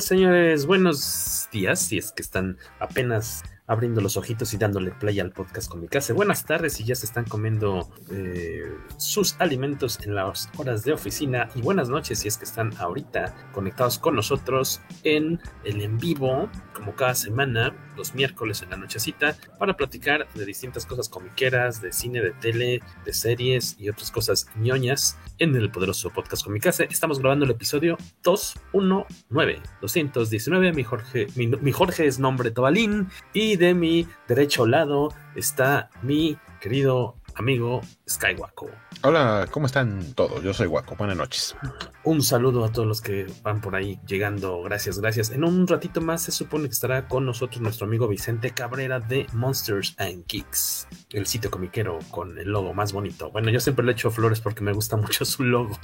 Señores? 0.00 0.66
Buenos 0.66 1.48
días, 1.52 1.80
si 1.80 1.98
es 1.98 2.12
que 2.12 2.22
están 2.22 2.56
apenas 2.78 3.42
abriendo 3.66 4.00
los 4.00 4.16
ojitos 4.16 4.52
y 4.54 4.56
dándole 4.56 4.90
play 4.90 5.20
al 5.20 5.30
podcast 5.30 5.70
con 5.70 5.80
mi 5.80 5.88
casa. 5.88 6.12
Buenas 6.12 6.44
tardes 6.44 6.74
si 6.74 6.84
ya 6.84 6.94
se 6.94 7.06
están 7.06 7.24
comiendo 7.24 7.88
eh, 8.10 8.76
sus 8.96 9.36
alimentos 9.38 10.00
en 10.02 10.14
las 10.14 10.50
horas 10.56 10.84
de 10.84 10.92
oficina. 10.92 11.48
Y 11.54 11.62
buenas 11.62 11.88
noches 11.88 12.20
si 12.20 12.28
es 12.28 12.36
que 12.36 12.44
están 12.44 12.72
ahorita 12.78 13.34
conectados 13.52 13.98
con 13.98 14.16
nosotros 14.16 14.80
en 15.04 15.40
el 15.64 15.80
en 15.82 15.98
vivo, 15.98 16.50
como 16.74 16.94
cada 16.94 17.14
semana, 17.14 17.74
los 17.96 18.14
miércoles 18.14 18.62
en 18.62 18.70
la 18.70 18.76
nochecita, 18.76 19.36
para 19.58 19.76
platicar 19.76 20.26
de 20.34 20.44
distintas 20.44 20.86
cosas 20.86 21.08
comiqueras, 21.08 21.80
de 21.80 21.92
cine, 21.92 22.20
de 22.20 22.32
tele, 22.32 22.80
de 23.04 23.12
series 23.12 23.76
y 23.78 23.88
otras 23.88 24.10
cosas 24.10 24.46
ñoñas 24.56 25.18
en 25.38 25.54
el 25.54 25.70
poderoso 25.70 26.10
podcast 26.10 26.44
con 26.44 26.52
mi 26.52 26.60
casa. 26.60 26.84
Estamos 26.84 27.20
grabando 27.20 27.44
el 27.44 27.50
episodio 27.52 27.96
219, 28.22 29.62
219. 29.80 30.72
Mi 30.72 30.84
Jorge, 30.84 31.26
mi 31.36 31.72
Jorge 31.72 32.06
es 32.06 32.18
nombre 32.18 32.50
Tobalín 32.50 33.08
y 33.32 33.56
de 33.62 33.74
mi 33.74 34.08
derecho 34.26 34.66
lado 34.66 35.14
está 35.36 35.88
mi 36.02 36.36
querido 36.60 37.14
amigo 37.36 37.80
Skywaco. 38.12 38.70
Hola, 39.02 39.48
¿cómo 39.50 39.66
están 39.66 40.12
todos? 40.14 40.42
Yo 40.42 40.54
soy 40.54 40.68
Waco. 40.68 40.94
Buenas 40.96 41.16
noches. 41.16 41.56
Un 42.04 42.22
saludo 42.22 42.64
a 42.64 42.70
todos 42.70 42.86
los 42.86 43.00
que 43.00 43.26
van 43.42 43.60
por 43.60 43.74
ahí 43.74 43.98
llegando. 44.06 44.62
Gracias, 44.62 45.00
gracias. 45.00 45.30
En 45.30 45.44
un 45.44 45.66
ratito 45.66 46.00
más 46.00 46.22
se 46.22 46.30
supone 46.30 46.66
que 46.66 46.72
estará 46.72 47.08
con 47.08 47.24
nosotros 47.24 47.60
nuestro 47.60 47.86
amigo 47.86 48.06
Vicente 48.06 48.52
Cabrera 48.52 49.00
de 49.00 49.26
Monsters 49.32 49.96
and 49.98 50.24
Geeks, 50.28 50.86
el 51.10 51.26
sitio 51.26 51.50
comiquero 51.50 51.98
con 52.10 52.38
el 52.38 52.50
logo 52.50 52.74
más 52.74 52.92
bonito. 52.92 53.30
Bueno, 53.30 53.50
yo 53.50 53.60
siempre 53.60 53.84
le 53.84 53.92
echo 53.92 54.10
flores 54.10 54.40
porque 54.40 54.62
me 54.62 54.72
gusta 54.72 54.96
mucho 54.98 55.24
su 55.24 55.42
logo. 55.42 55.78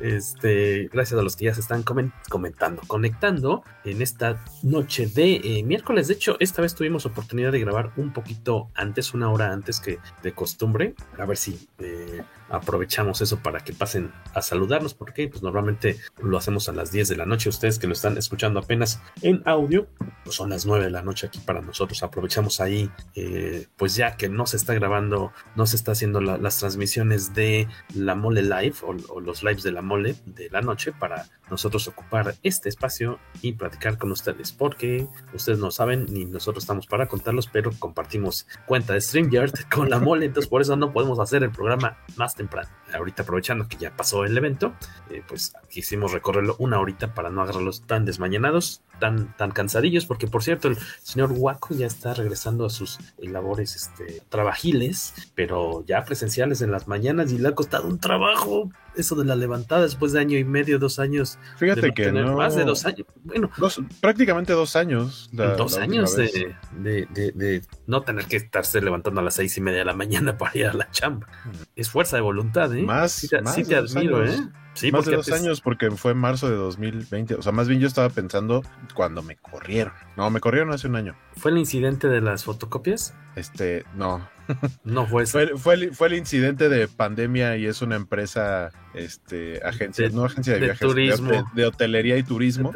Este, 0.00 0.88
gracias 0.90 1.20
a 1.20 1.22
los 1.22 1.36
que 1.36 1.44
ya 1.44 1.54
se 1.54 1.60
están 1.60 1.82
comentando, 1.82 2.82
conectando 2.86 3.62
en 3.84 4.00
esta 4.00 4.42
noche 4.62 5.06
de 5.06 5.36
eh, 5.36 5.62
miércoles. 5.62 6.08
De 6.08 6.14
hecho, 6.14 6.36
esta 6.40 6.62
vez 6.62 6.74
tuvimos 6.74 7.04
oportunidad 7.04 7.52
de 7.52 7.60
grabar 7.60 7.92
un 7.96 8.12
poquito 8.12 8.70
antes, 8.74 9.12
una 9.12 9.30
hora 9.30 9.52
antes 9.52 9.78
que 9.78 9.98
de 10.22 10.32
costumbre. 10.32 10.94
A 11.20 11.26
ver 11.26 11.36
si 11.36 11.68
eh, 11.78 12.22
aprovechamos 12.48 13.20
eso 13.20 13.38
para 13.40 13.60
que 13.60 13.72
pasen 13.72 14.12
a 14.34 14.42
saludarnos, 14.42 14.94
porque 14.94 15.28
pues 15.28 15.42
normalmente 15.42 15.98
lo 16.22 16.36
hacemos 16.36 16.68
a 16.68 16.72
las 16.72 16.90
10 16.92 17.08
de 17.08 17.16
la 17.16 17.26
noche. 17.26 17.48
Ustedes 17.48 17.78
que 17.78 17.86
lo 17.86 17.92
están 17.92 18.18
escuchando 18.18 18.60
apenas 18.60 19.00
en 19.22 19.42
audio, 19.44 19.88
pues 20.24 20.36
son 20.36 20.50
las 20.50 20.66
9 20.66 20.84
de 20.84 20.90
la 20.90 21.02
noche 21.02 21.26
aquí 21.26 21.38
para 21.40 21.60
nosotros. 21.60 22.02
Aprovechamos 22.02 22.60
ahí, 22.60 22.90
eh, 23.14 23.66
pues 23.76 23.94
ya 23.94 24.16
que 24.16 24.28
no 24.28 24.46
se 24.46 24.56
está 24.56 24.74
grabando, 24.74 25.32
no 25.56 25.66
se 25.66 25.76
está 25.76 25.92
haciendo 25.92 26.20
la, 26.20 26.38
las 26.38 26.58
transmisiones 26.58 27.34
de 27.34 27.68
la 27.94 28.14
Mole 28.14 28.42
Live 28.42 28.76
o, 28.82 28.96
o 29.12 29.20
los 29.20 29.42
lives 29.42 29.62
de 29.62 29.72
la 29.72 29.82
Mole 29.82 30.16
de 30.26 30.50
la 30.50 30.60
noche 30.60 30.92
para 30.92 31.26
nosotros 31.50 31.88
ocupar 31.88 32.34
este 32.42 32.68
espacio 32.68 33.18
y 33.42 33.52
platicar 33.52 33.98
con 33.98 34.12
ustedes, 34.12 34.52
porque 34.52 35.06
ustedes 35.32 35.58
no 35.58 35.70
saben 35.70 36.06
ni 36.10 36.24
nosotros 36.24 36.64
estamos 36.64 36.86
para 36.86 37.06
contarlos, 37.06 37.48
pero 37.48 37.70
compartimos 37.78 38.46
cuenta 38.66 38.94
de 38.94 39.00
StreamYard 39.00 39.52
con 39.74 39.90
la 39.90 39.98
mole, 39.98 40.26
entonces 40.26 40.48
por 40.48 40.62
eso 40.62 40.76
no 40.76 40.92
podemos 40.92 41.18
hacer 41.18 41.42
el 41.42 41.50
programa 41.50 41.98
más 42.16 42.34
temprano. 42.34 42.68
Ahorita 42.92 43.22
aprovechando 43.22 43.68
que 43.68 43.76
ya 43.76 43.96
pasó 43.96 44.24
el 44.24 44.36
evento, 44.36 44.74
eh, 45.10 45.22
pues 45.26 45.54
quisimos 45.68 46.12
recorrerlo 46.12 46.56
una 46.58 46.80
horita 46.80 47.14
para 47.14 47.30
no 47.30 47.42
agarrarlos 47.42 47.82
tan 47.82 48.04
desmañanados, 48.04 48.82
tan, 48.98 49.36
tan 49.36 49.50
cansadillos, 49.50 50.06
porque 50.06 50.26
por 50.26 50.42
cierto 50.42 50.68
el 50.68 50.76
señor 51.02 51.32
Waco 51.32 51.74
ya 51.74 51.86
está 51.86 52.14
regresando 52.14 52.66
a 52.66 52.70
sus 52.70 52.98
labores 53.18 53.76
este, 53.76 54.22
trabajiles, 54.28 55.14
pero 55.34 55.84
ya 55.86 56.04
presenciales 56.04 56.62
en 56.62 56.70
las 56.70 56.88
mañanas 56.88 57.32
y 57.32 57.38
le 57.38 57.48
ha 57.48 57.54
costado 57.54 57.88
un 57.88 57.98
trabajo 57.98 58.70
eso 58.96 59.14
de 59.16 59.24
la 59.24 59.36
levantada 59.36 59.82
después 59.82 60.12
de 60.12 60.20
año 60.20 60.38
y 60.38 60.44
medio, 60.44 60.78
dos 60.78 60.98
años. 60.98 61.38
Fíjate 61.56 61.80
de 61.80 61.92
que 61.92 62.12
no. 62.12 62.36
Más 62.36 62.54
de 62.54 62.64
dos 62.64 62.84
años. 62.84 63.06
Bueno, 63.22 63.50
dos, 63.56 63.80
prácticamente 64.00 64.52
dos 64.52 64.76
años. 64.76 65.30
La, 65.32 65.54
dos 65.54 65.76
la 65.76 65.84
años 65.84 66.16
de, 66.16 66.54
de, 66.78 67.06
de, 67.10 67.32
de, 67.32 67.62
no 67.86 68.02
tener 68.02 68.26
que 68.26 68.36
estarse 68.36 68.80
levantando 68.80 69.20
a 69.20 69.24
las 69.24 69.34
seis 69.34 69.56
y 69.56 69.60
media 69.60 69.80
de 69.80 69.84
la 69.84 69.94
mañana 69.94 70.36
para 70.38 70.56
ir 70.56 70.66
a 70.66 70.72
la 70.72 70.90
chamba. 70.90 71.26
Es 71.76 71.90
fuerza 71.90 72.16
de 72.16 72.22
voluntad, 72.22 72.74
¿eh? 72.74 72.82
Más, 72.82 73.12
sí 73.12 73.28
más 73.42 73.54
sí 73.54 73.64
te 73.64 73.76
admiro, 73.76 74.18
años. 74.18 74.40
¿eh? 74.40 74.48
Sí, 74.74 74.92
más 74.92 75.04
de 75.04 75.16
dos 75.16 75.30
años 75.32 75.60
porque 75.60 75.90
fue 75.90 76.12
en 76.12 76.18
marzo 76.18 76.48
de 76.48 76.56
2020. 76.56 77.34
O 77.34 77.42
sea, 77.42 77.52
más 77.52 77.68
bien 77.68 77.80
yo 77.80 77.88
estaba 77.88 78.08
pensando 78.08 78.62
cuando 78.94 79.22
me 79.22 79.36
corrieron. 79.36 79.92
No, 80.16 80.30
me 80.30 80.40
corrieron 80.40 80.72
hace 80.72 80.86
un 80.86 80.96
año. 80.96 81.16
¿Fue 81.36 81.50
el 81.50 81.58
incidente 81.58 82.08
de 82.08 82.20
las 82.20 82.44
fotocopias? 82.44 83.14
Este, 83.36 83.84
no. 83.94 84.28
No 84.84 85.06
fue 85.06 85.24
eso. 85.24 85.32
Fue, 85.32 85.58
fue, 85.58 85.74
el, 85.74 85.94
fue 85.94 86.08
el 86.08 86.14
incidente 86.14 86.68
de 86.68 86.88
pandemia 86.88 87.56
y 87.56 87.66
es 87.66 87.82
una 87.82 87.96
empresa, 87.96 88.70
este, 88.94 89.60
agencia, 89.64 90.08
De- 90.08 90.14
no 90.14 90.24
agencia 90.24 90.54
de, 90.54 90.60
de 90.60 90.66
viajes, 90.66 90.88
turismo. 90.88 91.30
De, 91.30 91.44
de 91.54 91.66
hotelería 91.66 92.16
y 92.16 92.22
turismo. 92.22 92.72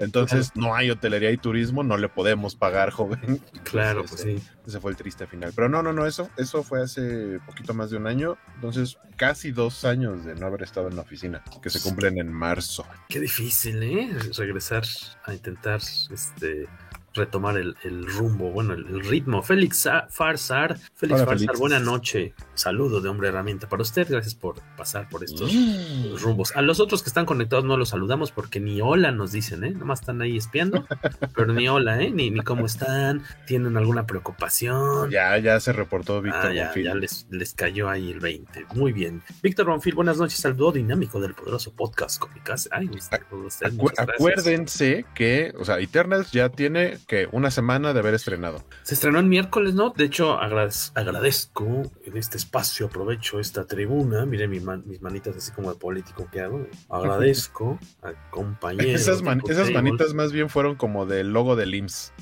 Entonces 0.00 0.50
no 0.56 0.74
hay 0.74 0.90
hotelería 0.90 1.30
y 1.30 1.36
turismo, 1.36 1.84
no 1.84 1.96
le 1.96 2.08
podemos 2.08 2.56
pagar, 2.56 2.90
joven. 2.90 3.40
Claro, 3.62 4.00
Entonces, 4.00 4.24
pues 4.26 4.42
sí. 4.42 4.50
Ese 4.66 4.80
fue 4.80 4.90
el 4.90 4.96
triste 4.96 5.26
final. 5.26 5.52
Pero 5.54 5.68
no, 5.68 5.82
no, 5.82 5.92
no, 5.92 6.06
eso, 6.06 6.28
eso 6.36 6.62
fue 6.64 6.82
hace 6.82 7.38
poquito 7.46 7.74
más 7.74 7.90
de 7.90 7.96
un 7.98 8.06
año. 8.06 8.36
Entonces, 8.56 8.98
casi 9.16 9.52
dos 9.52 9.84
años 9.84 10.24
de 10.24 10.34
no 10.34 10.46
haber 10.46 10.62
estado 10.62 10.88
en 10.88 10.96
la 10.96 11.02
oficina, 11.02 11.42
que 11.62 11.70
se 11.70 11.80
cumplen 11.80 12.18
en 12.18 12.32
marzo. 12.32 12.84
Qué 13.08 13.20
difícil, 13.20 13.82
¿eh? 13.82 14.10
Regresar 14.36 14.82
a 15.24 15.32
intentar 15.32 15.80
este 16.10 16.66
retomar 17.14 17.56
el, 17.58 17.76
el 17.84 18.06
rumbo, 18.06 18.50
bueno, 18.50 18.74
el, 18.74 18.86
el 18.86 19.00
ritmo. 19.04 19.42
Félix 19.42 19.78
Sa- 19.78 20.06
Farsar, 20.10 20.76
Félix 20.94 21.20
Hola, 21.20 21.26
Farsar, 21.26 21.56
buena 21.58 21.78
noche. 21.80 22.34
Saludo 22.54 23.00
de 23.00 23.08
hombre 23.08 23.28
herramienta 23.28 23.68
para 23.68 23.82
usted. 23.82 24.06
Gracias 24.08 24.34
por 24.34 24.56
pasar 24.76 25.08
por 25.08 25.22
estos 25.24 25.52
Mm. 25.52 26.16
rumbos. 26.18 26.54
A 26.56 26.62
los 26.62 26.80
otros 26.80 27.02
que 27.02 27.08
están 27.08 27.26
conectados 27.26 27.64
no 27.64 27.76
los 27.76 27.88
saludamos 27.90 28.32
porque 28.32 28.60
ni 28.60 28.80
hola 28.80 29.10
nos 29.12 29.32
dicen, 29.32 29.64
¿eh? 29.64 29.70
Nomás 29.70 30.00
están 30.00 30.20
ahí 30.22 30.36
espiando, 30.36 30.86
pero 31.34 31.52
ni 31.52 31.68
hola, 31.68 32.00
¿eh? 32.02 32.10
Ni, 32.10 32.30
ni 32.30 32.40
cómo 32.40 32.66
están, 32.66 33.22
tienen 33.46 33.76
alguna 33.76 34.06
preocupación. 34.06 35.10
Ya, 35.10 35.38
ya 35.38 35.60
se 35.60 35.72
reportó 35.72 36.20
Víctor 36.20 36.46
Ah, 36.46 36.52
ya, 36.54 36.64
Bonfil. 36.66 36.84
ya 36.84 36.94
les, 36.94 37.26
les 37.30 37.54
cayó 37.54 37.88
ahí 37.88 38.10
el 38.10 38.20
20. 38.20 38.66
Muy 38.74 38.92
bien. 38.92 39.22
Víctor 39.42 39.66
Bonfil, 39.66 39.94
buenas 39.94 40.18
noches. 40.18 40.40
Saludo 40.40 40.72
dinámico 40.72 41.20
del 41.20 41.34
poderoso 41.34 41.72
podcast 41.72 42.18
Cómicas. 42.18 42.68
Ay, 42.72 42.88
usted, 42.88 43.20
Acu- 43.60 43.92
acuérdense 43.96 45.04
que, 45.14 45.52
o 45.58 45.64
sea, 45.64 45.78
Eternals 45.78 46.30
ya 46.32 46.48
tiene 46.48 46.98
que 47.04 47.28
una 47.32 47.50
semana 47.50 47.92
de 47.92 48.00
haber 48.00 48.14
estrenado. 48.14 48.64
Se 48.82 48.94
estrenó 48.94 49.18
el 49.18 49.26
miércoles, 49.26 49.74
¿no? 49.74 49.90
De 49.90 50.04
hecho, 50.04 50.38
agradez- 50.40 50.90
agradezco 50.94 51.82
en 52.04 52.16
este 52.16 52.36
espacio, 52.36 52.86
aprovecho 52.86 53.40
esta 53.40 53.66
tribuna. 53.66 54.24
Mire 54.26 54.48
mi 54.48 54.60
man- 54.60 54.82
mis 54.86 55.00
manitas 55.02 55.36
así 55.36 55.52
como 55.52 55.72
de 55.72 55.78
político 55.78 56.28
que 56.30 56.40
hago. 56.40 56.66
Agradezco 56.88 57.78
a 58.02 58.12
compañeros. 58.30 59.00
Esas, 59.00 59.22
man- 59.22 59.40
manitas 59.74 60.14
más 60.14 60.32
bien 60.32 60.48
fueron 60.48 60.74
como 60.76 61.06
del 61.06 61.32
logo 61.32 61.56
del 61.56 61.74
IMSS. 61.74 62.12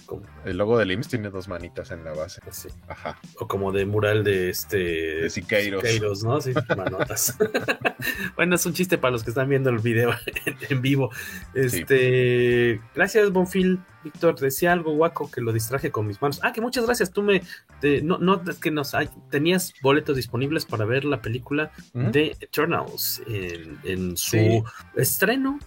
El 0.45 0.57
logo 0.59 0.79
del 0.79 0.91
IMSS 0.93 1.09
tiene 1.09 1.31
dos 1.31 1.49
manitas 1.49 1.91
en 1.91 2.05
la 2.05 2.13
base. 2.13 2.41
así, 2.49 2.69
Ajá. 2.89 3.19
o 3.39 3.47
como 3.49 3.73
de 3.73 3.87
mural 3.87 4.25
de 4.25 4.51
este. 4.51 4.77
De 4.79 5.31
Siqueiros. 5.31 5.83
Siqueiros, 5.83 6.25
¿no? 6.25 6.41
Sí, 6.41 6.53
manotas. 6.77 7.37
bueno, 8.37 8.57
es 8.57 8.67
un 8.67 8.73
chiste 8.73 8.99
para 8.99 9.13
los 9.13 9.23
que 9.25 9.31
están 9.31 9.49
viendo 9.49 9.71
el 9.71 9.79
video 9.79 10.11
en, 10.47 10.57
en 10.69 10.83
vivo. 10.83 11.11
Este. 11.55 12.81
Gracias, 12.95 13.31
Bonfil. 13.31 13.81
Víctor 14.03 14.39
decía 14.39 14.73
algo 14.73 14.95
guaco 14.95 15.31
que 15.31 15.41
lo 15.41 15.53
distraje 15.53 15.91
con 15.91 16.07
mis 16.07 16.21
manos. 16.21 16.41
Ah, 16.43 16.53
que 16.53 16.61
muchas 16.61 16.85
gracias. 16.85 17.11
Tú 17.11 17.23
me. 17.23 17.43
Te, 17.81 18.03
no, 18.03 18.19
no, 18.19 18.43
es 18.49 18.59
que 18.59 18.71
nos 18.71 18.95
hay, 18.95 19.09
tenías 19.31 19.73
boletos 19.83 20.17
disponibles 20.17 20.65
para 20.65 20.85
ver 20.85 21.05
la 21.05 21.23
película 21.23 21.71
¿Mm? 21.93 22.11
de 22.11 22.37
Eternals 22.41 23.23
en, 23.27 23.79
en 23.85 24.17
su 24.17 24.37
sí. 24.37 24.63
estreno, 24.97 25.59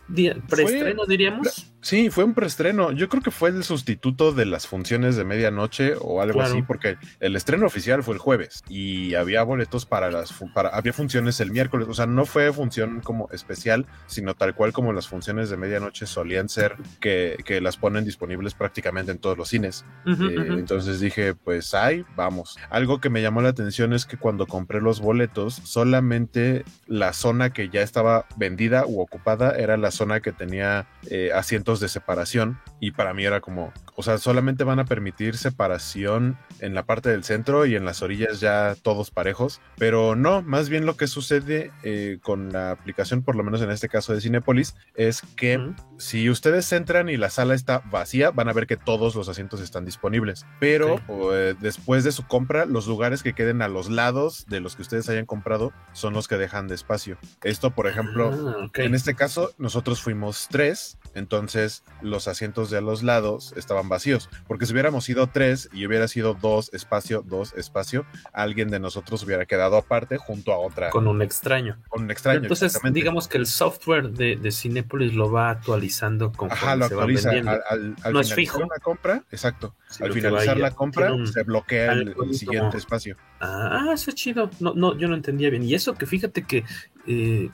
preestreno, 0.47 1.03
fue, 1.03 1.07
diríamos. 1.07 1.71
Sí, 1.81 2.09
fue 2.09 2.23
un 2.23 2.33
preestreno. 2.33 2.91
Yo 2.91 3.09
creo 3.09 3.21
que 3.21 3.31
fue 3.31 3.49
el 3.49 3.63
sustituto 3.63 4.31
de 4.31 4.45
las 4.45 4.67
funciones 4.67 5.15
de 5.15 5.23
medianoche 5.23 5.93
o 5.99 6.21
algo 6.21 6.39
claro. 6.39 6.53
así, 6.53 6.61
porque 6.63 6.97
el 7.19 7.35
estreno 7.35 7.67
oficial 7.67 8.03
fue 8.03 8.15
el 8.15 8.19
jueves 8.19 8.63
y 8.67 9.13
había 9.15 9.43
boletos 9.43 9.85
para 9.85 10.11
las. 10.11 10.33
Para, 10.53 10.69
había 10.69 10.93
funciones 10.93 11.39
el 11.39 11.51
miércoles. 11.51 11.87
O 11.87 11.93
sea, 11.93 12.05
no 12.05 12.25
fue 12.25 12.51
función 12.51 13.01
como 13.01 13.29
especial, 13.31 13.85
sino 14.07 14.33
tal 14.33 14.55
cual 14.55 14.73
como 14.73 14.93
las 14.93 15.07
funciones 15.07 15.49
de 15.49 15.57
medianoche 15.57 16.05
solían 16.05 16.49
ser, 16.49 16.75
que, 16.99 17.37
que 17.45 17.61
las 17.61 17.77
ponen 17.77 18.03
disponibles 18.03 18.24
prácticamente 18.53 19.11
en 19.11 19.17
todos 19.17 19.37
los 19.37 19.49
cines. 19.49 19.85
Uh 20.05 20.09
-huh, 20.09 20.31
eh, 20.31 20.39
uh 20.39 20.41
-huh. 20.43 20.59
Entonces 20.59 20.99
dije, 20.99 21.33
pues 21.35 21.73
ay, 21.73 22.05
vamos. 22.15 22.57
Algo 22.69 22.99
que 22.99 23.09
me 23.09 23.21
llamó 23.21 23.41
la 23.41 23.49
atención 23.49 23.93
es 23.93 24.05
que 24.05 24.17
cuando 24.17 24.47
compré 24.47 24.81
los 24.81 24.99
boletos, 24.99 25.61
solamente 25.63 26.65
la 26.87 27.13
zona 27.13 27.51
que 27.51 27.69
ya 27.69 27.81
estaba 27.81 28.25
vendida 28.37 28.85
u 28.85 29.01
ocupada 29.01 29.55
era 29.57 29.77
la 29.77 29.91
zona 29.91 30.19
que 30.21 30.31
tenía 30.31 30.87
eh, 31.09 31.31
asientos 31.33 31.79
de 31.79 31.89
separación. 31.89 32.59
Y 32.79 32.91
para 32.91 33.13
mí 33.13 33.25
era 33.25 33.41
como, 33.41 33.73
o 33.95 34.03
sea, 34.03 34.17
solamente 34.17 34.63
van 34.63 34.79
a 34.79 34.85
permitir 34.85 35.37
separación 35.37 36.37
en 36.59 36.73
la 36.73 36.83
parte 36.83 37.09
del 37.09 37.23
centro 37.23 37.65
y 37.65 37.75
en 37.75 37.85
las 37.85 38.01
orillas 38.01 38.39
ya 38.39 38.75
todos 38.81 39.11
parejos. 39.11 39.61
Pero 39.77 40.15
no, 40.15 40.41
más 40.41 40.69
bien 40.69 40.85
lo 40.85 40.97
que 40.97 41.07
sucede 41.07 41.71
eh, 41.83 42.19
con 42.21 42.51
la 42.51 42.71
aplicación, 42.71 43.23
por 43.23 43.35
lo 43.35 43.43
menos 43.43 43.61
en 43.61 43.71
este 43.71 43.89
caso 43.89 44.13
de 44.13 44.21
Cinepolis, 44.21 44.75
es 44.95 45.21
que 45.35 45.57
uh 45.57 45.61
-huh. 45.61 45.75
si 45.97 46.29
ustedes 46.29 46.71
entran 46.73 47.09
y 47.09 47.17
la 47.17 47.29
sala 47.29 47.53
está 47.53 47.79
vacía, 47.89 48.31
van 48.31 48.49
a 48.49 48.53
ver 48.53 48.67
que 48.67 48.77
todos 48.77 49.15
los 49.15 49.29
asientos 49.29 49.61
están 49.61 49.85
disponibles. 49.85 50.45
Pero 50.59 50.97
sí. 50.97 51.03
eh, 51.31 51.55
después 51.59 52.03
de 52.03 52.11
su 52.11 52.27
compra, 52.27 52.65
los 52.65 52.87
lugares 52.87 53.23
que 53.23 53.33
queden 53.33 53.61
a 53.61 53.67
los 53.67 53.89
lados 53.89 54.45
de 54.47 54.59
los 54.59 54.75
que 54.75 54.81
ustedes 54.81 55.07
hayan 55.09 55.25
comprado 55.25 55.71
son 55.93 56.13
los 56.13 56.27
que 56.27 56.37
dejan 56.37 56.67
de 56.67 56.75
espacio. 56.75 57.17
Esto, 57.43 57.71
por 57.71 57.87
ejemplo, 57.87 58.31
ah, 58.33 58.65
okay. 58.65 58.85
en 58.85 58.95
este 58.95 59.15
caso, 59.15 59.53
nosotros 59.57 60.01
fuimos 60.01 60.47
tres, 60.49 60.97
entonces 61.13 61.83
los 62.01 62.27
asientos 62.27 62.69
de 62.69 62.77
a 62.77 62.81
los 62.81 63.03
lados 63.03 63.53
estaban 63.55 63.84
vacíos. 63.89 64.29
Porque 64.47 64.65
si 64.65 64.73
hubiéramos 64.73 65.05
sido 65.05 65.27
tres 65.27 65.69
y 65.73 65.85
hubiera 65.85 66.07
sido 66.07 66.33
dos 66.33 66.73
espacio, 66.73 67.23
dos 67.25 67.53
espacio, 67.53 68.05
alguien 68.33 68.69
de 68.69 68.79
nosotros 68.79 69.23
hubiera 69.23 69.45
quedado 69.45 69.77
aparte 69.77 70.17
junto 70.17 70.53
a 70.53 70.57
otra. 70.57 70.89
Con 70.89 71.07
un 71.07 71.21
extraño. 71.21 71.77
Con 71.89 72.03
un 72.03 72.11
extraño. 72.11 72.39
Entonces, 72.39 72.79
digamos 72.91 73.27
que 73.27 73.37
el 73.37 73.47
software 73.47 74.09
de, 74.09 74.35
de 74.35 74.51
Cinepolis 74.51 75.13
lo 75.13 75.31
va 75.31 75.49
actualizando 75.49 76.31
con 76.31 76.51
Ajá, 76.51 76.75
lo 76.75 76.85
actualiza. 76.85 77.31
Al, 77.31 77.47
al, 77.47 77.95
al 78.03 78.13
no 78.13 78.19
es 78.19 78.33
fijo. 78.33 78.61
Compra, 78.83 79.23
exacto. 79.31 79.75
Sí, 79.89 80.03
al 80.03 80.13
finalizar 80.13 80.57
la 80.57 80.71
compra, 80.71 81.13
un, 81.13 81.27
se 81.27 81.43
bloquea 81.43 81.93
el, 81.93 82.15
el 82.23 82.33
siguiente 82.33 82.67
como... 82.67 82.77
espacio. 82.77 83.17
Ah, 83.39 83.91
eso 83.93 84.09
es 84.09 84.15
chido. 84.15 84.49
No, 84.59 84.73
no, 84.73 84.97
yo 84.97 85.07
no 85.07 85.15
entendía 85.15 85.49
bien. 85.49 85.63
Y 85.63 85.73
eso 85.73 85.95
que 85.95 86.05
fíjate 86.05 86.43
que 86.43 86.63
eh, 87.07 87.49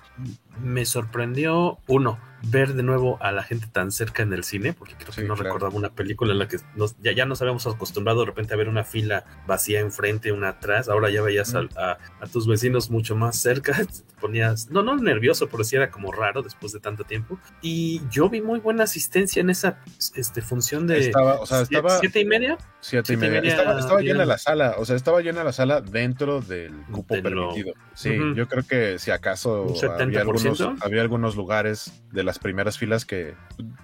me 0.61 0.85
sorprendió, 0.85 1.79
uno, 1.87 2.19
ver 2.43 2.73
de 2.73 2.83
nuevo 2.83 3.17
a 3.21 3.31
la 3.31 3.43
gente 3.43 3.67
tan 3.71 3.91
cerca 3.91 4.23
en 4.23 4.33
el 4.33 4.43
cine, 4.43 4.73
porque 4.73 4.95
creo 4.95 5.07
que 5.07 5.21
sí, 5.21 5.21
no 5.21 5.35
claro. 5.35 5.43
recordaba 5.43 5.75
una 5.75 5.89
película 5.89 6.31
en 6.31 6.39
la 6.39 6.47
que 6.47 6.57
nos, 6.75 6.95
ya, 7.01 7.11
ya, 7.11 7.25
nos 7.25 7.41
habíamos 7.41 7.65
acostumbrado 7.67 8.21
de 8.21 8.25
repente 8.27 8.53
a 8.53 8.57
ver 8.57 8.67
una 8.67 8.83
fila 8.83 9.25
vacía 9.47 9.79
enfrente, 9.79 10.31
una 10.31 10.49
atrás, 10.49 10.89
ahora 10.89 11.09
ya 11.09 11.21
veías 11.21 11.53
a, 11.55 11.61
a, 11.75 11.97
a, 12.19 12.27
tus 12.27 12.47
vecinos 12.47 12.89
mucho 12.89 13.15
más 13.15 13.37
cerca, 13.37 13.73
te 13.85 14.03
ponías, 14.19 14.69
no, 14.69 14.81
no 14.81 14.95
nervioso, 14.97 15.47
pero 15.49 15.63
sí 15.63 15.75
era 15.75 15.91
como 15.91 16.11
raro 16.11 16.41
después 16.41 16.71
de 16.73 16.79
tanto 16.79 17.03
tiempo. 17.03 17.39
Y 17.61 18.01
yo 18.09 18.29
vi 18.29 18.41
muy 18.41 18.59
buena 18.59 18.83
asistencia 18.83 19.41
en 19.41 19.49
esa 19.49 19.79
este, 20.15 20.41
función 20.41 20.87
de 20.87 20.99
estaba, 20.99 21.39
o 21.39 21.45
sea, 21.45 21.65
siete, 21.65 21.75
estaba, 21.75 21.99
siete 21.99 22.19
y 22.19 22.25
media. 22.25 22.57
Siete 22.79 23.13
y 23.13 23.17
media. 23.17 23.41
media 23.41 23.55
estaba, 23.55 23.79
estaba 23.79 24.01
llena 24.01 24.25
la 24.25 24.37
sala, 24.37 24.75
o 24.77 24.85
sea, 24.85 24.95
estaba 24.95 25.21
llena 25.21 25.43
la 25.43 25.53
sala 25.53 25.81
dentro 25.81 26.41
del 26.41 26.73
cupo 26.91 27.15
de 27.15 27.21
permitido. 27.21 27.73
Lo... 27.75 27.81
Sí, 27.93 28.09
uh 28.09 28.23
-huh. 28.23 28.35
yo 28.35 28.47
creo 28.47 28.63
que 28.63 28.99
si 28.99 29.11
acaso 29.11 29.67
había 29.99 30.21
algunos, 30.21 30.61
había 30.81 31.01
algunos 31.01 31.35
lugares 31.35 31.91
de 32.11 32.23
las 32.31 32.39
primeras 32.39 32.77
filas 32.77 33.03
que 33.03 33.35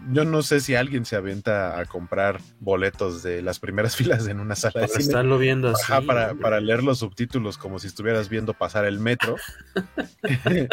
yo 0.09 0.23
no 0.23 0.41
sé 0.41 0.61
si 0.61 0.73
alguien 0.73 1.03
se 1.03 1.17
avienta 1.17 1.77
a 1.81 1.83
comprar 1.83 2.39
boletos 2.61 3.21
de 3.21 3.41
las 3.41 3.59
primeras 3.59 3.95
filas 3.97 4.25
en 4.27 4.39
una 4.39 4.55
sala 4.55 4.71
para 4.71 4.85
de 4.85 4.93
cine. 4.93 5.03
estarlo 5.03 5.37
viendo 5.37 5.67
así. 5.67 5.83
Ajá, 5.83 6.01
para, 6.01 6.33
para, 6.35 6.61
leer 6.61 6.81
los 6.81 6.99
subtítulos 6.99 7.57
como 7.57 7.77
si 7.77 7.87
estuvieras 7.87 8.29
viendo 8.29 8.53
pasar 8.53 8.85
el 8.85 8.99
metro. 8.99 9.35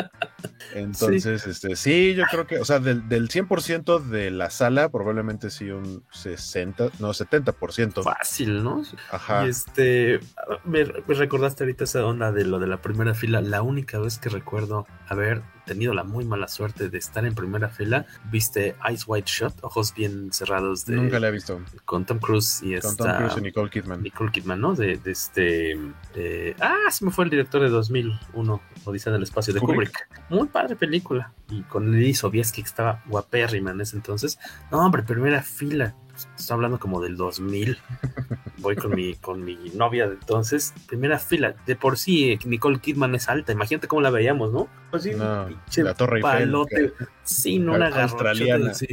Entonces, 0.74 1.42
sí. 1.42 1.50
este 1.50 1.74
sí, 1.74 2.14
yo 2.14 2.22
creo 2.30 2.46
que, 2.46 2.60
o 2.60 2.64
sea, 2.64 2.78
del, 2.78 3.08
del 3.08 3.28
100% 3.28 4.04
de 4.04 4.30
la 4.30 4.50
sala, 4.50 4.88
probablemente 4.88 5.50
sí 5.50 5.68
un 5.70 6.04
60, 6.12 6.90
no, 7.00 7.08
70%. 7.08 8.04
Fácil, 8.04 8.62
¿no? 8.62 8.84
Ajá. 9.10 9.44
Y 9.44 9.48
este, 9.48 10.20
me, 10.64 10.84
me 10.84 11.14
recordaste 11.14 11.64
ahorita 11.64 11.82
esa 11.82 12.06
onda 12.06 12.30
de 12.30 12.44
lo 12.44 12.60
de 12.60 12.68
la 12.68 12.80
primera 12.80 13.14
fila. 13.14 13.40
La 13.40 13.62
única 13.62 13.98
vez 13.98 14.18
que 14.18 14.28
recuerdo 14.28 14.86
haber 15.08 15.42
tenido 15.64 15.94
la 15.94 16.04
muy 16.04 16.24
mala 16.24 16.48
suerte 16.48 16.88
de 16.88 16.98
estar 16.98 17.24
en 17.24 17.34
primera 17.34 17.68
fila, 17.68 18.06
viste 18.30 18.76
Eyes 18.88 19.04
Wide 19.06 19.24
Shut, 19.26 19.54
ojos 19.62 19.94
bien 19.94 20.32
cerrados. 20.32 20.84
De, 20.86 20.96
Nunca 20.96 21.18
la 21.20 21.28
he 21.28 21.30
visto. 21.30 21.60
Con 21.84 22.04
Tom 22.04 22.18
Cruise 22.18 22.62
y 22.62 22.78
Con 22.80 22.90
esta, 22.90 22.96
Tom 22.96 23.16
Cruise 23.16 23.38
y 23.38 23.40
Nicole 23.40 23.70
Kidman. 23.70 24.02
Nicole 24.02 24.32
Kidman, 24.32 24.60
¿no? 24.60 24.74
De, 24.74 24.96
de 24.96 25.10
este. 25.10 25.78
Eh, 26.14 26.56
ah, 26.60 26.90
se 26.90 27.04
me 27.04 27.10
fue 27.10 27.24
el 27.24 27.30
director 27.30 27.62
de 27.62 27.68
2001, 27.68 28.62
Odisea 28.84 29.12
del 29.12 29.22
Espacio, 29.22 29.54
de 29.54 29.60
Kubrick. 29.60 29.92
Kubrick. 29.92 30.30
Muy 30.30 30.48
padre 30.48 30.76
película. 30.76 31.32
Y 31.48 31.62
con 31.62 31.90
Lily 31.90 32.14
Sobieski, 32.14 32.62
que 32.62 32.68
estaba 32.68 33.02
guapérrima 33.06 33.70
en 33.70 33.80
ese 33.80 33.96
entonces. 33.96 34.38
No, 34.70 34.78
hombre, 34.84 35.02
primera 35.02 35.42
fila. 35.42 35.94
Estoy 36.14 36.54
hablando 36.54 36.78
como 36.78 37.00
del 37.00 37.16
2000. 37.16 37.78
Voy 38.58 38.76
con 38.76 38.94
mi, 38.94 39.14
con 39.14 39.44
mi 39.44 39.56
novia 39.74 40.08
de 40.08 40.14
entonces. 40.14 40.72
Primera 40.86 41.18
fila. 41.18 41.54
De 41.66 41.76
por 41.76 41.98
sí, 41.98 42.32
eh, 42.32 42.38
Nicole 42.44 42.78
Kidman 42.78 43.14
es 43.14 43.28
alta. 43.28 43.52
Imagínate 43.52 43.88
cómo 43.88 44.00
la 44.00 44.10
veíamos, 44.10 44.52
¿no? 44.52 44.68
Así, 44.92 45.10
no, 45.12 45.48
la 45.76 45.94
Torre 45.94 46.20
palote. 46.20 46.80
Eiffel. 46.80 47.08
Sí, 47.24 47.58
no 47.58 47.74
una 47.74 47.88
australiana. 47.88 48.74
Sí. 48.74 48.88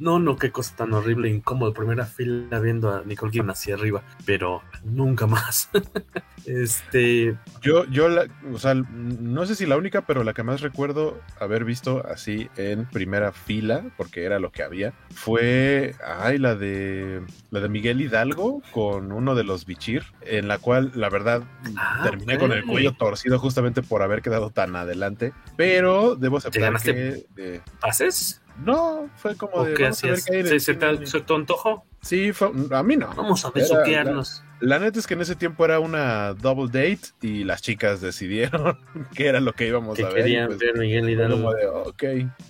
No, 0.00 0.18
no, 0.18 0.36
qué 0.36 0.50
cosa 0.50 0.76
tan 0.76 0.92
horrible, 0.92 1.28
incómodo. 1.28 1.72
Primera 1.72 2.06
fila 2.06 2.58
viendo 2.60 2.90
a 2.90 3.02
Nicole 3.04 3.32
Kidman 3.32 3.50
hacia 3.50 3.74
arriba, 3.74 4.02
pero 4.24 4.62
nunca 4.84 5.26
más. 5.26 5.70
este. 6.46 7.36
Yo, 7.62 7.84
yo, 7.86 8.08
la, 8.08 8.26
o 8.52 8.58
sea, 8.58 8.74
no 8.74 9.46
sé 9.46 9.54
si 9.54 9.66
la 9.66 9.76
única, 9.76 10.02
pero 10.02 10.24
la 10.24 10.34
que 10.34 10.42
más 10.42 10.60
recuerdo 10.60 11.20
haber 11.40 11.64
visto 11.64 12.04
así 12.06 12.48
en 12.56 12.86
primera 12.86 13.32
fila, 13.32 13.84
porque 13.96 14.24
era 14.24 14.38
lo 14.38 14.50
que 14.50 14.62
había, 14.62 14.92
fue, 15.14 15.94
ay, 16.04 16.37
la 16.38 16.54
de, 16.54 17.22
la 17.50 17.60
de 17.60 17.68
Miguel 17.68 18.00
Hidalgo 18.00 18.62
con 18.72 19.12
uno 19.12 19.34
de 19.34 19.44
los 19.44 19.66
Bichir, 19.66 20.04
en 20.22 20.48
la 20.48 20.58
cual, 20.58 20.92
la 20.94 21.08
verdad, 21.08 21.42
ah, 21.76 22.00
terminé 22.04 22.36
okay. 22.36 22.48
con 22.48 22.56
el 22.56 22.64
cuello 22.64 22.92
torcido 22.92 23.38
justamente 23.38 23.82
por 23.82 24.02
haber 24.02 24.22
quedado 24.22 24.50
tan 24.50 24.76
adelante, 24.76 25.32
pero 25.56 26.16
debo 26.16 26.38
aceptar 26.38 26.80
que. 26.82 27.26
De, 27.34 27.60
¿Pases? 27.80 28.40
No, 28.64 29.08
fue 29.16 29.36
como 29.36 29.64
de. 29.64 29.74
¿Qué 29.74 29.86
hacías? 29.86 30.22
¿Se, 30.22 30.60
se, 30.60 30.74
te, 30.74 31.06
¿Se 31.06 31.20
te 31.20 31.34
antojo? 31.34 31.84
Sí, 32.00 32.32
fue, 32.32 32.50
a 32.70 32.82
mí 32.82 32.96
no. 32.96 33.12
Vamos 33.14 33.44
a 33.44 33.50
besuquearnos. 33.50 34.42
La, 34.60 34.78
neta 34.78 34.98
es 34.98 35.06
que 35.06 35.14
en 35.14 35.20
ese 35.20 35.36
tiempo 35.36 35.64
era 35.64 35.80
una 35.80 36.34
double 36.34 36.66
date 36.66 37.12
y 37.22 37.44
las 37.44 37.62
chicas 37.62 38.00
decidieron 38.00 38.78
que 39.14 39.26
era 39.26 39.40
lo 39.40 39.52
que 39.52 39.66
íbamos 39.68 39.96
que 39.96 40.04
a 40.04 40.08
ver. 40.08 40.24
Querían 40.24 40.46
pues, 40.48 40.58
ver 40.58 40.76
Miguel 40.76 41.10
Hidalgo. 41.10 41.54
De, 41.54 41.66
ok. 41.66 42.04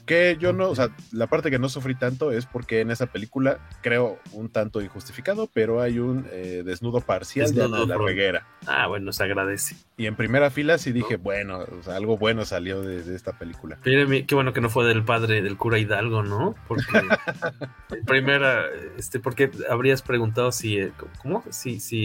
Que 0.06 0.36
yo 0.40 0.52
no, 0.52 0.70
o 0.70 0.74
sea, 0.74 0.90
la 1.12 1.26
parte 1.26 1.50
que 1.50 1.58
no 1.58 1.68
sufrí 1.68 1.94
tanto 1.94 2.32
es 2.32 2.46
porque 2.46 2.80
en 2.80 2.90
esa 2.90 3.06
película, 3.06 3.58
creo 3.82 4.18
un 4.32 4.48
tanto 4.48 4.80
injustificado, 4.80 5.48
pero 5.52 5.80
hay 5.80 5.98
un 5.98 6.26
eh, 6.30 6.62
desnudo 6.64 7.00
parcial 7.00 7.54
desnudo 7.54 7.86
de 7.86 7.86
la 7.86 7.98
reguera. 7.98 8.46
Ah, 8.66 8.86
bueno, 8.86 9.12
se 9.12 9.24
agradece. 9.24 9.76
Y 9.96 10.06
en 10.06 10.16
primera 10.16 10.50
fila 10.50 10.78
sí 10.78 10.92
dije, 10.92 11.16
bueno, 11.16 11.58
o 11.58 11.82
sea, 11.82 11.96
algo 11.96 12.16
bueno 12.16 12.44
salió 12.44 12.82
de, 12.82 13.02
de 13.02 13.16
esta 13.16 13.38
película. 13.38 13.78
Mírame, 13.84 14.26
qué 14.26 14.34
bueno 14.34 14.52
que 14.52 14.60
no 14.60 14.70
fue 14.70 14.86
del 14.86 15.04
padre 15.04 15.42
del 15.42 15.56
cura 15.56 15.78
Hidalgo, 15.78 16.22
¿no? 16.22 16.54
Porque 16.68 16.84
primera, 18.06 18.64
este, 18.96 19.20
porque 19.20 19.50
habrías 19.68 20.02
preguntado 20.02 20.52
si, 20.52 20.78
eh, 20.78 20.92
¿cómo? 21.20 21.42
Si, 21.50 21.80
si 21.80 21.97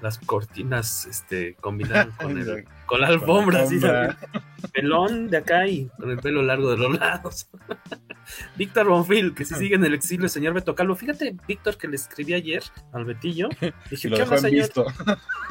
las 0.00 0.18
cortinas, 0.18 1.06
este, 1.06 1.54
combinaron 1.60 2.12
con 2.20 2.38
el, 2.38 2.64
con 2.86 3.00
la 3.00 3.08
alfombra, 3.08 3.66
¿sí? 3.66 3.80
pelón 4.72 5.28
de 5.28 5.38
acá 5.38 5.66
y 5.66 5.88
con 5.98 6.10
el 6.10 6.18
pelo 6.18 6.42
largo 6.42 6.70
de 6.70 6.76
los 6.76 6.98
lados. 6.98 7.48
Víctor 8.56 8.88
Bonfil, 8.88 9.34
que 9.34 9.44
si 9.44 9.54
sigue 9.54 9.74
en 9.74 9.84
el 9.84 9.94
exilio, 9.94 10.28
señor 10.28 10.54
Beto 10.54 10.74
Calvo. 10.74 10.94
Fíjate, 10.94 11.36
Víctor, 11.46 11.76
que 11.76 11.88
le 11.88 11.96
escribí 11.96 12.34
ayer 12.34 12.62
al 12.92 13.04
Betillo. 13.04 13.48
Dije, 13.90 14.10
¿qué 14.10 14.22
onda, 14.22 14.38
señor? 14.38 14.66
Visto. 14.66 14.86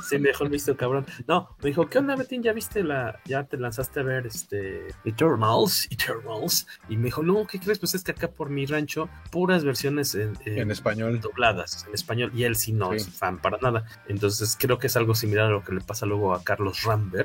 Sí, 0.10 0.18
me 0.18 0.30
dejó 0.30 0.46
el 0.46 0.50
visto, 0.50 0.76
cabrón. 0.76 1.06
No, 1.28 1.56
me 1.62 1.70
dijo, 1.70 1.88
¿qué 1.88 2.00
onda, 2.00 2.16
Betín? 2.16 2.42
¿Ya 2.42 2.54
viste 2.54 2.84
la, 2.84 3.20
ya 3.26 3.44
te 3.44 3.56
lanzaste 3.56 4.00
a 4.00 4.04
ver 4.04 4.26
este 4.26 4.88
Eternals? 5.06 5.88
Eternals. 5.92 6.66
Y 6.90 6.98
me 6.98 7.06
dijo, 7.06 7.22
no, 7.22 7.46
¿qué 7.46 7.60
crees? 7.60 7.78
Pues 7.78 7.94
es 7.94 8.04
que 8.04 8.12
acá 8.12 8.28
por 8.28 8.50
mi 8.50 8.66
rancho, 8.66 9.10
puras 9.30 9.64
versiones 9.64 10.16
en, 10.16 10.34
en, 10.46 10.58
en 10.58 10.72
español. 10.72 11.22
Dobladas, 11.22 11.86
en 11.88 11.94
español. 11.94 12.32
Y 12.34 12.46
él 12.46 12.56
sí 12.56 12.74
no 12.74 12.90
sí. 12.90 12.96
es 12.96 13.10
fan 13.10 13.40
para 13.40 13.60
nada. 13.60 13.86
Entonces 14.08 14.58
creo 14.60 14.80
que 14.80 14.88
es 14.88 14.98
algo 14.98 15.14
similar 15.14 15.46
a 15.46 15.52
lo 15.52 15.64
que 15.64 15.74
le 15.74 15.82
pasa 15.82 16.08
luego 16.08 16.34
a 16.34 16.44
Carlos 16.44 16.82
Rambert, 16.84 17.21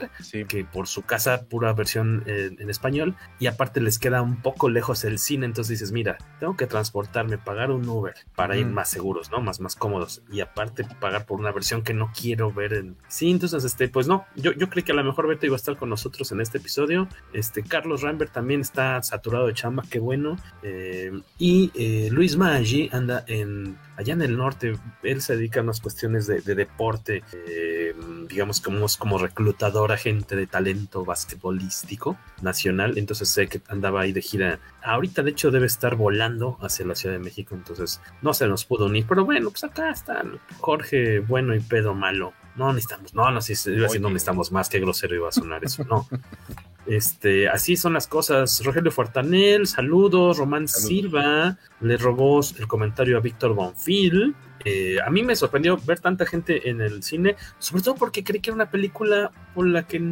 que 0.48 0.64
por 0.64 0.86
su 0.86 1.02
casa 1.02 1.46
pura 1.48 1.72
versión 1.72 2.22
en, 2.26 2.68
español 2.70 3.14
y 3.38 3.46
aparte 3.46 3.80
les 3.80 3.98
queda 3.98 4.22
un 4.22 4.42
poco 4.42 4.68
lejos 4.68 5.04
el 5.04 5.18
cine, 5.18 5.46
entonces 5.46 5.78
dices, 5.78 5.92
mira, 5.92 6.18
tengo 6.40 6.56
que 6.56 6.66
transportarme, 6.66 7.38
pagar 7.38 7.70
un 7.70 7.88
Uber 7.88 8.14
para 8.34 8.56
ir 8.56 8.66
más 8.66 8.88
seguros, 8.88 9.30
¿no? 9.30 9.40
Más, 9.40 9.60
más 9.60 9.76
cómodos 9.76 10.22
y 10.30 10.40
aparte 10.40 10.84
pagar 11.00 11.26
por 11.26 11.38
una 11.38 11.52
versión 11.52 11.82
que 11.82 11.94
no 11.94 12.10
quiero 12.18 12.52
ver 12.52 12.72
en... 12.74 12.96
Sí, 13.08 13.30
entonces, 13.30 13.64
este, 13.64 13.88
pues 13.88 14.08
no, 14.08 14.26
yo, 14.34 14.52
yo 14.52 14.68
creí 14.68 14.82
que 14.82 14.92
a 14.92 14.96
lo 14.96 15.04
mejor 15.04 15.28
Beto 15.28 15.46
iba 15.46 15.54
a 15.54 15.56
estar 15.56 15.76
con 15.76 15.88
nosotros 15.88 16.32
en 16.32 16.40
este 16.40 16.58
episodio. 16.58 17.08
Este, 17.32 17.62
Carlos 17.62 18.02
Rambert 18.02 18.32
también 18.32 18.60
está 18.60 19.02
saturado 19.02 19.46
de 19.46 19.54
chamba, 19.54 19.84
qué 19.88 19.98
bueno. 19.98 20.36
Eh, 20.62 21.12
y 21.38 21.70
eh, 21.74 22.08
Luis 22.10 22.36
Maggi 22.36 22.88
anda 22.92 23.24
en 23.26 23.76
allá 23.96 24.12
en 24.12 24.22
el 24.22 24.36
norte, 24.36 24.74
él 25.02 25.22
se 25.22 25.36
dedica 25.36 25.60
a 25.60 25.62
unas 25.62 25.80
cuestiones 25.80 26.26
de, 26.26 26.40
deporte, 26.40 27.22
eh, 27.32 27.94
digamos 28.28 28.60
como, 28.60 28.86
como 28.98 29.18
reclutador, 29.18 29.85
agente 29.92 30.36
de 30.36 30.46
talento 30.46 31.04
basquetbolístico 31.04 32.18
nacional, 32.42 32.98
entonces 32.98 33.28
sé 33.28 33.48
que 33.48 33.60
andaba 33.68 34.02
ahí 34.02 34.12
de 34.12 34.22
gira. 34.22 34.60
Ahorita 34.82 35.22
de 35.22 35.30
hecho 35.30 35.50
debe 35.50 35.66
estar 35.66 35.96
volando 35.96 36.58
hacia 36.60 36.86
la 36.86 36.94
Ciudad 36.94 37.14
de 37.14 37.24
México, 37.24 37.54
entonces 37.54 38.00
no 38.22 38.34
se 38.34 38.46
nos 38.46 38.64
pudo 38.64 38.86
unir, 38.86 39.06
pero 39.08 39.24
bueno, 39.24 39.50
pues 39.50 39.64
acá 39.64 39.90
están 39.90 40.38
Jorge 40.58 41.20
Bueno 41.20 41.54
y 41.54 41.60
Pedro 41.60 41.94
Malo. 41.94 42.32
No 42.56 42.72
necesitamos, 42.72 43.14
no, 43.14 43.30
no, 43.30 43.40
si 43.42 43.52
iba 43.70 43.86
a 43.86 43.98
no 43.98 44.08
necesitamos 44.08 44.50
más, 44.50 44.68
que 44.68 44.80
grosero 44.80 45.14
iba 45.14 45.28
a 45.28 45.32
sonar 45.32 45.64
eso, 45.64 45.84
no. 45.84 46.08
Este, 46.86 47.48
así 47.48 47.76
son 47.76 47.94
las 47.94 48.06
cosas. 48.06 48.62
Rogelio 48.64 48.92
Fortanel, 48.92 49.66
saludos. 49.66 50.38
Román 50.38 50.68
Silva 50.68 51.58
le 51.80 51.96
robó 51.96 52.40
el 52.56 52.68
comentario 52.68 53.16
a 53.16 53.20
Víctor 53.20 53.54
Bonfil. 53.54 54.34
Eh, 54.68 54.96
a 55.00 55.10
mí 55.10 55.22
me 55.22 55.36
sorprendió 55.36 55.76
ver 55.76 56.00
tanta 56.00 56.26
gente 56.26 56.68
en 56.68 56.80
el 56.80 57.04
cine, 57.04 57.36
sobre 57.60 57.84
todo 57.84 57.94
porque 57.94 58.24
creí 58.24 58.40
que 58.40 58.50
era 58.50 58.56
una 58.56 58.68
película 58.68 59.30
por 59.54 59.64
la 59.64 59.86
que, 59.86 60.02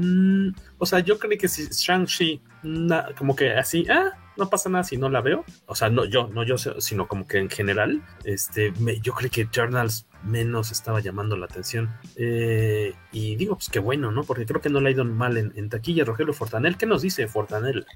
o 0.79 0.87
sea, 0.87 1.01
yo 1.01 1.19
creí 1.19 1.37
que 1.37 1.49
si 1.49 1.67
Shang-Chi, 1.67 2.41
como 3.19 3.35
que 3.35 3.53
así, 3.53 3.85
ah, 3.91 4.13
no 4.37 4.49
pasa 4.49 4.69
nada 4.69 4.85
si 4.85 4.97
no 4.97 5.09
la 5.09 5.21
veo. 5.21 5.45
O 5.67 5.75
sea, 5.75 5.91
no 5.91 6.05
yo, 6.05 6.29
no 6.29 6.45
yo, 6.45 6.57
sino 6.57 7.09
como 7.09 7.27
que 7.27 7.39
en 7.39 7.51
general, 7.51 8.01
este, 8.25 8.73
yo 9.03 9.13
creo 9.13 9.29
que 9.29 9.41
Eternals 9.41 10.07
menos 10.25 10.73
estaba 10.73 11.01
llamando 11.01 11.37
la 11.37 11.47
atención. 11.47 11.91
Eh, 12.17 12.95
y 13.13 13.37
digo, 13.37 13.57
pues 13.57 13.69
qué 13.69 13.79
bueno, 13.79 14.11
¿no? 14.11 14.25
Porque 14.25 14.47
creo 14.47 14.61
que 14.61 14.71
no 14.71 14.81
le 14.81 14.89
ha 14.89 14.93
ido 14.93 15.05
mal 15.05 15.37
en, 15.37 15.69
taquilla. 15.69 16.05
Rogelio 16.05 16.33
Fortanel, 16.33 16.77
¿qué 16.77 16.87
nos 16.87 17.03
dice 17.03 17.27
Fortanel? 17.29 17.87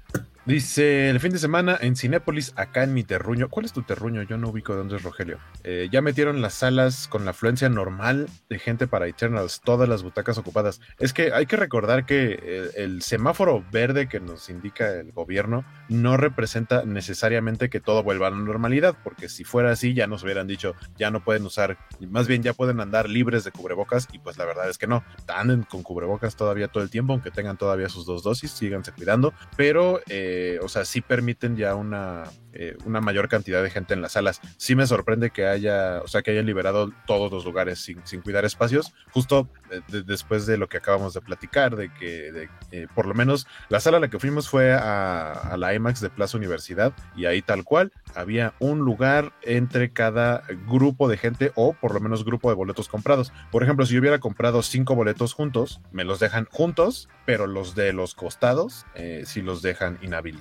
Dice, 0.45 1.09
el 1.09 1.19
fin 1.19 1.31
de 1.31 1.39
semana 1.39 1.77
en 1.79 1.95
Cinépolis, 1.95 2.53
acá 2.55 2.83
en 2.83 2.93
mi 2.93 3.03
terruño. 3.03 3.49
¿Cuál 3.49 3.65
es 3.65 3.73
tu 3.73 3.83
terruño? 3.83 4.23
Yo 4.23 4.37
no 4.37 4.49
ubico 4.49 4.73
de 4.73 4.79
dónde 4.79 4.95
es 4.95 5.03
Rogelio. 5.03 5.37
Eh, 5.63 5.89
ya 5.91 6.01
metieron 6.01 6.41
las 6.41 6.55
salas 6.55 7.07
con 7.07 7.25
la 7.25 7.31
afluencia 7.31 7.69
normal 7.69 8.27
de 8.49 8.59
gente 8.59 8.87
para 8.87 9.07
Eternals, 9.07 9.61
todas 9.63 9.87
las 9.87 10.03
butacas 10.03 10.37
ocupadas. 10.37 10.81
Es 10.97 11.13
que 11.13 11.33
hay 11.33 11.45
que 11.45 11.57
recordar 11.57 12.05
que 12.05 12.69
el, 12.75 13.01
semáforo 13.01 13.63
verde 13.71 14.07
que 14.07 14.19
nos 14.19 14.49
indica 14.49 14.91
el 14.91 15.11
gobierno 15.11 15.65
no 15.87 16.17
representa 16.17 16.83
necesariamente 16.85 17.69
que 17.69 17.79
todo 17.79 18.03
vuelva 18.03 18.27
a 18.27 18.31
la 18.31 18.37
normalidad, 18.37 18.95
porque 19.03 19.29
si 19.29 19.43
fuera 19.43 19.71
así 19.71 19.93
ya 19.93 20.07
nos 20.07 20.23
hubieran 20.23 20.47
dicho, 20.47 20.75
ya 20.97 21.11
no 21.11 21.23
pueden 21.23 21.45
usar, 21.45 21.77
más 22.09 22.18
bien 22.27 22.43
ya 22.43 22.53
pueden 22.53 22.79
andar 22.79 23.09
libres 23.09 23.43
de 23.43 23.51
cubrebocas 23.51 24.07
y 24.11 24.19
pues 24.19 24.37
la 24.37 24.45
verdad 24.45 24.69
es 24.69 24.77
que 24.77 24.87
no, 24.87 25.03
anden 25.27 25.63
con 25.63 25.83
cubrebocas 25.83 26.35
todavía 26.35 26.67
todo 26.67 26.83
el 26.83 26.89
tiempo, 26.89 27.13
aunque 27.13 27.31
tengan 27.31 27.57
todavía 27.57 27.89
sus 27.89 28.05
dos 28.05 28.23
dosis, 28.23 28.51
síganse 28.51 28.91
cuidando, 28.91 29.33
pero... 29.57 30.01
Eh, 30.07 30.59
o 30.61 30.69
sea, 30.69 30.85
sí 30.85 31.01
permiten 31.01 31.55
ya 31.55 31.75
una, 31.75 32.25
eh, 32.53 32.77
una 32.85 33.01
mayor 33.01 33.29
cantidad 33.29 33.61
de 33.61 33.69
gente 33.69 33.93
en 33.93 34.01
las 34.01 34.13
salas. 34.13 34.41
Sí 34.57 34.75
me 34.75 34.87
sorprende 34.87 35.29
que 35.31 35.45
haya, 35.45 36.01
o 36.03 36.07
sea, 36.07 36.21
que 36.21 36.31
hayan 36.31 36.45
liberado 36.45 36.91
todos 37.05 37.31
los 37.31 37.45
lugares 37.45 37.79
sin, 37.79 38.21
cuidar 38.21 38.45
espacios, 38.45 38.93
justo 39.11 39.49
eh, 39.71 39.81
después 40.05 40.45
de 40.45 40.57
lo 40.57 40.67
que 40.67 40.77
acabamos 40.77 41.13
de 41.13 41.21
platicar, 41.21 41.75
de 41.75 41.91
que 41.93 42.47
por 42.93 43.05
lo 43.05 43.13
menos 43.13 43.47
la 43.69 43.79
sala 43.79 43.97
a 43.97 43.99
la 43.99 44.09
que 44.09 44.19
fuimos 44.19 44.49
fue 44.49 44.73
a, 44.73 45.55
la 45.57 45.73
IMAX 45.73 46.01
de 46.01 46.09
Plaza 46.09 46.37
Universidad 46.37 46.93
y 47.15 47.25
ahí 47.25 47.41
tal 47.41 47.63
cual 47.63 47.91
había 48.15 48.53
un 48.59 48.79
lugar 48.79 49.33
entre 49.41 49.91
cada 49.91 50.43
grupo 50.67 51.07
de 51.07 51.17
gente 51.17 51.51
o 51.55 51.73
por 51.73 51.93
lo 51.93 51.99
menos 51.99 52.25
grupo 52.25 52.49
de 52.49 52.55
boletos 52.55 52.87
comprados. 52.87 53.31
Por 53.51 53.63
ejemplo, 53.63 53.85
si 53.85 53.93
yo 53.93 53.99
hubiera 53.99 54.19
comprado 54.19 54.61
cinco 54.61 54.95
boletos 54.95 55.33
juntos, 55.33 55.81
me 55.91 56.03
los 56.03 56.19
dejan 56.19 56.47
juntos, 56.51 57.09
pero 57.25 57.47
los 57.47 57.75
de 57.75 57.93
los 57.93 58.15
costados 58.15 58.85
sí 59.23 59.41
los 59.41 59.61
dejan 59.61 59.97
inhabilitados 60.01 60.39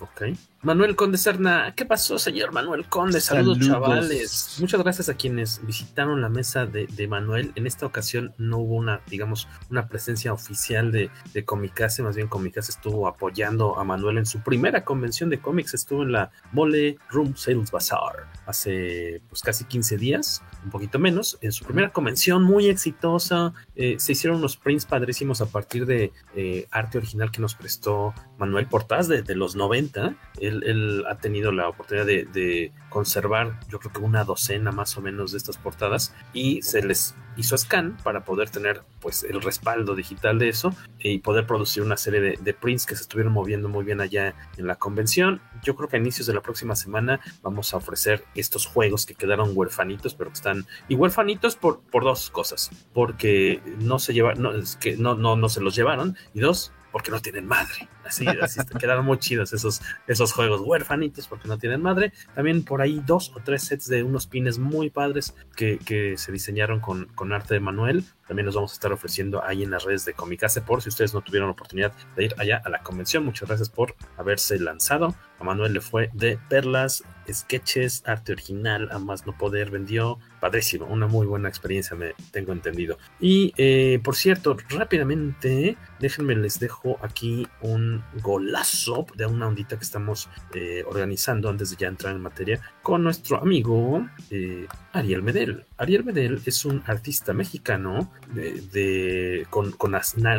ok. 0.00 0.22
Manuel 0.62 0.96
Conde 1.02 1.18
Serna, 1.18 1.74
¿qué 1.74 1.84
pasó, 1.84 2.16
señor 2.16 2.52
Manuel 2.52 2.84
Conde? 2.84 3.20
Saludos, 3.20 3.58
chavales. 3.58 4.58
Muchas 4.60 4.80
gracias 4.80 5.08
a 5.08 5.14
quienes 5.14 5.60
visitaron 5.66 6.22
la 6.22 6.28
mesa 6.28 6.64
de, 6.64 7.08
Manuel. 7.08 7.50
En 7.56 7.66
esta 7.66 7.86
ocasión 7.86 8.32
no 8.38 8.58
hubo 8.58 8.76
una, 8.76 9.00
digamos, 9.08 9.48
una 9.68 9.88
presencia 9.88 10.32
oficial 10.32 10.92
de, 10.92 11.10
de 11.34 11.44
Comicase, 11.44 12.04
más 12.04 12.14
bien 12.14 12.28
Comicase 12.28 12.70
estuvo 12.70 13.08
apoyando 13.08 13.80
a 13.80 13.82
Manuel 13.82 14.18
en 14.18 14.26
su 14.26 14.44
primera 14.44 14.84
convención 14.84 15.28
de 15.28 15.40
cómics, 15.40 15.74
estuvo 15.74 16.04
en 16.04 16.12
la 16.12 16.30
Mole 16.52 16.98
Room 17.10 17.34
Sales 17.34 17.72
Bazaar 17.72 18.28
hace 18.52 19.20
pues 19.28 19.42
casi 19.42 19.64
15 19.64 19.96
días, 19.96 20.42
un 20.64 20.70
poquito 20.70 20.98
menos, 20.98 21.38
en 21.40 21.52
su 21.52 21.64
primera 21.64 21.92
convención 21.92 22.44
muy 22.44 22.68
exitosa. 22.68 23.52
Eh, 23.74 23.96
se 23.98 24.12
hicieron 24.12 24.38
unos 24.38 24.56
prints 24.56 24.86
padrísimos 24.86 25.40
a 25.40 25.46
partir 25.46 25.86
de 25.86 26.12
eh, 26.36 26.66
arte 26.70 26.98
original 26.98 27.30
que 27.30 27.40
nos 27.40 27.54
prestó 27.54 28.14
Manuel 28.38 28.66
Portás 28.66 29.08
de, 29.08 29.22
los 29.34 29.56
90. 29.56 30.14
Él, 30.40 31.04
ha 31.08 31.16
tenido 31.18 31.52
la 31.52 31.68
oportunidad 31.68 32.06
de, 32.06 32.72
conservar, 32.88 33.58
yo 33.68 33.78
creo 33.80 33.92
que 33.92 34.00
una 34.00 34.22
docena 34.22 34.70
más 34.70 34.96
o 34.98 35.00
menos 35.00 35.32
de 35.32 35.38
estas 35.38 35.56
portadas 35.56 36.14
y 36.34 36.60
se 36.60 36.82
les 36.82 37.14
hizo 37.36 37.56
scan 37.56 37.96
para 38.02 38.24
poder 38.24 38.50
tener 38.50 38.82
pues 39.00 39.24
el 39.24 39.40
respaldo 39.42 39.94
digital 39.94 40.38
de 40.38 40.48
eso 40.48 40.74
y 40.98 41.18
poder 41.18 41.46
producir 41.46 41.82
una 41.82 41.96
serie 41.96 42.36
de, 42.38 42.54
prints 42.54 42.86
que 42.86 42.94
se 42.94 43.02
estuvieron 43.02 43.32
moviendo 43.32 43.68
muy 43.68 43.84
bien 43.84 44.00
allá 44.00 44.34
en 44.56 44.66
la 44.66 44.76
convención. 44.76 45.40
Yo 45.62 45.74
creo 45.74 45.88
que 45.88 45.96
a 45.96 46.00
inicios 46.00 46.26
de 46.26 46.34
la 46.34 46.40
próxima 46.40 46.76
semana 46.76 47.20
vamos 47.42 47.74
a 47.74 47.78
ofrecer 47.78 48.24
estos 48.34 48.66
juegos 48.66 49.06
que 49.06 49.14
quedaron 49.14 49.52
huerfanitos, 49.54 50.14
pero 50.14 50.30
que 50.30 50.34
están 50.34 50.66
y 50.88 50.94
huerfanitos 50.94 51.56
por, 51.56 51.80
por 51.80 52.04
dos 52.04 52.30
cosas, 52.30 52.70
porque 52.92 53.60
no 53.78 53.98
se 53.98 54.12
lleva, 54.12 54.34
no, 54.34 54.52
es 54.52 54.76
que 54.76 54.96
no, 54.96 55.14
no, 55.14 55.36
no 55.36 55.48
se 55.48 55.60
los 55.60 55.74
llevaron 55.74 56.16
y 56.34 56.40
dos, 56.40 56.72
porque 56.92 57.10
no 57.10 57.20
tienen 57.20 57.46
madre. 57.46 57.88
Así, 58.04 58.26
así 58.26 58.60
quedaron 58.78 59.04
muy 59.04 59.18
chidos 59.18 59.52
esos, 59.52 59.80
esos 60.06 60.32
juegos 60.32 60.60
huérfanitos 60.62 61.28
porque 61.28 61.48
no 61.48 61.58
tienen 61.58 61.82
madre. 61.82 62.12
También 62.34 62.64
por 62.64 62.82
ahí 62.82 63.02
dos 63.06 63.32
o 63.34 63.40
tres 63.44 63.62
sets 63.64 63.88
de 63.88 64.02
unos 64.02 64.26
pines 64.26 64.58
muy 64.58 64.90
padres 64.90 65.34
que, 65.56 65.78
que 65.78 66.16
se 66.16 66.32
diseñaron 66.32 66.80
con, 66.80 67.06
con, 67.14 67.32
arte 67.32 67.54
de 67.54 67.60
Manuel. 67.60 68.04
También 68.26 68.46
los 68.46 68.54
vamos 68.54 68.72
a 68.72 68.74
estar 68.74 68.92
ofreciendo 68.92 69.44
ahí 69.44 69.62
en 69.62 69.70
las 69.70 69.84
redes 69.84 70.04
de 70.04 70.14
Comicase 70.14 70.62
por 70.62 70.82
si 70.82 70.88
ustedes 70.88 71.14
no 71.14 71.20
tuvieron 71.22 71.48
la 71.48 71.52
oportunidad 71.52 71.92
de 72.16 72.24
ir 72.24 72.34
allá 72.38 72.62
a 72.64 72.70
la 72.70 72.82
convención. 72.82 73.24
Muchas 73.24 73.48
gracias 73.48 73.68
por 73.68 73.94
haberse 74.16 74.58
lanzado. 74.58 75.14
A 75.38 75.44
Manuel 75.44 75.72
le 75.72 75.80
fue 75.80 76.08
de 76.12 76.38
perlas, 76.48 77.02
sketches, 77.30 78.04
arte 78.06 78.32
original, 78.32 78.88
a 78.92 78.98
más 78.98 79.26
no 79.26 79.36
poder, 79.36 79.70
vendió 79.70 80.18
padrísimo, 80.40 80.86
una 80.86 81.06
muy 81.06 81.26
buena 81.26 81.48
experiencia, 81.48 81.96
me 81.96 82.14
tengo 82.30 82.52
entendido. 82.52 82.96
Y 83.20 83.52
eh, 83.56 84.00
por 84.04 84.14
cierto, 84.14 84.56
rápidamente, 84.68 85.76
déjenme 85.98 86.36
les 86.36 86.60
dejo 86.60 86.96
aquí 87.02 87.46
un 87.60 87.91
golazo 88.22 89.06
de 89.14 89.26
una 89.26 89.48
ondita 89.48 89.76
que 89.76 89.84
estamos 89.84 90.28
eh, 90.54 90.84
organizando 90.86 91.48
antes 91.48 91.70
de 91.70 91.76
ya 91.76 91.88
entrar 91.88 92.14
en 92.14 92.22
materia 92.22 92.60
con 92.82 93.02
nuestro 93.02 93.40
amigo 93.40 94.06
eh, 94.30 94.66
Ariel 94.92 95.22
Medel. 95.22 95.64
Ariel 95.78 96.04
Medel 96.04 96.40
es 96.46 96.64
un 96.64 96.82
artista 96.86 97.32
mexicano 97.32 98.12
de, 98.34 99.46
con, 99.50 99.72
con 99.72 99.92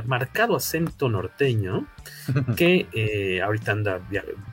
marcado 0.06 0.56
acento 0.56 1.10
norteño 1.10 1.88
que 2.56 3.42
ahorita 3.44 3.72
anda 3.72 4.02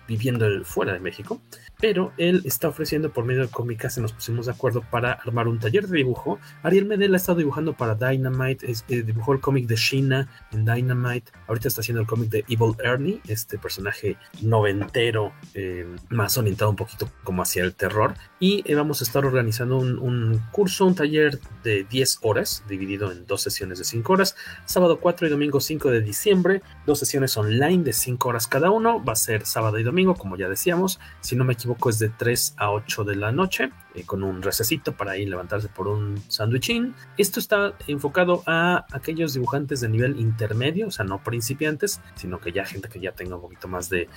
viviendo 0.06 0.64
fuera 0.64 0.92
de 0.92 1.00
México 1.00 1.40
pero 1.80 2.12
él 2.18 2.42
está 2.44 2.68
ofreciendo 2.68 3.10
por 3.12 3.24
medio 3.24 3.42
de 3.42 3.48
Comicase, 3.48 4.00
nos 4.00 4.12
pusimos 4.12 4.46
de 4.46 4.52
acuerdo 4.52 4.82
para 4.90 5.12
armar 5.12 5.48
un 5.48 5.58
taller 5.58 5.86
de 5.88 5.96
dibujo. 5.96 6.38
Ariel 6.62 6.84
Medel 6.84 7.14
ha 7.14 7.16
estado 7.16 7.38
dibujando 7.38 7.72
para 7.72 7.94
Dynamite, 7.94 8.70
eh, 8.88 9.02
dibujó 9.02 9.32
el 9.32 9.40
cómic 9.40 9.66
de 9.66 9.76
Sheena 9.76 10.28
en 10.52 10.64
Dynamite, 10.64 11.32
ahorita 11.48 11.68
está 11.68 11.80
haciendo 11.80 12.02
el 12.02 12.06
cómic 12.06 12.28
de 12.28 12.44
Evil 12.48 12.74
Ernie, 12.84 13.20
este 13.26 13.58
personaje 13.58 14.16
noventero, 14.42 15.32
eh, 15.54 15.86
más 16.10 16.36
orientado 16.36 16.70
un 16.70 16.76
poquito 16.76 17.08
como 17.24 17.42
hacia 17.42 17.64
el 17.64 17.74
terror, 17.74 18.14
y 18.38 18.62
eh, 18.70 18.74
vamos 18.74 19.00
a 19.00 19.04
estar 19.04 19.24
organizando 19.24 19.78
un, 19.78 19.98
un, 19.98 20.42
curso, 20.52 20.86
un 20.86 20.94
taller 20.94 21.40
de 21.64 21.84
10 21.84 22.18
horas, 22.22 22.62
dividido 22.68 23.10
en 23.10 23.26
dos 23.26 23.42
sesiones 23.42 23.78
de 23.78 23.84
5 23.84 24.12
horas, 24.12 24.36
sábado 24.66 25.00
4 25.00 25.26
y 25.26 25.30
domingo 25.30 25.60
5 25.60 25.90
de 25.90 26.00
diciembre, 26.02 26.62
dos 26.86 26.98
sesiones 26.98 27.36
online 27.36 27.84
de 27.84 27.92
5 27.92 28.28
horas 28.28 28.46
cada 28.46 28.70
uno, 28.70 29.02
va 29.02 29.14
a 29.14 29.16
ser 29.16 29.46
sábado 29.46 29.78
y 29.78 29.82
domingo, 29.82 30.14
como 30.14 30.36
ya 30.36 30.48
decíamos, 30.48 31.00
si 31.20 31.36
no 31.36 31.44
me 31.44 31.54
equivoco 31.54 31.69
es 31.90 31.98
de 31.98 32.08
3 32.08 32.54
a 32.56 32.70
8 32.70 33.04
de 33.04 33.16
la 33.16 33.32
noche. 33.32 33.70
eh, 33.94 34.04
con 34.04 34.22
un 34.22 34.40
recesito 34.40 34.92
para 34.92 35.16
ir 35.16 35.28
levantarse 35.28 35.68
por 35.68 35.88
un 35.88 36.22
sándwichín. 36.28 36.94
Esto 37.18 37.40
está 37.40 37.74
enfocado 37.88 38.42
a 38.46 38.86
aquellos 38.92 39.34
dibujantes 39.34 39.80
de 39.80 39.88
nivel 39.88 40.20
intermedio, 40.20 40.88
o 40.88 40.90
sea, 40.90 41.04
no 41.04 41.22
principiantes, 41.22 42.00
sino 42.14 42.40
que 42.40 42.52
ya 42.52 42.64
gente 42.64 42.88
que 42.88 43.00
ya 43.00 43.12
tenga 43.12 43.34
un 43.34 43.42
poquito 43.42 43.66
más 43.66 43.88
de, 43.90 44.08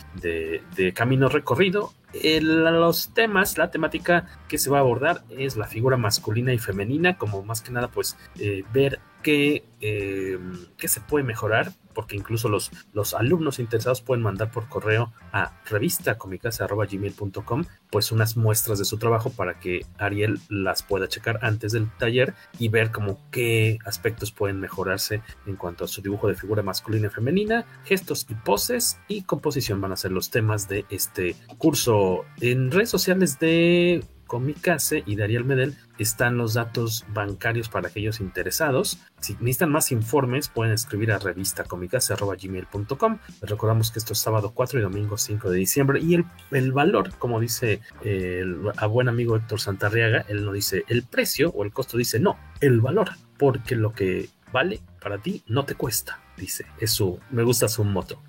camino 0.94 1.28
recorrido. 1.28 1.94
los 2.14 3.14
temas, 3.14 3.58
la 3.58 3.72
temática 3.72 4.28
que 4.48 4.60
se 4.60 4.70
va 4.70 4.78
a 4.78 4.82
abordar 4.82 5.24
es 5.30 5.58
la 5.58 5.66
figura 5.66 5.98
masculina 5.98 6.54
y 6.54 6.60
femenina, 6.60 7.18
como 7.18 7.42
más 7.44 7.62
que 7.62 7.72
nada, 7.72 7.90
pues 7.90 8.16
eh, 8.40 8.64
ver 8.72 9.00
eh, 9.26 10.40
qué 10.78 10.88
se 10.88 11.02
puede 11.02 11.24
mejorar 11.24 11.72
porque 11.94 12.16
incluso 12.16 12.50
los, 12.50 12.72
los 12.94 13.14
alumnos 13.14 13.60
interesados 13.60 14.02
pueden 14.02 14.24
mandar 14.24 14.50
por 14.52 14.68
correo 14.68 15.14
a 15.32 15.62
revistacomicasa.gmail.com 15.66 17.66
pues 17.90 18.12
unas 18.12 18.38
muestras 18.38 18.80
de 18.80 18.86
su 18.86 18.98
trabajo 18.98 19.30
para 19.30 19.60
que 19.60 19.86
Ariel 19.98 20.40
las 20.50 20.84
pueda 20.84 21.08
checar 21.08 21.40
antes 21.42 21.74
del 21.74 21.90
taller 21.98 22.34
y 22.60 22.70
ver 22.70 22.92
como 22.92 23.20
qué 23.32 23.78
aspectos 23.86 24.32
pueden 24.32 24.60
mejorarse 24.60 25.22
en 25.46 25.56
cuanto 25.56 25.86
a 25.86 25.88
su 25.88 26.02
dibujo 26.02 26.28
de 26.28 26.36
figura 26.36 26.64
masculina 26.64 27.08
y 27.08 27.12
femenina, 27.12 27.66
gestos 27.86 28.26
y 28.30 28.36
poses 28.36 29.00
y 29.08 29.24
composición. 29.24 29.82
Van 29.82 29.92
a 29.92 29.98
ser 29.98 30.12
los 30.12 30.30
temas 30.30 30.68
de 30.68 30.86
este 30.90 31.36
curso 31.58 32.26
en 32.42 32.72
redes 32.72 32.90
sociales 32.90 33.40
de 33.40 34.04
Comicase 34.28 35.04
y 35.06 35.16
Dariel 35.16 35.46
Medel 35.46 35.76
están 35.98 36.38
los 36.38 36.54
datos 36.54 37.06
bancarios 37.10 37.70
para 37.70 37.88
aquellos 37.88 38.20
interesados. 38.20 39.00
Si 39.20 39.34
necesitan 39.34 39.72
más 39.72 39.92
informes, 39.92 40.50
pueden 40.50 40.74
escribir 40.74 41.12
a 41.12 41.20
revista 41.20 41.64
gmail.com. 41.64 43.20
Les 43.42 43.50
recordamos 43.50 43.92
que 43.92 44.00
esto 44.00 44.14
es 44.14 44.20
sábado 44.20 44.52
4 44.54 44.80
y 44.80 44.82
domingo 44.82 45.18
5 45.18 45.50
de 45.50 45.58
diciembre. 45.58 46.00
Y 46.02 46.16
el, 46.52 46.72
valor, 46.72 47.16
como 47.18 47.40
dice 47.40 47.82
el 48.04 48.72
a 48.78 48.86
buen 48.88 49.10
amigo 49.10 49.36
Héctor 49.36 49.60
Santarriaga, 49.60 50.26
él 50.28 50.46
no 50.46 50.52
dice 50.52 50.84
el 50.88 51.04
precio 51.04 51.50
o 51.52 51.64
el 51.64 51.72
costo, 51.72 51.98
dice 51.98 52.20
no, 52.20 52.38
el 52.60 52.82
valor, 52.82 53.12
porque 53.38 53.76
lo 53.76 53.94
que 53.94 54.30
vale 54.52 54.82
para 55.02 55.18
ti 55.18 55.44
no 55.48 55.66
te 55.66 55.76
cuesta, 55.76 56.22
dice. 56.38 56.66
Es 56.80 56.92
su, 56.92 57.20
me 57.32 57.44
gusta 57.44 57.68
su 57.68 57.84
moto. 57.84 58.22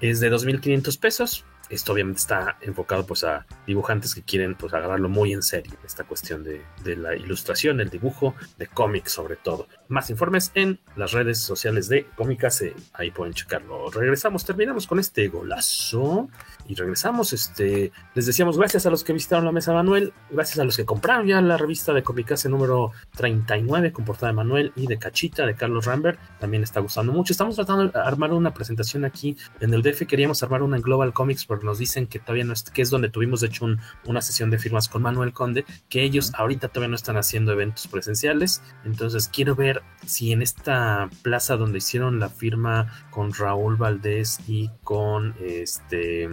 Es 0.00 0.20
de 0.20 0.30
2.500 0.30 0.98
pesos 0.98 1.44
esto 1.74 1.92
obviamente 1.92 2.20
está 2.20 2.56
enfocado 2.60 3.06
pues 3.06 3.24
a 3.24 3.46
dibujantes 3.66 4.14
que 4.14 4.22
quieren 4.22 4.54
pues 4.54 4.72
agarrarlo 4.72 5.08
muy 5.08 5.32
en 5.32 5.42
serio, 5.42 5.72
esta 5.84 6.04
cuestión 6.04 6.44
de, 6.44 6.62
la 6.96 7.16
ilustración, 7.16 7.80
el 7.80 7.90
dibujo, 7.90 8.34
de 8.58 8.66
cómics 8.66 9.12
sobre 9.12 9.36
todo. 9.36 9.68
Más 9.88 10.10
informes 10.10 10.52
en 10.54 10.78
las 10.96 11.12
redes 11.12 11.38
sociales 11.38 11.88
de 11.88 12.06
Cómicas, 12.16 12.62
ahí 12.92 13.10
pueden 13.10 13.34
checarlo. 13.34 13.90
Regresamos, 13.90 14.44
terminamos 14.44 14.86
con 14.86 14.98
este 14.98 15.28
golazo 15.28 16.28
y 16.66 16.74
regresamos. 16.74 17.32
Este, 17.32 17.92
les 18.14 18.26
decíamos 18.26 18.58
gracias 18.58 18.86
a 18.86 18.90
los 18.90 19.04
que 19.04 19.12
visitaron 19.12 19.44
la 19.44 19.52
mesa 19.52 19.72
Manuel, 19.72 20.12
gracias 20.30 20.58
a 20.58 20.64
los 20.64 20.76
que 20.76 20.84
compraron 20.84 21.26
ya 21.26 21.40
la 21.40 21.56
revista 21.56 21.92
de 21.92 22.02
Comicase 22.02 22.48
número 22.48 22.92
39 23.16 23.92
con 23.92 24.04
portada 24.04 24.32
de 24.32 24.36
Manuel 24.36 24.72
y 24.76 24.86
de 24.86 24.98
Cachita 24.98 25.46
de 25.46 25.54
Carlos 25.54 25.86
Rambert. 25.86 26.18
También 26.38 26.62
está 26.62 26.80
gustando 26.80 27.12
mucho. 27.12 27.32
Estamos 27.32 27.56
tratando 27.56 27.88
de 27.88 27.98
armar 27.98 28.32
una 28.32 28.52
presentación 28.52 29.04
aquí 29.04 29.36
en 29.60 29.74
el 29.74 29.82
DF. 29.82 30.06
Queríamos 30.06 30.42
armar 30.42 30.62
una 30.62 30.76
en 30.76 30.82
Global 30.82 31.12
Comics 31.12 31.44
porque 31.44 31.66
nos 31.66 31.78
dicen 31.78 32.06
que 32.06 32.18
todavía 32.18 32.44
no 32.44 32.52
es, 32.52 32.62
que 32.62 32.82
es 32.82 32.90
donde 32.90 33.08
tuvimos 33.08 33.40
de 33.40 33.48
hecho 33.48 33.66
una 34.04 34.20
sesión 34.20 34.50
de 34.50 34.58
firmas 34.58 34.88
con 34.88 35.02
Manuel 35.02 35.32
Conde, 35.32 35.64
que 35.88 36.02
ellos 36.02 36.32
ahorita 36.34 36.68
todavía 36.68 36.90
no 36.90 36.96
están 36.96 37.16
haciendo 37.16 37.52
eventos 37.52 37.86
presenciales. 37.86 38.62
Entonces 38.84 39.28
quiero 39.28 39.54
ver 39.54 39.82
si 40.06 40.32
en 40.32 40.42
esta 40.42 41.08
plaza 41.22 41.56
donde 41.56 41.78
hicieron 41.78 42.20
la 42.20 42.28
firma 42.28 43.06
con 43.10 43.32
Raúl 43.32 43.76
Valdés 43.76 44.40
y 44.46 44.70
con 44.82 45.34
este 45.40 46.28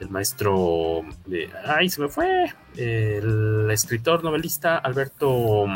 el 0.00 0.10
maestro 0.10 1.02
de, 1.26 1.50
ay 1.66 1.88
se 1.88 2.00
me 2.00 2.08
fue 2.08 2.52
el 2.76 3.68
escritor 3.70 4.24
novelista 4.24 4.78
Alberto 4.78 5.66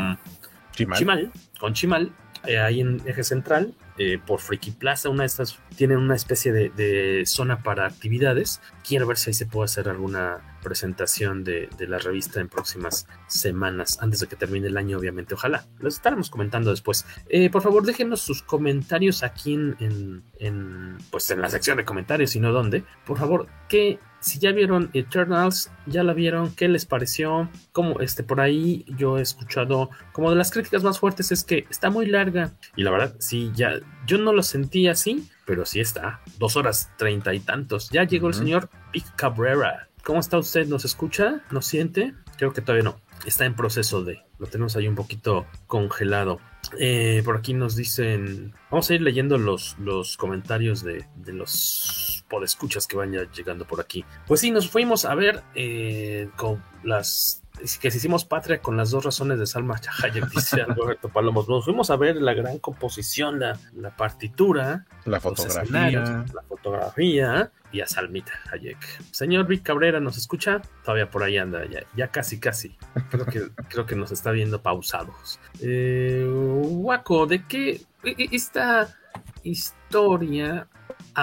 Chimal, 0.73 1.33
con 1.59 1.73
Chimal 1.73 2.13
eh, 2.47 2.59
ahí 2.59 2.81
en 2.81 3.01
eje 3.05 3.25
central 3.25 3.75
eh, 3.99 4.19
por 4.25 4.41
Freaky 4.41 4.71
Plaza, 4.71 5.09
una 5.09 5.25
de 5.25 5.27
estas 5.27 5.59
tienen 5.77 5.99
una 5.99 6.15
especie 6.15 6.53
de, 6.53 7.25
zona 7.27 7.63
para 7.63 7.87
actividades. 7.87 8.61
Quiero 8.87 9.07
ver 9.07 9.17
si 9.17 9.31
ahí 9.31 9.35
se 9.35 9.47
puede 9.47 9.65
hacer 9.65 9.89
alguna 9.89 10.48
presentación 10.62 11.45
de, 11.45 11.69
la 11.79 11.99
revista 11.99 12.41
en 12.41 12.49
próximas 12.49 13.07
semanas, 13.27 13.99
antes 14.00 14.21
de 14.21 14.27
que 14.27 14.37
termine 14.37 14.67
el 14.69 14.77
año, 14.77 14.99
obviamente. 14.99 15.35
Ojalá, 15.35 15.65
los 15.79 15.95
estaremos 15.95 16.31
comentando 16.31 16.71
después. 16.71 17.07
Eh, 17.29 17.50
por 17.50 17.62
favor, 17.62 17.85
déjenos 17.85 18.21
sus 18.21 18.43
comentarios 18.43 19.23
aquí 19.23 19.55
en, 19.55 20.23
en, 20.38 20.99
pues 21.11 21.31
en 21.31 21.41
la 21.41 21.49
sección 21.49 21.77
de 21.77 21.85
comentarios, 21.85 22.37
y 22.37 22.41
no 22.41 22.53
dónde. 22.53 22.85
Por 23.07 23.19
favor, 23.19 23.49
¿qué 23.69 23.99
si 24.21 24.38
ya 24.38 24.53
vieron 24.53 24.91
Eternals, 24.95 25.71
ya 25.87 26.03
la 26.03 26.12
vieron, 26.12 26.55
¿qué 26.55 26.69
les 26.69 26.87
pareció? 26.87 27.49
Como 27.73 28.00
este 28.00 28.25
por 28.25 28.41
ahí 28.41 28.85
yo 28.97 29.19
he 29.19 29.23
escuchado 29.23 29.91
como 30.12 30.31
de 30.31 30.37
las 30.37 30.50
críticas 30.50 30.83
más 30.83 30.99
fuertes 30.99 31.31
es 31.31 31.45
que 31.45 31.67
está 31.71 31.91
muy 31.91 32.07
larga 32.07 32.52
y 32.75 32.82
la 32.82 32.91
verdad 32.91 33.15
sí 33.21 33.52
ya 33.54 33.75
yo 34.06 34.19
no 34.19 34.32
lo 34.32 34.43
sentí 34.43 34.89
así, 34.89 35.28
pero 35.47 35.65
sí 35.67 35.80
está, 35.80 36.21
dos 36.39 36.56
horas 36.56 36.91
treinta 36.97 37.32
y 37.35 37.41
tantos. 37.41 37.91
Ya 37.91 38.04
llegó 38.04 38.28
el 38.28 38.35
señor 38.35 38.69
Vic 38.93 39.04
Cabrera. 39.17 39.89
¿Cómo 40.08 40.21
está 40.21 40.38
usted? 40.38 40.66
¿Nos 40.66 40.86
escucha? 40.86 41.42
¿Nos 41.50 41.66
siente? 41.66 42.14
Creo 42.38 42.54
que 42.54 42.62
todavía 42.62 42.82
no. 42.82 42.99
Está 43.26 43.44
en 43.44 43.54
proceso 43.54 44.02
de. 44.02 44.23
Lo 44.38 44.47
tenemos 44.47 44.75
ahí 44.75 44.88
un 44.88 44.94
poquito 44.94 45.47
congelado. 45.66 46.40
Eh, 46.78 47.21
por 47.26 47.36
aquí 47.36 47.52
nos 47.52 47.76
dicen. 47.76 48.54
Vamos 48.71 48.88
a 48.88 48.94
ir 48.94 49.02
leyendo 49.02 49.36
los, 49.36 49.78
los 49.78 50.16
comentarios 50.16 50.82
de, 50.82 51.04
de 51.16 51.34
los 51.34 52.25
podescuchas 52.30 52.86
que 52.86 52.97
van 52.97 53.12
ya 53.12 53.30
llegando 53.30 53.66
por 53.66 53.82
aquí. 53.82 54.02
Pues 54.26 54.40
sí, 54.40 54.50
nos 54.50 54.71
fuimos 54.71 55.04
a 55.04 55.14
ver 55.14 55.42
eh, 55.54 56.30
con 56.36 56.64
las 56.84 57.42
que 57.80 57.90
si 57.90 57.99
hicimos 57.99 58.25
patria 58.25 58.60
con 58.60 58.76
las 58.76 58.90
dos 58.90 59.04
razones 59.04 59.38
de 59.38 59.47
Salma 59.47 59.80
Hayek, 60.02 60.28
dice 60.30 60.62
Alberto 60.68 61.08
Palomos. 61.08 61.49
Nos 61.49 61.64
fuimos 61.64 61.90
a 61.90 61.97
ver 61.97 62.16
la 62.16 62.34
gran 62.34 62.58
composición, 62.58 63.40
la, 63.40 63.58
la 63.75 63.94
partitura, 63.97 64.86
la 65.04 65.21
fotografía, 65.21 66.25
la 66.32 66.42
fotografía 66.49 67.50
y 67.73 67.80
a 67.80 67.86
Salmita 67.86 68.32
Hayek. 68.52 68.78
Señor 69.10 69.47
Vic 69.47 69.62
Cabrera, 69.62 70.00
¿nos 70.00 70.16
escucha? 70.16 70.62
Todavía 70.84 71.10
por 71.10 71.23
ahí 71.23 71.38
anda, 71.38 71.66
ya, 71.66 71.80
ya 71.97 72.08
casi, 72.08 72.40
casi. 72.40 72.76
Creo 73.10 73.26
que, 73.26 73.49
creo 73.68 73.86
que 73.86 73.97
nos 73.97 74.12
está 74.12 74.30
viendo 74.30 74.62
pausados. 74.62 75.38
Eh, 75.60 76.26
Waco, 76.28 77.26
¿de 77.26 77.44
qué 77.47 77.82
e, 78.04 78.14
e, 78.16 78.28
esta 78.32 78.94
historia 79.42 80.68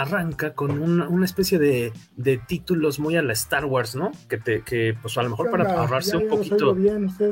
arranca 0.02 0.54
con 0.54 0.82
una, 0.82 1.26
especie 1.26 1.58
de, 1.58 1.94
títulos 2.48 3.00
muy 3.00 3.16
a 3.16 3.22
la 3.22 3.34
Star 3.34 3.66
Wars, 3.66 3.96
¿no? 3.96 4.12
Que 4.28 4.38
te, 4.38 4.62
que 4.62 4.96
pues 5.02 5.18
a 5.18 5.24
lo 5.24 5.30
mejor 5.30 5.50
para 5.50 5.72
ahorrarse 5.74 6.18
un 6.18 6.28
poquito. 6.28 6.76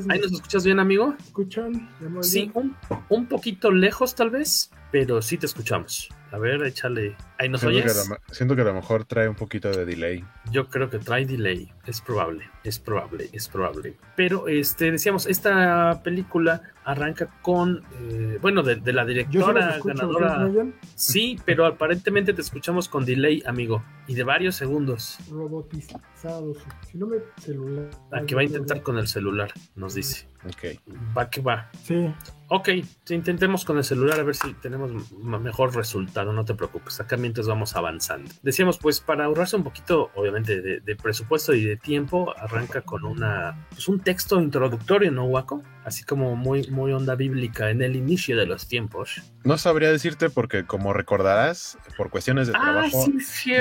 ¿Ahí 0.09 0.19
nos 0.19 0.31
escuchas 0.31 0.63
bien, 0.63 0.79
amigo? 0.79 1.13
¿Escuchan? 1.19 1.89
Sí, 2.21 2.51
un, 2.53 2.75
un 3.09 3.25
poquito 3.27 3.69
lejos 3.69 4.15
tal 4.15 4.29
vez, 4.29 4.71
pero 4.93 5.23
sí 5.23 5.39
te 5.39 5.47
escuchamos. 5.47 6.07
A 6.31 6.37
ver, 6.37 6.61
échale. 6.61 7.17
Ahí 7.39 7.49
nos 7.49 7.61
siento 7.61 7.79
oyes. 7.79 8.09
Que 8.27 8.35
siento 8.35 8.55
que 8.55 8.61
a 8.61 8.65
lo 8.65 8.75
mejor 8.75 9.05
trae 9.05 9.27
un 9.27 9.33
poquito 9.33 9.71
de 9.71 9.85
delay. 9.85 10.23
Yo 10.51 10.67
creo 10.67 10.87
que 10.87 10.99
trae 10.99 11.25
delay. 11.25 11.71
Es 11.87 11.99
probable, 11.99 12.47
es 12.63 12.77
probable, 12.77 13.27
es 13.33 13.47
probable. 13.49 13.97
Pero 14.15 14.47
este 14.47 14.91
decíamos, 14.91 15.25
esta 15.25 16.03
película 16.03 16.61
arranca 16.85 17.27
con, 17.41 17.83
eh, 18.01 18.37
bueno, 18.39 18.61
de, 18.61 18.93
la 18.93 19.03
directora 19.03 19.79
ganadora. 19.83 20.47
Sí, 20.93 21.39
pero 21.43 21.65
aparentemente 21.65 22.35
te 22.35 22.41
escuchamos 22.41 22.87
con 22.87 23.03
delay, 23.03 23.41
amigo, 23.47 23.83
y 24.05 24.13
de 24.13 24.23
varios 24.23 24.55
segundos. 24.55 25.17
Robotizados. 25.27 26.59
Si 26.91 26.99
no 26.99 27.07
me 27.07 27.17
celular. 27.41 27.89
Aquí 28.11 28.35
va 28.35 28.41
a 28.41 28.43
intentar 28.43 28.83
con 28.83 28.99
el 28.99 29.07
celular, 29.07 29.51
nos 29.75 29.95
dice. 29.95 30.27
Ok. 30.45 30.79
Va 31.17 31.29
que 31.29 31.41
va. 31.41 31.69
Sí. 31.83 32.13
Ok, 32.55 32.69
intentemos 33.09 33.65
con 33.65 33.79
el 33.79 33.83
celular 33.83 34.19
a 34.19 34.23
ver 34.23 34.35
si 34.35 34.53
tenemos 34.53 34.91
mejor 35.17 35.75
resultado, 35.75 36.33
no 36.33 36.45
te 36.45 36.53
preocupes, 36.53 36.99
acá 36.99 37.17
mientras 37.17 37.47
vamos 37.47 37.75
avanzando. 37.75 38.29
Decíamos, 38.43 38.77
pues 38.77 38.99
para 38.99 39.25
ahorrarse 39.25 39.55
un 39.55 39.63
poquito, 39.63 40.11
obviamente, 40.13 40.61
de, 40.61 40.95
presupuesto 40.95 41.55
y 41.55 41.63
de 41.63 41.77
tiempo, 41.77 42.31
arranca 42.37 42.81
con 42.81 43.05
una, 43.05 43.65
pues 43.71 43.87
un 43.87 44.01
texto 44.01 44.39
introductorio, 44.39 45.09
¿no, 45.09 45.25
Waco? 45.25 45.63
Así 45.83 46.03
como 46.03 46.35
muy, 46.35 46.69
muy 46.69 46.93
onda 46.93 47.15
bíblica 47.15 47.71
en 47.71 47.81
el 47.81 47.95
inicio 47.95 48.37
de 48.37 48.45
los 48.45 48.67
tiempos. 48.67 49.21
No 49.43 49.57
sabría 49.57 49.91
decirte 49.91 50.29
porque, 50.29 50.65
como 50.65 50.93
recordarás, 50.93 51.77
por 51.97 52.09
cuestiones 52.09 52.47
de 52.47 52.53
ah, 52.55 52.61
trabajo, 52.61 53.07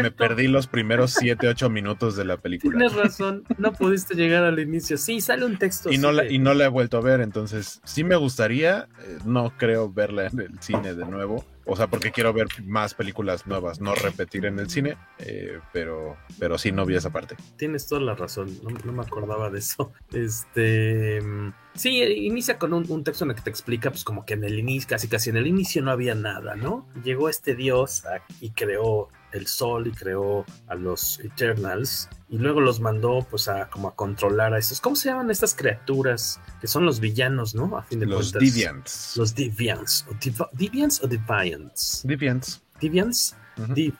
me 0.02 0.10
perdí 0.10 0.48
los 0.48 0.66
primeros 0.66 1.14
7, 1.18 1.48
8 1.48 1.70
minutos 1.70 2.14
de 2.14 2.26
la 2.26 2.36
película. 2.36 2.78
Tienes 2.78 2.94
razón, 2.94 3.42
no 3.58 3.72
pudiste 3.72 4.14
llegar 4.14 4.44
al 4.44 4.58
inicio. 4.58 4.98
Sí, 4.98 5.20
sale 5.20 5.46
un 5.46 5.56
texto. 5.58 5.90
Y, 5.90 5.98
no, 5.98 6.12
la, 6.12 6.30
y 6.30 6.38
no 6.38 6.52
la 6.52 6.66
he 6.66 6.68
vuelto 6.72 6.98
a 6.98 7.00
ver, 7.00 7.20
entonces 7.20 7.80
sí 7.84 8.02
me 8.02 8.16
gustaría 8.16 8.88
eh, 9.00 9.18
no 9.24 9.52
creo 9.56 9.92
verla 9.92 10.26
en 10.26 10.40
el 10.40 10.60
cine 10.60 10.94
de 10.94 11.04
nuevo. 11.04 11.44
O 11.64 11.76
sea, 11.76 11.86
porque 11.86 12.10
quiero 12.10 12.32
ver 12.32 12.48
más 12.64 12.92
películas 12.94 13.46
nuevas, 13.46 13.80
no 13.80 13.94
repetir 13.94 14.46
en 14.46 14.58
el 14.58 14.68
cine, 14.68 14.96
eh, 15.18 15.60
pero, 15.72 16.16
pero 16.38 16.58
sí 16.58 16.72
no 16.72 16.84
vi 16.84 16.96
esa 16.96 17.10
parte. 17.10 17.36
Tienes 17.56 17.86
toda 17.86 18.00
la 18.00 18.14
razón, 18.16 18.50
no, 18.84 18.92
me 18.92 19.02
acordaba 19.02 19.48
de 19.48 19.60
eso. 19.60 19.92
Este. 20.12 21.20
Sí, 21.74 22.02
inicia 22.02 22.58
con 22.58 22.74
un, 22.74 23.04
texto 23.04 23.24
en 23.24 23.30
el 23.30 23.36
que 23.36 23.42
te 23.42 23.50
explica, 23.50 23.90
pues, 23.90 24.04
como 24.04 24.24
que 24.26 24.34
en 24.34 24.44
el 24.44 24.58
inicio, 24.58 24.88
casi 24.90 25.08
casi 25.08 25.30
en 25.30 25.36
el 25.36 25.46
inicio 25.46 25.82
no 25.82 25.90
había 25.90 26.14
nada, 26.14 26.54
¿no? 26.54 26.86
Llegó 27.02 27.28
este 27.28 27.54
dios 27.54 28.04
y 28.40 28.50
creó 28.50 29.08
el 29.32 29.46
sol 29.46 29.86
y 29.86 29.92
creó 29.92 30.44
a 30.68 30.74
los 30.74 31.18
Eternals 31.20 32.08
y 32.28 32.38
luego 32.38 32.60
los 32.60 32.80
mandó 32.80 33.26
pues 33.30 33.48
a 33.48 33.68
como 33.70 33.88
a 33.88 33.94
controlar 33.94 34.52
a 34.54 34.58
esos. 34.58 34.80
¿Cómo 34.80 34.94
se 34.94 35.08
llaman 35.08 35.30
estas 35.30 35.54
criaturas 35.54 36.40
que 36.60 36.66
son 36.66 36.84
los 36.84 37.00
villanos, 37.00 37.54
no? 37.54 37.76
A 37.76 37.82
fin 37.82 38.00
de 38.00 38.06
los 38.06 38.32
Deviants. 38.32 39.16
Los 39.16 39.34
Deviants. 39.34 40.06
¿O 40.10 40.48
¿Deviants 40.52 41.02
o 41.02 41.08
Deviants? 41.08 42.02
Deviants. 42.04 42.62
Deviants. 42.80 43.36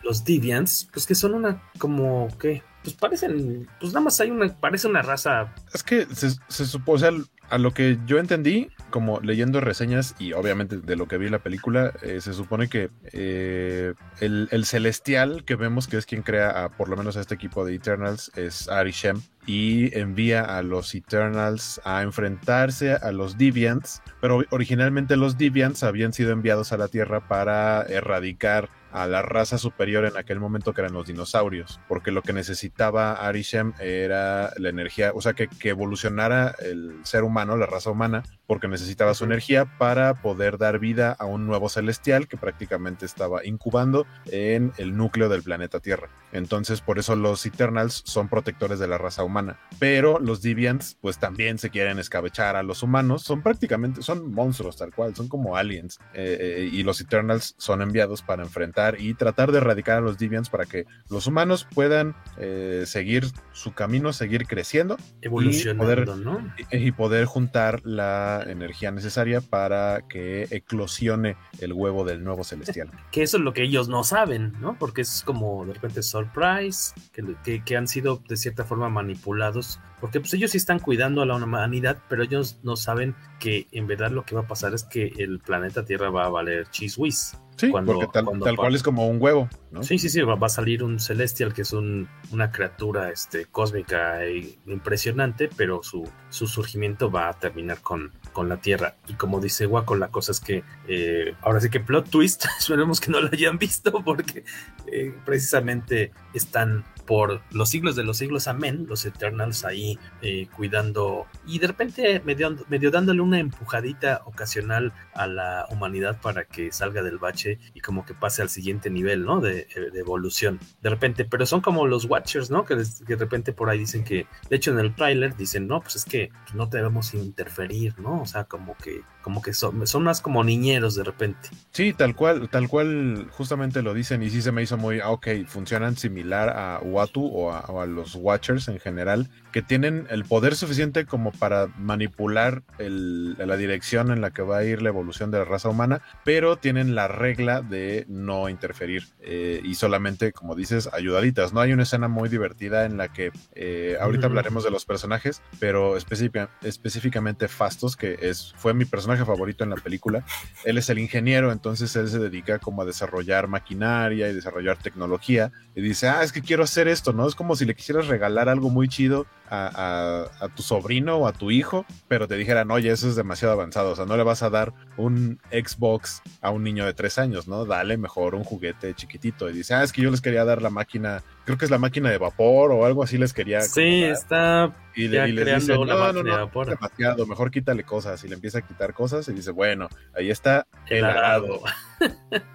los 0.03 0.25
Deviants, 0.25 0.89
pues 0.93 1.07
que 1.07 1.15
son 1.15 1.35
una 1.35 1.63
como 1.79 2.29
que 2.39 2.63
pues 2.83 2.97
parecen, 2.97 3.69
pues 3.81 3.93
nada 3.93 4.05
más 4.05 4.21
hay 4.21 4.31
una, 4.31 4.53
parece 4.59 4.89
una 4.89 5.03
raza. 5.03 5.55
Es 5.73 5.83
que 5.83 6.07
se, 6.15 6.31
se 6.49 6.67
supone, 6.67 6.97
o 6.97 6.99
sea, 6.99 7.13
a 7.53 7.59
lo 7.59 7.75
que 7.75 7.99
yo 8.07 8.19
entendí, 8.19 8.71
como 8.89 9.21
leyendo 9.21 9.61
reseñas 9.61 10.15
y 10.19 10.33
obviamente 10.33 10.79
de 10.79 10.97
lo 10.97 11.07
que 11.07 11.19
vi 11.19 11.27
en 11.27 11.33
la 11.33 11.41
película, 11.41 11.93
eh, 12.01 12.23
se 12.23 12.33
supone 12.33 12.69
que 12.69 12.89
eh, 13.13 13.93
el, 14.21 14.65
celestial 14.65 15.45
que 15.45 15.55
vemos 15.55 15.87
que 15.87 15.99
es 15.99 16.07
quien 16.07 16.23
crea 16.23 16.65
a, 16.65 16.71
por 16.71 16.89
lo 16.89 16.97
menos 16.97 17.19
a 17.19 17.21
este 17.21 17.35
equipo 17.35 17.67
de 17.67 17.75
Eternals 17.75 18.33
es 18.37 18.71
Arishem 18.71 19.21
y 19.47 19.95
envía 19.99 20.41
a 20.41 20.63
los 20.63 20.95
Eternals 20.95 21.79
a 21.85 22.01
enfrentarse 22.01 22.95
a 22.95 23.13
los 23.13 23.37
Deviants, 23.37 24.01
pero 24.23 24.43
originalmente 24.49 25.19
los 25.19 25.37
Deviants 25.37 25.83
habían 25.83 26.15
sido 26.15 26.33
enviados 26.33 26.73
a 26.73 26.79
la 26.79 26.89
Tierra 26.89 27.29
para 27.29 27.83
erradicar 27.83 28.71
a 28.93 29.07
la 29.07 29.23
raza 29.23 29.59
superior 29.59 30.05
en 30.05 30.17
aquel 30.17 30.41
momento 30.41 30.73
que 30.73 30.81
eran 30.83 30.93
los 30.93 31.07
dinosaurios, 31.07 31.81
porque 31.89 32.11
lo 32.11 32.23
que 32.23 32.33
necesitaba 32.33 33.15
Arishem 33.15 33.73
era 33.81 34.53
la 34.57 34.69
energía, 34.69 35.13
o 35.15 35.21
sea, 35.21 35.33
que, 35.33 35.49
que 35.49 35.71
evolucionara 35.71 36.55
el 36.61 37.01
ser 37.05 37.25
humano, 37.25 37.57
la 37.57 37.67
raza 37.67 37.91
humana, 37.91 38.23
porque 38.47 38.69
necesitaba 38.69 39.15
su 39.15 39.25
energía 39.25 39.65
para 39.79 40.15
poder 40.15 40.59
dar 40.59 40.79
vida 40.79 41.17
a 41.19 41.25
un 41.25 41.47
nuevo 41.47 41.69
celestial 41.69 42.29
que 42.29 42.37
prácticamente 42.37 43.07
estaba 43.07 43.45
incubando 43.45 44.07
en 44.27 44.73
el 44.77 44.97
núcleo 44.97 45.29
del 45.29 45.43
planeta 45.43 45.81
Tierra. 45.81 46.09
Entonces, 46.33 46.81
por 46.81 46.99
eso 46.99 47.15
los 47.17 47.45
Eternals 47.47 48.03
son 48.05 48.29
protectores 48.29 48.79
de 48.79 48.89
la 48.89 48.99
raza 48.99 49.23
humana, 49.23 49.61
pero 49.79 50.19
los 50.19 50.43
Deviants, 50.43 50.97
pues 51.01 51.19
también 51.19 51.59
se 51.59 51.71
quieren 51.71 51.99
escabechar 51.99 52.57
a 52.57 52.63
los 52.63 52.83
humanos, 52.83 53.23
son 53.23 53.43
prácticamente, 53.43 54.03
son 54.03 54.33
monstruos 54.33 54.77
tal 54.77 54.95
cual, 54.95 55.15
son 55.15 55.29
como 55.29 55.57
aliens, 55.57 55.99
eh, 56.15 56.39
eh, 56.41 56.71
y 56.73 56.83
los 56.83 57.01
Eternals 57.01 57.55
son 57.59 57.83
enviados 57.83 58.23
para 58.23 58.43
enfrentar 58.43 59.01
y 59.01 59.15
tratar 59.15 59.53
de 59.53 59.59
erradicar 59.59 59.99
a 59.99 60.01
los 60.01 60.19
Deviants 60.19 60.49
para 60.49 60.65
que 60.65 60.87
los 61.09 61.27
humanos 61.27 61.67
puedan 61.75 62.17
eh, 62.39 62.85
seguir 62.87 63.27
su 63.53 63.73
camino, 63.73 64.13
seguir 64.13 64.47
creciendo, 64.47 64.97
evolucionando, 65.21 66.43
y 66.71 66.93
poder, 66.93 67.27
juntar 67.27 67.81
la 67.85 68.45
energía 68.47 68.91
necesaria 68.91 69.41
para 69.41 70.03
que 70.09 70.49
eclosione 70.51 71.37
el 71.61 71.73
huevo 71.73 72.05
del 72.05 72.25
nuevo 72.25 72.45
celestial. 72.45 72.91
Que 73.13 73.23
eso 73.23 73.37
es 73.37 73.43
lo 73.43 73.53
que 73.53 73.63
ellos 73.63 73.89
no 73.89 74.05
saben, 74.05 74.55
¿no? 74.61 74.79
Porque 74.79 75.03
es 75.03 75.23
como 75.25 75.67
de 75.67 75.75
repente 75.75 76.03
surprise, 76.25 76.93
que, 77.13 77.63
que 77.65 77.77
han 77.77 77.89
sido 77.89 78.23
de 78.29 78.37
cierta 78.37 78.65
forma 78.65 78.89
manipulados 78.89 79.81
porque 80.03 80.19
pues 80.19 80.35
ellos 80.35 80.51
sí 80.51 80.57
están 80.57 80.81
cuidando 80.81 81.23
a 81.23 81.27
la 81.27 81.37
humanidad, 81.37 82.03
pero 82.09 82.25
ellos 82.25 82.59
no 82.65 82.75
saben 82.75 83.15
que 83.39 83.69
en 83.71 83.87
verdad 83.87 84.11
lo 84.11 84.25
que 84.25 84.35
va 84.35 84.41
a 84.41 84.47
pasar 84.49 84.75
es 84.75 84.83
que 84.83 85.13
el 85.17 85.39
planeta 85.39 85.85
Tierra 85.85 86.11
va 86.11 86.25
a 86.25 86.29
valer 86.29 86.69
cheese 86.71 86.99
whiz. 86.99 87.39
Sí, 87.57 87.71
porque 87.71 88.09
tal, 88.13 88.57
cual 88.57 88.75
es 88.75 88.83
como 88.83 89.07
un 89.07 89.23
huevo, 89.23 89.49
¿no? 89.71 89.85
Sí, 89.85 90.01
sí, 90.01 90.09
sí, 90.09 90.21
va, 90.23 90.35
a 90.35 90.49
salir 90.49 90.83
un 90.83 90.99
Celestial 90.99 91.55
que 91.55 91.63
es 91.63 91.73
una 91.73 92.51
criatura 92.51 93.13
este, 93.13 93.45
cósmica 93.45 94.25
e 94.25 94.59
impresionante, 94.67 95.49
pero 95.57 95.85
su, 95.85 96.03
su 96.31 96.49
surgimiento 96.49 97.09
va 97.09 97.29
a 97.29 97.35
terminar 97.35 97.81
con, 97.81 98.11
con 98.33 98.49
la 98.49 98.59
Tierra. 98.59 98.97
Y 99.09 99.15
como 99.15 99.41
dice 99.41 99.67
Waco, 99.67 99.95
la 99.97 100.09
cosa 100.09 100.33
es 100.33 100.41
que 100.41 100.65
eh, 100.89 101.35
ahora 101.43 101.61
sí 101.61 101.71
que 101.71 101.81
plot 101.81 102.11
twist, 102.11 102.45
esperemos 102.59 103.01
que 103.01 103.11
no 103.11 103.21
lo 103.21 103.29
hayan 103.33 103.59
visto 103.59 103.93
porque 104.05 104.45
eh, 104.87 105.15
precisamente 105.25 106.13
están 106.35 106.85
por 107.07 107.43
los 107.51 107.69
siglos 107.69 107.97
de 107.97 108.05
los 108.05 108.19
siglos, 108.19 108.49
amén, 108.49 108.87
los 108.89 109.05
Eternals 109.05 109.65
ahí 109.65 109.99
eh, 110.21 110.47
cuidando 110.55 111.27
y 111.47 111.59
de 111.59 111.67
repente 111.67 112.23
medio, 112.25 112.57
medio 112.69 112.91
dándole 112.91 113.21
una 113.21 113.39
empujadita 113.39 114.23
ocasional 114.25 114.93
a 115.15 115.27
la 115.27 115.67
humanidad 115.71 116.21
para 116.21 116.45
que 116.45 116.73
salga 116.73 117.03
del 117.03 117.19
bache 117.19 117.59
y 117.75 117.81
como 117.81 118.05
que 118.05 118.15
pase 118.15 118.43
al 118.43 118.49
siguiente 118.49 118.91
nivel, 118.91 119.25
¿no? 119.25 119.41
De, 119.41 119.67
evolución. 119.95 120.59
De 120.81 120.91
repente, 120.91 121.25
pero 121.25 121.47
son 121.47 121.61
como 121.61 121.87
los 121.87 122.05
Watchers, 122.05 122.51
¿no? 122.51 122.65
Que, 122.65 122.77
de 122.77 123.17
repente 123.17 123.53
por 123.53 123.71
ahí 123.71 123.79
dicen 123.79 124.05
que, 124.05 124.27
de 124.49 124.57
hecho 124.57 124.73
en 124.73 124.79
el 124.79 124.95
tráiler 124.95 125.37
dicen, 125.37 125.67
no, 125.67 125.81
pues 125.81 125.97
es 125.97 126.05
que 126.05 126.31
no 126.55 126.67
debemos 126.67 127.15
interferir, 127.15 127.99
¿no? 127.99 128.23
O 128.23 128.27
sea, 128.27 128.45
como 128.45 128.77
que, 128.77 129.03
como 129.23 129.43
que 129.43 129.53
son, 129.53 129.87
son 129.87 130.03
más 130.05 130.21
como 130.21 130.43
niñeros 130.45 130.95
de 130.95 131.05
repente. 131.05 131.51
Sí, 131.71 131.93
tal 131.93 132.15
cual, 132.15 132.49
tal 132.49 132.69
cual 132.69 133.29
justamente 133.31 133.83
lo 133.83 133.95
dicen 133.95 134.23
y 134.23 134.31
sí 134.31 134.43
se 134.43 134.53
me 134.53 134.63
hizo 134.63 134.77
muy, 134.77 135.01
ah, 135.01 135.11
ok, 135.11 135.29
funcionan 135.47 135.97
similar 135.97 136.51
a 136.51 136.81
o 136.95 137.81
a, 137.81 137.87
los 137.87 138.15
Watchers 138.15 138.69
en 138.69 138.79
general, 138.79 139.29
que 139.53 139.63
tienen 139.63 140.07
el 140.11 140.25
poder 140.25 140.55
suficiente 140.55 141.05
como 141.05 141.33
para 141.33 141.69
manipular 141.79 142.63
la 142.79 143.57
dirección 143.57 144.11
en 144.11 144.21
la 144.21 144.31
que 144.31 144.43
va 144.43 144.59
a 144.59 144.65
ir 144.65 144.83
la 144.83 144.89
evolución 144.89 145.31
de 145.31 145.39
la 145.39 145.45
raza 145.45 145.69
humana, 145.69 146.03
pero 146.25 146.57
tienen 146.57 146.95
la 146.95 147.09
regla 147.09 147.63
de 147.63 148.05
no 148.09 148.49
interferir 148.49 149.05
eh, 149.21 149.61
y 149.65 149.75
solamente, 149.75 150.33
como 150.33 150.55
dices, 150.55 150.89
ayudaditas. 150.93 151.53
No 151.53 151.61
hay 151.61 151.73
una 151.73 151.83
escena 151.83 152.09
muy 152.09 152.29
divertida 152.29 152.85
en 152.85 152.97
la 152.97 153.13
que 153.13 153.33
eh, 153.55 153.97
ahorita 154.01 154.27
hablaremos 154.27 154.65
de 154.65 154.71
los 154.71 154.85
personajes, 154.85 155.43
pero 155.59 155.97
específicamente 155.97 157.49
Fastos, 157.49 157.97
que 157.97 158.19
es, 158.21 158.55
fue 158.57 158.75
mi 158.75 158.85
personaje 158.85 159.25
favorito 159.25 159.65
en 159.65 159.71
la 159.71 159.77
película. 159.77 160.25
Él 160.65 160.79
es 160.79 160.89
el 160.91 160.99
ingeniero, 160.99 161.53
entonces 161.53 161.95
él 161.97 162.09
se 162.09 162.19
dedica 162.19 162.59
como 162.59 162.83
a 162.83 162.85
desarrollar 162.85 163.49
maquinaria 163.49 164.29
y 164.29 164.35
desarrollar 164.35 164.79
tecnología 164.79 165.53
y 165.75 165.81
dice, 165.81 166.09
ah, 166.09 166.23
es 166.23 166.33
que 166.33 166.43
quiero 166.43 166.65
hacer 166.65 166.82
esto, 166.89 167.13
¿no? 167.13 167.27
Es 167.27 167.35
como 167.35 167.57
si 167.57 167.65
le 167.65 167.75
quisieras 167.75 168.09
regalar 168.09 168.49
algo 168.49 168.71
muy 168.71 168.89
chido 168.89 169.27
a, 169.53 170.49
tu 170.57 170.63
sobrino 170.63 171.17
o 171.17 171.27
a 171.27 171.33
tu 171.33 171.51
hijo, 171.51 171.85
pero 172.09 172.27
te 172.27 172.37
dijeran, 172.37 172.71
oye, 172.71 172.91
eso 172.91 173.09
es 173.09 173.17
demasiado 173.17 173.53
avanzado, 173.53 173.91
o 173.91 173.97
sea, 173.97 174.07
no 174.07 174.17
le 174.17 174.23
vas 174.23 174.43
a 174.43 174.51
dar 174.51 174.73
un 174.97 175.39
Xbox 175.51 176.23
a 176.41 176.51
un 176.51 176.65
niño 176.65 176.87
de 176.87 176.95
tres 176.95 177.19
años, 177.19 177.49
¿no? 177.49 177.65
Dale 177.65 177.97
mejor 177.97 178.35
un 178.35 178.45
juguete 178.45 178.95
chiquitito. 178.95 179.51
Y 179.51 179.53
dice, 179.53 179.75
ah, 179.75 179.83
es 179.83 179.93
que 179.93 180.03
yo 180.03 180.11
les 180.11 180.21
quería 180.21 180.45
dar 180.45 180.63
la 180.63 180.71
máquina, 180.71 181.23
creo 181.45 181.59
que 181.59 181.67
es 181.67 181.71
la 181.71 181.79
máquina 181.79 182.11
de 182.11 182.19
vapor 182.19 182.73
o 182.73 182.87
algo 182.87 183.03
así 183.03 183.19
les 183.19 183.33
quería. 183.33 183.61
Sí, 183.61 184.05
está 184.05 184.75
y, 184.95 185.09
le, 185.09 185.27
dice, 185.27 185.75
no, 185.75 185.85
no, 185.85 186.13
no, 186.13 186.65
demasiado, 186.65 187.27
mejor 187.27 187.51
quítale 187.51 187.85
cosas. 187.85 188.23
Y 188.25 188.29
le 188.29 188.35
empieza 188.35 188.59
a 188.59 188.63
quitar 188.63 188.93
cosas 188.93 189.27
y 189.29 189.33
dice, 189.33 189.51
bueno, 189.51 189.89
ahí 190.15 190.31
está 190.31 190.67
el, 190.89 191.05
arado. 191.05 191.61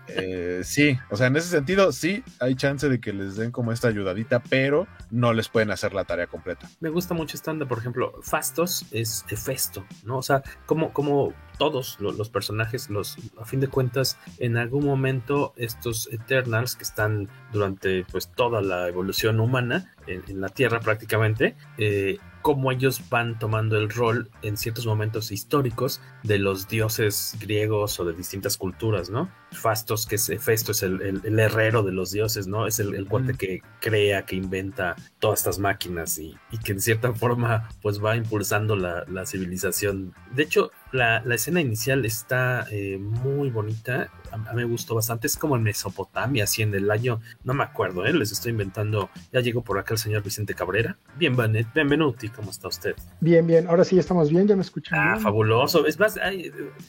Eh, 0.08 0.62
sí, 0.64 0.98
o 1.10 1.16
sea, 1.16 1.28
en 1.28 1.38
ese 1.38 1.48
sentido, 1.48 1.92
sí, 1.92 2.24
hay 2.40 2.56
chance 2.56 2.90
de 2.90 3.00
que 3.00 3.14
les 3.14 3.38
den 3.38 3.52
como 3.52 3.72
esta 3.72 3.88
ayudadita, 3.88 4.40
pero 4.40 4.88
no 5.10 5.32
les 5.34 5.48
pueden 5.48 5.72
hacer 5.72 5.94
la 5.94 6.04
tarea 6.04 6.28
completa. 6.28 6.68
Me 6.88 6.94
gusta 6.94 7.14
mucho 7.14 7.36
esta 7.36 7.52
onda, 7.52 7.66
por 7.66 7.80
ejemplo, 7.80 8.14
Fastos 8.22 8.86
es 8.92 9.26
Hefesto, 9.30 9.86
¿no? 10.06 10.20
O 10.20 10.22
sea, 10.22 10.42
como, 10.66 10.94
como 10.94 11.34
todos 11.58 12.00
los, 12.00 12.30
personajes, 12.30 12.90
los, 12.90 13.18
a 13.38 13.44
fin 13.44 13.60
de 13.60 13.68
cuentas, 13.68 14.18
en 14.38 14.56
algún 14.56 14.86
momento 14.86 15.54
estos 15.58 16.08
Eternals 16.14 16.78
que 16.78 16.84
están 16.84 17.28
durante 17.52 18.06
pues 18.06 18.30
toda 18.30 18.62
la 18.62 18.88
evolución 18.88 19.42
humana 19.42 19.94
en, 20.08 20.40
la 20.40 20.48
Tierra 20.48 20.80
prácticamente, 20.80 21.58
eh, 21.78 22.20
cómo 22.42 22.72
ellos 22.72 23.02
van 23.10 23.38
tomando 23.38 23.78
el 23.78 23.90
rol 23.90 24.30
en 24.42 24.56
ciertos 24.56 24.86
momentos 24.86 25.34
históricos 25.34 26.00
de 26.24 26.40
los 26.40 26.70
dioses 26.70 27.36
griegos 27.42 28.00
o 28.00 28.06
de 28.06 28.14
distintas 28.14 28.56
culturas, 28.56 29.10
¿no? 29.10 29.30
Fastos, 29.52 30.06
que 30.06 30.16
es 30.16 30.32
Festo 30.40 30.72
es 30.72 30.84
el, 30.84 31.40
herrero 31.40 31.84
de 31.84 31.92
los 31.92 32.12
dioses, 32.12 32.48
¿no? 32.48 32.68
Es 32.68 32.80
el, 32.80 32.96
el 32.96 33.08
cuate 33.08 33.34
que 33.34 33.62
crea, 33.80 34.24
que 34.24 34.36
inventa 34.36 34.96
todas 35.20 35.40
estas 35.40 35.60
máquinas 35.60 36.18
y, 36.18 36.36
que 36.64 36.74
en 36.74 36.82
cierta 36.82 37.14
forma 37.14 37.70
pues 37.82 38.04
va 38.04 38.16
impulsando 38.16 38.76
la, 38.76 39.06
civilización. 39.26 40.14
De 40.34 40.44
hecho, 40.44 40.72
la, 40.92 41.18
escena 41.34 41.62
inicial 41.62 42.06
está 42.06 42.66
eh, 42.72 42.98
muy 42.98 43.50
bonita, 43.50 44.10
a, 44.32 44.38
mí 44.38 44.46
me 44.54 44.66
gustó 44.66 44.96
bastante, 44.96 45.28
es 45.28 45.38
como 45.38 45.56
en 45.56 45.64
Mesopotamia, 45.64 46.44
así 46.44 46.62
en 46.62 46.74
el 46.74 46.92
año, 46.92 47.20
no 47.44 47.54
me 47.54 47.64
acuerdo, 47.64 48.06
¿eh? 48.06 48.14
les 48.14 48.32
estoy 48.32 48.52
inventando, 48.52 49.10
ya 49.32 49.40
llegó 49.40 49.64
por 49.64 49.80
acá 49.80 49.94
el 49.94 50.00
señor 50.00 50.24
Vicente 50.24 50.54
Cabrera. 50.54 50.98
Bienvenido, 51.16 51.70
bienvenuti, 51.74 52.30
¿cómo 52.30 52.52
está 52.52 52.68
usted? 52.68 52.96
Bien, 53.20 53.46
bien, 53.46 53.68
ahora 53.68 53.84
sí 53.84 53.98
estamos 53.98 54.30
bien, 54.30 54.48
ya 54.48 54.56
me 54.56 54.62
escuchan. 54.62 55.00
Ah, 55.00 55.20
fabuloso, 55.20 55.86
es 55.86 56.00
más, 56.00 56.20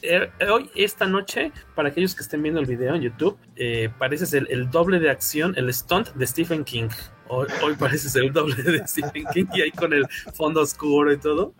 eh, 0.01 0.31
hoy, 0.49 0.69
esta 0.75 1.05
noche, 1.05 1.51
para 1.75 1.89
aquellos 1.89 2.15
que 2.15 2.23
estén 2.23 2.41
viendo 2.49 2.61
el 2.61 2.65
video 2.65 2.95
en 2.95 3.01
YouTube, 3.01 3.37
eh, 3.55 3.89
pareces 3.99 4.33
el, 4.33 4.47
el 4.49 4.71
doble 4.71 4.99
de 4.99 5.09
acción, 5.11 5.53
el 5.55 5.71
stunt 5.71 6.13
de 6.13 6.25
Stephen 6.25 6.63
King. 6.63 6.89
Hoy, 7.27 7.47
parece 7.77 8.09
ser 8.09 8.23
el 8.23 8.33
doble 8.33 8.55
de 8.55 8.79
Stephen 8.87 9.23
King 9.31 9.45
y 9.53 9.61
ahí 9.61 9.71
con 9.71 9.93
el 9.93 10.07
fondo 10.33 10.61
oscuro 10.61 11.13
y 11.13 11.17
todo. 11.17 11.53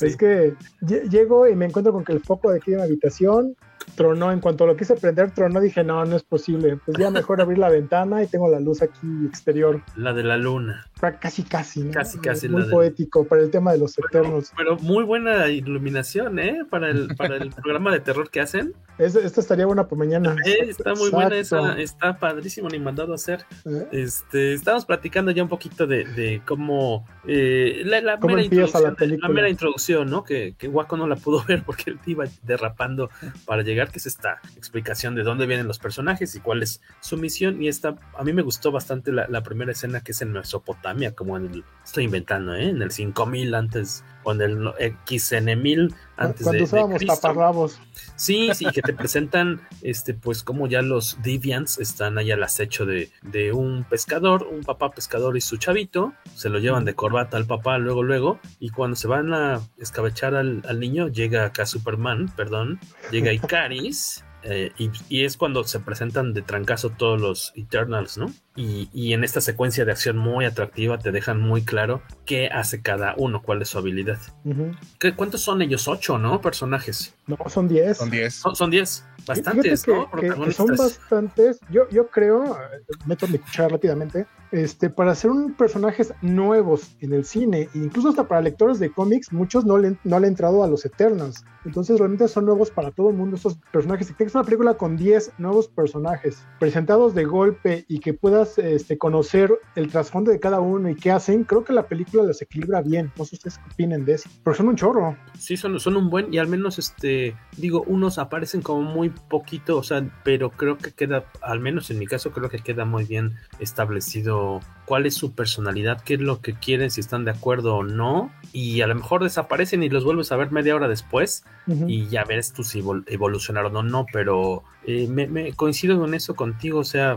Es 0.00 0.16
que 0.16 0.54
llego 0.80 1.46
y 1.46 1.54
me 1.54 1.66
encuentro 1.66 1.92
con 1.92 2.04
que 2.04 2.12
el 2.12 2.20
foco 2.20 2.50
de 2.50 2.56
aquí 2.56 2.72
en 2.72 2.78
la 2.78 2.84
habitación 2.84 3.54
tronó. 3.94 4.32
En 4.32 4.40
cuanto 4.40 4.66
lo 4.66 4.76
quise 4.76 4.94
prender, 4.96 5.32
tronó. 5.32 5.60
Dije, 5.60 5.84
no, 5.84 6.04
no 6.04 6.16
es 6.16 6.22
posible. 6.22 6.78
Pues 6.84 6.96
ya 6.98 7.10
mejor 7.10 7.40
abrir 7.40 7.58
la 7.58 7.68
ventana 7.68 8.22
y 8.22 8.26
tengo 8.26 8.48
la 8.48 8.60
luz 8.60 8.82
aquí 8.82 9.06
exterior. 9.26 9.82
La 9.96 10.12
de 10.12 10.22
la 10.22 10.36
luna. 10.36 10.86
Casi, 11.20 11.44
casi, 11.44 11.82
¿no? 11.84 11.92
Casi, 11.92 12.18
casi. 12.18 12.48
Muy 12.48 12.64
poético 12.64 13.24
para 13.24 13.42
el 13.42 13.50
tema 13.50 13.72
de 13.72 13.78
los 13.78 13.98
eternos. 13.98 14.52
Pero 14.56 14.76
muy 14.78 15.04
buena 15.04 15.48
iluminación, 15.48 16.38
¿eh? 16.38 16.64
Para 16.68 16.90
el, 16.90 17.14
para 17.16 17.36
el 17.36 17.50
programa 17.50 17.92
de 17.92 18.00
terror 18.00 18.30
que 18.30 18.40
hacen. 18.40 18.74
esta 18.98 19.40
estaría 19.40 19.66
buena 19.66 19.86
por 19.86 19.98
mañana. 19.98 20.34
Eh, 20.44 20.66
está 20.68 20.94
muy 20.94 21.10
buena 21.10 21.36
esa, 21.36 21.78
está 21.78 22.18
padrísimo 22.18 22.68
ni 22.68 22.78
mandado 22.78 23.12
a 23.12 23.14
hacer. 23.14 23.44
¿Eh? 23.64 23.88
Este, 23.92 24.54
estamos 24.54 24.84
platicando 24.84 25.30
ya 25.30 25.42
un 25.42 25.48
poquito 25.48 25.86
de, 25.86 26.04
de 26.04 26.42
cómo 26.44 27.06
eh, 27.26 27.82
la, 27.84 28.00
la, 28.00 28.16
mera 28.16 28.42
introducción, 28.42 28.96
la, 29.20 29.28
mera 29.28 29.48
introducción, 29.48 30.10
¿no? 30.10 30.24
Que, 30.24 30.54
que 30.58 30.68
Waco 30.68 30.96
no 30.96 31.06
la 31.06 31.16
pudo 31.16 31.44
ver 31.48 31.62
porque 31.64 31.90
él 31.90 31.98
iba 32.06 32.24
derrapando 32.42 33.10
para 33.44 33.62
llegar, 33.62 33.77
que 33.86 33.98
es 33.98 34.06
esta 34.06 34.40
explicación 34.56 35.14
de 35.14 35.22
dónde 35.22 35.46
vienen 35.46 35.68
los 35.68 35.78
personajes 35.78 36.34
y 36.34 36.40
cuál 36.40 36.62
es 36.62 36.80
su 37.00 37.16
misión. 37.16 37.62
Y 37.62 37.68
esta, 37.68 37.94
a 38.18 38.24
mí 38.24 38.32
me 38.32 38.42
gustó 38.42 38.72
bastante 38.72 39.12
la, 39.12 39.42
primera 39.42 39.72
escena 39.72 40.00
que 40.00 40.12
es 40.12 40.20
en 40.20 40.32
Mesopotamia, 40.32 41.14
como 41.14 41.36
en 41.36 41.46
el, 41.46 41.64
estoy 41.84 42.04
inventando, 42.04 42.54
¿eh? 42.54 42.68
En 42.68 42.82
el 42.82 42.90
5000 42.90 43.54
antes 43.54 44.04
con 44.24 44.42
el 44.42 44.58
XN1000 44.58 45.94
antes 46.18 46.42
Cuando 46.42 46.58
de, 46.58 46.64
usábamos 46.64 47.06
taparrabos. 47.06 47.80
Sí, 48.16 48.50
sí, 48.54 48.66
que 48.66 48.82
te 48.82 48.92
presentan, 48.92 49.60
este, 49.82 50.14
pues 50.14 50.42
como 50.42 50.66
ya 50.66 50.82
los 50.82 51.22
Deviants 51.22 51.78
están 51.78 52.18
ahí 52.18 52.32
al 52.32 52.42
acecho 52.42 52.84
de, 52.84 53.10
de, 53.22 53.52
un 53.52 53.84
pescador, 53.84 54.46
un 54.50 54.62
papá 54.62 54.90
pescador 54.90 55.36
y 55.36 55.40
su 55.40 55.56
chavito, 55.56 56.12
se 56.34 56.48
lo 56.48 56.58
llevan 56.58 56.84
de 56.84 56.94
corbata 56.94 57.36
al 57.36 57.46
papá 57.46 57.78
luego, 57.78 58.02
luego, 58.02 58.40
y 58.58 58.70
cuando 58.70 58.96
se 58.96 59.06
van 59.06 59.32
a 59.32 59.60
escabechar 59.78 60.34
al, 60.34 60.62
al 60.68 60.80
niño, 60.80 61.08
llega 61.08 61.44
acá 61.44 61.64
Superman, 61.64 62.32
perdón, 62.36 62.80
llega 63.12 63.32
Icaris, 63.32 64.24
eh, 64.42 64.72
y, 64.78 64.90
y, 65.08 65.24
es 65.24 65.36
cuando 65.36 65.62
se 65.64 65.78
presentan 65.80 66.34
de 66.34 66.42
trancazo 66.42 66.90
todos 66.90 67.20
los 67.20 67.52
Eternals, 67.54 68.18
¿no? 68.18 68.32
Y, 68.60 68.90
y, 68.92 69.12
en 69.12 69.22
esta 69.22 69.40
secuencia 69.40 69.84
de 69.84 69.92
acción 69.92 70.18
muy 70.18 70.44
atractiva 70.44 70.98
te 70.98 71.12
dejan 71.12 71.40
muy 71.40 71.62
claro 71.62 72.02
qué 72.24 72.48
hace 72.48 72.82
cada 72.82 73.14
uno, 73.16 73.40
cuál 73.40 73.62
es 73.62 73.68
su 73.68 73.78
habilidad. 73.78 74.18
Uh 74.42 74.50
-huh. 74.50 74.78
¿Qué, 74.98 75.14
¿Cuántos 75.14 75.42
son 75.42 75.62
ellos? 75.62 75.86
Ocho, 75.86 76.18
¿no? 76.18 76.40
Personajes. 76.40 77.14
No, 77.28 77.38
son 77.46 77.68
diez. 77.68 77.98
Son 77.98 78.10
diez. 78.10 78.34
Son, 78.34 78.56
son 78.56 78.70
diez. 78.72 79.04
Bastantes, 79.24 79.84
que, 79.84 79.92
¿no? 79.92 80.10
Que, 80.10 80.28
que 80.30 80.52
son 80.52 80.74
bastantes. 80.76 81.60
Yo, 81.70 81.88
yo 81.90 82.08
creo, 82.08 82.58
meto 83.06 83.28
mi 83.28 83.38
cuchara 83.38 83.68
rápidamente, 83.68 84.26
este, 84.50 84.88
para 84.88 85.12
hacer 85.12 85.30
un 85.30 85.54
personajes 85.54 86.14
nuevos 86.22 86.96
en 87.00 87.12
el 87.12 87.24
cine, 87.24 87.68
e 87.74 87.78
incluso 87.78 88.08
hasta 88.08 88.26
para 88.26 88.40
lectores 88.40 88.78
de 88.78 88.90
cómics, 88.90 89.32
muchos 89.32 89.66
no 89.66 89.76
le, 89.76 89.90
no 89.90 89.98
le 90.04 90.16
han 90.16 90.24
entrado 90.24 90.64
a 90.64 90.68
los 90.68 90.84
Eternals. 90.86 91.44
Entonces 91.64 91.98
realmente 91.98 92.26
son 92.28 92.46
nuevos 92.46 92.70
para 92.70 92.90
todo 92.90 93.10
el 93.10 93.16
mundo 93.16 93.36
estos 93.36 93.58
personajes. 93.72 94.10
Y 94.10 94.14
que 94.14 94.24
es 94.24 94.34
una 94.34 94.44
película 94.44 94.74
con 94.74 94.96
10 94.96 95.32
nuevos 95.38 95.68
personajes 95.68 96.42
presentados 96.58 97.14
de 97.14 97.24
golpe 97.24 97.84
y 97.88 98.00
que 98.00 98.14
este, 98.56 98.96
conocer 98.96 99.52
el 99.74 99.88
trasfondo 99.88 100.30
de 100.30 100.40
cada 100.40 100.60
uno 100.60 100.88
y 100.88 100.94
qué 100.94 101.10
hacen, 101.10 101.44
creo 101.44 101.64
que 101.64 101.72
la 101.72 101.86
película 101.86 102.22
los 102.22 102.40
equilibra 102.40 102.80
bien. 102.80 103.12
No 103.18 103.24
sé 103.24 103.36
ustedes 103.36 103.58
qué 103.58 103.64
opinen 103.72 104.04
de 104.04 104.14
eso. 104.14 104.30
Pero 104.44 104.56
son 104.56 104.68
un 104.68 104.76
chorro. 104.76 105.16
Sí, 105.38 105.56
son, 105.56 105.78
son 105.80 105.96
un 105.96 106.08
buen, 106.08 106.32
y 106.32 106.38
al 106.38 106.48
menos 106.48 106.78
este, 106.78 107.36
digo, 107.56 107.82
unos 107.86 108.18
aparecen 108.18 108.62
como 108.62 108.82
muy 108.82 109.10
poquito, 109.10 109.76
o 109.76 109.82
sea, 109.82 110.04
pero 110.24 110.50
creo 110.50 110.78
que 110.78 110.92
queda, 110.92 111.24
al 111.42 111.60
menos 111.60 111.90
en 111.90 111.98
mi 111.98 112.06
caso, 112.06 112.30
creo 112.30 112.48
que 112.48 112.58
queda 112.58 112.84
muy 112.84 113.04
bien 113.04 113.34
establecido 113.58 114.60
cuál 114.88 115.04
es 115.04 115.14
su 115.14 115.32
personalidad, 115.32 116.00
qué 116.00 116.14
es 116.14 116.20
lo 116.20 116.40
que 116.40 116.54
quieren, 116.54 116.90
si 116.90 117.00
están 117.00 117.26
de 117.26 117.30
acuerdo 117.30 117.76
o 117.76 117.84
no, 117.84 118.32
y 118.54 118.80
a 118.80 118.86
lo 118.86 118.94
mejor 118.94 119.22
desaparecen 119.22 119.82
y 119.82 119.90
los 119.90 120.02
vuelves 120.02 120.32
a 120.32 120.36
ver 120.36 120.50
media 120.50 120.74
hora 120.74 120.88
después 120.88 121.44
uh 121.66 121.72
-huh. 121.72 121.84
y 121.86 122.08
ya 122.08 122.24
ves 122.24 122.54
tú 122.54 122.64
si 122.64 122.82
evolucionaron 123.06 123.76
o 123.76 123.82
no, 123.82 124.06
pero 124.10 124.64
eh, 124.84 125.06
me, 125.06 125.26
me, 125.26 125.52
coincido 125.52 125.98
con 126.00 126.14
eso 126.14 126.34
contigo, 126.34 126.78
o 126.78 126.84
sea, 126.84 127.16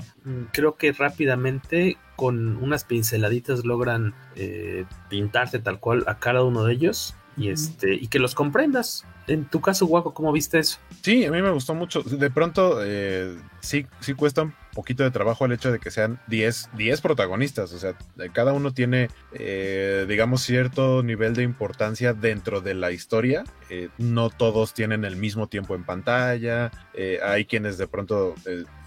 creo 0.51 0.75
que 0.75 0.91
rápidamente 0.91 1.97
con 2.17 2.57
unas 2.57 2.83
pinceladitas 2.83 3.63
logran 3.63 4.13
eh, 4.35 4.83
pintarte 5.09 5.59
tal 5.59 5.79
cual 5.79 6.03
a 6.07 6.19
cada 6.19 6.43
uno 6.43 6.65
de 6.65 6.73
ellos 6.73 7.15
y 7.37 7.49
este 7.49 7.95
y 7.95 8.07
que 8.07 8.19
los 8.19 8.35
comprendas. 8.35 9.05
En 9.27 9.45
tu 9.45 9.61
caso, 9.61 9.85
Guaco, 9.85 10.13
¿cómo 10.13 10.31
viste 10.31 10.59
eso? 10.59 10.79
Sí, 11.01 11.23
a 11.23 11.31
mí 11.31 11.41
me 11.41 11.51
gustó 11.51 11.73
mucho. 11.73 12.01
De 12.01 12.29
pronto, 12.29 12.79
eh, 12.83 13.37
sí, 13.61 13.87
sí 14.01 14.13
cuesta 14.13 14.41
un 14.41 14.53
poquito 14.73 15.03
de 15.03 15.11
trabajo 15.11 15.45
el 15.45 15.51
hecho 15.51 15.71
de 15.71 15.79
que 15.79 15.91
sean 15.91 16.19
10, 16.27 16.69
10 16.75 17.01
protagonistas. 17.01 17.73
O 17.73 17.79
sea, 17.79 17.95
cada 18.33 18.53
uno 18.53 18.73
tiene, 18.73 19.09
eh, 19.33 20.05
digamos, 20.07 20.41
cierto 20.41 21.03
nivel 21.03 21.33
de 21.33 21.43
importancia 21.43 22.13
dentro 22.13 22.61
de 22.61 22.73
la 22.73 22.91
historia. 22.91 23.43
Eh, 23.69 23.89
no 23.97 24.29
todos 24.29 24.73
tienen 24.73 25.05
el 25.05 25.15
mismo 25.15 25.47
tiempo 25.47 25.75
en 25.75 25.83
pantalla. 25.83 26.71
Eh, 26.93 27.19
hay 27.23 27.45
quienes 27.45 27.77
de 27.77 27.87
pronto 27.87 28.35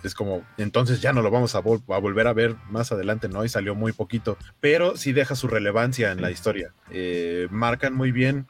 es 0.04 0.14
como, 0.14 0.44
entonces 0.58 1.00
ya 1.00 1.12
no 1.12 1.22
lo 1.22 1.30
vamos 1.30 1.54
a, 1.54 1.60
vol 1.60 1.82
a, 1.88 1.98
volver 1.98 2.26
a 2.26 2.32
ver 2.32 2.56
más 2.70 2.92
adelante, 2.92 3.28
¿no? 3.28 3.44
Y 3.44 3.48
salió 3.48 3.74
muy 3.74 3.92
poquito. 3.92 4.36
Pero 4.60 4.96
sí 4.96 5.12
deja 5.12 5.34
su 5.34 5.48
relevancia 5.48 6.12
en 6.12 6.20
la 6.20 6.30
historia. 6.30 6.72
marcan 7.50 7.94
muy 7.94 8.12
bien 8.12 8.46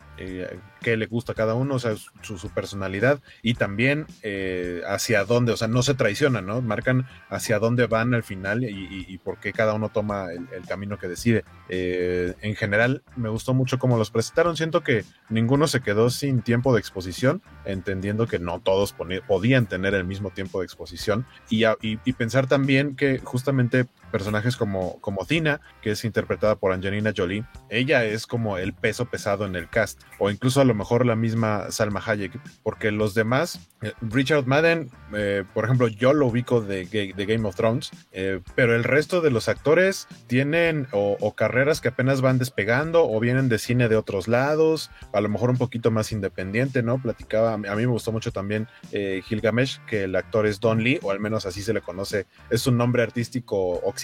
qué 0.84 0.96
le 0.96 1.06
gusta 1.06 1.32
a 1.32 1.34
cada 1.34 1.54
uno, 1.54 1.76
o 1.76 1.78
sea, 1.78 1.94
su, 2.22 2.38
su 2.38 2.50
personalidad 2.50 3.20
y 3.42 3.54
también 3.54 4.06
eh, 4.22 4.82
hacia 4.86 5.24
dónde, 5.24 5.52
o 5.52 5.56
sea, 5.56 5.66
no 5.66 5.82
se 5.82 5.94
traicionan, 5.94 6.46
¿no? 6.46 6.60
Marcan 6.60 7.06
hacia 7.30 7.58
dónde 7.58 7.86
van 7.86 8.14
al 8.14 8.22
final 8.22 8.62
y, 8.62 8.68
y, 8.68 9.06
y 9.08 9.18
por 9.18 9.38
qué 9.38 9.52
cada 9.52 9.72
uno 9.72 9.88
toma 9.88 10.30
el, 10.30 10.46
el 10.54 10.66
camino 10.66 10.98
que 10.98 11.08
decide. 11.08 11.44
Eh, 11.68 12.34
en 12.42 12.54
general, 12.54 13.02
me 13.16 13.30
gustó 13.30 13.54
mucho 13.54 13.78
cómo 13.78 13.96
los 13.96 14.10
presentaron. 14.10 14.56
Siento 14.56 14.82
que 14.82 15.04
ninguno 15.30 15.66
se 15.66 15.80
quedó 15.80 16.10
sin 16.10 16.42
tiempo 16.42 16.74
de 16.74 16.80
exposición, 16.80 17.42
entendiendo 17.64 18.26
que 18.26 18.38
no 18.38 18.60
todos 18.60 18.94
podían 19.26 19.66
tener 19.66 19.94
el 19.94 20.04
mismo 20.04 20.30
tiempo 20.30 20.60
de 20.60 20.66
exposición 20.66 21.26
y, 21.50 21.64
y 21.82 22.12
pensar 22.12 22.46
también 22.46 22.96
que 22.96 23.18
justamente 23.18 23.86
personajes 24.14 24.56
como, 24.56 25.00
como 25.00 25.26
Tina, 25.26 25.60
que 25.82 25.90
es 25.90 26.04
interpretada 26.04 26.54
por 26.54 26.70
Angelina 26.70 27.12
Jolie, 27.16 27.44
ella 27.68 28.04
es 28.04 28.28
como 28.28 28.58
el 28.58 28.72
peso 28.72 29.06
pesado 29.06 29.44
en 29.44 29.56
el 29.56 29.68
cast, 29.68 30.00
o 30.20 30.30
incluso 30.30 30.60
a 30.60 30.64
lo 30.64 30.72
mejor 30.72 31.04
la 31.04 31.16
misma 31.16 31.72
Salma 31.72 32.00
Hayek, 32.06 32.38
porque 32.62 32.92
los 32.92 33.14
demás, 33.14 33.58
eh, 33.82 33.92
Richard 34.02 34.46
Madden, 34.46 34.88
eh, 35.16 35.42
por 35.52 35.64
ejemplo, 35.64 35.88
yo 35.88 36.12
lo 36.12 36.26
ubico 36.26 36.60
de, 36.60 36.84
de 36.86 37.26
Game 37.26 37.48
of 37.48 37.56
Thrones, 37.56 37.90
eh, 38.12 38.40
pero 38.54 38.76
el 38.76 38.84
resto 38.84 39.20
de 39.20 39.32
los 39.32 39.48
actores 39.48 40.06
tienen 40.28 40.86
o, 40.92 41.16
o, 41.18 41.34
carreras 41.34 41.80
que 41.80 41.88
apenas 41.88 42.20
van 42.20 42.38
despegando 42.38 43.10
o 43.10 43.18
vienen 43.18 43.48
de 43.48 43.58
cine 43.58 43.88
de 43.88 43.96
otros 43.96 44.28
lados, 44.28 44.92
a 45.12 45.20
lo 45.22 45.28
mejor 45.28 45.50
un 45.50 45.58
poquito 45.58 45.90
más 45.90 46.12
independiente, 46.12 46.84
¿no? 46.84 47.02
Platicaba, 47.02 47.54
a 47.54 47.58
mí 47.58 47.64
me 47.66 47.86
gustó 47.86 48.12
mucho 48.12 48.30
también 48.30 48.68
Gilgamesh, 48.92 49.80
que 49.88 50.04
el 50.04 50.14
actor 50.14 50.46
es 50.46 50.60
Don 50.60 50.84
Lee, 50.84 51.00
o 51.02 51.10
al 51.10 51.18
menos 51.18 51.46
así 51.46 51.62
se 51.62 51.72
le 51.72 51.80
conoce, 51.80 52.26
es 52.50 52.68
un 52.68 52.78
nombre 52.78 53.02
artístico 53.02 53.80
occidental, 53.80 54.03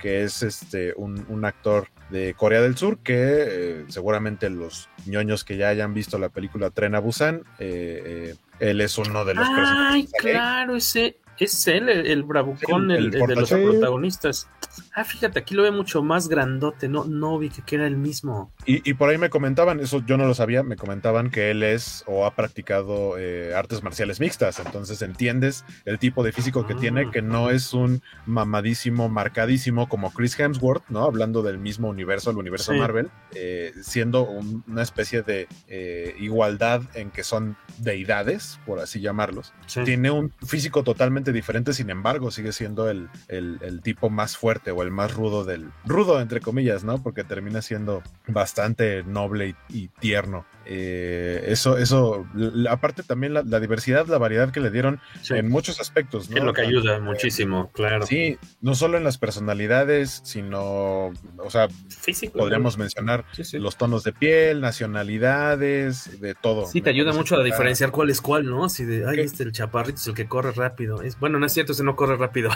que 0.00 0.24
es 0.24 0.42
este 0.42 0.94
un, 0.96 1.24
un 1.28 1.44
actor 1.44 1.88
de 2.10 2.34
Corea 2.34 2.60
del 2.60 2.76
Sur, 2.76 2.98
que 2.98 3.14
eh, 3.16 3.84
seguramente 3.88 4.48
los 4.50 4.88
ñoños 5.06 5.44
que 5.44 5.56
ya 5.56 5.68
hayan 5.68 5.94
visto 5.94 6.18
la 6.18 6.30
película 6.30 6.70
Tren 6.70 6.94
a 6.94 7.00
Busan, 7.00 7.44
eh, 7.58 8.34
eh, 8.34 8.36
él 8.60 8.80
es 8.80 8.96
uno 8.98 9.24
de 9.24 9.34
los 9.34 9.46
Ay, 9.48 10.08
claro, 10.18 10.76
ese, 10.76 11.18
es 11.44 11.66
él, 11.68 11.88
el, 11.88 12.06
el 12.06 12.22
bravucón, 12.22 12.90
el, 12.90 13.06
el, 13.06 13.14
el 13.14 13.26
de 13.26 13.36
los 13.36 13.50
protagonistas. 13.50 14.48
Ah, 14.94 15.04
fíjate, 15.04 15.38
aquí 15.38 15.54
lo 15.54 15.62
ve 15.62 15.70
mucho 15.70 16.02
más 16.02 16.28
grandote, 16.28 16.88
no, 16.88 17.04
no 17.04 17.38
vi 17.38 17.50
que, 17.50 17.76
era 17.76 17.86
el 17.86 17.96
mismo. 17.96 18.52
Y, 18.66 18.88
y, 18.88 18.94
por 18.94 19.08
ahí 19.08 19.18
me 19.18 19.30
comentaban, 19.30 19.80
eso 19.80 20.02
yo 20.04 20.16
no 20.16 20.26
lo 20.26 20.34
sabía, 20.34 20.62
me 20.62 20.76
comentaban 20.76 21.30
que 21.30 21.50
él 21.50 21.62
es 21.62 22.04
o 22.06 22.26
ha 22.26 22.34
practicado 22.34 23.18
eh, 23.18 23.54
artes 23.54 23.82
marciales 23.82 24.20
mixtas, 24.20 24.58
entonces 24.58 25.00
entiendes 25.02 25.64
el 25.84 25.98
tipo 25.98 26.22
de 26.24 26.32
físico 26.32 26.66
que 26.66 26.74
ah. 26.74 26.78
tiene, 26.80 27.10
que 27.10 27.22
no 27.22 27.50
es 27.50 27.72
un 27.72 28.02
mamadísimo, 28.26 29.08
marcadísimo 29.08 29.88
como 29.88 30.12
Chris 30.12 30.38
Hemsworth, 30.38 30.88
¿no? 30.88 31.04
Hablando 31.04 31.42
del 31.42 31.58
mismo 31.58 31.88
universo, 31.88 32.30
el 32.30 32.38
universo 32.38 32.72
sí. 32.72 32.78
Marvel, 32.78 33.10
eh, 33.34 33.72
siendo 33.82 34.24
un, 34.24 34.64
una 34.66 34.82
especie 34.82 35.22
de 35.22 35.48
eh, 35.68 36.14
igualdad 36.18 36.82
en 36.94 37.10
que 37.10 37.24
son 37.24 37.56
deidades, 37.78 38.58
por 38.66 38.80
así 38.80 39.00
llamarlos. 39.00 39.52
Sí. 39.66 39.84
Tiene 39.84 40.10
un 40.10 40.32
físico 40.44 40.82
totalmente 40.82 41.27
diferente, 41.32 41.72
sin 41.72 41.90
embargo, 41.90 42.30
sigue 42.30 42.52
siendo 42.52 42.88
el, 42.90 43.08
el, 43.28 43.58
el, 43.62 43.80
tipo 43.80 44.10
más 44.10 44.36
fuerte 44.36 44.70
o 44.70 44.82
el 44.82 44.90
más 44.90 45.14
rudo 45.14 45.44
del. 45.44 45.70
rudo, 45.84 46.20
entre 46.20 46.40
comillas, 46.40 46.84
¿no? 46.84 47.02
Porque 47.02 47.24
termina 47.24 47.62
siendo 47.62 48.02
bastante 48.26 49.02
noble 49.04 49.54
y, 49.68 49.84
y 49.84 49.88
tierno. 49.88 50.46
Eh, 50.70 51.44
eso, 51.46 51.78
eso, 51.78 52.26
la, 52.34 52.72
aparte 52.72 53.02
también 53.02 53.32
la, 53.32 53.42
la, 53.42 53.58
diversidad, 53.58 54.06
la 54.06 54.18
variedad 54.18 54.50
que 54.50 54.60
le 54.60 54.70
dieron 54.70 55.00
sí. 55.22 55.32
en 55.32 55.48
muchos 55.48 55.80
aspectos, 55.80 56.28
¿no? 56.28 56.36
Es 56.36 56.44
lo 56.44 56.52
que 56.52 56.60
ayuda 56.60 56.96
eh, 56.96 57.00
muchísimo, 57.00 57.70
claro. 57.72 58.04
Sí, 58.04 58.36
no 58.60 58.74
solo 58.74 58.98
en 58.98 59.04
las 59.04 59.16
personalidades, 59.16 60.20
sino, 60.24 61.06
o 61.38 61.50
sea, 61.50 61.68
Físico, 61.88 62.38
podríamos 62.38 62.76
¿no? 62.76 62.82
mencionar 62.82 63.24
sí, 63.32 63.58
los 63.58 63.78
tonos 63.78 64.04
de 64.04 64.12
piel, 64.12 64.60
nacionalidades, 64.60 66.20
de 66.20 66.34
todo. 66.34 66.66
Sí, 66.66 66.82
te 66.82 66.90
ayuda 66.90 67.14
mucho 67.14 67.36
a 67.36 67.42
diferenciar 67.42 67.90
cuál 67.90 68.10
es 68.10 68.20
cuál, 68.20 68.44
¿no? 68.44 68.66
Así 68.66 68.84
de, 68.84 69.08
ay, 69.08 69.20
este 69.20 69.44
el 69.44 69.52
chaparrito 69.52 69.96
es 69.96 70.06
el 70.06 70.14
que 70.14 70.28
corre 70.28 70.52
rápido. 70.52 71.00
Es, 71.00 71.17
bueno, 71.20 71.38
no 71.38 71.46
es 71.46 71.52
cierto, 71.52 71.72
ese 71.72 71.84
no 71.84 71.96
corre 71.96 72.16
rápido. 72.16 72.50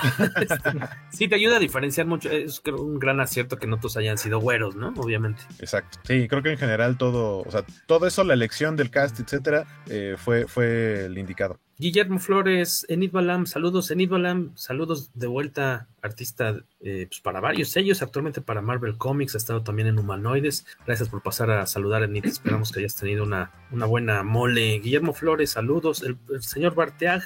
sí, 1.11 1.29
te 1.29 1.35
ayuda 1.35 1.57
a 1.57 1.61
diferenciar 1.61 2.07
mucho. 2.07 2.31
Es 2.31 2.63
un 2.67 2.99
gran 2.99 3.21
acierto 3.21 3.57
que 3.57 3.67
no 3.67 3.79
todos 3.79 3.97
hayan 3.97 4.19
sido 4.19 4.41
güeros, 4.41 4.77
¿no? 4.77 4.93
Obviamente. 4.97 5.43
Exacto. 5.59 5.99
Sí, 6.05 6.29
creo 6.29 6.43
que 6.43 6.53
en 6.53 6.59
general 6.59 6.97
todo, 6.97 7.41
o 7.41 7.51
sea, 7.51 7.65
todo 7.87 8.07
eso, 8.07 8.25
la 8.25 8.35
elección 8.35 8.77
del 8.77 8.91
cast, 8.91 9.21
etcétera, 9.21 9.67
eh, 9.89 10.17
fue, 10.19 10.47
fue 10.47 11.07
el 11.07 11.19
indicado. 11.19 11.59
Guillermo 11.83 12.21
Flores, 12.21 12.87
Enid 12.89 13.11
Balam, 13.11 13.45
saludos, 13.45 13.91
Enid 13.91 14.09
Balam, 14.09 14.57
saludos 14.57 15.11
de 15.15 15.27
vuelta, 15.27 15.89
artista 16.01 16.63
eh, 16.81 17.07
pues 17.09 17.19
para 17.19 17.41
varios 17.41 17.71
sellos, 17.71 18.03
actualmente 18.03 18.41
para 18.41 18.63
Marvel 18.63 18.97
Comics, 18.97 19.35
ha 19.35 19.39
estado 19.39 19.65
también 19.65 19.89
en 19.89 19.99
Humanoides. 19.99 20.65
Gracias 20.87 21.09
por 21.09 21.23
pasar 21.23 21.51
a 21.51 21.67
saludar, 21.67 22.05
Enid, 22.05 22.25
esperamos 22.25 22.71
que 22.71 22.79
hayas 22.79 22.95
tenido 22.95 23.25
una, 23.25 23.51
una 23.73 23.87
buena 23.87 24.23
mole. 24.23 24.79
Guillermo 24.79 25.13
Flores, 25.13 25.51
saludos, 25.51 26.05
el, 26.05 26.17
señor 26.41 26.77
Barteag, 26.77 27.25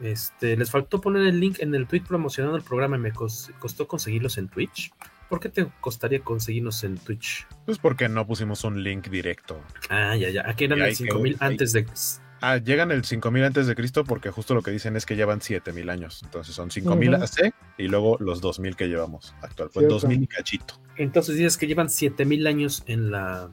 este, 0.00 0.56
les 0.56 0.70
faltó 0.70 1.02
poner 1.02 1.26
el 1.26 1.38
link 1.38 1.58
en 1.58 1.74
el 1.74 1.86
tweet 1.86 2.04
promocionando 2.08 2.56
el 2.56 2.64
programa 2.64 2.96
y 2.96 3.00
me 3.00 3.12
costó 3.12 3.86
conseguirlos 3.86 4.38
en 4.38 4.48
Twitch. 4.48 4.90
¿Por 5.28 5.38
qué 5.38 5.50
te 5.50 5.66
costaría 5.82 6.20
conseguirnos 6.20 6.82
en 6.82 6.96
Twitch? 6.96 7.46
Pues 7.66 7.76
porque 7.76 8.08
no 8.08 8.26
pusimos 8.26 8.64
un 8.64 8.82
link 8.82 9.08
directo. 9.08 9.60
Ah, 9.90 10.16
ya, 10.16 10.30
ya. 10.30 10.48
Aquí 10.48 10.64
eran 10.64 10.80
el 10.80 10.96
5000 10.96 11.36
antes 11.40 11.74
de 11.74 11.84
Ah, 12.40 12.58
llegan 12.58 12.90
el 12.90 13.04
5000 13.04 13.44
antes 13.44 13.66
de 13.66 13.74
Cristo 13.74 14.04
porque 14.04 14.30
justo 14.30 14.54
lo 14.54 14.62
que 14.62 14.70
dicen 14.70 14.96
es 14.96 15.06
que 15.06 15.16
llevan 15.16 15.40
7000 15.40 15.90
años. 15.90 16.20
Entonces 16.24 16.54
son 16.54 16.70
5000 16.70 17.10
uh 17.10 17.14
AC 17.16 17.52
y 17.78 17.88
luego 17.88 18.16
los 18.20 18.40
2000 18.40 18.76
que 18.76 18.88
llevamos 18.88 19.34
actual. 19.42 19.70
Pues 19.72 19.88
2000 19.88 20.22
y 20.22 20.26
cachito. 20.26 20.74
Entonces 20.96 21.36
dices 21.36 21.56
que 21.56 21.66
llevan 21.66 21.90
7000 21.90 22.46
años 22.46 22.82
en 22.86 23.10
la 23.10 23.50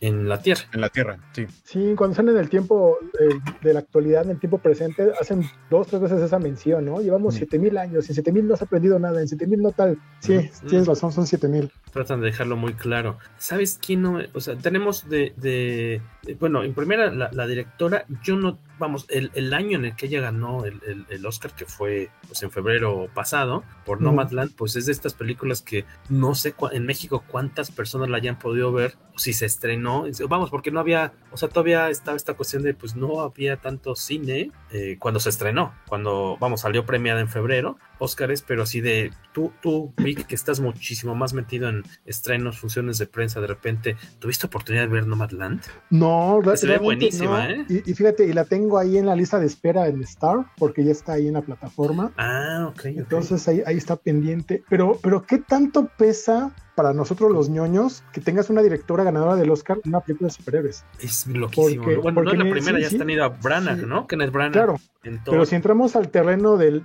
en 0.00 0.28
la 0.28 0.40
Tierra. 0.40 0.62
En 0.72 0.80
la 0.80 0.88
Tierra, 0.90 1.18
sí. 1.32 1.46
Sí, 1.64 1.94
cuando 1.96 2.12
están 2.12 2.28
en 2.28 2.36
el 2.36 2.50
tiempo 2.50 2.98
eh, 3.18 3.38
de 3.62 3.72
la 3.72 3.80
actualidad, 3.80 4.24
en 4.24 4.32
el 4.32 4.38
tiempo 4.38 4.58
presente, 4.58 5.10
hacen 5.18 5.42
dos, 5.70 5.86
tres 5.86 6.02
veces 6.02 6.20
esa 6.20 6.38
mención, 6.38 6.84
¿no? 6.84 7.00
Llevamos 7.00 7.34
mm. 7.34 7.38
7000 7.38 7.78
años, 7.78 8.08
en 8.08 8.14
7000 8.14 8.46
no 8.46 8.54
has 8.54 8.62
aprendido 8.62 8.98
nada, 8.98 9.20
en 9.20 9.28
7000 9.28 9.62
no 9.62 9.72
tal. 9.72 9.98
Sí, 10.20 10.50
tienes 10.68 10.86
razón, 10.86 11.12
son 11.12 11.26
7000. 11.26 11.72
Tratan 11.96 12.20
de 12.20 12.26
dejarlo 12.26 12.58
muy 12.58 12.74
claro. 12.74 13.16
¿Sabes 13.38 13.80
quién 13.80 14.02
no? 14.02 14.20
O 14.34 14.40
sea, 14.40 14.54
tenemos 14.54 15.08
de. 15.08 15.32
de, 15.38 16.02
bueno, 16.38 16.62
en 16.62 16.74
primera, 16.74 17.10
la, 17.10 17.30
la, 17.32 17.46
directora, 17.46 18.04
yo 18.22 18.36
no. 18.36 18.58
Vamos, 18.78 19.06
el, 19.08 19.30
el, 19.32 19.54
año 19.54 19.78
en 19.78 19.86
el 19.86 19.96
que 19.96 20.04
ella 20.04 20.20
ganó 20.20 20.66
el, 20.66 20.82
el, 20.86 21.06
el, 21.08 21.24
Oscar, 21.24 21.52
que 21.54 21.64
fue 21.64 22.10
pues 22.28 22.42
en 22.42 22.50
febrero 22.50 23.08
pasado, 23.14 23.64
por 23.86 24.02
Nomadland, 24.02 24.54
pues 24.54 24.76
es 24.76 24.84
de 24.84 24.92
estas 24.92 25.14
películas 25.14 25.62
que 25.62 25.86
no 26.10 26.34
sé 26.34 26.54
en 26.72 26.84
México 26.84 27.24
cuántas 27.26 27.70
personas 27.70 28.10
la 28.10 28.18
hayan 28.18 28.38
podido 28.38 28.72
ver, 28.72 28.96
o 29.14 29.18
si 29.18 29.32
se 29.32 29.46
estrenó 29.46 30.04
vamos, 30.28 30.50
porque 30.50 30.70
no 30.70 30.80
había, 30.80 31.14
o 31.30 31.38
sea, 31.38 31.48
todavía 31.48 31.88
estaba 31.88 32.18
esta 32.18 32.34
cuestión 32.34 32.62
de, 32.62 32.74
pues 32.74 32.96
no 32.96 33.22
había 33.22 33.56
tanto 33.56 33.96
cine 33.96 34.50
eh, 34.70 34.96
cuando 34.98 35.20
se 35.20 35.30
estrenó, 35.30 35.74
cuando, 35.88 36.36
vamos, 36.38 36.60
salió 36.60 36.84
premiada 36.84 37.22
en 37.22 37.30
febrero, 37.30 37.78
Óscares, 37.98 38.42
pero 38.42 38.62
así 38.64 38.80
de, 38.80 39.12
tú, 39.32 39.52
tú, 39.62 39.92
Vic, 39.96 40.26
que 40.26 40.34
estás 40.34 40.60
muchísimo 40.60 41.14
más 41.14 41.32
metido 41.32 41.68
en 41.68 41.82
estrenos, 42.04 42.58
funciones 42.58 42.98
de 42.98 43.06
prensa, 43.06 43.40
de 43.40 43.46
repente, 43.46 43.96
¿tuviste 44.18 44.46
oportunidad 44.46 44.84
de 44.84 44.88
ver 44.88 45.06
Nomadland? 45.06 45.62
No, 45.90 46.42
se 46.54 46.66
ve 46.66 46.78
buenísima, 46.78 47.50
¿eh? 47.50 47.64
Y, 47.68 47.94
fíjate, 47.94 48.26
y 48.26 48.32
la 48.32 48.44
tengo 48.44 48.78
ahí 48.78 48.98
en 48.98 49.06
la 49.06 49.16
lista 49.16 49.38
de 49.38 49.46
espera 49.46 49.88
en 49.88 50.02
Star, 50.02 50.46
porque 50.58 50.84
ya 50.84 50.92
está 50.92 51.14
ahí 51.14 51.28
en 51.28 51.34
la 51.34 51.42
plataforma. 51.42 52.12
Ah, 52.16 52.66
ok. 52.70 52.86
Entonces 52.86 53.46
Ahí, 53.48 53.62
ahí 53.66 53.76
está 53.76 53.96
pendiente. 53.96 54.62
Pero, 54.68 54.98
pero, 55.02 55.24
¿qué 55.26 55.38
tanto 55.38 55.90
pesa 55.96 56.54
para 56.76 56.92
nosotros 56.92 57.32
los 57.32 57.48
ñoños 57.48 58.04
que 58.12 58.20
tengas 58.20 58.50
una 58.50 58.62
directora 58.62 59.02
ganadora 59.02 59.34
del 59.34 59.50
Oscar 59.50 59.78
en 59.82 59.88
una 59.90 60.00
película 60.00 60.28
de 60.28 60.34
superhéroes. 60.34 60.84
Es 61.00 61.26
loquísimo. 61.26 61.82
Porque, 61.82 61.96
Bueno, 61.96 62.22
no 62.22 62.32
es 62.32 62.38
la 62.38 62.50
primera, 62.50 62.78
ya 62.78 62.86
está 62.86 63.02
han 63.02 63.10
ido 63.10 63.34
Branagh, 63.42 63.78
¿no? 63.86 64.06
Kenneth 64.06 64.30
Branagh. 64.30 64.52
Claro. 64.52 64.76
Pero 65.24 65.46
si 65.46 65.54
entramos 65.54 65.94
al 65.96 66.10
terreno 66.10 66.56
del, 66.56 66.82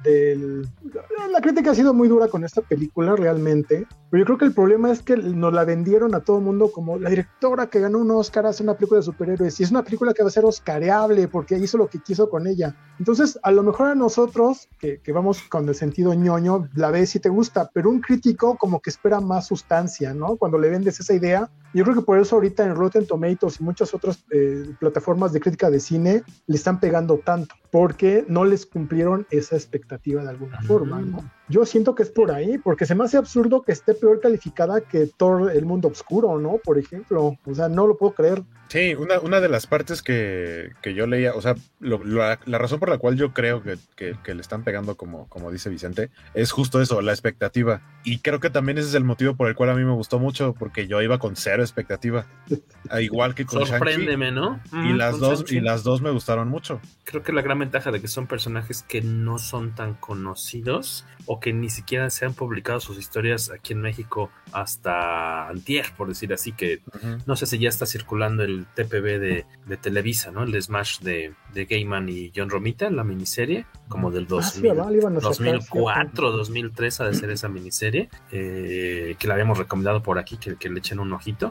La 1.32 1.42
crítica 1.42 1.72
ha 1.72 1.76
sido 1.76 1.94
muy 1.94 2.08
dura 2.08 2.28
con 2.28 2.44
esta 2.44 2.62
película, 2.62 3.16
realmente. 3.16 3.88
Pero 4.10 4.22
yo 4.22 4.26
creo 4.26 4.38
que 4.38 4.46
el 4.46 4.54
problema 4.54 4.92
es 4.92 5.02
que 5.02 5.18
nos 5.18 5.54
la 5.54 5.64
vendieron 5.64 6.14
a 6.14 6.20
todo 6.20 6.38
el 6.38 6.44
mundo 6.44 6.72
como 6.72 6.98
la 6.98 7.10
directora 7.10 7.68
que 7.68 7.80
ganó 7.80 8.00
un 8.00 8.12
Oscar 8.12 8.46
hace 8.46 8.64
una 8.64 8.76
película 8.76 9.00
de 9.00 9.06
superhéroes. 9.06 9.60
Y 9.60 9.64
es 9.64 9.72
una 9.72 9.84
película 9.84 10.14
que 10.14 10.22
va 10.22 10.30
a 10.30 10.32
ser 10.32 10.46
oscareable 10.46 11.28
porque 11.28 11.58
hizo 11.58 11.78
lo 11.78 11.88
que 11.88 12.00
quiso 12.00 12.30
con 12.30 12.48
ella. 12.48 12.76
Entonces, 13.00 13.40
a 13.42 13.52
lo 13.52 13.64
mejor 13.64 13.88
a 13.88 13.96
nosotros, 13.96 14.68
que, 14.80 15.00
que 15.00 15.12
vamos 15.12 15.42
con 15.44 15.68
el 15.68 15.76
sentido 15.76 16.14
ñoño, 16.14 16.70
la 16.76 16.92
ves 16.92 17.16
y 17.16 17.20
te 17.20 17.30
gusta. 17.30 17.70
Pero 17.74 17.90
un 17.90 18.02
crítico 18.02 18.58
como 18.58 18.82
que 18.82 18.90
espera 18.90 19.20
más 19.20 19.48
sustancia, 19.48 19.81
¿no? 20.14 20.38
Cuando 20.38 20.58
le 20.58 20.70
vendes 20.70 21.00
esa 21.00 21.14
idea. 21.14 21.50
Yo 21.74 21.84
creo 21.84 21.96
que 21.96 22.02
por 22.02 22.20
eso 22.20 22.36
ahorita 22.36 22.64
en 22.64 22.76
Rotten 22.76 23.08
Tomatoes 23.08 23.60
y 23.60 23.64
muchas 23.64 23.94
otras 23.94 24.24
eh, 24.32 24.66
plataformas 24.80 25.34
de 25.34 25.40
crítica 25.40 25.70
de 25.70 25.80
cine 25.80 26.24
le 26.48 26.56
están 26.56 26.80
pegando 26.80 27.18
tanto. 27.18 27.56
Porque 27.72 28.26
no 28.28 28.44
les 28.44 28.66
cumplieron 28.66 29.26
esa 29.32 29.56
expectativa 29.56 30.22
de 30.22 30.30
alguna 30.30 30.62
forma, 30.62 31.02
¿no? 31.02 31.24
Yo 31.48 31.66
siento 31.66 31.96
que 31.96 32.04
es 32.04 32.10
por 32.10 32.32
ahí, 32.32 32.58
porque 32.58 32.86
se 32.86 32.96
me 32.96 33.04
hace 33.04 33.18
absurdo 33.18 33.62
que 33.62 33.72
esté 33.72 33.94
peor 33.94 34.20
calificada 34.20 34.82
que 34.82 35.08
Thor 35.08 35.52
El 35.52 35.66
Mundo 35.66 35.90
Oscuro, 35.90 36.38
¿no? 36.40 36.60
Por 36.64 36.78
ejemplo, 36.78 37.38
o 37.46 37.56
sea, 37.56 37.70
no 37.70 37.88
lo 37.88 37.98
puedo 37.98 38.14
creer. 38.14 38.44
Sí, 38.72 38.96
una, 38.96 39.20
una 39.20 39.42
de 39.42 39.50
las 39.50 39.68
partes 39.68 40.02
que, 40.02 40.72
que 40.82 40.94
yo 40.94 41.06
leía, 41.06 41.34
o 41.34 41.42
sea, 41.42 41.56
la, 41.82 42.38
razón 42.58 42.80
por 42.80 42.88
la 42.88 43.00
cual 43.00 43.18
yo 43.18 43.34
creo 43.34 43.62
que, 43.62 43.78
que, 43.98 44.34
le 44.34 44.40
están 44.40 44.64
pegando, 44.64 44.96
como, 44.96 45.28
como 45.28 45.52
dice 45.52 45.70
Vicente, 45.70 46.10
es 46.34 46.52
justo 46.52 46.82
eso, 46.82 47.02
la 47.02 47.12
expectativa. 47.12 47.82
Y 48.06 48.20
creo 48.20 48.40
que 48.40 48.50
también 48.50 48.78
ese 48.78 48.88
es 48.88 48.94
el 48.94 49.04
motivo 49.04 49.36
por 49.36 49.50
el 49.50 49.56
cual 49.56 49.72
a 49.72 49.76
mí 49.76 49.84
me 49.84 49.92
gustó 49.92 50.20
mucho, 50.20 50.56
porque 50.58 50.88
yo 50.88 51.02
iba 51.02 51.20
con 51.20 51.36
cero 51.36 51.61
expectativa. 51.64 52.26
igual 53.00 53.36
que 53.36 53.46
con 53.46 53.66
Sorpréndeme, 53.66 54.32
¿no? 54.32 54.62
y, 54.72 54.94
las 54.94 55.20
dos, 55.20 55.52
y 55.52 55.60
las 55.60 55.84
dos 55.84 56.02
me 56.02 56.12
gustaron 56.12 56.50
mucho. 56.50 56.80
Creo 57.04 57.24
que 57.24 57.34
la 57.34 57.42
gran 57.42 57.60
ventaja 57.60 57.92
de 57.92 58.02
que 58.02 58.08
son 58.08 58.28
personajes 58.28 58.84
que 58.84 59.02
no 59.02 59.38
son 59.38 59.76
tan 59.76 59.96
conocidos 59.96 61.06
o 61.26 61.40
que 61.40 61.54
ni 61.54 61.70
siquiera 61.70 62.10
se 62.10 62.26
han 62.26 62.34
publicado 62.34 62.80
sus 62.80 62.98
historias 62.98 63.52
aquí 63.52 63.74
en 63.74 63.82
México 63.82 64.32
hasta 64.52 65.50
antier, 65.50 65.86
por 65.98 66.08
decir 66.08 66.34
así, 66.34 66.52
que 66.52 66.82
no 67.26 67.36
sé 67.36 67.46
si 67.46 67.60
ya 67.60 67.70
está 67.70 67.86
circulando 67.86 68.44
el 68.44 68.66
TPB 68.76 69.20
de, 69.20 69.46
Televisa, 69.82 70.32
¿no? 70.32 70.44
El 70.44 70.62
Smash 70.62 71.00
de, 71.00 71.34
de 71.54 71.66
Gaiman 71.66 72.10
y 72.10 72.32
John 72.36 72.50
Romita, 72.50 72.90
la 72.90 73.04
miniserie, 73.04 73.66
como 73.88 74.12
del 74.12 74.28
2004, 74.28 76.32
2003 76.32 77.02
ha 77.02 77.06
de 77.06 77.14
ser 77.14 77.32
esa 77.32 77.48
miniserie, 77.48 78.10
eh, 78.32 79.16
que 79.18 79.28
la 79.28 79.36
habíamos 79.36 79.58
recomendado 79.58 80.04
por 80.04 80.20
aquí, 80.20 80.38
que, 80.38 80.56
que 80.56 80.70
le 80.70 80.80
echen 80.80 81.00
un 81.00 81.14
ojito. 81.14 81.51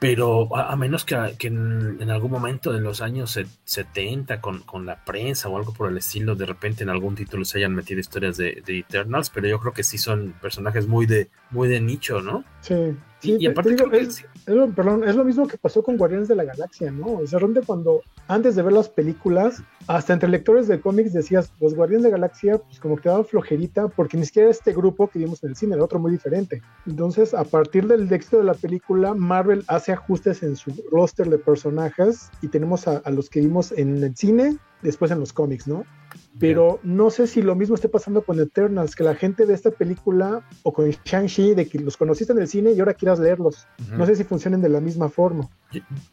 Pero 0.00 0.54
a, 0.56 0.76
menos 0.76 1.04
que, 1.04 1.14
en, 1.40 2.10
algún 2.10 2.30
momento 2.30 2.72
de 2.72 2.80
los 2.80 3.00
años 3.00 3.38
70 3.64 4.40
con, 4.40 4.60
con, 4.60 4.84
la 4.86 5.04
prensa 5.04 5.48
o 5.48 5.56
algo 5.56 5.72
por 5.72 5.90
el 5.90 5.96
estilo, 5.96 6.34
de 6.34 6.46
repente 6.46 6.82
en 6.82 6.90
algún 6.90 7.14
título 7.14 7.44
se 7.44 7.58
hayan 7.58 7.74
metido 7.74 8.00
historias 8.00 8.36
de, 8.36 8.62
de 8.66 8.80
Eternals, 8.80 9.30
pero 9.30 9.48
yo 9.48 9.58
creo 9.58 9.72
que 9.72 9.82
sí 9.82 9.96
son 9.96 10.34
personajes 10.40 10.86
muy 10.86 11.06
de, 11.06 11.28
muy 11.50 11.68
de 11.68 11.80
nicho, 11.80 12.20
¿no? 12.20 12.44
Sí. 12.60 12.96
y, 13.22 13.46
aparte 13.46 13.76
es, 13.92 14.24
lo, 14.46 14.70
perdón, 14.70 15.04
es 15.08 15.14
lo 15.14 15.24
mismo 15.24 15.46
que 15.46 15.56
pasó 15.56 15.82
con 15.82 15.96
Guardianes 15.96 16.28
de 16.28 16.34
la 16.34 16.44
Galaxia, 16.44 16.90
¿no? 16.90 17.14
O 17.14 17.26
sea, 17.26 17.38
realmente 17.38 17.66
cuando 17.66 18.02
antes 18.28 18.56
de 18.56 18.62
ver 18.62 18.72
las 18.72 18.88
películas, 18.88 19.62
hasta 19.86 20.12
entre 20.12 20.28
lectores 20.28 20.66
de 20.68 20.80
cómics 20.80 21.12
decías, 21.12 21.52
los 21.60 21.74
Guardianes 21.74 22.04
de 22.04 22.10
la 22.10 22.16
Galaxia, 22.16 22.58
pues 22.58 22.80
como 22.80 22.96
que 22.96 23.08
daban 23.08 23.24
flojerita, 23.24 23.88
porque 23.88 24.16
ni 24.16 24.26
siquiera 24.26 24.50
este 24.50 24.72
grupo 24.72 25.08
que 25.08 25.18
vimos 25.18 25.42
en 25.44 25.50
el 25.50 25.56
cine, 25.56 25.74
era 25.74 25.84
otro 25.84 25.98
muy 25.98 26.12
diferente. 26.12 26.62
Entonces, 26.86 27.34
a 27.34 27.44
partir 27.44 27.86
del 27.86 28.10
éxito 28.12 28.38
de 28.38 28.44
la 28.44 28.54
película, 28.54 29.14
Marvel 29.14 29.64
hace 29.68 29.83
ajustes 29.92 30.42
en 30.42 30.56
su 30.56 30.72
roster 30.90 31.28
de 31.28 31.38
personajes 31.38 32.30
y 32.42 32.48
tenemos 32.48 32.88
a, 32.88 32.98
a 32.98 33.10
los 33.10 33.30
que 33.30 33.40
vimos 33.40 33.72
en 33.72 34.02
el 34.02 34.16
cine, 34.16 34.58
después 34.84 35.10
en 35.10 35.18
los 35.18 35.32
cómics, 35.32 35.66
¿no? 35.66 35.84
Pero 36.38 36.78
no 36.82 37.10
sé 37.10 37.26
si 37.26 37.42
lo 37.42 37.54
mismo 37.54 37.74
esté 37.74 37.88
pasando 37.88 38.22
con 38.22 38.38
Eternals, 38.38 38.94
que 38.94 39.02
la 39.02 39.14
gente 39.14 39.46
de 39.46 39.54
esta 39.54 39.70
película 39.70 40.46
o 40.62 40.72
con 40.72 40.88
Shang-Chi, 40.90 41.54
de 41.54 41.66
que 41.68 41.78
los 41.78 41.96
conociste 41.96 42.32
en 42.32 42.38
el 42.38 42.48
cine 42.48 42.72
y 42.72 42.80
ahora 42.80 42.94
quieras 42.94 43.18
leerlos. 43.18 43.66
No 43.90 44.06
sé 44.06 44.14
si 44.14 44.24
funcionen 44.24 44.60
de 44.60 44.68
la 44.68 44.80
misma 44.80 45.08
forma. 45.08 45.48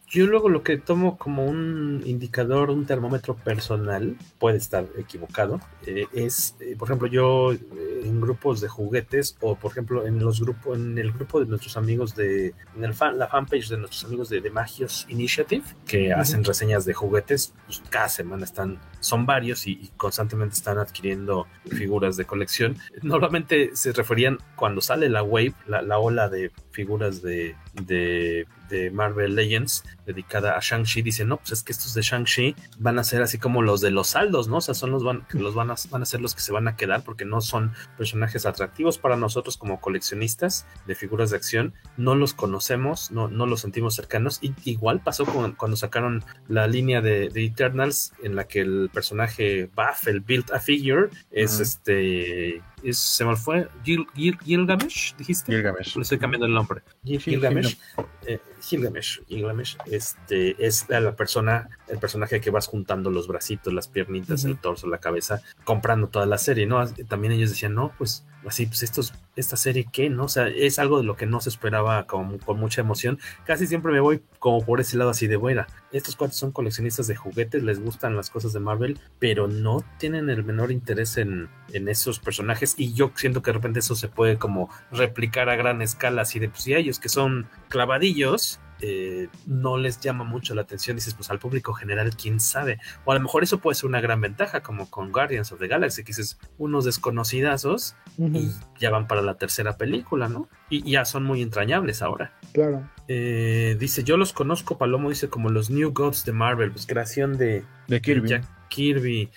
Yo, 0.08 0.28
luego 0.28 0.50
lo 0.50 0.64
que 0.64 0.78
tomo 0.78 1.18
como 1.18 1.46
un 1.46 2.02
indicador, 2.06 2.70
un 2.70 2.86
termómetro 2.86 3.36
personal, 3.36 4.18
puede 4.40 4.58
estar 4.58 4.88
equivocado, 4.98 5.60
eh, 5.86 6.08
es, 6.14 6.56
eh, 6.60 6.76
por 6.78 6.88
ejemplo, 6.88 7.08
yo 7.08 7.54
eh, 7.54 8.02
en 8.04 8.20
grupos 8.20 8.60
de 8.60 8.68
juguetes 8.68 9.38
o, 9.40 9.56
por 9.56 9.72
ejemplo, 9.72 10.06
en 10.06 10.20
los 10.20 10.42
grupos, 10.42 10.78
en 10.78 10.98
el 10.98 11.12
grupo 11.12 11.40
de 11.40 11.46
nuestros 11.46 11.78
amigos 11.78 12.16
de, 12.16 12.54
en 12.76 12.84
el 12.84 12.94
fan, 12.94 13.18
la 13.18 13.28
fanpage 13.28 13.70
de 13.70 13.78
nuestros 13.78 14.04
amigos 14.06 14.30
de, 14.30 14.42
de 14.42 14.50
Magios 14.50 15.06
Initiative, 15.10 15.64
que 15.86 16.12
hacen 16.12 16.44
reseñas 16.44 16.86
de 16.86 16.94
juguetes, 16.94 17.54
pues 17.66 17.82
cada 17.90 18.10
semana 18.10 18.44
están, 18.44 18.61
están 18.62 18.91
son 19.02 19.26
varios 19.26 19.68
y, 19.68 19.92
constantemente 19.98 20.56
están 20.56 20.78
adquiriendo 20.78 21.48
figuras 21.70 22.16
de 22.16 22.26
colección. 22.26 22.78
Normalmente 23.02 23.72
se 23.74 23.92
referían 23.92 24.38
cuando 24.56 24.82
sale 24.82 25.10
la 25.10 25.24
wave, 25.24 25.54
la, 25.68 26.00
ola 26.00 26.30
de 26.30 26.52
figuras 26.72 27.22
de, 27.22 27.56
de, 27.74 28.48
de, 28.70 28.92
Marvel 28.92 29.36
Legends 29.36 29.84
dedicada 30.06 30.56
a 30.56 30.60
Shang-Chi, 30.62 31.02
dicen, 31.02 31.28
no, 31.28 31.38
pues 31.38 31.52
es 31.52 31.64
que 31.64 31.72
estos 31.72 31.94
de 31.94 32.02
Shang-Chi 32.02 32.56
van 32.80 33.00
a 33.00 33.04
ser 33.04 33.22
así 33.22 33.38
como 33.38 33.62
los 33.62 33.82
de 33.82 33.92
los 33.92 34.08
saldos, 34.08 34.48
¿no? 34.48 34.58
O 34.58 34.62
sea, 34.62 34.74
son 34.74 34.92
los, 34.92 35.04
van, 35.04 35.26
los 35.34 35.54
van, 35.54 35.72
a, 35.72 35.76
van 35.90 36.02
a 36.02 36.06
ser 36.06 36.22
los 36.22 36.36
que 36.36 36.42
se 36.42 36.52
van 36.52 36.68
a 36.68 36.76
quedar 36.76 37.04
porque 37.04 37.26
no 37.26 37.42
son 37.42 37.74
personajes 37.98 38.46
atractivos 38.46 38.98
para 38.98 39.18
nosotros 39.18 39.58
como 39.58 39.82
coleccionistas 39.82 40.66
de 40.86 40.96
figuras 40.96 41.32
de 41.32 41.38
acción, 41.38 41.74
no 41.98 42.16
los 42.16 42.34
conocemos, 42.34 43.12
no, 43.12 43.28
no 43.28 43.46
los 43.46 43.62
sentimos 43.62 43.96
cercanos. 43.96 44.40
Y, 44.42 44.54
igual 44.64 45.02
pasó 45.02 45.26
con, 45.26 45.54
cuando 45.54 45.78
sacaron 45.78 46.24
la 46.48 46.68
línea 46.68 47.02
de, 47.02 47.30
de 47.30 47.46
Eternals 47.46 48.14
en 48.24 48.36
la 48.36 48.46
que 48.46 48.62
el 48.62 48.90
personaje 48.92 49.70
Buff 49.76 50.08
el 50.08 50.22
Build 50.22 50.52
a 50.52 50.60
Figure, 50.60 51.10
es 51.32 51.60
este. 51.60 52.62
Es, 52.84 52.98
se 52.98 53.26
me 53.26 53.36
fue. 53.36 53.70
Gil, 53.84 54.08
Gilgamesh, 54.16 55.16
dijiste. 55.16 55.52
Gilgamesh. 55.52 55.96
Le 55.96 56.02
estoy 56.02 56.20
cambiando 56.20 56.46
el 56.46 56.54
nombre. 56.54 56.82
Gilgamesh. 57.04 57.78
Eh, 58.26 58.40
Gilgamesh, 58.62 59.22
Gilgamesh, 59.28 59.78
este, 59.88 60.56
es 60.66 60.86
la 60.90 61.16
persona 61.16 61.70
el 61.88 61.98
personaje 61.98 62.40
que 62.40 62.52
vas 62.52 62.68
juntando 62.68 63.10
los 63.10 63.28
bracitos, 63.28 63.74
las 63.74 63.88
piernitas, 63.88 64.46
el 64.46 64.58
torso, 64.58 64.88
la 64.88 65.00
cabeza, 65.00 65.42
comprando 65.66 66.08
toda 66.08 66.26
la 66.26 66.38
serie, 66.38 66.66
¿no? 66.66 66.88
También 67.10 67.34
ellos 67.34 67.50
decían, 67.50 67.76
no, 67.76 67.92
pues 67.98 68.26
así, 68.46 68.66
pues 68.66 68.82
estos, 68.84 69.14
esta 69.36 69.58
serie, 69.58 69.88
¿qué? 69.92 70.10
¿No? 70.10 70.26
O 70.26 70.30
sea, 70.30 70.48
es 70.48 70.80
algo 70.80 70.98
de 70.98 71.04
lo 71.04 71.18
que 71.18 71.26
no 71.26 71.42
se 71.42 71.50
esperaba 71.50 72.08
con, 72.08 72.38
con 72.38 72.60
mucha 72.60 72.82
emoción. 72.82 73.20
Casi 73.46 73.68
siempre 73.68 73.92
me 73.92 74.00
voy 74.00 74.24
como 74.40 74.66
por 74.66 74.80
ese 74.80 74.98
lado 74.98 75.10
así 75.10 75.28
de 75.28 75.36
buena. 75.36 75.68
Estos 75.92 76.16
cuatro 76.16 76.38
son 76.38 76.52
coleccionistas 76.52 77.08
de 77.08 77.16
juguetes, 77.16 77.62
les 77.64 77.82
gustan 77.82 78.16
las 78.16 78.30
cosas 78.30 78.54
de 78.54 78.62
Marvel, 78.62 79.00
pero 79.20 79.48
no 79.48 79.84
tienen 79.98 80.30
el 80.30 80.46
menor 80.46 80.72
interés 80.72 81.18
en, 81.18 81.50
en 81.74 81.90
esos 81.90 82.20
personajes 82.20 82.71
y 82.78 82.94
yo 82.94 83.12
siento 83.16 83.42
que 83.42 83.52
de 83.52 83.56
repente 83.56 83.80
eso 83.80 83.96
se 83.96 84.08
puede 84.08 84.38
como 84.38 84.70
replicar 84.92 85.50
a 85.50 85.56
gran 85.56 85.82
escala, 85.82 86.24
así 86.24 86.40
de, 86.40 86.50
pues 86.50 86.64
si 86.64 86.74
ellos 86.74 87.00
que 87.00 87.10
son 87.10 87.48
clavadillos, 87.70 88.60
eh, 88.84 89.30
no 89.46 89.78
les 89.78 90.00
llama 90.00 90.24
mucho 90.24 90.56
la 90.56 90.64
atención, 90.64 90.96
dices, 90.96 91.14
pues 91.14 91.30
al 91.30 91.38
público 91.38 91.74
general, 91.74 92.16
quién 92.16 92.40
sabe. 92.40 92.80
O 93.06 93.12
a 93.12 93.16
lo 93.16 93.22
mejor 93.22 93.44
eso 93.44 93.60
puede 93.60 93.76
ser 93.76 93.88
una 93.88 94.02
gran 94.02 94.20
ventaja, 94.22 94.62
como 94.62 94.90
con 94.90 95.12
Guardians 95.12 95.52
of 95.52 95.60
the 95.60 95.68
Galaxy, 95.68 96.04
que 96.04 96.08
dices, 96.08 96.40
unos 96.58 96.86
desconocidazos 96.86 97.96
y 98.18 98.50
ya 98.80 98.90
van 98.90 99.08
para 99.08 99.22
la 99.22 99.36
tercera 99.36 99.78
película, 99.78 100.28
¿no? 100.30 100.50
Y 100.70 100.92
ya 100.92 101.06
son 101.06 101.24
muy 101.24 101.42
entrañables 101.44 102.02
ahora. 102.02 102.34
Claro. 102.54 102.90
Eh, 103.08 103.78
dice, 103.80 104.04
yo 104.04 104.18
los 104.18 104.34
conozco, 104.34 104.78
Palomo 104.78 105.10
dice, 105.10 105.30
como 105.30 105.50
los 105.50 105.70
New 105.70 105.92
Gods 105.94 106.26
de 106.26 106.32
Marvel, 106.32 106.72
pues 106.72 106.88
creación 106.88 107.38
de, 107.38 107.64
de 107.88 108.02
Kirby. 108.02 108.42
Kirby. 108.72 109.30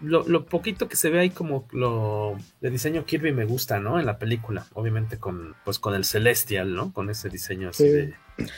lo, 0.00 0.46
poquito 0.46 0.88
que 0.88 0.96
se 0.96 1.10
ve 1.10 1.18
ahí 1.18 1.30
como 1.30 1.66
lo 1.72 2.36
de 2.60 2.70
diseño 2.70 3.04
Kirby 3.04 3.32
me 3.32 3.44
gusta, 3.44 3.80
¿no? 3.80 3.98
En 3.98 4.06
la 4.06 4.18
película, 4.18 4.64
obviamente 4.72 5.18
con 5.18 5.56
pues 5.64 5.78
con 5.78 5.94
el 5.94 6.04
Celestial, 6.04 6.74
¿no? 6.74 6.92
Con 6.92 7.10
ese 7.10 7.28
diseño 7.28 7.70
así 7.70 7.88
de 7.88 8.14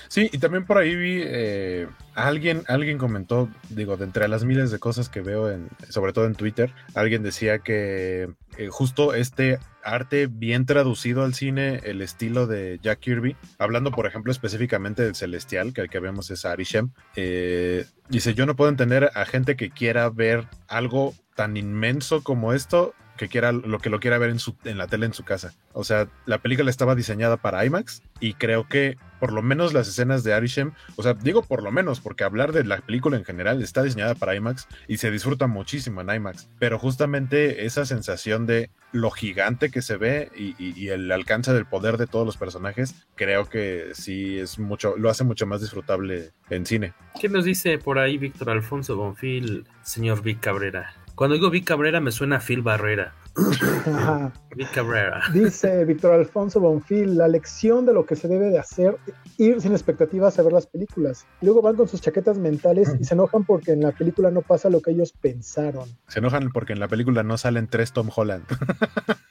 Sí, 0.08 0.28
y 0.32 0.38
también 0.38 0.64
por 0.64 0.78
ahí 0.78 0.96
vi 0.96 1.20
eh, 1.24 1.86
alguien, 2.14 2.62
alguien 2.66 2.98
comentó, 2.98 3.48
digo, 3.68 3.96
de 3.96 4.04
entre 4.04 4.26
las 4.28 4.44
miles 4.44 4.70
de 4.70 4.78
cosas 4.78 5.08
que 5.08 5.20
veo 5.20 5.50
en, 5.50 5.68
sobre 5.88 6.12
todo 6.12 6.26
en 6.26 6.34
Twitter, 6.34 6.72
alguien 6.94 7.22
decía 7.22 7.60
que 7.60 8.28
eh, 8.56 8.68
justo 8.70 9.14
este 9.14 9.58
arte 9.84 10.26
bien 10.26 10.66
traducido 10.66 11.22
al 11.22 11.34
cine, 11.34 11.80
el 11.84 12.02
estilo 12.02 12.46
de 12.46 12.80
Jack 12.82 13.00
Kirby, 13.00 13.36
hablando 13.58 13.92
por 13.92 14.06
ejemplo 14.06 14.32
específicamente 14.32 15.02
del 15.02 15.14
Celestial, 15.14 15.72
que 15.72 15.82
el 15.82 15.90
que 15.90 16.00
vemos 16.00 16.30
es 16.30 16.44
Arishem, 16.44 16.90
eh, 17.16 17.86
dice, 18.08 18.34
yo 18.34 18.46
no 18.46 18.56
puedo 18.56 18.70
entender 18.70 19.10
a 19.14 19.24
gente 19.24 19.56
que 19.56 19.70
quiera 19.70 20.10
ver 20.10 20.46
algo 20.66 21.14
tan 21.34 21.56
inmenso 21.56 22.22
como 22.24 22.52
esto 22.52 22.94
que 23.18 23.28
quiera 23.28 23.52
lo 23.52 23.78
que 23.78 23.90
lo 23.90 24.00
quiera 24.00 24.16
ver 24.16 24.30
en, 24.30 24.38
su, 24.38 24.56
en 24.64 24.78
la 24.78 24.86
tele 24.86 25.04
en 25.04 25.12
su 25.12 25.24
casa. 25.24 25.52
O 25.74 25.84
sea, 25.84 26.08
la 26.24 26.38
película 26.38 26.70
estaba 26.70 26.94
diseñada 26.94 27.36
para 27.36 27.66
IMAX 27.66 28.02
y 28.20 28.32
creo 28.34 28.66
que 28.66 28.96
por 29.20 29.32
lo 29.32 29.42
menos 29.42 29.74
las 29.74 29.88
escenas 29.88 30.24
de 30.24 30.32
Arishem, 30.32 30.72
o 30.96 31.02
sea, 31.02 31.12
digo 31.14 31.42
por 31.42 31.62
lo 31.62 31.70
menos 31.70 32.00
porque 32.00 32.24
hablar 32.24 32.52
de 32.52 32.64
la 32.64 32.78
película 32.78 33.16
en 33.16 33.24
general 33.24 33.62
está 33.62 33.82
diseñada 33.82 34.14
para 34.14 34.34
IMAX 34.34 34.66
y 34.86 34.96
se 34.98 35.10
disfruta 35.10 35.46
muchísimo 35.46 36.00
en 36.00 36.10
IMAX, 36.10 36.48
pero 36.58 36.78
justamente 36.78 37.66
esa 37.66 37.84
sensación 37.84 38.46
de 38.46 38.70
lo 38.92 39.10
gigante 39.10 39.70
que 39.70 39.82
se 39.82 39.96
ve 39.96 40.30
y, 40.34 40.88
el 40.88 41.12
alcance 41.12 41.52
del 41.52 41.66
poder 41.66 41.98
de 41.98 42.06
todos 42.06 42.24
los 42.24 42.38
personajes, 42.38 42.94
creo 43.14 43.48
que 43.48 43.90
sí 43.92 44.38
es 44.38 44.58
mucho, 44.58 44.96
lo 44.96 45.10
hace 45.10 45.24
mucho 45.24 45.46
más 45.46 45.60
disfrutable 45.60 46.30
en 46.48 46.64
cine. 46.64 46.94
¿Qué 47.20 47.28
nos 47.28 47.44
dice 47.44 47.78
por 47.78 47.98
ahí 47.98 48.16
Víctor 48.16 48.50
Alfonso 48.50 48.96
Bonfil, 48.96 49.66
señor 49.82 50.22
Vic 50.22 50.40
Cabrera? 50.40 50.94
Cuando 51.18 51.34
digo 51.34 51.50
Vic 51.50 51.64
Cabrera 51.64 52.00
me 52.00 52.12
suena 52.12 52.36
a 52.36 52.40
Phil 52.40 52.62
Barrera. 52.62 53.12
Vic 54.56 54.70
Cabrera. 54.72 55.20
Dice 55.32 55.84
Víctor 55.84 56.12
Alfonso 56.12 56.60
Bonfil, 56.60 57.18
la 57.18 57.26
lección 57.26 57.84
de 57.86 57.92
lo 57.92 58.06
que 58.06 58.14
se 58.14 58.28
debe 58.28 58.50
de 58.50 58.58
hacer, 58.60 58.96
ir 59.36 59.60
sin 59.60 59.72
expectativas 59.72 60.38
a 60.38 60.42
ver 60.42 60.52
las 60.52 60.68
películas. 60.68 61.26
Luego 61.40 61.60
van 61.60 61.74
con 61.74 61.88
sus 61.88 62.00
chaquetas 62.00 62.38
mentales 62.38 62.94
y 63.00 63.02
se 63.02 63.14
enojan 63.14 63.44
porque 63.44 63.72
en 63.72 63.80
la 63.80 63.90
película 63.90 64.30
no 64.30 64.42
pasa 64.42 64.70
lo 64.70 64.80
que 64.80 64.92
ellos 64.92 65.12
pensaron. 65.12 65.88
Se 66.06 66.20
enojan 66.20 66.52
porque 66.52 66.74
en 66.74 66.78
la 66.78 66.86
película 66.86 67.24
no 67.24 67.36
salen 67.36 67.66
tres 67.66 67.92
Tom 67.92 68.10
Holland. 68.14 68.44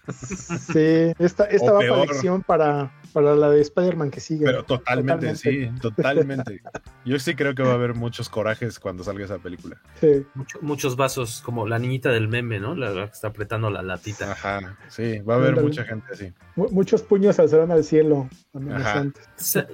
Sí, 0.09 1.13
esta, 1.19 1.45
esta 1.45 1.71
va 1.71 1.79
para 1.79 2.05
lección 2.05 2.41
para, 2.43 2.91
para 3.13 3.35
la 3.35 3.49
de 3.49 3.61
Spider-Man 3.61 4.11
que 4.11 4.19
sigue. 4.19 4.45
Pero 4.45 4.63
totalmente, 4.63 5.35
sí, 5.35 5.69
totalmente. 5.81 6.61
Yo 7.05 7.19
sí 7.19 7.35
creo 7.35 7.55
que 7.55 7.63
va 7.63 7.71
a 7.71 7.75
haber 7.75 7.93
muchos 7.93 8.29
corajes 8.29 8.79
cuando 8.79 9.03
salga 9.03 9.25
esa 9.25 9.39
película. 9.39 9.81
Sí. 9.99 10.25
muchos 10.61 10.95
vasos, 10.95 11.41
como 11.41 11.67
la 11.67 11.79
niñita 11.79 12.11
del 12.11 12.27
meme, 12.27 12.59
¿no? 12.59 12.75
La, 12.75 13.07
que 13.07 13.13
está 13.13 13.29
apretando 13.29 13.69
la 13.69 13.81
latita. 13.81 14.31
Ajá, 14.31 14.77
sí, 14.89 15.19
va 15.19 15.35
a 15.35 15.37
haber 15.37 15.61
mucha 15.61 15.83
gente 15.83 16.05
así. 16.11 16.33
muchos 16.55 17.01
puños 17.01 17.39
alzarán 17.39 17.71
al 17.71 17.83
cielo. 17.83 18.29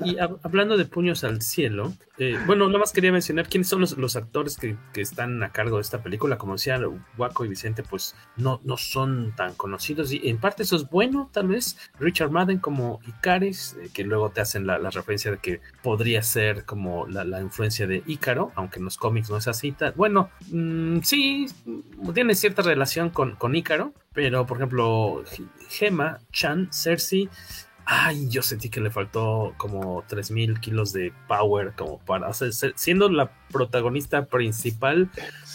Y 0.04 0.18
hablando 0.20 0.78
de 0.78 0.86
puños 0.86 1.24
al 1.24 1.42
cielo, 1.42 1.94
eh, 2.18 2.38
bueno, 2.46 2.68
nada 2.68 2.80
más 2.80 2.92
quería 2.92 3.12
mencionar 3.12 3.48
quiénes 3.48 3.68
son 3.68 3.82
los, 3.82 4.16
actores 4.16 4.58
que, 4.58 4.78
están 4.96 5.42
a 5.42 5.52
cargo 5.52 5.78
de 5.78 5.82
esta 5.82 6.04
película. 6.04 6.38
Como 6.38 6.54
decía 6.54 6.80
Waco 7.18 7.46
y 7.46 7.48
Vicente, 7.48 7.84
pues 7.84 8.16
no, 8.38 8.62
no 8.64 8.78
son 8.78 9.34
tan 9.36 9.54
conocidos. 9.56 10.12
Y 10.12 10.30
en 10.30 10.38
parte 10.38 10.64
eso 10.64 10.76
es 10.76 10.90
bueno, 10.90 11.30
tal 11.32 11.48
vez. 11.48 11.78
Richard 12.00 12.32
Madden 12.32 12.60
como 12.60 13.00
Icaris, 13.24 13.78
eh, 13.82 13.90
que 13.94 14.04
luego 14.04 14.32
te 14.32 14.42
hacen 14.42 14.68
la, 14.68 14.78
referencia 14.90 15.32
de 15.32 15.38
que 15.38 15.62
podría 15.82 16.22
ser 16.22 16.66
como 16.66 17.08
la, 17.08 17.42
influencia 17.42 17.88
de 17.88 18.04
Ícaro, 18.06 18.52
aunque 18.56 18.80
en 18.80 18.86
los 18.86 18.98
cómics 18.98 19.30
no 19.30 19.38
es 19.38 19.48
así. 19.48 19.74
Bueno, 19.96 20.30
mm, 20.52 21.00
sí, 21.04 21.46
tiene 22.14 22.36
cierta 22.36 22.62
relación 22.62 23.10
con, 23.10 23.36
con 23.36 23.56
Ícaro, 23.56 23.94
pero 24.14 24.46
por 24.46 24.58
ejemplo, 24.58 25.24
Gemma, 25.70 26.20
Chan, 26.34 26.70
Cersei 26.72 27.30
Ay, 27.86 28.30
yo 28.30 28.42
sentí 28.42 28.70
que 28.70 28.80
le 28.80 28.92
faltó 28.92 29.56
como 29.58 30.06
3000 30.08 30.62
kilos 30.62 30.94
de 30.94 31.12
power, 31.28 31.74
como 31.76 32.00
para, 32.00 32.30
o 32.30 32.34
siendo 32.34 33.10
la 33.10 33.30
protagonista 33.52 34.26
principal, 34.26 35.10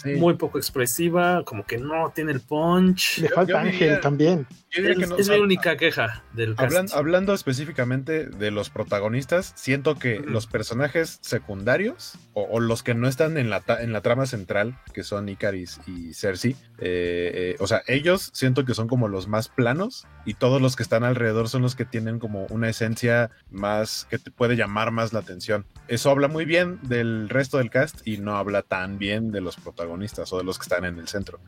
muy 0.05 0.35
poco 0.35 0.57
expresiva, 0.57 1.43
como 1.43 1.65
que 1.65 1.77
no 1.77 2.11
tiene 2.13 2.31
el 2.31 2.41
punch. 2.41 3.19
Le 3.19 3.29
falta 3.29 3.61
Ángel 3.61 3.99
también. 3.99 4.47
Es, 4.71 5.27
la 5.27 5.39
única 5.39 5.77
queja 5.77 6.23
del 6.33 6.55
cast. 6.55 6.93
Hablando, 6.93 7.33
específicamente 7.33 8.27
de 8.27 8.51
los 8.51 8.69
protagonistas, 8.69 9.51
siento 9.55 9.95
que 9.95 10.19
los 10.19 10.45
personajes 10.45 11.17
secundarios 11.21 12.13
o, 12.33 12.59
los 12.59 12.83
que 12.83 12.93
no 12.93 13.07
están 13.07 13.37
en 13.37 13.49
la, 13.49 13.63
en 13.79 13.93
la 13.93 14.01
trama 14.01 14.25
central, 14.27 14.79
que 14.93 15.03
son 15.03 15.27
Icaris 15.27 15.79
y 15.87 16.13
Cersei, 16.13 16.51
eh, 16.77 17.31
eh, 17.33 17.55
o 17.59 17.67
sea, 17.67 17.81
ellos 17.87 18.29
siento 18.33 18.63
que 18.63 18.73
son 18.73 18.87
como 18.87 19.07
los 19.07 19.27
más 19.27 19.49
planos 19.49 20.07
y 20.25 20.35
todos 20.35 20.61
los 20.61 20.75
que 20.75 20.83
están 20.83 21.03
alrededor 21.03 21.49
son 21.49 21.63
los 21.63 21.75
que 21.75 21.85
tienen 21.85 22.19
como 22.19 22.45
una 22.49 22.69
esencia 22.69 23.31
más 23.49 24.05
que 24.09 24.19
te 24.19 24.31
puede 24.31 24.55
llamar 24.55 24.91
más 24.91 25.13
la 25.13 25.19
atención. 25.19 25.65
Eso 25.87 26.11
habla 26.11 26.27
muy 26.27 26.45
bien 26.45 26.79
del 26.83 27.27
resto 27.27 27.57
del 27.57 27.69
cast 27.69 28.07
y 28.07 28.17
no 28.17 28.37
habla 28.37 28.61
tan 28.61 28.99
bien 28.99 29.31
de 29.31 29.41
los 29.41 29.55
protagonistas 29.55 29.88
o 29.91 30.37
de 30.37 30.43
los 30.43 30.57
que 30.57 30.63
están 30.63 30.85
en 30.85 30.99
el 30.99 31.07
centro. 31.07 31.39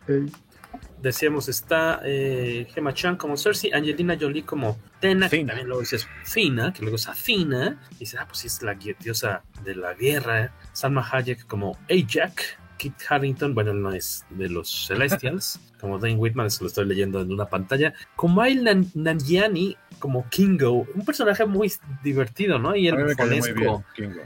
Decíamos, 1.02 1.50
está 1.50 2.00
eh, 2.04 2.68
Gemma 2.74 2.94
Chan 2.94 3.18
como 3.18 3.36
Cersei, 3.36 3.74
Angelina 3.74 4.16
Jolie 4.20 4.44
como 4.44 4.78
Tena, 5.00 5.30
que 5.30 5.44
también 5.44 5.68
luego 5.68 5.82
dices 5.82 6.08
Fina, 6.24 6.72
que 6.72 6.82
luego 6.82 6.96
es 6.96 7.08
Afina, 7.08 7.82
y 7.92 7.96
dices, 8.00 8.20
ah, 8.22 8.26
pues 8.28 8.39
sí 8.39 8.48
es 8.48 8.62
la 8.62 8.76
diosa 8.76 9.44
de 9.64 9.76
la 9.76 9.94
guerra, 9.94 10.54
Salma 10.74 11.08
Hayek 11.12 11.48
como 11.48 11.78
Ajax, 11.89 12.58
Kit 12.82 12.95
Harrington, 13.07 13.53
bueno, 13.53 13.75
no 13.75 13.91
es 13.91 14.25
de 14.32 14.49
los 14.49 14.88
Celestials, 14.88 15.59
como 15.79 15.99
Dane 15.99 16.15
Whitman, 16.15 16.47
eso 16.47 16.63
lo 16.63 16.67
estoy 16.67 16.86
leyendo 16.86 17.21
en 17.21 17.32
una 17.32 17.45
pantalla, 17.45 17.93
Kumail 18.15 18.67
Nanjiani 18.95 19.77
como 19.99 20.27
Kingo, 20.29 20.88
un 20.95 21.05
personaje 21.05 21.45
muy 21.45 21.71
divertido, 22.03 22.57
¿no? 22.57 22.75
Y 22.75 22.88
el 22.88 23.15
Kingo, 23.15 23.84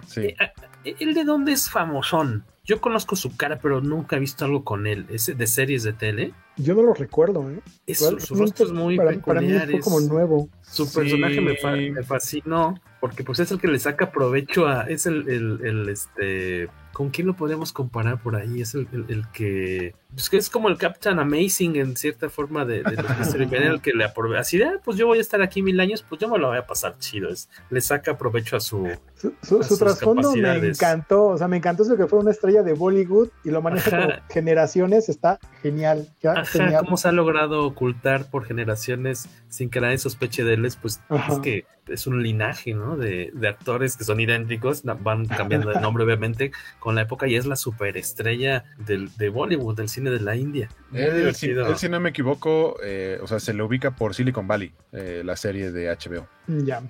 sí. 0.08 0.22
Eh, 0.22 0.38
eh, 0.86 0.96
¿El 1.00 1.14
de 1.14 1.26
dónde 1.26 1.52
es 1.52 1.70
famosón? 1.70 2.46
Yo 2.64 2.80
conozco 2.80 3.18
su 3.18 3.36
cara, 3.36 3.60
pero 3.62 3.82
nunca 3.82 4.16
he 4.16 4.20
visto 4.20 4.46
algo 4.46 4.64
con 4.64 4.88
él. 4.88 5.06
¿Es 5.10 5.26
de 5.38 5.48
series 5.48 5.84
de 5.84 5.92
tele? 5.92 6.34
Yo 6.56 6.76
no 6.76 6.82
lo 6.82 6.94
recuerdo, 6.94 7.52
¿eh? 7.52 7.94
su, 7.94 8.36
rostro 8.36 8.68
es 8.68 8.72
muy 8.72 8.96
para, 8.96 9.12
peculiar. 9.12 9.44
Para 9.44 9.66
mí 9.66 9.72
fue 9.74 9.80
como 9.82 10.00
nuevo. 10.00 10.50
Su 10.62 10.92
personaje 10.92 11.42
me, 11.42 12.04
fascinó, 12.04 12.80
porque 13.02 13.26
pues 13.26 13.40
es 13.40 13.52
el 13.52 13.60
que 13.60 13.68
le 13.68 13.80
saca 13.80 14.12
provecho 14.12 14.66
a... 14.66 14.84
Es 14.84 15.06
el, 15.06 15.28
el, 15.28 15.60
el 15.64 15.90
este 15.90 16.70
¿Con 16.96 17.10
quién 17.10 17.28
lo 17.28 17.36
podemos 17.36 17.74
comparar 17.74 18.22
por 18.24 18.38
ahí? 18.38 18.62
Es 18.62 18.74
el, 18.74 18.88
que. 19.34 19.94
Pues 20.14 20.30
que 20.30 20.38
es 20.38 20.50
como 20.50 20.70
el 20.70 20.78
Captain 20.78 21.20
Amazing 21.20 21.76
en 21.76 21.98
cierta 21.98 22.30
forma 22.30 22.64
de, 22.64 22.84
de 22.84 22.96
los 22.96 23.34
el 23.34 23.82
que 23.82 23.92
le 23.92 24.06
aprovecha. 24.06 24.40
Así 24.40 24.58
de, 24.58 24.64
ah, 24.64 24.80
pues 24.82 24.96
yo 24.96 25.06
voy 25.06 25.18
a 25.18 25.22
estar 25.22 25.42
aquí 25.42 25.62
mil 25.62 25.78
años, 25.82 26.06
pues 26.08 26.22
yo 26.22 26.30
me 26.30 26.38
lo 26.38 26.48
voy 26.48 26.58
a 26.58 26.66
pasar 26.66 26.98
chido. 26.98 27.28
Es, 27.28 27.50
le 27.70 27.82
saca 27.82 28.18
provecho 28.18 28.56
a 28.56 28.62
su. 28.62 28.88
Su, 29.42 29.78
trasfondo 29.78 30.34
me 30.38 30.56
encantó. 30.56 31.26
O 31.26 31.38
sea, 31.38 31.50
me 31.50 31.58
encantó 31.58 31.84
eso 31.84 31.98
que 31.98 32.08
fue 32.08 32.20
una 32.20 32.32
estrella 32.32 32.64
de 32.64 32.72
Bollywood 32.72 33.28
y 33.44 33.50
lo 33.50 33.62
maneja 33.62 33.90
por 33.90 34.22
generaciones. 34.30 35.10
Está 35.10 35.38
genial. 35.62 36.08
Ajá, 36.24 36.80
¿Cómo 36.80 36.96
se 36.96 37.10
ha 37.10 37.12
logrado 37.12 37.66
ocultar 37.66 38.30
por 38.30 38.46
generaciones 38.46 39.28
sin 39.50 39.70
que 39.70 39.82
nadie 39.82 39.98
sospeche 39.98 40.46
de 40.46 40.54
él? 40.54 40.72
Pues 40.82 41.02
es 41.10 41.40
que 41.40 41.66
es 41.88 42.08
un 42.08 42.24
linaje, 42.24 42.74
¿no? 42.74 42.98
De, 42.98 43.32
de, 43.34 43.48
actores 43.48 43.98
que 43.98 44.04
son 44.04 44.20
idénticos, 44.20 44.84
van 44.84 45.26
cambiando 45.26 45.70
de 45.70 45.80
nombre 45.80 46.04
obviamente 46.04 46.52
con 46.86 46.94
la 46.94 47.02
época 47.02 47.28
y 47.28 47.36
es 47.36 47.48
la 47.48 47.56
superestrella 47.56 48.64
del, 48.78 49.10
de 49.18 49.30
Bollywood, 49.30 49.76
del 49.76 49.90
cine 49.90 50.12
de 50.12 50.20
la 50.20 50.36
India. 50.36 50.70
Él, 50.94 51.34
si, 51.34 51.90
no 51.90 52.00
me 52.00 52.10
equivoco, 52.12 52.78
eh, 52.84 53.18
o 53.24 53.26
sea, 53.26 53.40
se 53.40 53.56
le 53.56 53.64
ubica 53.64 53.96
por 53.96 54.14
Silicon 54.14 54.48
Valley, 54.48 54.72
eh, 54.92 55.24
la 55.26 55.36
serie 55.36 55.72
de 55.72 55.88
HBO. 55.90 56.28
Ya. 56.46 56.84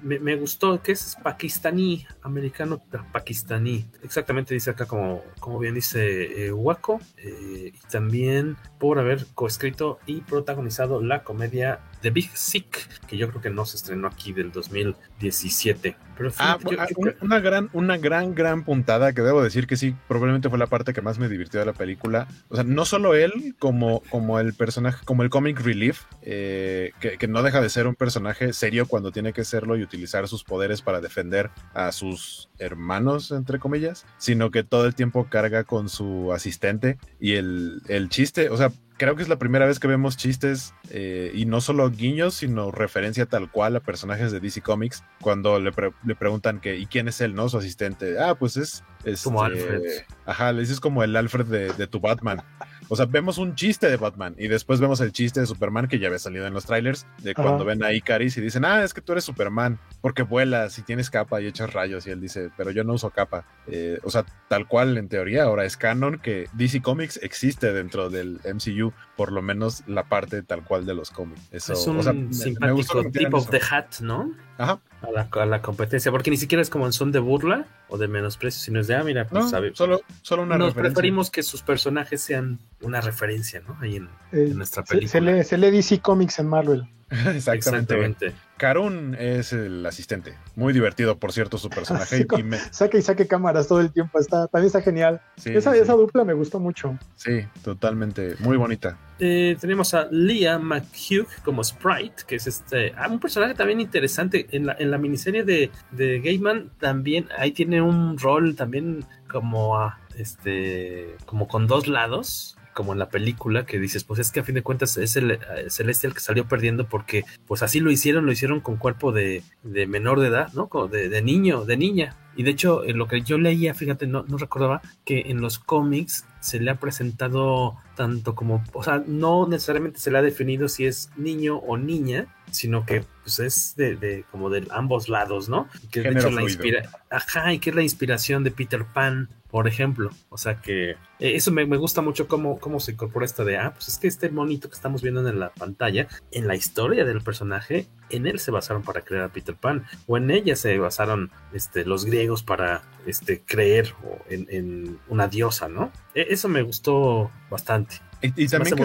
me, 0.00 0.36
gustó, 0.36 0.80
que 0.80 0.92
es 0.92 1.18
pakistaní, 1.22 2.06
americano 2.22 2.82
pakistaní. 3.12 3.84
Exactamente 4.02 4.54
dice 4.54 4.70
acá 4.70 4.86
como, 4.86 5.22
como 5.38 5.58
bien 5.58 5.74
dice 5.74 6.46
eh, 6.46 6.50
Waco. 6.50 6.98
Eh, 7.18 7.72
y 7.74 7.90
también 7.90 8.56
por 8.78 8.98
haber 8.98 9.26
coescrito 9.34 9.98
y 10.06 10.22
protagonizado 10.22 11.02
la 11.02 11.24
comedia 11.24 11.80
The 12.02 12.10
Big 12.10 12.30
Sick, 12.34 12.88
que 13.06 13.16
yo 13.16 13.28
creo 13.30 13.40
que 13.40 13.50
no 13.50 13.64
se 13.64 13.76
estrenó 13.76 14.08
aquí 14.08 14.32
del 14.32 14.50
2017. 14.50 15.96
Pero 16.16 16.30
ah, 16.38 16.58
ah 16.78 16.86
una 17.20 17.40
gran, 17.40 17.70
una 17.72 17.96
gran, 17.96 18.34
gran 18.34 18.64
puntada 18.64 19.12
que 19.12 19.22
debo 19.22 19.42
decir 19.42 19.66
que 19.66 19.76
sí, 19.76 19.94
probablemente 20.08 20.50
fue 20.50 20.58
la 20.58 20.66
parte 20.66 20.92
que 20.92 21.00
más 21.00 21.18
me 21.18 21.28
divirtió 21.28 21.60
de 21.60 21.66
la 21.66 21.72
película. 21.72 22.26
O 22.48 22.56
sea, 22.56 22.64
no 22.64 22.84
solo 22.84 23.14
él 23.14 23.54
como, 23.58 24.02
como 24.10 24.40
el 24.40 24.52
personaje, 24.54 25.04
como 25.04 25.22
el 25.22 25.30
comic 25.30 25.60
relief, 25.60 26.02
eh, 26.22 26.92
que, 27.00 27.16
que, 27.18 27.28
no 27.28 27.42
deja 27.42 27.60
de 27.60 27.70
ser 27.70 27.86
un 27.86 27.94
personaje 27.94 28.52
serio 28.52 28.86
cuando 28.86 29.12
tiene 29.12 29.32
que 29.32 29.44
serlo 29.44 29.76
y 29.76 29.82
utilizar 29.82 30.26
sus 30.28 30.44
poderes 30.44 30.82
para 30.82 31.00
defender 31.00 31.50
a 31.72 31.92
sus 31.92 32.50
hermanos, 32.58 33.30
entre 33.30 33.58
comillas, 33.58 34.04
sino 34.18 34.50
que 34.50 34.64
todo 34.64 34.86
el 34.86 34.94
tiempo 34.94 35.28
carga 35.30 35.64
con 35.64 35.88
su 35.88 36.32
asistente 36.32 36.98
y 37.20 37.34
el, 37.34 37.80
el 37.88 38.08
chiste, 38.08 38.50
o 38.50 38.56
sea, 38.56 38.72
creo 39.02 39.16
que 39.16 39.22
es 39.24 39.28
la 39.28 39.36
primera 39.36 39.66
vez 39.66 39.80
que 39.80 39.88
vemos 39.88 40.16
chistes 40.16 40.74
eh, 40.90 41.32
y 41.34 41.44
no 41.44 41.60
solo 41.60 41.90
guiños, 41.90 42.34
sino 42.34 42.70
referencia 42.70 43.26
tal 43.26 43.50
cual 43.50 43.74
a 43.74 43.80
personajes 43.80 44.30
de 44.30 44.38
DC 44.38 44.62
Comics 44.62 45.02
cuando 45.20 45.58
le, 45.58 45.72
preguntan 45.72 46.60
que, 46.60 46.76
¿y 46.76 46.86
quién 46.86 47.08
es 47.08 47.20
él, 47.20 47.34
no? 47.34 47.48
Su 47.48 47.58
asistente. 47.58 48.20
Ah, 48.20 48.36
pues 48.36 48.56
es... 48.56 48.84
como 49.24 49.44
este, 49.44 49.60
Alfred. 49.60 49.82
Ajá, 50.24 50.52
le 50.52 50.60
dices 50.60 50.78
como 50.78 51.02
el 51.02 51.16
Alfred 51.16 51.46
de, 51.46 51.72
de 51.72 51.86
tu 51.88 51.98
Batman. 51.98 52.44
O 52.88 52.96
sea, 52.96 53.06
vemos 53.06 53.38
un 53.38 53.54
chiste 53.54 53.88
de 53.88 53.96
Batman 53.96 54.34
y 54.38 54.48
después 54.48 54.80
vemos 54.80 55.00
el 55.00 55.12
chiste 55.12 55.40
de 55.40 55.46
Superman 55.46 55.88
que 55.88 55.98
ya 55.98 56.08
había 56.08 56.18
salido 56.18 56.46
en 56.46 56.54
los 56.54 56.66
trailers, 56.66 57.06
de 57.18 57.34
cuando 57.34 57.64
ven 57.64 57.82
a 57.82 57.92
Icaris 57.92 58.36
y 58.36 58.40
dicen, 58.40 58.64
ah, 58.64 58.82
es 58.82 58.92
que 58.92 59.00
tú 59.00 59.12
eres 59.12 59.24
Superman, 59.24 59.78
porque 60.00 60.22
vuelas 60.22 60.78
y 60.78 60.82
tienes 60.82 61.10
capa 61.10 61.40
y 61.40 61.46
echas 61.46 61.72
rayos. 61.72 62.06
Y 62.06 62.10
él 62.10 62.20
dice, 62.20 62.50
pero 62.56 62.70
yo 62.70 62.84
no 62.84 62.94
uso 62.94 63.10
capa. 63.10 63.44
Eh, 63.66 63.98
o 64.02 64.10
sea, 64.10 64.24
tal 64.48 64.66
cual 64.66 64.98
en 64.98 65.08
teoría 65.08 65.44
ahora 65.44 65.64
es 65.64 65.76
canon 65.76 66.18
que 66.18 66.48
DC 66.54 66.82
Comics 66.82 67.18
existe 67.22 67.72
dentro 67.72 68.10
del 68.10 68.40
MCU, 68.44 68.92
por 69.16 69.32
lo 69.32 69.42
menos 69.42 69.84
la 69.86 70.04
parte 70.04 70.42
tal 70.42 70.64
cual 70.64 70.84
de 70.86 70.94
los 70.94 71.10
cómics. 71.10 71.48
Eso, 71.50 71.72
es 71.72 71.86
un 71.86 72.34
simpático 72.34 73.10
tip 73.10 73.34
of 73.34 73.48
the 73.50 73.60
hat, 73.70 74.00
¿no? 74.00 74.34
Ajá. 74.58 74.80
A 75.02 75.46
la, 75.46 75.62
competencia, 75.62 76.12
porque 76.12 76.30
ni 76.30 76.36
siquiera 76.36 76.62
es 76.62 76.70
como 76.70 76.86
en 76.86 76.92
son 76.92 77.10
de 77.10 77.18
burla 77.18 77.66
o 77.88 77.98
de 77.98 78.06
menosprecio, 78.06 78.62
sino 78.62 78.78
es 78.78 78.86
de, 78.86 78.94
ah, 78.94 79.02
mira, 79.02 79.26
pues 79.26 79.50
sabe. 79.50 79.72
Solo, 79.74 80.00
solo 80.22 80.42
una 80.44 80.56
Nos 80.56 80.74
preferimos 80.74 81.28
que 81.28 81.42
sus 81.42 81.62
personajes 81.62 82.22
sean 82.22 82.60
una 82.80 83.00
referencia, 83.00 83.62
¿no? 83.66 83.76
Ahí 83.80 83.96
en, 83.96 84.08
eh, 84.30 84.52
nuestra 84.54 84.84
película. 84.84 85.10
Se, 85.10 85.20
lee, 85.20 85.44
se 85.44 85.58
lee 85.58 85.70
DC 85.72 86.00
Comics 86.00 86.38
en 86.38 86.46
Marvel. 86.46 86.88
Exactamente. 87.34 88.32
Karun 88.56 89.16
es 89.18 89.52
el 89.52 89.84
asistente. 89.84 90.34
Muy 90.54 90.72
divertido, 90.72 91.18
por 91.18 91.32
cierto, 91.32 91.58
su 91.58 91.68
personaje. 91.68 92.26
Saque 92.70 92.98
y 92.98 93.02
saque 93.02 93.26
cámaras 93.26 93.68
todo 93.68 93.80
el 93.80 93.92
tiempo. 93.92 94.18
Está, 94.18 94.46
también 94.46 94.66
está 94.66 94.80
genial. 94.82 95.20
esa, 95.44 95.76
esa, 95.76 95.92
dupla 95.94 96.24
me 96.24 96.32
gustó 96.32 96.60
mucho. 96.60 96.98
Sí, 97.16 97.44
totalmente. 97.62 98.36
Muy 98.38 98.56
bonita. 98.56 98.96
Eh, 99.18 99.56
tenemos 99.60 99.94
a 99.94 100.08
Leah 100.10 100.58
McHugh 100.58 101.28
como 101.44 101.62
Sprite, 101.62 102.22
que 102.26 102.36
es 102.36 102.46
este 102.46 102.92
ah, 102.96 103.08
un 103.08 103.20
personaje 103.20 103.54
también 103.54 103.80
interesante. 103.80 104.46
En 104.50 104.66
la, 104.66 104.76
en 104.78 104.90
la 104.90 104.98
miniserie 104.98 105.44
de, 105.44 105.70
de 105.90 106.20
Gaiman 106.20 106.70
también 106.78 107.28
ahí 107.36 107.52
tiene 107.52 107.82
un 107.82 108.18
rol 108.18 108.54
también 108.56 109.04
como 109.28 109.78
a 109.78 109.98
este 110.16 111.16
como 111.26 111.48
con 111.48 111.66
dos 111.66 111.88
lados 111.88 112.56
como 112.72 112.92
en 112.92 112.98
la 112.98 113.08
película, 113.08 113.66
que 113.66 113.78
dices, 113.78 114.04
pues 114.04 114.20
es 114.20 114.30
que 114.30 114.40
a 114.40 114.44
fin 114.44 114.54
de 114.54 114.62
cuentas 114.62 114.96
es 114.96 115.16
el 115.16 115.32
eh, 115.32 115.38
Celestial 115.68 116.14
que 116.14 116.20
salió 116.20 116.46
perdiendo 116.46 116.86
porque 116.86 117.24
pues 117.46 117.62
así 117.62 117.80
lo 117.80 117.90
hicieron, 117.90 118.26
lo 118.26 118.32
hicieron 118.32 118.60
con 118.60 118.76
cuerpo 118.76 119.12
de, 119.12 119.42
de 119.62 119.86
menor 119.86 120.20
de 120.20 120.28
edad, 120.28 120.52
¿no? 120.54 120.68
De, 120.88 121.08
de, 121.08 121.22
niño, 121.22 121.64
de 121.64 121.76
niña. 121.76 122.16
Y 122.36 122.44
de 122.44 122.50
hecho, 122.50 122.82
lo 122.84 123.08
que 123.08 123.22
yo 123.22 123.38
leía, 123.38 123.74
fíjate, 123.74 124.06
no, 124.06 124.24
no 124.26 124.38
recordaba 124.38 124.80
que 125.04 125.24
en 125.26 125.40
los 125.40 125.58
cómics 125.58 126.24
se 126.40 126.60
le 126.60 126.70
ha 126.70 126.76
presentado 126.76 127.76
tanto 127.94 128.34
como, 128.34 128.64
o 128.72 128.82
sea, 128.82 129.02
no 129.06 129.46
necesariamente 129.46 130.00
se 130.00 130.10
le 130.10 130.18
ha 130.18 130.22
definido 130.22 130.68
si 130.68 130.86
es 130.86 131.10
niño 131.16 131.56
o 131.58 131.76
niña, 131.76 132.26
sino 132.50 132.86
que 132.86 133.04
pues 133.22 133.38
es 133.38 133.76
de, 133.76 133.96
de 133.96 134.24
como 134.30 134.50
de 134.50 134.66
ambos 134.70 135.08
lados, 135.08 135.48
¿no? 135.48 135.68
Que 135.90 136.00
de 136.00 136.10
hecho 136.10 136.30
la 136.30 136.42
inspira, 136.42 136.90
ajá, 137.10 137.52
y 137.52 137.58
que 137.58 137.70
es 137.70 137.76
la 137.76 137.82
inspiración 137.82 138.44
de 138.44 138.50
Peter 138.50 138.84
Pan 138.84 139.28
por 139.52 139.68
ejemplo. 139.68 140.10
O 140.30 140.38
sea 140.38 140.62
que 140.62 140.92
eh, 140.92 140.96
eso 141.18 141.52
me, 141.52 141.64
gusta 141.64 142.00
mucho 142.00 142.26
cómo, 142.26 142.58
cómo 142.58 142.80
se 142.80 142.92
incorpora 142.92 143.26
esto 143.26 143.44
de, 143.44 143.58
ah, 143.58 143.74
pues 143.74 143.86
es 143.86 143.98
que 143.98 144.08
este 144.08 144.30
monito 144.30 144.68
que 144.68 144.74
estamos 144.74 145.02
viendo 145.02 145.28
en 145.28 145.38
la 145.38 145.50
pantalla, 145.50 146.08
en 146.30 146.48
la 146.48 146.56
historia 146.56 147.04
del 147.04 147.20
personaje, 147.20 147.86
en 148.08 148.26
él 148.26 148.40
se 148.40 148.50
basaron 148.50 148.82
para 148.82 149.02
crear 149.02 149.24
a 149.24 149.28
Peter 149.28 149.54
Pan, 149.54 149.84
o 150.06 150.16
en 150.16 150.30
ella 150.30 150.56
se 150.56 150.78
basaron 150.78 151.30
este, 151.52 151.84
los 151.84 152.06
griegos 152.06 152.42
para 152.42 152.82
este, 153.04 153.42
creer 153.42 153.94
en, 154.30 154.98
una 155.08 155.28
diosa, 155.28 155.68
¿no? 155.68 155.92
E, 156.14 156.28
eso 156.30 156.48
me 156.48 156.62
gustó 156.62 157.30
bastante. 157.50 157.96
Y, 158.22 158.48
también, 158.48 158.76
que 158.76 158.84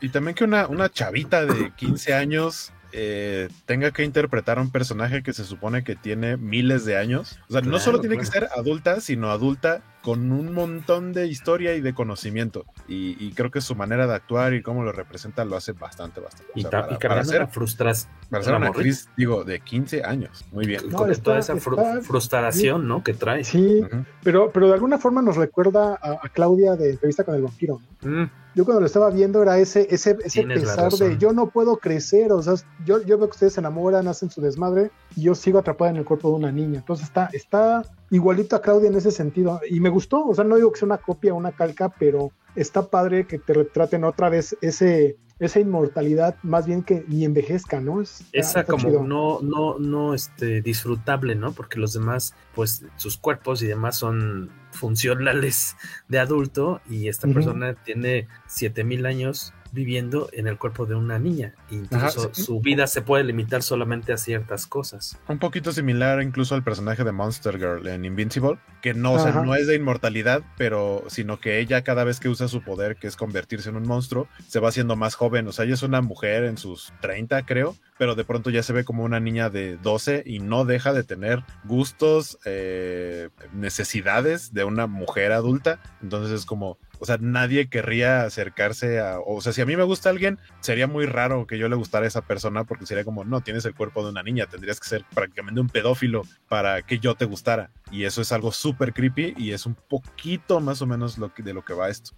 y 0.00 0.10
también 0.10 0.34
que 0.36 0.44
una, 0.44 0.68
una 0.68 0.88
chavita 0.90 1.44
de 1.44 1.72
15 1.74 2.14
años 2.14 2.72
eh, 2.92 3.48
tenga 3.66 3.90
que 3.90 4.04
interpretar 4.04 4.58
a 4.58 4.62
un 4.62 4.70
personaje 4.70 5.22
que 5.22 5.32
se 5.32 5.44
supone 5.44 5.84
que 5.84 5.96
tiene 5.96 6.36
miles 6.36 6.84
de 6.84 6.96
años. 6.96 7.38
O 7.48 7.52
sea, 7.52 7.60
no 7.60 7.78
solo 7.78 8.00
tiene 8.00 8.16
que 8.18 8.26
ser 8.26 8.48
adulta, 8.56 9.00
sino 9.00 9.30
adulta 9.30 9.82
con 10.08 10.32
un 10.32 10.54
montón 10.54 11.12
de 11.12 11.26
historia 11.26 11.74
y 11.74 11.82
de 11.82 11.92
conocimiento. 11.92 12.64
Y, 12.88 13.30
creo 13.32 13.50
que 13.50 13.60
su 13.60 13.74
manera 13.74 14.06
de 14.06 14.14
actuar 14.14 14.54
y 14.54 14.62
cómo 14.62 14.82
lo 14.82 14.90
representa 14.90 15.44
lo 15.44 15.54
hace 15.54 15.72
bastante, 15.72 16.18
bastante. 16.18 16.50
Y, 16.54 16.64
para, 16.64 17.22
ser, 17.26 17.46
frustras, 17.48 18.08
para 18.30 18.42
ser 18.42 18.54
una 18.54 18.68
actriz, 18.68 19.10
digo, 19.18 19.44
de 19.44 19.60
15 19.60 20.04
años. 20.04 20.46
Muy 20.50 20.66
bien. 20.66 20.90
con 20.90 21.14
toda 21.16 21.40
esa 21.40 21.56
frustración, 21.58 22.88
¿no? 22.88 23.04
Que 23.04 23.12
trae. 23.12 23.44
Sí, 23.44 23.82
pero, 24.22 24.50
pero 24.50 24.68
de 24.68 24.72
alguna 24.72 24.96
forma 24.96 25.20
nos 25.20 25.36
recuerda 25.36 25.98
a, 26.00 26.26
Claudia 26.30 26.74
de 26.74 26.92
entrevista 26.92 27.22
con 27.22 27.34
el 27.34 27.42
vampiro. 27.42 27.78
Mm. 28.00 28.24
Yo 28.54 28.64
cuando 28.64 28.80
lo 28.80 28.86
estaba 28.86 29.10
viendo 29.10 29.42
era 29.42 29.58
ese, 29.58 29.86
ese, 29.90 30.16
ese 30.24 30.42
pesar 30.42 30.90
de 30.90 31.18
yo 31.18 31.32
no 31.32 31.50
puedo 31.50 31.76
crecer, 31.76 32.32
o 32.32 32.42
sea, 32.42 32.54
yo, 32.84 33.02
yo 33.02 33.18
veo 33.18 33.28
que 33.28 33.34
ustedes 33.34 33.52
se 33.52 33.60
enamoran, 33.60 34.08
hacen 34.08 34.30
su 34.30 34.40
desmadre 34.40 34.90
y 35.14 35.22
yo 35.24 35.34
sigo 35.34 35.58
atrapada 35.58 35.90
en 35.90 35.98
el 35.98 36.04
cuerpo 36.04 36.30
de 36.30 36.36
una 36.36 36.50
niña. 36.50 36.78
Entonces 36.78 37.06
está, 37.06 37.28
está 37.32 37.82
igualito 38.10 38.56
a 38.56 38.62
Claudia 38.62 38.88
en 38.88 38.96
ese 38.96 39.10
sentido. 39.10 39.60
Y 39.68 39.80
me 39.80 39.88
gustó, 39.88 40.24
o 40.24 40.34
sea, 40.34 40.44
no 40.44 40.56
digo 40.56 40.72
que 40.72 40.78
sea 40.78 40.86
una 40.86 40.98
copia 40.98 41.34
o 41.34 41.36
una 41.36 41.52
calca, 41.52 41.88
pero 41.98 42.32
está 42.54 42.88
padre 42.88 43.26
que 43.26 43.38
te 43.38 43.54
retraten 43.54 44.04
otra 44.04 44.28
vez 44.28 44.56
ese, 44.60 45.16
esa 45.38 45.60
inmortalidad, 45.60 46.36
más 46.42 46.66
bien 46.66 46.82
que 46.82 47.04
ni 47.06 47.24
envejezca, 47.24 47.80
¿no? 47.80 48.02
esa 48.32 48.64
como 48.64 49.04
no, 49.04 49.40
no, 49.40 49.78
no, 49.78 50.14
este, 50.14 50.60
disfrutable, 50.62 51.34
¿no? 51.34 51.52
Porque 51.52 51.78
los 51.78 51.92
demás, 51.92 52.34
pues, 52.54 52.84
sus 52.96 53.16
cuerpos 53.16 53.62
y 53.62 53.66
demás 53.66 53.96
son 53.96 54.50
funcionales 54.72 55.76
de 56.08 56.18
adulto 56.18 56.80
y 56.88 57.08
esta 57.08 57.28
persona 57.28 57.74
tiene 57.84 58.28
7000 58.46 59.06
años 59.06 59.54
viviendo 59.72 60.28
en 60.32 60.46
el 60.46 60.58
cuerpo 60.58 60.86
de 60.86 60.94
una 60.94 61.18
niña. 61.18 61.54
Incluso 61.70 62.30
su 62.32 62.60
vida 62.60 62.86
se 62.86 63.02
puede 63.02 63.24
limitar 63.24 63.62
solamente 63.62 64.12
a 64.12 64.16
ciertas 64.16 64.66
cosas. 64.66 65.18
Un 65.28 65.38
poquito 65.38 65.72
similar 65.72 66.22
incluso 66.22 66.54
al 66.54 66.62
personaje 66.62 67.04
de 67.04 67.12
Monster 67.12 67.58
Girl 67.58 67.86
en 67.86 68.04
Invincible, 68.04 68.58
que 68.82 68.94
no, 68.94 69.16
no 69.44 69.54
es 69.54 69.66
de 69.66 69.76
inmortalidad, 69.76 70.42
pero 70.56 71.04
sino 71.08 71.40
que 71.40 71.58
ella 71.60 71.82
cada 71.82 72.04
vez 72.04 72.20
que 72.20 72.28
usa 72.28 72.48
su 72.48 72.62
poder, 72.62 72.96
que 72.96 73.06
es 73.06 73.16
convertirse 73.16 73.68
en 73.70 73.76
un 73.76 73.86
monstruo, 73.86 74.28
se 74.46 74.60
va 74.60 74.68
haciendo 74.68 74.96
más 74.96 75.14
joven. 75.14 75.46
O 75.48 75.52
sea, 75.52 75.64
ella 75.64 75.74
es 75.74 75.82
una 75.82 76.00
mujer 76.00 76.44
en 76.44 76.58
sus 76.58 76.92
30, 77.00 77.44
creo, 77.46 77.76
pero 77.98 78.14
de 78.14 78.24
pronto 78.24 78.50
ya 78.50 78.62
se 78.62 78.72
ve 78.72 78.84
como 78.84 79.04
una 79.04 79.20
niña 79.20 79.50
de 79.50 79.76
12 79.76 80.22
y 80.26 80.38
no 80.38 80.64
deja 80.64 80.92
de 80.92 81.04
tener 81.04 81.44
gustos, 81.64 82.38
eh, 82.44 83.30
necesidades 83.52 84.52
de 84.52 84.64
una 84.64 84.86
mujer 84.86 85.32
adulta. 85.32 85.80
Entonces 86.02 86.40
es 86.40 86.46
como, 86.46 86.78
o 86.98 87.06
sea, 87.06 87.18
nadie 87.20 87.68
querría 87.68 88.22
acercarse 88.22 89.00
a, 89.00 89.18
o 89.20 89.40
sea, 89.40 89.52
si 89.52 89.60
a 89.60 89.66
mí 89.66 89.76
me 89.76 89.82
gusta 89.82 90.10
alguien, 90.10 90.38
sería 90.60 90.86
muy 90.86 91.06
raro 91.06 91.46
que 91.46 91.58
yo 91.58 91.68
le 91.68 91.76
gustara 91.76 92.04
a 92.04 92.08
esa 92.08 92.22
persona 92.22 92.64
porque 92.64 92.86
sería 92.86 93.04
como, 93.04 93.24
no, 93.24 93.40
tienes 93.40 93.64
el 93.64 93.74
cuerpo 93.74 94.02
de 94.04 94.10
una 94.10 94.22
niña, 94.22 94.46
tendrías 94.46 94.80
que 94.80 94.88
ser 94.88 95.04
prácticamente 95.14 95.60
un 95.60 95.68
pedófilo 95.68 96.22
para 96.48 96.82
que 96.82 96.98
yo 96.98 97.14
te 97.14 97.24
gustara. 97.24 97.70
Y 97.90 98.04
eso 98.04 98.20
es 98.20 98.32
algo 98.32 98.52
súper 98.52 98.92
creepy 98.92 99.34
y 99.36 99.52
es 99.52 99.66
un 99.66 99.74
poquito 99.74 100.60
más 100.60 100.82
o 100.82 100.86
menos 100.86 101.18
lo 101.18 101.32
que, 101.32 101.42
de 101.42 101.54
lo 101.54 101.64
que 101.64 101.74
va 101.74 101.88
esto. 101.88 102.12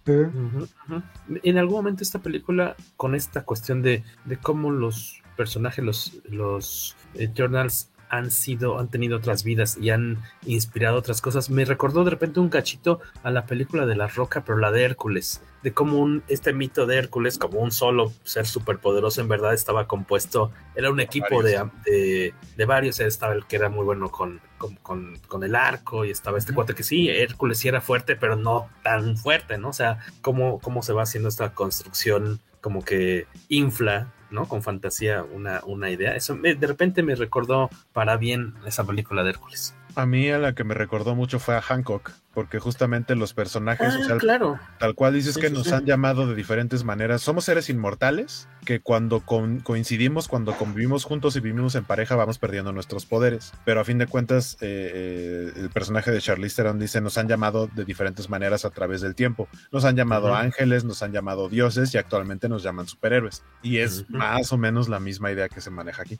En 1.43 1.57
algún 1.57 1.75
momento 1.75 2.03
esta 2.03 2.19
película, 2.19 2.75
con 2.97 3.15
esta 3.15 3.43
cuestión 3.43 3.81
de, 3.81 4.03
de 4.25 4.37
cómo 4.37 4.71
los 4.71 5.21
personajes, 5.37 5.83
los, 5.83 6.21
los 6.29 6.95
Eternals 7.13 7.90
han 8.11 8.29
sido, 8.29 8.77
han 8.77 8.89
tenido 8.89 9.17
otras 9.17 9.45
vidas 9.45 9.77
y 9.79 9.89
han 9.89 10.17
inspirado 10.45 10.97
otras 10.97 11.21
cosas. 11.21 11.49
Me 11.49 11.63
recordó 11.63 12.03
de 12.03 12.11
repente 12.11 12.41
un 12.41 12.49
cachito 12.49 12.99
a 13.23 13.31
la 13.31 13.45
película 13.45 13.85
de 13.85 13.95
La 13.95 14.07
Roca, 14.07 14.43
pero 14.43 14.57
la 14.57 14.69
de 14.69 14.83
Hércules, 14.83 15.41
de 15.63 15.71
cómo 15.71 15.97
un, 15.97 16.21
este 16.27 16.51
mito 16.51 16.85
de 16.85 16.97
Hércules, 16.97 17.37
como 17.37 17.61
un 17.61 17.71
solo 17.71 18.11
ser 18.25 18.45
superpoderoso, 18.45 19.21
en 19.21 19.29
verdad 19.29 19.53
estaba 19.53 19.87
compuesto, 19.87 20.51
era 20.75 20.91
un 20.91 20.99
equipo 20.99 21.41
de, 21.41 21.63
de, 21.85 22.65
varios, 22.65 22.99
estaba 22.99 23.33
el 23.33 23.45
que 23.45 23.55
era 23.55 23.69
muy 23.69 23.85
bueno 23.85 24.11
con, 24.11 24.41
con, 24.57 24.75
con, 24.75 25.43
el 25.43 25.55
arco 25.55 26.03
y 26.03 26.11
estaba 26.11 26.37
este 26.37 26.53
cuate 26.53 26.75
que 26.75 26.83
sí, 26.83 27.07
Hércules 27.07 27.59
sí 27.59 27.69
era 27.69 27.79
fuerte, 27.79 28.17
pero 28.17 28.35
no 28.35 28.67
tan 28.83 29.15
fuerte, 29.15 29.57
¿no? 29.57 29.69
O 29.69 29.73
sea, 29.73 29.99
cómo, 30.21 30.59
cómo 30.59 30.83
se 30.83 30.91
va 30.91 31.03
haciendo 31.03 31.29
esta 31.29 31.53
construcción 31.53 32.41
como 32.59 32.83
que 32.83 33.25
infla 33.47 34.11
¿no? 34.31 34.47
Con 34.47 34.63
fantasía 34.63 35.23
una, 35.23 35.61
una 35.65 35.89
idea. 35.89 36.15
Eso 36.15 36.35
de 36.35 36.67
repente 36.67 37.03
me 37.03 37.15
recordó 37.15 37.69
para 37.93 38.17
bien 38.17 38.55
esa 38.65 38.85
película 38.85 39.23
de 39.23 39.31
Hércules. 39.31 39.75
A 39.95 40.05
mí 40.05 40.29
a 40.29 40.39
la 40.39 40.55
que 40.55 40.63
me 40.63 40.73
recordó 40.73 41.15
mucho 41.15 41.39
fue 41.39 41.55
a 41.55 41.61
Hancock, 41.61 42.11
porque 42.33 42.59
justamente 42.59 43.15
los 43.15 43.33
personajes, 43.33 43.93
ah, 44.09 44.17
claro. 44.17 44.59
tal 44.79 44.95
cual 44.95 45.13
dices 45.13 45.37
que 45.37 45.49
nos 45.49 45.71
han 45.71 45.85
llamado 45.85 46.27
de 46.27 46.35
diferentes 46.35 46.83
maneras. 46.83 47.21
Somos 47.21 47.45
seres 47.45 47.69
inmortales 47.69 48.47
que 48.65 48.79
cuando 48.79 49.21
coincidimos, 49.21 50.27
cuando 50.27 50.53
convivimos 50.53 51.03
juntos 51.03 51.35
y 51.35 51.39
vivimos 51.39 51.75
en 51.75 51.83
pareja, 51.83 52.15
vamos 52.15 52.39
perdiendo 52.39 52.71
nuestros 52.71 53.05
poderes. 53.05 53.53
Pero 53.65 53.81
a 53.81 53.83
fin 53.83 53.97
de 53.97 54.07
cuentas, 54.07 54.57
eh, 54.61 54.91
eh, 54.93 55.51
el 55.57 55.69
personaje 55.69 56.11
de 56.11 56.21
Charlize 56.21 56.55
Theron 56.55 56.79
dice, 56.79 57.01
nos 57.01 57.17
han 57.17 57.27
llamado 57.27 57.67
de 57.67 57.85
diferentes 57.85 58.29
maneras 58.29 58.65
a 58.65 58.69
través 58.69 59.01
del 59.01 59.15
tiempo. 59.15 59.47
Nos 59.71 59.83
han 59.85 59.95
llamado 59.95 60.33
ángeles, 60.33 60.83
nos 60.83 61.03
han 61.03 61.11
llamado 61.11 61.49
dioses 61.49 61.93
y 61.93 61.97
actualmente 61.97 62.47
nos 62.49 62.63
llaman 62.63 62.87
superhéroes. 62.87 63.43
Y 63.61 63.77
es 63.77 64.09
más 64.09 64.53
o 64.53 64.57
menos 64.57 64.89
la 64.89 64.99
misma 64.99 65.31
idea 65.31 65.49
que 65.49 65.61
se 65.61 65.69
maneja 65.69 66.03
aquí. 66.03 66.19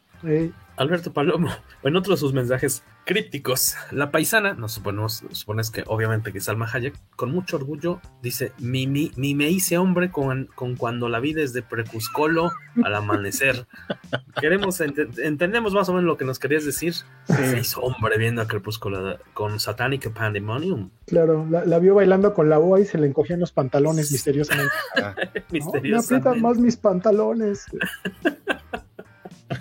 Alberto 0.78 1.14
Palomo, 1.14 1.50
en 1.84 1.96
otro 1.96 2.14
de 2.14 2.20
sus 2.20 2.34
mensajes 2.34 2.84
crípticos, 3.06 3.76
la 3.92 4.12
paisana, 4.12 4.54
nos 4.54 4.74
suponemos, 4.74 5.24
supones 5.32 5.70
que 5.70 5.84
obviamente 5.86 6.01
que 6.34 6.42
Salma 6.42 6.70
Hayek, 6.72 6.96
con 7.16 7.32
mucho 7.32 7.58
orgullo, 7.58 8.02
dice, 8.22 8.52
mi, 8.60 8.88
mi, 8.88 9.12
me 9.36 9.50
hice 9.50 9.78
hombre 9.78 10.12
con, 10.12 10.50
con 10.56 10.76
cuando 10.76 11.10
la 11.10 11.20
vi 11.20 11.34
desde 11.34 11.62
Precuscolo 11.62 12.52
al 12.84 12.96
amanecer. 12.96 13.68
Queremos, 14.42 14.82
entendemos 14.82 15.74
más 15.74 15.90
o 15.90 15.94
menos 15.94 16.06
lo 16.06 16.18
que 16.18 16.26
nos 16.26 16.40
querías 16.40 16.66
decir. 16.66 16.94
Se 17.26 17.60
hizo 17.60 17.82
hombre 17.82 18.18
viendo 18.18 18.42
a 18.42 18.48
Crepúsculo 18.48 19.18
con 19.34 19.60
Satanic 19.60 20.12
Pandemonium. 20.12 20.90
Claro, 21.06 21.48
la, 21.50 21.80
vio 21.80 21.96
bailando 21.96 22.34
con 22.34 22.50
la 22.50 22.58
boa 22.58 22.80
y 22.80 22.86
se 22.86 22.98
le 22.98 23.08
encogían 23.08 23.40
los 23.40 23.52
pantalones 23.52 24.12
misteriosamente. 24.12 24.74
misteriosamente. 25.52 25.90
Me 25.90 25.98
aprietan 25.98 26.42
más 26.42 26.58
mis 26.58 26.78
pantalones. 26.78 27.66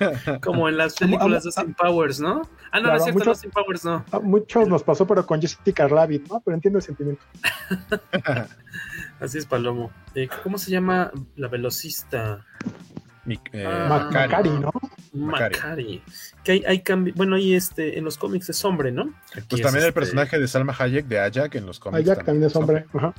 Como 0.42 0.68
en 0.68 0.76
las 0.76 0.96
películas 0.96 1.44
de 1.44 1.48
Austin 1.48 1.74
Powers, 1.74 2.20
¿no? 2.20 2.42
Ah, 2.72 2.80
no, 2.80 2.88
no 2.88 2.96
es 2.96 3.04
cierto, 3.04 3.18
muchos, 3.18 3.46
Powers 3.52 3.84
no. 3.84 4.04
A 4.10 4.20
muchos 4.20 4.68
nos 4.68 4.82
pasó, 4.82 5.06
pero 5.06 5.26
con 5.26 5.40
Jessica 5.40 5.88
Rabbit, 5.88 6.28
¿no? 6.28 6.40
Pero 6.44 6.54
entiendo 6.54 6.78
el 6.78 6.82
sentimiento. 6.82 7.22
Así 9.20 9.38
es, 9.38 9.46
Palomo. 9.46 9.90
Eh, 10.14 10.28
¿Cómo 10.42 10.58
se 10.58 10.70
llama 10.70 11.10
la 11.36 11.48
velocista? 11.48 12.46
Eh, 13.52 13.64
ah, 13.66 14.08
Macari, 14.12 14.50
¿no? 14.50 14.72
Macari. 15.12 16.02
Que 16.42 16.52
hay, 16.52 16.64
hay 16.66 16.82
Bueno, 17.14 17.36
ahí 17.36 17.54
este, 17.54 17.98
en 17.98 18.04
los 18.04 18.16
cómics 18.16 18.48
es 18.48 18.64
hombre, 18.64 18.92
¿no? 18.92 19.12
pues 19.48 19.62
también 19.62 19.82
el 19.82 19.88
este 19.88 19.92
personaje 19.92 20.38
de 20.38 20.48
Salma 20.48 20.74
Hayek 20.76 21.06
de 21.06 21.20
Ajak 21.20 21.54
en 21.54 21.66
los 21.66 21.78
cómics. 21.78 22.08
Ajak 22.08 22.24
también, 22.24 22.46
es 22.46 22.56
hombre. 22.56 22.86
Ajá 22.94 23.14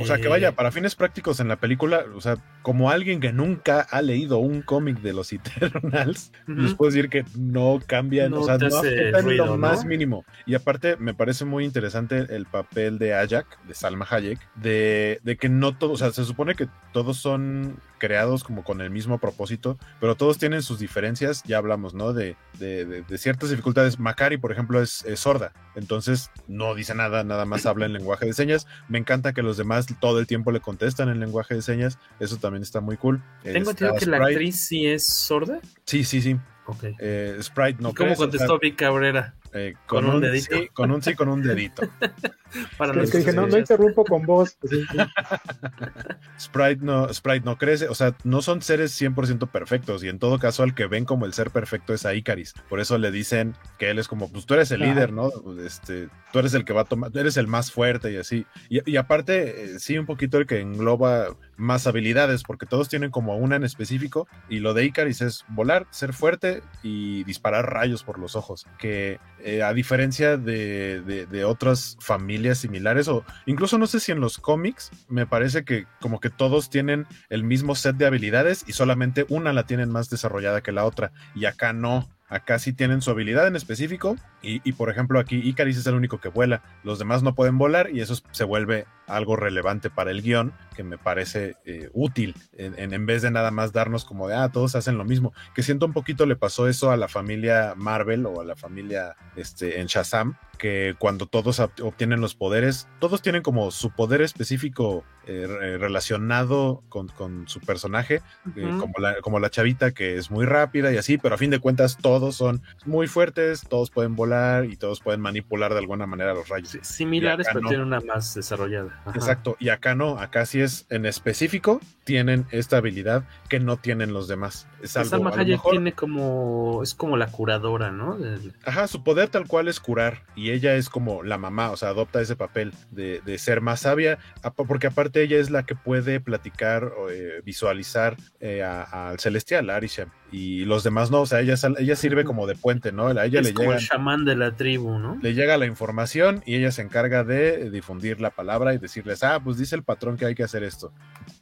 o 0.00 0.06
sea, 0.06 0.18
que 0.18 0.28
vaya, 0.28 0.48
eh, 0.48 0.52
para 0.52 0.72
fines 0.72 0.94
prácticos 0.94 1.40
en 1.40 1.48
la 1.48 1.56
película, 1.56 2.04
o 2.14 2.20
sea, 2.20 2.36
como 2.62 2.90
alguien 2.90 3.20
que 3.20 3.32
nunca 3.32 3.80
ha 3.80 4.02
leído 4.02 4.38
un 4.38 4.62
cómic 4.62 5.00
de 5.00 5.12
los 5.12 5.32
Eternals, 5.32 6.32
les 6.46 6.74
puedo 6.74 6.90
decir 6.90 7.08
que 7.08 7.24
no 7.36 7.80
cambian, 7.86 8.32
o 8.34 8.44
sea, 8.44 8.58
no 8.58 8.76
afectan 8.76 9.36
lo 9.36 9.56
más 9.56 9.84
mínimo. 9.84 10.24
Y 10.46 10.54
aparte, 10.54 10.96
me 10.96 11.14
parece 11.14 11.44
muy 11.44 11.64
interesante 11.64 12.26
el 12.30 12.46
papel 12.46 12.98
de 12.98 13.14
Ajak, 13.14 13.62
de 13.64 13.74
Salma 13.74 14.06
Hayek, 14.08 14.38
de, 14.56 15.20
de 15.22 15.36
que 15.36 15.48
no 15.48 15.76
todos, 15.76 15.92
o 15.92 16.04
sea, 16.04 16.12
se 16.12 16.24
supone 16.24 16.54
que 16.54 16.68
todos 16.92 17.18
son 17.18 17.76
creados 18.02 18.42
como 18.42 18.64
con 18.64 18.80
el 18.80 18.90
mismo 18.90 19.18
propósito, 19.18 19.78
pero 20.00 20.16
todos 20.16 20.36
tienen 20.36 20.62
sus 20.62 20.80
diferencias, 20.80 21.44
ya 21.44 21.58
hablamos, 21.58 21.94
¿no? 21.94 22.12
De, 22.12 22.34
de, 22.58 22.84
de, 22.84 23.16
ciertas 23.18 23.50
dificultades. 23.50 24.00
Macari, 24.00 24.38
por 24.38 24.50
ejemplo, 24.50 24.82
es, 24.82 25.04
sorda, 25.14 25.52
entonces 25.76 26.28
no 26.48 26.74
dice 26.74 26.96
nada, 26.96 27.22
nada 27.22 27.44
más 27.44 27.64
habla 27.64 27.86
en 27.86 27.92
lenguaje 27.92 28.26
de 28.26 28.32
señas. 28.32 28.66
Me 28.88 28.98
encanta 28.98 29.32
que 29.32 29.42
los 29.42 29.56
demás 29.56 29.86
todo 30.00 30.18
el 30.18 30.26
tiempo 30.26 30.50
le 30.50 30.58
contestan 30.58 31.10
en 31.10 31.20
lenguaje 31.20 31.54
de 31.54 31.62
señas, 31.62 31.96
eso 32.18 32.38
también 32.38 32.64
está 32.64 32.80
muy 32.80 32.96
cool. 32.96 33.22
Tengo 33.44 33.70
entendido 33.70 33.96
que 33.96 34.06
la 34.06 34.16
actriz 34.16 34.66
sí 34.66 34.84
es 34.84 35.06
sorda. 35.06 35.60
Sí, 35.84 36.02
sí, 36.02 36.20
sí. 36.20 36.36
Okay. 36.66 36.96
Eh, 36.98 37.38
Sprite 37.40 37.80
no 37.80 37.94
¿Cómo 37.94 38.16
contestó 38.16 38.58
Vic 38.58 38.74
Cabrera? 38.74 39.36
Eh, 39.52 39.74
con, 39.86 40.06
un, 40.06 40.20
dedito. 40.20 40.56
Sí, 40.56 40.68
con 40.72 40.90
un 40.90 41.02
sí, 41.02 41.14
con 41.14 41.28
un 41.28 41.40
dedito. 41.40 41.82
Para 42.76 42.92
que 42.92 43.18
dije, 43.18 43.32
no, 43.32 43.46
no 43.46 43.58
interrumpo 43.58 44.04
con 44.04 44.24
vos. 44.24 44.56
Sprite, 46.38 46.84
no, 46.84 47.12
Sprite 47.12 47.44
no 47.44 47.56
crece, 47.56 47.88
o 47.88 47.94
sea, 47.94 48.16
no 48.24 48.42
son 48.42 48.62
seres 48.62 49.00
100% 49.00 49.48
perfectos 49.50 50.02
y 50.04 50.08
en 50.08 50.18
todo 50.18 50.38
caso 50.38 50.62
al 50.62 50.74
que 50.74 50.86
ven 50.86 51.04
como 51.04 51.26
el 51.26 51.32
ser 51.32 51.50
perfecto 51.50 51.94
es 51.94 52.06
a 52.06 52.14
Icaris. 52.14 52.54
Por 52.68 52.80
eso 52.80 52.98
le 52.98 53.10
dicen 53.10 53.54
que 53.78 53.90
él 53.90 53.98
es 53.98 54.08
como, 54.08 54.30
pues 54.30 54.46
tú 54.46 54.54
eres 54.54 54.70
el 54.70 54.80
líder, 54.80 55.12
¿no? 55.12 55.30
Este, 55.64 56.08
tú 56.32 56.38
eres 56.38 56.54
el 56.54 56.64
que 56.64 56.72
va 56.72 56.82
a 56.82 56.84
tomar, 56.84 57.10
eres 57.16 57.36
el 57.36 57.46
más 57.46 57.70
fuerte 57.70 58.12
y 58.12 58.16
así. 58.16 58.46
Y, 58.68 58.96
aparte, 58.96 59.64
eh, 59.64 59.78
sí, 59.78 59.98
un 59.98 60.06
poquito 60.06 60.38
el 60.38 60.46
que 60.46 60.60
engloba 60.60 61.36
más 61.56 61.86
habilidades, 61.86 62.42
porque 62.42 62.66
todos 62.66 62.88
tienen 62.88 63.10
como 63.10 63.36
una 63.36 63.56
en 63.56 63.64
específico 63.64 64.26
y 64.48 64.58
lo 64.58 64.74
de 64.74 64.84
Icaris 64.84 65.20
es 65.20 65.44
volar, 65.48 65.86
ser 65.90 66.12
fuerte 66.12 66.62
y 66.82 67.24
disparar 67.24 67.72
rayos 67.72 68.02
por 68.02 68.18
los 68.18 68.36
ojos, 68.36 68.66
que 68.78 69.20
eh, 69.44 69.62
a 69.62 69.72
diferencia 69.72 70.36
de, 70.36 71.44
otras 71.46 71.96
familias 72.00 72.41
similares, 72.58 73.08
o 73.08 73.24
incluso 73.46 73.78
no 73.78 73.86
sé 73.86 74.00
si 74.00 74.12
en 74.12 74.20
los 74.20 74.38
cómics, 74.38 74.90
me 75.08 75.26
parece 75.26 75.64
que 75.64 75.86
como 76.00 76.20
que 76.20 76.30
todos 76.30 76.70
tienen 76.70 77.06
el 77.30 77.44
mismo 77.44 77.74
set 77.74 77.96
de 77.96 78.06
habilidades 78.06 78.64
y 78.66 78.72
solamente 78.72 79.26
una 79.28 79.52
la 79.52 79.66
tienen 79.66 79.90
más 79.90 80.10
desarrollada 80.10 80.62
que 80.62 80.72
la 80.72 80.84
otra, 80.84 81.12
y 81.34 81.46
acá 81.46 81.72
no. 81.72 82.08
Acá 82.28 82.58
sí 82.58 82.72
tienen 82.72 83.02
su 83.02 83.10
habilidad 83.10 83.46
en 83.46 83.56
específico 83.56 84.16
y, 84.42 84.72
por 84.72 84.90
ejemplo 84.90 85.18
aquí 85.18 85.36
Icaris 85.36 85.76
es 85.76 85.86
el 85.86 85.94
único 85.94 86.20
que 86.20 86.28
vuela, 86.28 86.62
los 86.82 86.98
demás 86.98 87.22
no 87.22 87.34
pueden 87.34 87.58
volar 87.58 87.90
y 87.92 88.00
eso 88.00 88.14
se 88.30 88.44
vuelve 88.44 88.86
algo 89.06 89.36
relevante 89.36 89.90
para 89.90 90.10
el 90.10 90.22
guion 90.22 90.52
que 90.74 90.82
me 90.82 90.98
parece 90.98 91.56
eh, 91.64 91.90
útil 91.92 92.34
en, 92.56 92.92
en, 92.92 93.06
vez 93.06 93.22
de 93.22 93.30
nada 93.30 93.50
más 93.50 93.72
darnos 93.72 94.04
como 94.04 94.28
de, 94.28 94.34
ah, 94.34 94.50
todos 94.50 94.74
hacen 94.74 94.98
lo 94.98 95.04
mismo, 95.04 95.32
que 95.54 95.62
siento 95.62 95.86
un 95.86 95.92
poquito 95.92 96.26
le 96.26 96.36
pasó 96.36 96.68
eso 96.68 96.90
a 96.90 96.96
la 96.96 97.08
familia 97.08 97.74
Marvel 97.76 98.26
o 98.26 98.40
a 98.40 98.44
la 98.44 98.56
familia 98.56 99.16
este, 99.36 99.80
en 99.80 99.86
Shazam, 99.86 100.36
que 100.58 100.94
cuando 100.98 101.26
todos 101.26 101.58
obtienen 101.60 102.20
los 102.20 102.34
poderes, 102.34 102.88
todos 103.00 103.20
tienen 103.20 103.42
como 103.42 103.70
su 103.70 103.90
poder 103.90 104.22
específico 104.22 105.04
eh, 105.26 105.46
relacionado 105.78 106.82
con, 106.88 107.08
su 107.48 107.60
personaje, 107.60 108.22
eh, 108.56 108.76
como, 108.78 108.94
la, 108.98 109.20
como 109.20 109.40
la 109.40 109.50
chavita 109.50 109.92
que 109.92 110.16
es 110.16 110.30
muy 110.30 110.46
rápida 110.46 110.92
y 110.92 110.96
así, 110.96 111.18
pero 111.18 111.34
a 111.34 111.38
fin 111.38 111.50
de 111.50 111.58
cuentas 111.58 111.96
todos 112.00 112.36
son 112.36 112.62
muy 112.86 113.08
fuertes, 113.08 113.62
todos 113.68 113.90
pueden 113.90 114.14
volar 114.14 114.31
y 114.68 114.76
todos 114.76 115.00
pueden 115.00 115.20
manipular 115.20 115.72
de 115.72 115.78
alguna 115.78 116.06
manera 116.06 116.34
los 116.34 116.48
rayos. 116.48 116.76
similares, 116.82 117.46
pero 117.52 117.68
tienen 117.68 117.86
una 117.86 118.00
más 118.00 118.34
desarrollada. 118.34 119.02
Exacto, 119.14 119.56
y 119.58 119.68
acá 119.68 119.94
no, 119.94 120.18
acá 120.18 120.46
sí 120.46 120.60
es 120.60 120.86
en 120.90 121.06
específico, 121.06 121.80
tienen 122.04 122.46
esta 122.50 122.78
habilidad 122.78 123.24
que 123.48 123.60
no 123.60 123.76
tienen 123.76 124.12
los 124.12 124.28
demás. 124.28 124.66
Es 124.82 124.96
algo, 124.96 125.28
Hayek 125.28 125.60
tiene 125.70 125.92
como, 125.92 126.80
es 126.82 126.94
como 126.94 127.16
la 127.16 127.28
curadora, 127.28 127.90
¿no? 127.90 128.18
Ajá, 128.64 128.88
su 128.88 129.04
poder 129.04 129.28
tal 129.28 129.46
cual 129.46 129.68
es 129.68 129.78
curar 129.78 130.24
y 130.34 130.50
ella 130.50 130.74
es 130.74 130.88
como 130.88 131.22
la 131.22 131.38
mamá, 131.38 131.70
o 131.70 131.76
sea, 131.76 131.90
adopta 131.90 132.20
ese 132.20 132.36
papel 132.36 132.72
de, 132.90 133.20
ser 133.38 133.60
más 133.60 133.80
sabia, 133.80 134.18
porque 134.54 134.88
aparte 134.88 135.22
ella 135.22 135.38
es 135.38 135.50
la 135.50 135.64
que 135.64 135.74
puede 135.74 136.20
platicar, 136.20 136.92
o 136.98 137.10
eh, 137.10 137.40
visualizar 137.44 138.16
eh, 138.40 138.62
al 138.62 139.18
celestial, 139.18 139.70
a 139.70 139.76
Arisha, 139.76 140.08
y 140.32 140.64
los 140.64 140.82
demás 140.82 141.10
no, 141.10 141.20
o 141.20 141.26
sea, 141.26 141.40
ella, 141.40 141.54
ella 141.78 141.94
sirve 141.94 142.24
como 142.24 142.46
de 142.46 142.54
puente, 142.54 142.90
¿no? 142.90 143.08
A 143.08 143.26
ella 143.26 143.40
es 143.40 143.48
le 143.48 143.54
como 143.54 143.70
llega, 143.70 143.80
el 143.80 143.86
chamán 143.86 144.24
de 144.24 144.34
la 144.34 144.56
tribu, 144.56 144.98
¿no? 144.98 145.18
Le 145.20 145.34
llega 145.34 145.58
la 145.58 145.66
información 145.66 146.42
y 146.46 146.56
ella 146.56 146.72
se 146.72 146.80
encarga 146.80 147.22
de 147.22 147.70
difundir 147.70 148.20
la 148.20 148.30
palabra 148.30 148.72
y 148.72 148.78
decirles, 148.78 149.22
ah, 149.22 149.40
pues 149.44 149.58
dice 149.58 149.76
el 149.76 149.82
patrón 149.82 150.16
que 150.16 150.24
hay 150.24 150.34
que 150.34 150.42
hacer 150.42 150.64
esto. 150.64 150.92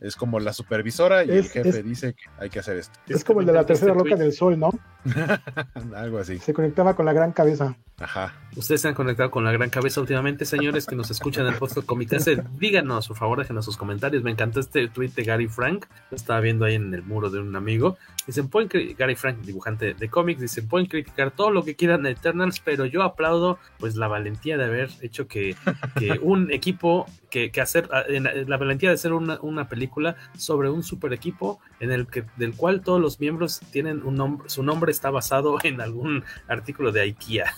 Es 0.00 0.16
como 0.16 0.40
la 0.40 0.52
supervisora 0.52 1.24
y 1.24 1.30
el 1.30 1.44
jefe 1.44 1.82
dice 1.82 2.14
que 2.14 2.24
hay 2.38 2.48
que 2.48 2.58
hacer 2.58 2.78
esto. 2.78 2.98
Es 3.06 3.22
como 3.22 3.40
el 3.40 3.46
de 3.46 3.52
la 3.52 3.66
tercera 3.66 3.94
loca 3.94 4.16
del 4.16 4.32
sol, 4.32 4.58
¿no? 4.58 4.70
Algo 5.96 6.18
así. 6.18 6.38
Se 6.38 6.52
conectaba 6.52 6.94
con 6.94 7.06
la 7.06 7.12
gran 7.12 7.32
cabeza. 7.32 7.76
Ajá. 7.98 8.34
Ustedes 8.56 8.80
se 8.80 8.88
han 8.88 8.94
conectado 8.94 9.30
con 9.30 9.44
la 9.44 9.52
gran 9.52 9.68
cabeza 9.68 10.00
últimamente, 10.00 10.44
señores 10.44 10.86
que 10.86 10.96
nos 10.96 11.10
escuchan 11.10 11.46
en 11.46 11.52
el 11.52 11.58
podcast 11.58 11.86
Comicase. 11.86 12.42
Díganos, 12.58 13.06
por 13.08 13.16
favor, 13.16 13.38
déjenos 13.38 13.64
sus 13.64 13.76
comentarios. 13.76 14.22
Me 14.22 14.30
encantó 14.30 14.60
este 14.60 14.88
tweet 14.88 15.10
de 15.10 15.22
Gary 15.22 15.48
Frank. 15.48 15.86
Lo 16.10 16.16
estaba 16.16 16.40
viendo 16.40 16.64
ahí 16.64 16.74
en 16.74 16.94
el 16.94 17.02
muro 17.02 17.30
de 17.30 17.40
un 17.40 17.54
amigo. 17.54 17.98
Dicen, 18.26 18.48
pueden 18.48 18.68
Gary 18.96 19.16
Frank, 19.16 19.38
dibujante 19.40 19.94
de 19.94 20.08
cómics, 20.08 20.40
dicen, 20.40 20.68
pueden 20.68 20.86
criticar 20.86 21.30
todo 21.30 21.50
lo 21.50 21.64
que 21.64 21.74
quieran 21.74 22.02
de 22.02 22.10
Eternals, 22.10 22.60
pero 22.60 22.84
yo 22.84 23.02
aplaudo 23.02 23.58
pues 23.78 23.96
la 23.96 24.08
valentía 24.08 24.56
de 24.56 24.64
haber 24.64 24.90
hecho 25.00 25.26
que, 25.26 25.56
un 26.22 26.52
equipo, 26.52 27.06
que, 27.30 27.50
hacer, 27.60 27.88
la 27.88 28.56
valentía 28.56 28.90
de 28.90 28.94
hacer 28.94 29.12
una, 29.12 29.68
película 29.68 30.16
sobre 30.36 30.70
un 30.70 30.82
super 30.82 31.12
equipo 31.12 31.60
en 31.80 31.92
el 31.92 32.06
que, 32.06 32.24
del 32.36 32.54
cual 32.54 32.82
todos 32.82 33.00
los 33.00 33.20
miembros 33.20 33.60
tienen 33.72 34.02
un 34.04 34.16
nombre, 34.16 34.48
su 34.48 34.62
nombre 34.62 34.89
está 34.90 35.10
basado 35.10 35.58
en 35.62 35.80
algún 35.80 36.24
artículo 36.48 36.92
de 36.92 37.02
IKEA. 37.02 37.52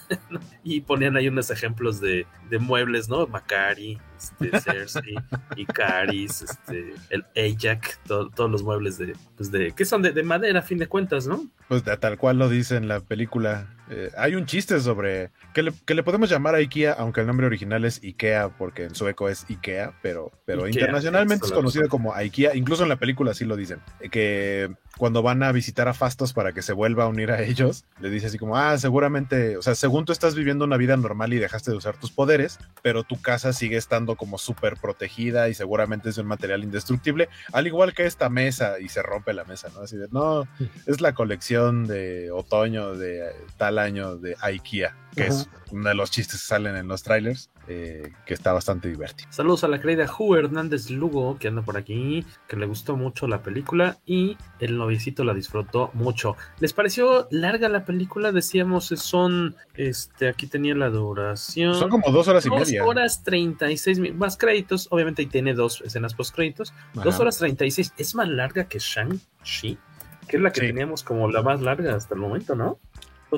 y 0.64 0.80
ponían 0.82 1.16
ahí 1.16 1.28
unos 1.28 1.50
ejemplos 1.50 2.00
de, 2.00 2.26
muebles, 2.60 3.08
¿no? 3.08 3.26
Macari, 3.26 3.98
este, 4.16 4.60
Cersei, 4.60 5.14
Icaris, 5.56 6.42
este, 6.42 6.94
el 7.10 7.24
Ajax, 7.36 7.98
todos 8.06 8.50
los 8.50 8.62
muebles 8.62 8.98
de, 8.98 9.16
pues 9.36 9.50
de, 9.50 9.72
¿qué 9.72 9.84
son? 9.84 10.02
De, 10.02 10.12
de 10.12 10.22
madera, 10.22 10.60
a 10.60 10.62
fin 10.62 10.78
de 10.78 10.86
cuentas, 10.86 11.26
¿no? 11.26 11.46
Pues 11.68 11.84
de, 11.84 11.96
tal 11.96 12.18
cual 12.18 12.38
lo 12.38 12.48
dice 12.48 12.76
en 12.76 12.88
la 12.88 13.00
película 13.00 13.74
Eh, 13.94 14.10
hay 14.16 14.34
un 14.34 14.46
chiste 14.46 14.80
sobre 14.80 15.30
que 15.52 15.62
le, 15.62 15.72
que 15.84 15.94
le, 15.94 16.02
podemos 16.02 16.30
llamar 16.30 16.54
a 16.54 16.58
IKEA, 16.58 16.92
aunque 16.92 17.20
el 17.20 17.26
nombre 17.26 17.46
original 17.46 17.84
es 17.84 18.02
IKEA, 18.02 18.48
porque 18.56 18.84
en 18.84 18.94
sueco 18.94 19.28
es 19.28 19.44
IKEA, 19.50 19.92
pero, 20.00 20.32
pero 20.46 20.66
internacionalmente 20.66 21.46
es 21.46 21.52
conocido 21.52 21.88
como 21.88 22.14
IKEA. 22.14 22.56
Incluso 22.56 22.84
en 22.84 22.88
la 22.88 22.96
película 22.96 23.34
sí 23.34 23.44
lo 23.44 23.54
dicen. 23.54 23.80
Que 24.10 24.70
cuando 24.96 25.22
van 25.22 25.42
a 25.42 25.52
visitar 25.52 25.88
a 25.88 25.94
Fastos 25.94 26.32
para 26.32 26.52
que 26.52 26.62
se 26.62 26.72
vuelva 26.72 27.04
a 27.04 27.08
unir 27.08 27.30
a 27.30 27.42
ellos, 27.42 27.84
le 28.00 28.10
dice 28.10 28.26
así 28.26 28.38
como, 28.38 28.56
ah, 28.56 28.78
seguramente, 28.78 29.56
o 29.56 29.62
sea, 29.62 29.74
según 29.74 30.04
tú 30.04 30.12
estás 30.12 30.34
viviendo 30.34 30.64
una 30.64 30.76
vida 30.76 30.96
normal 30.96 31.32
y 31.32 31.38
dejaste 31.38 31.70
de 31.70 31.76
usar 31.76 31.96
tus 31.96 32.12
poderes, 32.12 32.58
pero 32.82 33.02
tu 33.02 33.20
casa 33.20 33.52
sigue 33.52 33.76
estando 33.76 34.16
como 34.16 34.38
súper 34.38 34.76
protegida 34.76 35.48
y 35.48 35.54
seguramente 35.54 36.10
es 36.10 36.16
de 36.16 36.22
un 36.22 36.28
material 36.28 36.62
indestructible, 36.62 37.28
al 37.52 37.66
igual 37.66 37.94
que 37.94 38.06
esta 38.06 38.28
mesa 38.28 38.80
y 38.80 38.88
se 38.88 39.02
rompe 39.02 39.32
la 39.32 39.44
mesa, 39.44 39.68
¿no? 39.74 39.80
Así 39.80 39.96
de, 39.96 40.08
no, 40.10 40.46
es 40.86 41.00
la 41.00 41.14
colección 41.14 41.86
de 41.86 42.30
otoño 42.30 42.94
de 42.94 43.34
tal 43.56 43.78
año 43.82 44.16
de 44.16 44.36
IKEA, 44.40 44.96
que 45.14 45.26
es 45.26 45.48
uno 45.70 45.88
de 45.88 45.94
los 45.94 46.10
chistes 46.10 46.40
que 46.40 46.46
salen 46.46 46.76
en 46.76 46.88
los 46.88 47.02
trailers. 47.02 47.50
Eh, 47.68 48.12
que 48.26 48.34
está 48.34 48.52
bastante 48.52 48.88
divertido. 48.88 49.30
Saludos 49.30 49.62
a 49.62 49.68
la 49.68 49.80
querida 49.80 50.08
Ju 50.08 50.34
Hernández 50.34 50.90
Lugo, 50.90 51.38
que 51.38 51.46
anda 51.46 51.62
por 51.62 51.76
aquí, 51.76 52.26
que 52.48 52.56
le 52.56 52.66
gustó 52.66 52.96
mucho 52.96 53.28
la 53.28 53.40
película 53.40 53.98
y 54.04 54.36
el 54.58 54.76
noviecito 54.76 55.22
la 55.22 55.32
disfrutó 55.32 55.92
mucho. 55.94 56.36
¿Les 56.58 56.72
pareció 56.72 57.28
larga 57.30 57.68
la 57.68 57.84
película? 57.84 58.32
Decíamos, 58.32 58.86
son, 58.86 59.54
este, 59.74 60.26
aquí 60.26 60.48
tenía 60.48 60.74
la 60.74 60.90
duración. 60.90 61.76
Son 61.76 61.88
como 61.88 62.10
dos 62.10 62.26
horas 62.26 62.44
y 62.46 62.50
media. 62.50 62.80
Dos 62.80 62.90
horas 62.90 63.22
treinta 63.22 63.70
y 63.70 63.76
seis 63.76 64.00
más 64.12 64.36
créditos, 64.36 64.88
obviamente 64.90 65.22
ahí 65.22 65.28
tiene 65.28 65.54
dos 65.54 65.82
escenas 65.82 66.14
post 66.14 66.34
créditos. 66.34 66.74
Dos 66.94 67.20
horas 67.20 67.38
treinta 67.38 67.64
y 67.64 67.70
seis, 67.70 67.94
es 67.96 68.16
más 68.16 68.28
larga 68.28 68.64
que 68.64 68.80
Shang-Chi, 68.80 69.78
que 70.26 70.36
es 70.36 70.42
la 70.42 70.50
que 70.50 70.62
teníamos 70.62 71.04
como 71.04 71.30
la 71.30 71.42
más 71.42 71.60
larga 71.60 71.94
hasta 71.94 72.16
el 72.16 72.20
momento, 72.20 72.56
¿no? 72.56 72.80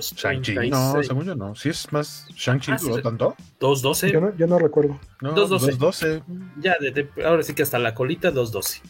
Shang-Chi. 0.01 0.71
No, 0.71 1.03
según 1.03 1.27
yo 1.27 1.35
no. 1.35 1.55
Sí 1.55 1.69
es 1.69 1.93
más 1.93 2.27
Shang-Chi, 2.35 2.73
ah, 2.73 2.79
¿no 2.83 3.03
tanto? 3.03 3.37
2.12. 3.61 4.13
Yo 4.13 4.21
no, 4.21 4.37
yo 4.37 4.47
no 4.47 4.59
recuerdo. 4.59 4.99
No, 5.21 5.35
2.12. 5.35 6.23
Ya, 6.61 6.77
de, 6.81 7.09
ahora 7.25 7.43
sí 7.43 7.55
que 7.55 7.63
hasta 7.63 7.79
la 7.79 7.95
colita 7.95 8.33
2.12. 8.33 8.81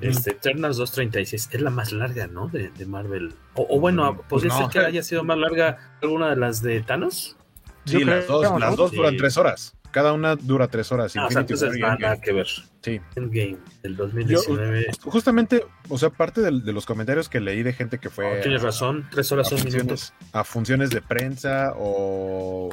Este, 0.00 0.30
Eternals 0.32 0.78
2.36. 0.78 1.48
Es 1.52 1.60
la 1.60 1.70
más 1.70 1.92
larga, 1.92 2.26
¿no? 2.26 2.48
De, 2.48 2.70
de 2.70 2.86
Marvel. 2.86 3.34
O, 3.54 3.80
bueno, 3.80 4.12
mm, 4.12 4.16
podría 4.28 4.50
pues 4.50 4.54
ser 4.54 4.68
que 4.68 4.86
haya 4.86 5.02
sido 5.02 5.24
más 5.24 5.38
larga 5.38 5.96
alguna 6.02 6.30
de 6.30 6.36
las 6.36 6.62
de 6.62 6.80
Thanos. 6.82 7.36
Sí, 7.84 8.04
las 8.04 8.26
dos, 8.26 8.60
las 8.60 8.76
dos 8.76 8.92
duran 8.92 9.16
tres 9.16 9.36
horas. 9.38 9.74
Cada 9.90 10.12
una 10.12 10.36
dura 10.36 10.68
tres 10.68 10.92
horas. 10.92 11.16
Ah, 11.16 11.26
o 11.26 11.30
sea, 11.30 11.40
entonces 11.42 11.76
nada 11.78 12.20
que 12.20 12.32
ver. 12.32 12.46
Sí. 12.80 13.00
Endgame 13.16 13.58
del 13.82 13.96
2019. 13.96 14.86
justamente, 15.02 15.64
o 15.88 15.98
sea, 15.98 16.10
parte 16.10 16.40
de, 16.40 16.52
los 16.72 16.86
comentarios 16.86 17.28
que 17.28 17.40
leí 17.40 17.62
de 17.62 17.72
gente 17.72 17.98
que 17.98 18.08
fue. 18.08 18.24
Oh, 18.24 18.40
tienes 18.40 18.62
razón, 18.62 19.06
tres 19.10 19.32
horas 19.32 19.48
son 19.48 19.64
minutos. 19.64 20.14
A 20.32 20.44
funciones 20.44 20.90
de 20.90 21.02
prensa 21.02 21.72
o, 21.76 22.70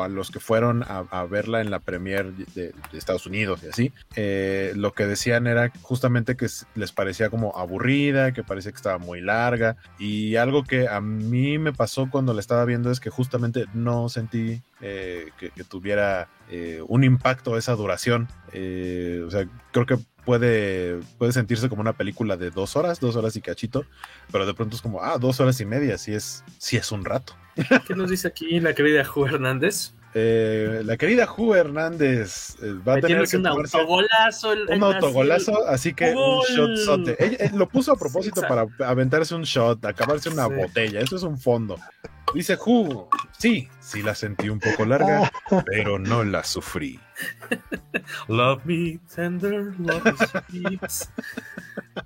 a 0.00 0.08
los 0.08 0.30
que 0.30 0.38
fueron 0.38 0.84
a, 0.86 1.24
verla 1.24 1.60
en 1.60 1.70
la 1.70 1.80
premier 1.80 2.32
de, 2.32 2.72
Estados 2.92 3.26
Unidos 3.26 3.60
y 3.64 3.68
así. 3.68 3.92
Eh, 4.14 4.72
lo 4.76 4.92
que 4.92 5.06
decían 5.06 5.46
era 5.46 5.72
justamente 5.82 6.36
que 6.36 6.46
les 6.74 6.92
parecía 6.92 7.28
como 7.28 7.56
aburrida, 7.56 8.32
que 8.32 8.44
parecía 8.44 8.70
que 8.70 8.76
estaba 8.76 8.98
muy 8.98 9.20
larga. 9.20 9.76
Y 9.98 10.36
algo 10.36 10.64
que 10.64 10.88
a 10.88 11.00
mí 11.00 11.58
me 11.58 11.72
pasó 11.72 12.08
cuando 12.10 12.32
la 12.32 12.40
estaba 12.40 12.64
viendo 12.64 12.90
es 12.90 13.00
que 13.00 13.10
justamente 13.10 13.64
no 13.74 14.08
sentí 14.08 14.62
eh, 14.80 15.30
que, 15.38 15.50
tuviera 15.64 16.28
eh, 16.50 16.82
un 16.86 17.04
impacto 17.04 17.56
esa 17.56 17.74
duración. 17.74 18.28
o 18.48 19.30
sea, 19.30 19.46
creo 19.72 19.86
que 19.86 19.98
puede, 20.24 21.00
puede 21.16 21.32
sentirse 21.32 21.68
como 21.68 21.80
una 21.80 21.94
película 21.94 22.36
de 22.36 22.50
dos 22.50 22.76
horas, 22.76 23.00
dos 23.00 23.16
horas 23.16 23.34
y 23.36 23.40
cachito, 23.40 23.86
pero 24.30 24.44
de 24.44 24.52
pronto 24.52 24.76
es 24.76 24.82
como, 24.82 25.02
ah, 25.02 25.16
dos 25.18 25.40
horas 25.40 25.58
y 25.60 25.64
media, 25.64 25.96
si 25.96 26.12
es, 26.12 26.44
si 26.58 26.76
es 26.76 26.92
un 26.92 27.04
rato. 27.04 27.34
¿Qué 27.86 27.94
nos 27.94 28.10
dice 28.10 28.28
aquí 28.28 28.60
la 28.60 28.74
querida 28.74 29.04
Ju 29.04 29.26
Hernández? 29.26 29.94
Eh, 30.14 30.82
la 30.84 30.96
querida 30.96 31.26
Ju 31.26 31.54
Hernández 31.54 32.56
eh, 32.62 32.74
va 32.86 32.94
a 32.94 33.00
tener 33.00 33.24
un 33.34 33.46
autogolazo. 33.46 34.52
un 34.68 34.82
autogolazo, 34.82 35.66
así 35.66 35.94
que 35.94 36.14
un 36.14 37.14
Ella, 37.18 37.50
lo 37.54 37.68
puso 37.68 37.92
a 37.92 37.96
propósito 37.96 38.40
para 38.42 38.66
aventarse 38.86 39.34
un 39.34 39.42
shot, 39.42 39.84
acabarse 39.84 40.28
una 40.28 40.46
botella. 40.46 41.00
Eso 41.00 41.16
es 41.16 41.22
un 41.22 41.38
fondo. 41.38 41.78
Dice 42.34 42.56
Ju, 42.56 43.08
sí, 43.38 43.68
sí 43.80 44.02
la 44.02 44.14
sentí 44.14 44.48
un 44.48 44.60
poco 44.60 44.84
larga, 44.84 45.30
pero 45.66 45.98
no 45.98 46.24
la 46.24 46.44
sufrí. 46.44 47.00
love 48.28 48.64
me 48.64 49.00
tender, 49.14 49.74
love 49.78 50.02
me 50.52 50.78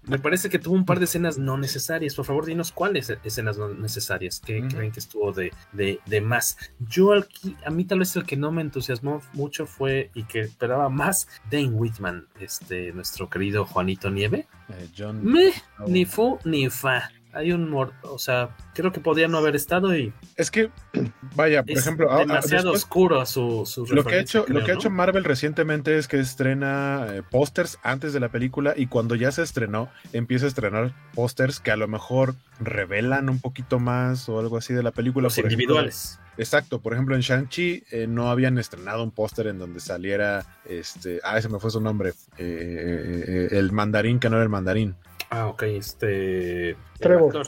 Me 0.05 0.19
parece 0.19 0.49
que 0.49 0.59
tuvo 0.59 0.75
un 0.75 0.85
par 0.85 0.99
de 0.99 1.05
escenas 1.05 1.39
no 1.39 1.59
necesarias. 1.59 2.15
Por 2.15 2.25
favor, 2.25 2.47
dinos 2.47 2.73
cuáles 2.73 3.11
escenas 3.25 3.59
no 3.59 3.69
necesarias 3.69 4.41
que 4.41 4.67
creen 4.69 4.93
que 4.93 5.01
estuvo 5.01 5.33
de, 5.33 5.53
de, 5.73 6.21
más. 6.21 6.57
Yo 6.79 7.13
aquí, 7.13 7.57
a 7.67 7.71
mí 7.71 7.85
tal 7.85 7.99
vez 7.99 8.15
el 8.17 8.25
que 8.25 8.37
no 8.37 8.53
me 8.53 8.63
entusiasmó 8.63 9.21
mucho 9.33 9.67
fue 9.67 10.11
y 10.15 10.25
que 10.25 10.41
esperaba 10.41 10.89
más 10.89 11.29
Dane 11.51 11.69
Whitman, 11.69 12.29
este, 12.41 12.93
nuestro 12.93 13.29
querido 13.29 13.65
Juanito 13.65 14.11
Nieve. 14.11 14.47
Eh, 14.69 14.89
John, 14.97 15.25
Me, 15.25 15.53
ni 15.87 16.05
fu 16.05 16.39
ni 16.45 16.71
fa 16.71 17.11
hay 17.33 17.53
un 17.53 17.73
o 18.03 18.19
sea, 18.19 18.55
creo 18.75 18.93
que 18.93 19.01
podía 19.01 19.27
no 19.27 19.39
haber 19.39 19.57
estado 19.57 19.97
y 19.97 20.13
es 20.37 20.51
que 20.51 20.71
vaya, 21.35 21.63
por 21.63 21.77
ejemplo, 21.77 22.19
demasiado 22.19 22.73
oscuro 22.73 23.25
su, 23.27 23.65
su 23.67 23.87
lo 23.87 24.05
que 24.05 24.17
ha 24.17 24.21
hecho 24.21 24.45
lo 24.49 24.63
que 24.65 24.73
ha 24.73 24.75
hecho 24.75 24.91
Marvel 24.91 25.25
recientemente 25.25 25.97
es 25.97 26.09
que 26.09 26.21
estrena 26.21 27.07
eh, 27.11 27.23
pósters 27.23 27.79
antes 27.83 28.13
de 28.13 28.21
la 28.21 28.29
película 28.29 28.75
y 28.77 28.87
cuando 28.87 29.15
ya 29.15 29.33
se 29.33 29.43
estrenó 29.43 29.89
empieza 30.13 30.45
a 30.45 30.49
estrenar 30.49 30.95
pósters 31.15 31.61
que 31.61 31.71
a 31.71 31.77
lo 31.77 31.89
mejor 31.89 32.35
revelan 32.61 33.31
un 33.31 33.41
poquito 33.41 33.79
más 33.79 34.29
o 34.29 34.39
algo 34.39 34.59
así 34.59 34.75
de 34.75 34.83
la 34.83 34.91
película 34.91 35.25
Los 35.25 35.39
individuales. 35.39 36.21
exacto, 36.37 36.81
por 36.81 36.93
ejemplo 36.93 37.15
en 37.15 37.23
Shang-Chi 37.23 37.85
eh, 37.91 38.07
no 38.07 38.31
habían 38.31 38.59
estrenado 38.59 39.03
un 39.03 39.11
póster 39.11 39.47
en 39.47 39.59
donde 39.59 39.81
saliera 39.81 40.45
este, 40.67 41.21
ah, 41.25 41.39
ese 41.39 41.49
me 41.49 41.59
fue 41.59 41.71
su 41.71 41.81
nombre, 41.81 42.13
eh, 42.37 43.49
el 43.53 43.73
mandarín 43.73 44.19
que 44.19 44.29
no 44.29 44.37
era 44.37 44.43
el 44.45 44.51
mandarín. 44.51 44.97
Ah, 45.35 45.47
ok, 45.47 45.63
este. 45.63 46.77
Trevor. 47.03 47.47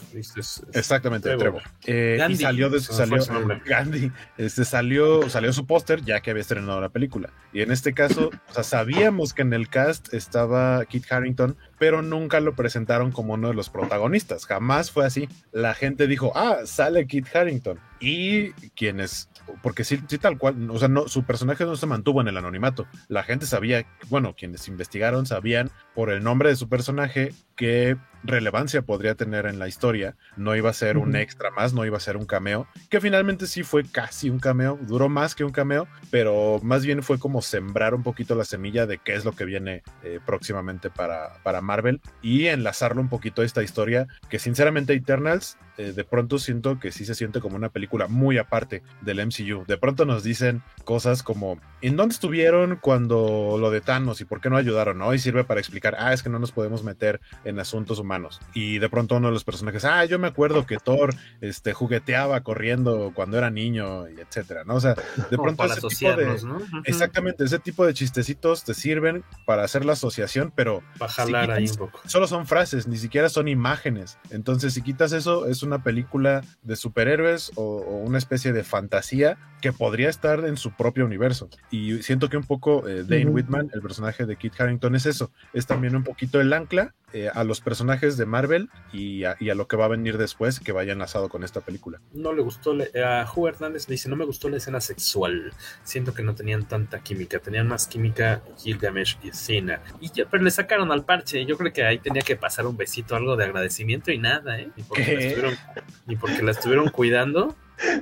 Exactamente, 0.72 1.36
Trevor. 1.36 1.62
Eh, 1.86 2.18
y 2.28 2.36
salió, 2.36 2.70
de, 2.70 2.80
salió 2.80 3.18
Gandhi, 3.64 4.12
este, 4.36 4.64
salió, 4.64 5.28
salió 5.30 5.52
su 5.52 5.66
póster 5.66 6.02
ya 6.04 6.20
que 6.20 6.30
había 6.30 6.42
estrenado 6.42 6.80
la 6.80 6.88
película. 6.88 7.30
Y 7.52 7.62
en 7.62 7.70
este 7.70 7.94
caso, 7.94 8.30
o 8.50 8.52
sea, 8.52 8.64
sabíamos 8.64 9.32
que 9.32 9.42
en 9.42 9.52
el 9.52 9.68
cast 9.68 10.12
estaba 10.12 10.84
Kit 10.86 11.10
Harrington, 11.10 11.56
pero 11.78 12.02
nunca 12.02 12.40
lo 12.40 12.54
presentaron 12.54 13.12
como 13.12 13.34
uno 13.34 13.48
de 13.48 13.54
los 13.54 13.70
protagonistas. 13.70 14.46
Jamás 14.46 14.90
fue 14.90 15.06
así. 15.06 15.28
La 15.52 15.74
gente 15.74 16.06
dijo, 16.06 16.32
ah, 16.34 16.58
sale 16.64 17.06
Kit 17.06 17.34
Harrington. 17.34 17.78
Y 18.00 18.50
quienes 18.74 19.28
porque 19.62 19.84
sí, 19.84 20.00
sí, 20.08 20.18
tal 20.18 20.38
cual, 20.38 20.70
o 20.70 20.78
sea, 20.78 20.88
no, 20.88 21.08
su 21.08 21.24
personaje 21.24 21.64
no 21.64 21.76
se 21.76 21.86
mantuvo 21.86 22.20
en 22.20 22.28
el 22.28 22.36
anonimato. 22.36 22.86
La 23.08 23.22
gente 23.22 23.46
sabía, 23.46 23.86
bueno, 24.08 24.34
quienes 24.36 24.68
investigaron 24.68 25.26
sabían 25.26 25.70
por 25.94 26.10
el 26.10 26.22
nombre 26.22 26.48
de 26.48 26.56
su 26.56 26.68
personaje 26.68 27.32
qué 27.56 27.96
relevancia 28.24 28.82
podría 28.82 29.14
tener 29.14 29.46
en 29.46 29.58
la 29.58 29.68
historia. 29.68 30.16
No 30.36 30.56
iba 30.56 30.70
a 30.70 30.74
ser 30.74 30.98
un 30.98 31.14
extra 31.14 31.50
más, 31.50 31.72
no 31.72 31.84
iba 31.84 31.96
a 31.96 32.00
ser 32.00 32.16
un 32.16 32.26
cameo, 32.26 32.66
que 32.88 33.00
finalmente 33.00 33.46
sí 33.46 33.62
fue 33.62 33.84
casi 33.84 34.30
un 34.30 34.40
cameo, 34.40 34.78
duró 34.82 35.08
más 35.08 35.34
que 35.34 35.44
un 35.44 35.52
cameo, 35.52 35.86
pero 36.10 36.60
más 36.62 36.84
bien 36.84 37.02
fue 37.02 37.18
como 37.18 37.42
sembrar 37.42 37.94
un 37.94 38.02
poquito 38.02 38.34
la 38.34 38.44
semilla 38.44 38.86
de 38.86 38.98
qué 38.98 39.14
es 39.14 39.24
lo 39.24 39.32
que 39.32 39.44
viene 39.44 39.82
eh, 40.02 40.20
próximamente 40.24 40.90
para, 40.90 41.34
para 41.42 41.60
Marvel 41.60 42.00
y 42.22 42.46
enlazarlo 42.46 43.00
un 43.00 43.08
poquito 43.08 43.42
a 43.42 43.44
esta 43.44 43.62
historia 43.62 44.06
que 44.28 44.38
sinceramente 44.38 44.94
Eternals 44.94 45.58
eh, 45.76 45.92
de 45.92 46.04
pronto 46.04 46.38
siento 46.38 46.78
que 46.78 46.92
sí 46.92 47.04
se 47.04 47.14
siente 47.14 47.40
como 47.40 47.56
una 47.56 47.68
película 47.68 48.06
muy 48.06 48.38
aparte 48.38 48.82
del 49.00 49.24
MCU. 49.24 49.64
De 49.66 49.76
pronto 49.76 50.04
nos 50.04 50.22
dicen 50.22 50.62
cosas 50.84 51.22
como, 51.22 51.58
¿en 51.82 51.96
dónde 51.96 52.14
estuvieron 52.14 52.76
cuando 52.80 53.56
lo 53.58 53.70
de 53.70 53.80
Thanos 53.80 54.20
y 54.20 54.24
por 54.24 54.40
qué 54.40 54.50
no 54.50 54.56
ayudaron? 54.56 54.98
¿no? 54.98 55.12
Y 55.14 55.18
sirve 55.18 55.44
para 55.44 55.60
explicar, 55.60 55.96
ah, 55.98 56.12
es 56.12 56.22
que 56.22 56.28
no 56.28 56.38
nos 56.38 56.52
podemos 56.52 56.84
meter 56.84 57.20
en 57.44 57.58
asuntos 57.58 57.98
humanos. 57.98 58.40
Y 58.54 58.78
de 58.78 58.88
pronto 58.88 59.16
uno 59.16 59.28
de 59.28 59.32
los 59.32 59.44
personajes, 59.44 59.84
ah, 59.84 60.04
yo 60.04 60.18
me 60.18 60.28
acuerdo 60.28 60.66
que 60.66 60.76
Thor 60.76 61.14
este, 61.40 61.72
jugueteaba 61.72 62.40
corriendo 62.42 63.12
cuando 63.14 63.38
era 63.38 63.50
niño, 63.50 64.08
y 64.08 64.20
etcétera, 64.20 64.64
¿no? 64.64 64.76
O 64.76 64.80
sea, 64.80 64.94
de 65.30 65.36
pronto 65.38 65.64
ese 65.64 65.80
tipo 65.80 66.16
de, 66.16 66.36
exactamente, 66.84 67.44
ese 67.44 67.58
tipo 67.58 67.84
de 67.86 67.94
chistecitos 67.94 68.64
te 68.64 68.74
sirven 68.74 69.24
para 69.44 69.64
hacer 69.64 69.84
la 69.84 69.94
asociación, 69.94 70.52
pero 70.54 70.82
para 70.98 71.12
jalar 71.12 71.50
ahí 71.50 71.68
un 71.68 71.76
poco. 71.76 72.00
Solo 72.06 72.28
son 72.28 72.46
frases, 72.46 72.86
ni 72.86 72.96
siquiera 72.96 73.28
son 73.28 73.48
imágenes. 73.48 74.18
Entonces, 74.30 74.74
si 74.74 74.82
quitas 74.82 75.12
eso, 75.12 75.46
es 75.46 75.63
una 75.64 75.82
película 75.82 76.42
de 76.62 76.76
superhéroes 76.76 77.52
o, 77.56 77.78
una 78.04 78.18
especie 78.18 78.52
de 78.52 78.64
fantasía 78.64 79.38
que 79.60 79.72
podría 79.72 80.10
estar 80.10 80.44
en 80.44 80.56
su 80.56 80.72
propio 80.72 81.04
universo. 81.06 81.48
Y 81.70 82.02
siento 82.02 82.28
que 82.28 82.36
un 82.36 82.44
poco 82.44 82.86
eh, 82.86 83.04
Dane 83.04 83.26
Whitman, 83.26 83.70
el 83.72 83.80
personaje 83.80 84.26
de 84.26 84.36
Kit 84.36 84.60
Harrington, 84.60 84.94
es 84.94 85.06
eso. 85.06 85.30
Es 85.52 85.66
también 85.66 85.96
un 85.96 86.04
poquito 86.04 86.40
el 86.40 86.52
ancla 86.52 86.94
eh, 87.14 87.30
a 87.32 87.44
los 87.44 87.60
personajes 87.60 88.16
de 88.16 88.26
Marvel 88.26 88.70
y 88.92 89.22
a, 89.22 89.36
lo 89.54 89.68
que 89.68 89.76
va 89.76 89.84
a 89.84 89.88
venir 89.88 90.18
después 90.18 90.58
que 90.58 90.72
vaya 90.72 90.92
enlazado 90.92 91.28
con 91.28 91.44
esta 91.44 91.60
película. 91.60 92.00
No 92.12 92.32
le 92.32 92.42
gustó, 92.42 92.76
a 93.04 93.24
Ju 93.24 93.46
Hernández 93.46 93.88
le 93.88 93.92
dice, 93.92 94.08
no 94.08 94.16
me 94.16 94.24
gustó 94.24 94.48
la 94.48 94.56
escena 94.56 94.80
sexual, 94.80 95.52
siento 95.84 96.12
que 96.12 96.24
no 96.24 96.34
tenían 96.34 96.66
tanta 96.66 97.04
química, 97.04 97.38
tenían 97.38 97.68
más 97.68 97.86
química 97.86 98.42
Gilgamesh 98.58 99.18
y 99.22 99.30
Cena. 99.30 99.80
Y 100.00 100.10
ya, 100.10 100.26
pero 100.28 100.42
le 100.42 100.50
sacaron 100.50 100.90
al 100.90 101.04
parche, 101.04 101.46
yo 101.46 101.56
creo 101.56 101.72
que 101.72 101.84
ahí 101.84 101.98
tenía 101.98 102.22
que 102.22 102.34
pasar 102.34 102.66
un 102.66 102.76
besito, 102.76 103.14
algo 103.14 103.36
de 103.36 103.44
agradecimiento 103.44 104.10
y 104.10 104.18
nada, 104.18 104.58
¿eh? 104.58 104.70
Ni 104.76 104.82
porque, 104.82 105.02
estuvieron, 105.02 105.53
ni 106.06 106.16
porque 106.16 106.42
la 106.42 106.52
estuvieron 106.52 106.88
cuidando 106.88 107.54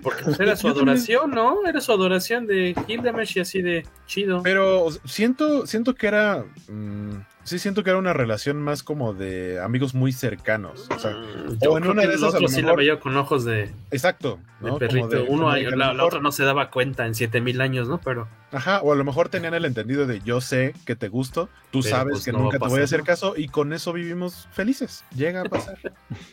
Porque 0.02 0.24
era 0.38 0.56
su 0.56 0.68
adoración, 0.68 1.30
¿no? 1.30 1.66
Era 1.66 1.80
su 1.80 1.92
adoración 1.92 2.46
de 2.46 2.74
Gilgamesh 2.86 3.38
y 3.38 3.40
así 3.40 3.62
de 3.62 3.86
chido. 4.06 4.42
Pero 4.42 4.88
siento, 5.04 5.66
siento 5.66 5.94
que 5.94 6.06
era. 6.08 6.44
Mmm, 6.68 7.16
sí, 7.44 7.58
siento 7.58 7.82
que 7.82 7.90
era 7.90 7.98
una 7.98 8.12
relación 8.12 8.60
más 8.60 8.82
como 8.82 9.14
de 9.14 9.60
amigos 9.60 9.94
muy 9.94 10.12
cercanos. 10.12 10.88
O 10.94 10.98
sea, 10.98 11.12
mm, 11.12 11.58
o 11.66 11.78
en 11.78 11.86
una 11.86 12.02
de 12.02 12.14
esas. 12.14 12.34
Otro 12.34 12.48
sí 12.48 12.62
la 12.62 12.74
veía 12.74 13.00
con 13.00 13.16
ojos 13.16 13.44
de. 13.44 13.72
Exacto. 13.90 14.38
¿no? 14.60 14.74
De 14.74 14.78
perrito. 14.78 15.08
De, 15.08 15.22
Uno, 15.22 15.54
la, 15.56 15.94
la, 15.94 16.04
otra 16.04 16.20
no 16.20 16.32
se 16.32 16.44
daba 16.44 16.70
cuenta 16.70 17.06
en 17.06 17.14
7000 17.14 17.60
años, 17.60 17.88
¿no? 17.88 17.98
Pero. 17.98 18.28
Ajá, 18.52 18.82
o 18.82 18.92
a 18.92 18.96
lo 18.96 19.04
mejor 19.04 19.30
tenían 19.30 19.54
el 19.54 19.64
entendido 19.64 20.06
de 20.06 20.20
yo 20.20 20.42
sé 20.42 20.74
que 20.84 20.94
te 20.96 21.08
gusto, 21.08 21.48
tú 21.70 21.82
sabes 21.82 22.12
pues 22.12 22.24
que 22.26 22.32
no 22.32 22.40
nunca 22.40 22.58
te 22.58 22.68
voy 22.68 22.82
a 22.82 22.84
hacer 22.84 23.02
caso 23.02 23.34
y 23.34 23.48
con 23.48 23.72
eso 23.72 23.94
vivimos 23.94 24.48
felices. 24.52 25.04
Llega 25.14 25.40
a 25.40 25.44
pasar. 25.44 25.78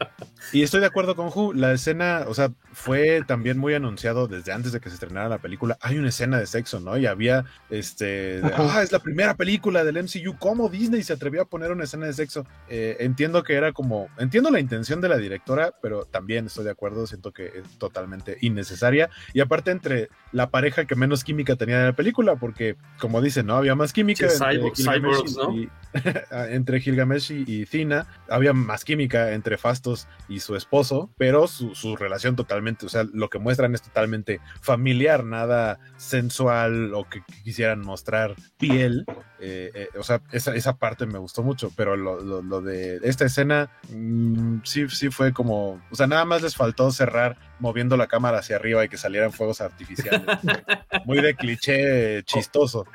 Y 0.54 0.64
estoy 0.64 0.82
de 0.82 0.88
acuerdo 0.88 1.16
con 1.16 1.28
Hu, 1.34 1.54
la 1.54 1.72
escena, 1.74 2.26
o 2.28 2.34
sea, 2.34 2.52
fue 2.74 3.22
también 3.26 3.58
muy 3.58 3.74
anunciado 3.74 4.28
desde 4.28 4.52
antes 4.52 4.72
de 4.72 4.80
que 4.80 4.90
se 4.90 4.96
estrenara 4.96 5.30
la 5.30 5.38
película. 5.38 5.78
Hay 5.82 5.98
una 5.98 6.10
escena 6.10 6.40
de 6.40 6.48
sexo, 6.48 6.80
¿no? 6.80 6.98
Y 6.98 7.06
había, 7.06 7.46
este, 7.70 8.42
de, 8.42 8.52
ah, 8.56 8.82
es 8.84 8.92
la 8.92 9.00
primera 9.00 9.36
película 9.36 9.84
del 9.84 9.98
MCU. 9.98 10.38
¿Cómo 10.38 10.70
Disney 10.70 11.04
se 11.04 11.14
atrevió 11.14 11.44
a 11.44 11.46
poner 11.46 11.72
una 11.72 11.84
escena 11.84 12.06
de 12.06 12.14
sexo? 12.14 12.46
Eh, 12.70 12.98
entiendo 13.00 13.44
que 13.44 13.54
era 13.54 13.72
como, 13.72 14.10
entiendo 14.18 14.50
la 14.52 14.60
intención 14.60 15.02
de 15.02 15.10
la 15.10 15.18
directora, 15.18 15.74
pero 15.82 16.06
también 16.06 16.48
estoy 16.48 16.66
de 16.66 16.72
acuerdo, 16.72 17.08
siento 17.08 17.32
que 17.32 17.48
es 17.48 17.78
totalmente 17.78 18.38
innecesaria. 18.42 19.10
Y 19.34 19.40
aparte 19.40 19.72
entre 19.72 20.10
la 20.32 20.50
pareja 20.50 20.86
que 20.86 20.96
menos 20.96 21.24
química 21.24 21.56
tenía 21.56 21.80
en 21.80 21.86
la 21.88 21.96
película, 21.96 22.36
porque 22.36 22.76
como 23.00 23.22
dicen, 23.22 23.46
¿no? 23.46 23.56
Había 23.56 23.76
más 23.76 23.94
química. 23.94 24.30
Sí, 24.30 24.44
entre, 24.44 24.72
cyborgs, 24.76 25.38
¿no? 25.38 25.56
y, 25.56 25.70
entre 26.50 26.80
Gilgamesh 26.80 27.32
y, 27.32 27.66
Thina, 27.66 28.08
había 28.30 28.54
más 28.54 28.84
química 28.84 29.32
entre 29.34 29.58
Fastos 29.58 30.08
y 30.32 30.40
su 30.40 30.56
esposo, 30.56 31.12
pero 31.18 31.48
su, 31.48 31.76
su, 31.76 31.96
relación 31.96 32.36
totalmente, 32.36 32.86
o 32.86 32.90
sea, 32.90 33.04
lo 33.14 33.30
que 33.30 33.40
muestran 33.40 33.76
es 33.76 33.82
totalmente 33.82 34.40
familiar, 34.62 35.24
nada 35.24 35.80
sensual 35.98 36.94
o 36.94 37.08
que, 37.10 37.22
quisieran 37.44 37.82
mostrar 37.82 38.36
piel. 38.58 39.06
Eh, 39.40 39.72
eh, 39.74 39.90
o 39.98 40.04
sea, 40.04 40.22
esa, 40.32 40.56
esa, 40.56 40.78
parte 40.78 41.06
me 41.06 41.18
gustó 41.18 41.44
mucho, 41.44 41.72
pero 41.76 41.98
lo, 41.98 42.22
lo, 42.42 42.62
de 42.62 43.00
esta 43.04 43.26
escena 43.26 43.72
mmm, 43.90 44.60
sí, 44.64 44.88
sí 44.90 45.10
fue 45.10 45.34
como, 45.34 45.82
o 45.90 45.96
sea, 45.96 46.08
nada 46.08 46.26
más 46.26 46.42
les 46.42 46.56
faltó 46.56 46.92
cerrar 46.92 47.38
moviendo 47.62 47.96
la 47.96 48.08
cámara 48.08 48.40
hacia 48.40 48.56
arriba 48.56 48.84
y 48.84 48.90
que 48.90 48.98
salieran 48.98 49.32
fuegos 49.32 49.62
artificiales. 49.62 50.22
Muy 51.06 51.22
de 51.22 51.36
cliché 51.36 52.24
chistoso. 52.24 52.86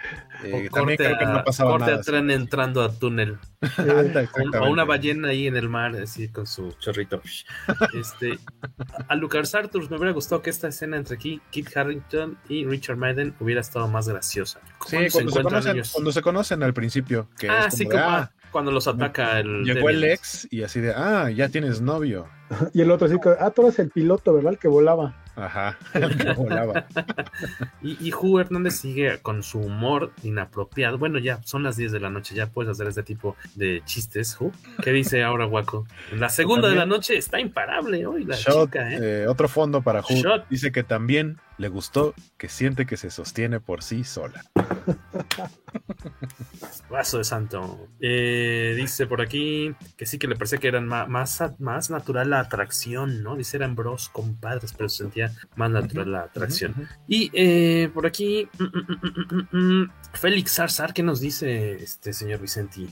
Eh, 0.43 0.69
también 0.73 0.99
creo 0.99 1.19
que 1.19 1.25
no 1.25 1.45
pasaba 1.45 1.71
corte 1.71 1.93
nada. 1.93 2.03
tren 2.03 2.31
entrando 2.31 2.83
a 2.83 2.93
túnel. 2.93 3.39
o 4.61 4.69
una 4.69 4.85
ballena 4.85 5.29
ahí 5.29 5.47
en 5.47 5.57
el 5.57 5.69
mar, 5.69 5.95
así 5.97 6.29
con 6.29 6.47
su 6.47 6.73
chorrito. 6.73 7.23
Este, 7.95 8.39
a 9.09 9.14
Lucas 9.14 9.55
Arthur 9.55 9.89
me 9.91 9.97
hubiera 9.97 10.12
gustado 10.12 10.43
que 10.43 10.51
esta 10.51 10.69
escena 10.69 10.97
entre 10.97 11.14
aquí, 11.14 11.41
Kit 11.51 11.75
Harrington 11.77 12.39
y 12.49 12.64
Richard 12.64 12.97
Madden 12.97 13.35
hubiera 13.41 13.61
estado 13.61 13.87
más 13.89 14.09
graciosa. 14.09 14.61
Sí, 14.87 14.97
cuando 15.11 15.31
se, 15.31 15.43
conocen, 15.43 15.83
cuando 15.93 16.12
se, 16.12 16.23
conocen, 16.23 16.62
al 16.62 16.75
principio. 16.75 17.29
Que 17.39 17.49
ah, 17.49 17.67
es 17.67 17.75
como 17.75 17.77
sí, 17.77 17.85
de, 17.85 17.91
como 17.91 18.05
ah, 18.05 18.33
cuando 18.51 18.70
los 18.70 18.86
ataca 18.88 19.40
el. 19.40 19.64
Llegó 19.64 19.88
el 19.88 20.05
ex 20.05 20.49
y 20.51 20.62
así 20.62 20.80
de, 20.80 20.92
ah, 20.94 21.30
ya 21.30 21.49
tienes 21.49 21.80
novio. 21.80 22.26
Y 22.74 22.80
el 22.80 22.90
otro 22.92 23.09
así, 23.09 23.16
ah, 23.40 23.51
tú 23.51 23.62
eres 23.62 23.78
el 23.80 23.90
piloto, 23.90 24.32
¿verdad? 24.32 24.53
El 24.53 24.59
que 24.59 24.68
volaba. 24.68 25.16
Ajá, 25.34 25.76
el 25.94 26.16
que 26.16 26.32
volaba. 26.32 26.86
y, 27.82 27.99
y 28.07 28.11
Ju 28.11 28.38
Hernández 28.38 28.76
sigue 28.76 29.18
con 29.18 29.42
su 29.42 29.59
humor 29.59 30.12
inapropiado. 30.22 30.97
Bueno, 30.97 31.18
ya 31.18 31.42
son 31.42 31.62
las 31.62 31.76
10 31.76 31.92
de 31.92 32.01
la 32.01 32.09
noche, 32.09 32.34
ya 32.34 32.47
puedes 32.47 32.70
hacer 32.70 32.86
este 32.86 33.03
tipo 33.03 33.36
de 33.55 33.82
chistes, 33.84 34.34
Ju. 34.36 34.53
¿Qué 34.82 34.92
dice 34.92 35.22
ahora, 35.22 35.44
Guaco? 35.44 35.86
La 36.12 36.28
segunda 36.28 36.68
de 36.68 36.76
la 36.76 36.86
noche 36.86 37.16
está 37.16 37.38
imparable 37.40 38.07
hoy 38.07 38.24
la 38.24 38.36
Shot, 38.36 38.66
chica, 38.66 38.92
¿eh? 38.92 38.99
eh, 39.01 39.26
Otro 39.26 39.49
fondo 39.49 39.82
para 39.82 40.03
Ju. 40.03 40.14
Dice 40.49 40.72
que 40.72 40.82
también 40.82 41.38
le 41.59 41.68
gustó 41.68 42.14
que 42.36 42.48
siente 42.48 42.86
que 42.86 42.96
se 42.96 43.11
sostiene 43.11 43.61
por 43.61 43.82
sí 43.82 44.04
sola. 44.04 44.44
Vaso 46.90 47.18
de 47.18 47.24
santo. 47.24 47.88
Eh, 48.00 48.74
dice 48.76 49.07
por 49.07 49.20
aquí 49.20 49.74
que 49.96 50.07
sí 50.07 50.18
que 50.18 50.28
le 50.28 50.36
parece 50.36 50.59
que 50.59 50.68
eran 50.68 50.86
más, 50.86 51.09
más, 51.09 51.42
más 51.59 51.90
natural 51.90 52.30
la 52.30 52.40
atracción, 52.40 53.22
¿no? 53.22 53.36
Dice 53.36 53.57
eran 53.57 53.74
bros, 53.74 54.09
compadres, 54.09 54.72
pero 54.72 54.88
se 54.88 54.98
sentía 54.98 55.32
más 55.57 55.70
natural 55.70 56.12
la 56.12 56.22
atracción. 56.22 56.74
Uh 56.76 56.80
-huh. 56.80 56.88
Y 57.09 57.30
eh, 57.32 57.90
por 57.92 58.07
aquí, 58.07 58.48
mm, 58.59 59.57
mm, 59.57 59.82
mm, 59.82 59.90
Félix 60.12 60.54
Zarzar, 60.54 60.92
¿qué 60.92 61.02
nos 61.02 61.20
dice 61.20 61.82
este 61.82 62.12
señor 62.12 62.40
Vicenti? 62.40 62.88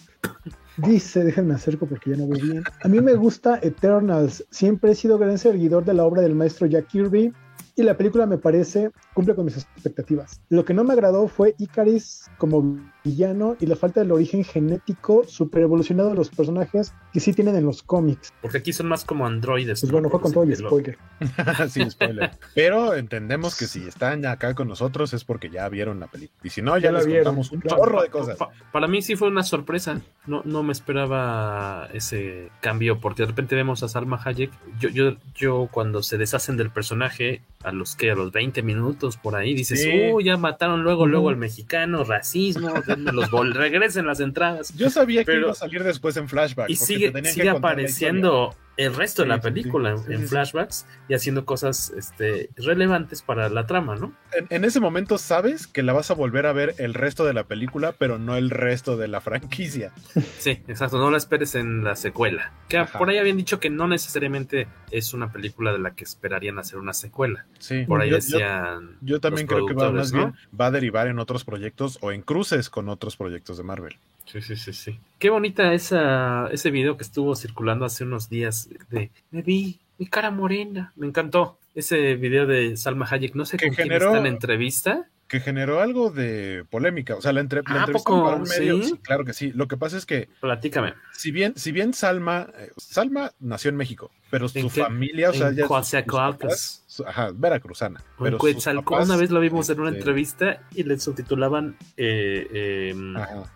Dice, 0.76 1.22
déjenme 1.22 1.54
acerco 1.54 1.86
porque 1.86 2.10
ya 2.10 2.16
no 2.16 2.28
veo 2.28 2.42
bien. 2.42 2.64
A 2.82 2.88
mí 2.88 3.00
me 3.00 3.14
gusta 3.14 3.58
Eternals. 3.62 4.44
Siempre 4.50 4.92
he 4.92 4.94
sido 4.94 5.18
gran 5.18 5.38
seguidor 5.38 5.84
de 5.84 5.94
la 5.94 6.04
obra 6.04 6.22
del 6.22 6.34
maestro 6.34 6.66
Jack 6.66 6.88
Kirby 6.88 7.32
y 7.77 7.83
la 7.83 7.97
película 7.97 8.27
me 8.27 8.39
parece 8.39 8.91
cumple 9.14 9.34
con 9.34 9.46
mis 9.46 9.56
expectativas. 9.56 10.40
Lo 10.50 10.64
que 10.64 10.74
no 10.74 10.84
me 10.84 10.92
agradó 10.92 11.28
fue 11.28 11.54
Icaris 11.58 12.30
como 12.36 12.78
villano 13.04 13.56
y 13.60 13.66
la 13.66 13.76
falta 13.76 14.00
del 14.00 14.12
origen 14.12 14.44
genético 14.44 15.24
super 15.26 15.62
evolucionado 15.62 16.10
de 16.10 16.16
los 16.16 16.30
personajes 16.30 16.92
que 17.12 17.20
sí 17.20 17.32
tienen 17.32 17.54
en 17.54 17.64
los 17.64 17.82
cómics. 17.82 18.32
Porque 18.42 18.58
aquí 18.58 18.72
son 18.72 18.88
más 18.88 19.04
como 19.04 19.26
androides. 19.26 19.80
Pues 19.80 19.90
¿no? 19.90 19.96
bueno, 19.96 20.10
fue 20.10 20.20
con 20.20 20.32
todo 20.32 20.44
el 20.44 20.56
spoiler. 20.56 20.98
sí, 21.68 21.88
spoiler. 21.88 22.32
Pero 22.54 22.94
entendemos 22.94 23.56
que 23.56 23.66
si 23.66 23.86
están 23.86 24.26
acá 24.26 24.54
con 24.54 24.68
nosotros 24.68 25.14
es 25.14 25.24
porque 25.24 25.48
ya 25.50 25.68
vieron 25.68 26.00
la 26.00 26.08
película. 26.08 26.40
Y 26.42 26.50
si 26.50 26.62
no, 26.62 26.76
ya, 26.76 26.84
ya 26.84 26.92
les 26.92 27.06
vieron, 27.06 27.24
contamos 27.24 27.52
un 27.52 27.60
claro. 27.60 27.78
chorro 27.78 28.02
de 28.02 28.10
cosas. 28.10 28.36
Pa 28.36 28.50
para 28.72 28.88
mí 28.88 29.02
sí 29.02 29.14
fue 29.14 29.28
una 29.28 29.44
sorpresa. 29.44 30.00
No, 30.26 30.42
no 30.44 30.62
me 30.62 30.72
esperaba 30.72 31.88
ese 31.92 32.50
cambio 32.60 32.98
porque 32.98 33.22
de 33.22 33.28
repente 33.28 33.54
vemos 33.54 33.82
a 33.82 33.88
Salma 33.88 34.20
Hayek. 34.24 34.50
Yo, 34.80 34.88
yo, 34.88 35.16
yo 35.34 35.68
cuando 35.70 36.02
se 36.02 36.18
deshacen 36.18 36.56
del 36.56 36.70
personaje 36.70 37.42
a 37.62 37.72
los 37.72 37.96
que 37.96 38.10
a 38.10 38.14
los 38.14 38.32
20 38.32 38.62
minutos 38.62 39.03
por 39.22 39.36
ahí 39.36 39.55
dices, 39.55 39.82
sí. 39.82 40.11
uh, 40.12 40.20
ya 40.20 40.36
mataron 40.36 40.82
luego, 40.82 41.07
luego 41.07 41.28
al 41.28 41.36
mexicano, 41.36 42.05
racismo, 42.05 42.72
los 43.12 43.55
regresen 43.55 44.07
las 44.07 44.20
entradas. 44.20 44.74
Yo 44.76 44.90
sabía 44.90 45.24
que 45.24 45.36
iba 45.36 45.52
a 45.52 45.55
salir 45.55 45.82
después 45.84 46.16
en 46.16 46.28
flashback. 46.28 46.70
Y 46.70 46.76
sigue, 46.76 47.12
sigue 47.24 47.50
apareciendo 47.50 48.55
el 48.77 48.95
resto 48.95 49.22
de 49.22 49.29
la 49.29 49.41
película 49.41 49.97
sí, 49.97 50.05
sí, 50.07 50.12
en 50.14 50.29
flashbacks 50.29 50.87
y 51.09 51.14
haciendo 51.14 51.45
cosas 51.45 51.93
este, 51.97 52.51
relevantes 52.57 53.22
para 53.22 53.49
la 53.49 53.66
trama, 53.66 53.97
¿no? 53.97 54.12
En, 54.33 54.47
en, 54.51 54.64
ese 54.64 54.81
momento 54.81 55.18
sabes 55.18 55.66
que 55.66 55.83
la 55.83 55.93
vas 55.93 56.11
a 56.11 56.14
volver 56.14 56.47
a 56.47 56.53
ver 56.53 56.75
el 56.79 56.95
resto 56.95 57.25
de 57.25 57.35
la 57.35 57.45
película, 57.45 57.93
pero 57.93 58.18
no 58.18 58.37
el 58.37 58.51
resto 58.51 58.97
de 58.97 59.09
la 59.09 59.20
franquicia. 59.20 59.93
Sí, 60.39 60.62
exacto, 60.68 60.99
no 60.99 61.11
la 61.11 61.16
esperes 61.16 61.55
en 61.55 61.85
la 61.85 61.97
secuela. 61.97 62.53
Que 62.68 62.79
Ajá. 62.79 62.99
por 62.99 63.09
ahí 63.09 63.18
habían 63.18 63.37
dicho 63.37 63.61
que 63.61 63.70
no 63.70 63.87
necesariamente 63.89 64.66
es 64.91 65.14
una 65.14 65.33
película 65.33 65.72
de 65.72 65.79
la 65.79 65.93
que 65.93 66.05
esperarían 66.05 66.59
hacer 66.59 66.79
una 66.79 66.93
secuela. 66.93 67.47
Sí, 67.59 67.85
por 67.87 68.01
ahí 68.01 68.11
yo, 68.11 68.16
decían. 68.16 68.99
Yo, 69.01 69.14
yo 69.14 69.20
también 69.20 69.47
creo 69.47 69.66
que 69.66 69.75
va, 69.75 69.91
más 69.91 70.12
¿no? 70.12 70.18
bien, 70.18 70.35
va 70.59 70.66
a 70.66 70.70
derivar 70.70 71.09
en 71.09 71.18
otros 71.18 71.45
proyectos 71.45 71.99
o 72.01 72.12
en 72.12 72.22
cruces 72.22 72.70
con 72.70 72.89
otros 72.89 73.16
proyectos 73.16 73.57
de 73.57 73.62
Marvel. 73.62 73.97
Sí, 74.27 74.41
sí, 74.41 74.57
sí, 74.57 74.72
sí. 74.72 74.99
Qué 75.18 75.31
bonita 75.31 75.72
esa, 75.75 76.49
ese 76.51 76.70
video 76.70 76.97
que 76.97 77.03
estuvo 77.03 77.35
circulando 77.37 77.85
hace 77.85 78.05
unos 78.05 78.29
días 78.29 78.68
de 78.91 79.11
me 79.31 79.43
vi 79.43 79.81
mi 79.99 80.07
cara 80.07 80.31
morena. 80.31 80.93
Me 80.97 81.07
encantó 81.07 81.59
ese 81.75 82.16
video 82.16 82.47
de 82.47 82.77
Salma 82.77 83.07
Hayek. 83.11 83.35
No 83.35 83.45
sé 83.45 83.57
que 83.57 83.68
con 83.68 83.77
generó, 83.77 84.11
quién 84.11 84.16
está 84.16 84.29
en 84.29 84.35
entrevista. 84.35 85.09
Que 85.29 85.41
generó 85.41 85.81
algo 85.81 86.11
de 86.11 86.64
polémica. 86.70 87.16
O 87.16 87.22
sea, 87.22 87.33
la, 87.33 87.41
entre, 87.41 87.62
la 87.62 87.75
ah, 87.75 87.79
entrevista 87.81 88.11
poco, 88.11 88.25
para 88.25 88.37
un 88.37 88.43
medio, 88.43 88.83
¿sí? 88.83 88.91
sí, 88.91 88.99
claro 88.99 89.25
que 89.25 89.33
sí. 89.33 89.53
Lo 89.53 89.68
que 89.68 89.77
pasa 89.77 89.97
es 89.97 90.07
que. 90.07 90.29
Platícame. 90.41 90.95
Si 91.12 91.31
bien, 91.31 91.55
si 91.57 91.72
bien 91.72 91.95
Salma, 91.95 92.49
eh, 92.59 92.70
Salma 92.77 93.33
nació 93.41 93.70
en 93.70 93.77
México, 93.77 94.11
pero 94.31 94.49
su 94.49 94.68
familia, 94.68 95.31
o 95.31 95.33
sea, 95.33 95.53
ya. 95.53 95.66
Coatzacoalcos. 95.66 96.83
Su, 96.87 97.05
ajá, 97.07 97.31
veracruzana. 97.35 98.03
Pero 98.18 98.39
papás, 98.39 99.07
una 99.07 99.16
vez 99.16 99.31
lo 99.31 99.41
vimos 99.41 99.68
en 99.70 99.81
una 99.81 99.89
este... 99.89 100.01
entrevista 100.01 100.61
y 100.72 100.85
le 100.85 100.99
subtitulaban 101.01 101.77
eh, 101.97 102.95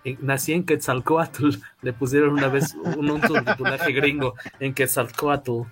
eh, 0.04 0.16
Nací 0.20 0.52
en 0.52 0.64
Quetzalcoatl. 0.64 1.50
Le 1.82 1.92
pusieron 1.92 2.30
una 2.30 2.48
vez 2.48 2.74
un, 2.74 3.10
un 3.10 3.22
subtitulaje 3.26 3.92
gringo 3.92 4.34
en 4.58 4.74
Quetzalcoatl. 4.74 5.62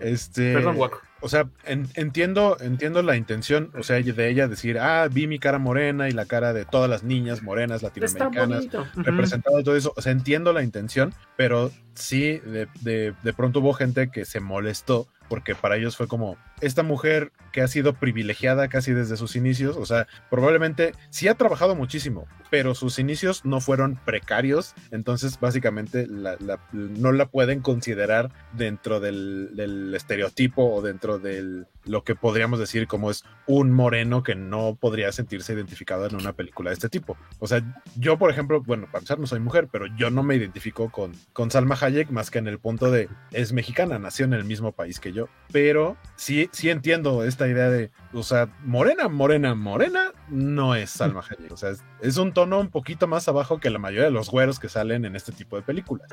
Este. 0.00 0.52
Perdón, 0.52 0.76
Guaco. 0.76 1.00
O 1.20 1.28
sea, 1.28 1.48
en, 1.64 1.88
entiendo, 1.94 2.56
entiendo 2.60 3.02
la 3.02 3.16
intención, 3.16 3.70
o 3.78 3.82
sea, 3.82 4.00
de 4.00 4.28
ella 4.28 4.48
decir, 4.48 4.78
ah, 4.78 5.08
vi 5.10 5.26
mi 5.26 5.38
cara 5.38 5.58
morena 5.58 6.08
y 6.08 6.12
la 6.12 6.26
cara 6.26 6.52
de 6.52 6.64
todas 6.64 6.90
las 6.90 7.02
niñas 7.02 7.42
morenas 7.42 7.82
latinoamericanas, 7.82 8.68
representado 8.94 9.58
-huh. 9.58 9.64
todo 9.64 9.76
eso. 9.76 9.92
O 9.96 10.02
sea, 10.02 10.12
entiendo 10.12 10.52
la 10.52 10.62
intención, 10.62 11.14
pero 11.36 11.70
sí, 11.94 12.38
de, 12.38 12.68
de, 12.80 13.14
de 13.22 13.32
pronto 13.32 13.60
hubo 13.60 13.72
gente 13.72 14.10
que 14.10 14.24
se 14.24 14.40
molestó 14.40 15.08
porque 15.28 15.54
para 15.54 15.76
ellos 15.76 15.96
fue 15.96 16.08
como 16.08 16.36
esta 16.60 16.82
mujer 16.82 17.32
que 17.52 17.60
ha 17.60 17.68
sido 17.68 17.94
privilegiada 17.94 18.68
casi 18.68 18.92
desde 18.92 19.16
sus 19.16 19.36
inicios, 19.36 19.76
o 19.76 19.86
sea, 19.86 20.06
probablemente 20.30 20.92
sí 21.10 21.28
ha 21.28 21.34
trabajado 21.34 21.74
muchísimo, 21.74 22.26
pero 22.50 22.74
sus 22.74 22.98
inicios 22.98 23.44
no 23.44 23.60
fueron 23.60 23.98
precarios, 24.04 24.74
entonces 24.90 25.38
básicamente 25.38 26.06
la, 26.06 26.36
la, 26.40 26.60
no 26.72 27.12
la 27.12 27.26
pueden 27.26 27.60
considerar 27.60 28.30
dentro 28.52 29.00
del, 29.00 29.50
del, 29.54 29.94
estereotipo 29.94 30.74
o 30.74 30.82
dentro 30.82 31.05
del 31.14 31.66
lo 31.86 32.04
que 32.04 32.14
podríamos 32.14 32.58
decir 32.58 32.86
como 32.86 33.10
es 33.10 33.24
un 33.46 33.72
moreno 33.72 34.22
que 34.22 34.34
no 34.34 34.76
podría 34.78 35.12
sentirse 35.12 35.52
identificado 35.52 36.06
en 36.06 36.16
una 36.16 36.32
película 36.32 36.70
de 36.70 36.74
este 36.74 36.88
tipo. 36.88 37.16
O 37.38 37.46
sea, 37.46 37.62
yo, 37.96 38.18
por 38.18 38.30
ejemplo, 38.30 38.62
bueno, 38.62 38.86
para 38.86 38.98
empezar, 38.98 39.18
no 39.18 39.26
soy 39.26 39.40
mujer, 39.40 39.68
pero 39.70 39.86
yo 39.96 40.10
no 40.10 40.22
me 40.22 40.36
identifico 40.36 40.90
con, 40.90 41.12
con 41.32 41.50
Salma 41.50 41.76
Hayek 41.80 42.10
más 42.10 42.30
que 42.30 42.38
en 42.38 42.48
el 42.48 42.58
punto 42.58 42.90
de 42.90 43.08
es 43.32 43.52
mexicana, 43.52 43.98
nació 43.98 44.24
en 44.24 44.34
el 44.34 44.44
mismo 44.44 44.72
país 44.72 45.00
que 45.00 45.12
yo. 45.12 45.28
Pero 45.52 45.96
sí, 46.16 46.48
sí 46.52 46.70
entiendo 46.70 47.24
esta 47.24 47.48
idea 47.48 47.70
de, 47.70 47.90
o 48.12 48.22
sea, 48.22 48.48
morena, 48.64 49.08
morena, 49.08 49.54
morena, 49.54 50.12
no 50.28 50.74
es 50.74 50.90
Salma 50.90 51.20
Hayek. 51.20 51.52
O 51.52 51.56
sea, 51.56 51.70
es, 51.70 51.84
es 52.00 52.16
un 52.16 52.32
tono 52.32 52.60
un 52.60 52.68
poquito 52.68 53.06
más 53.06 53.28
abajo 53.28 53.58
que 53.58 53.70
la 53.70 53.78
mayoría 53.78 54.04
de 54.04 54.10
los 54.10 54.30
güeros 54.30 54.58
que 54.58 54.68
salen 54.68 55.04
en 55.04 55.16
este 55.16 55.32
tipo 55.32 55.56
de 55.56 55.62
películas. 55.62 56.08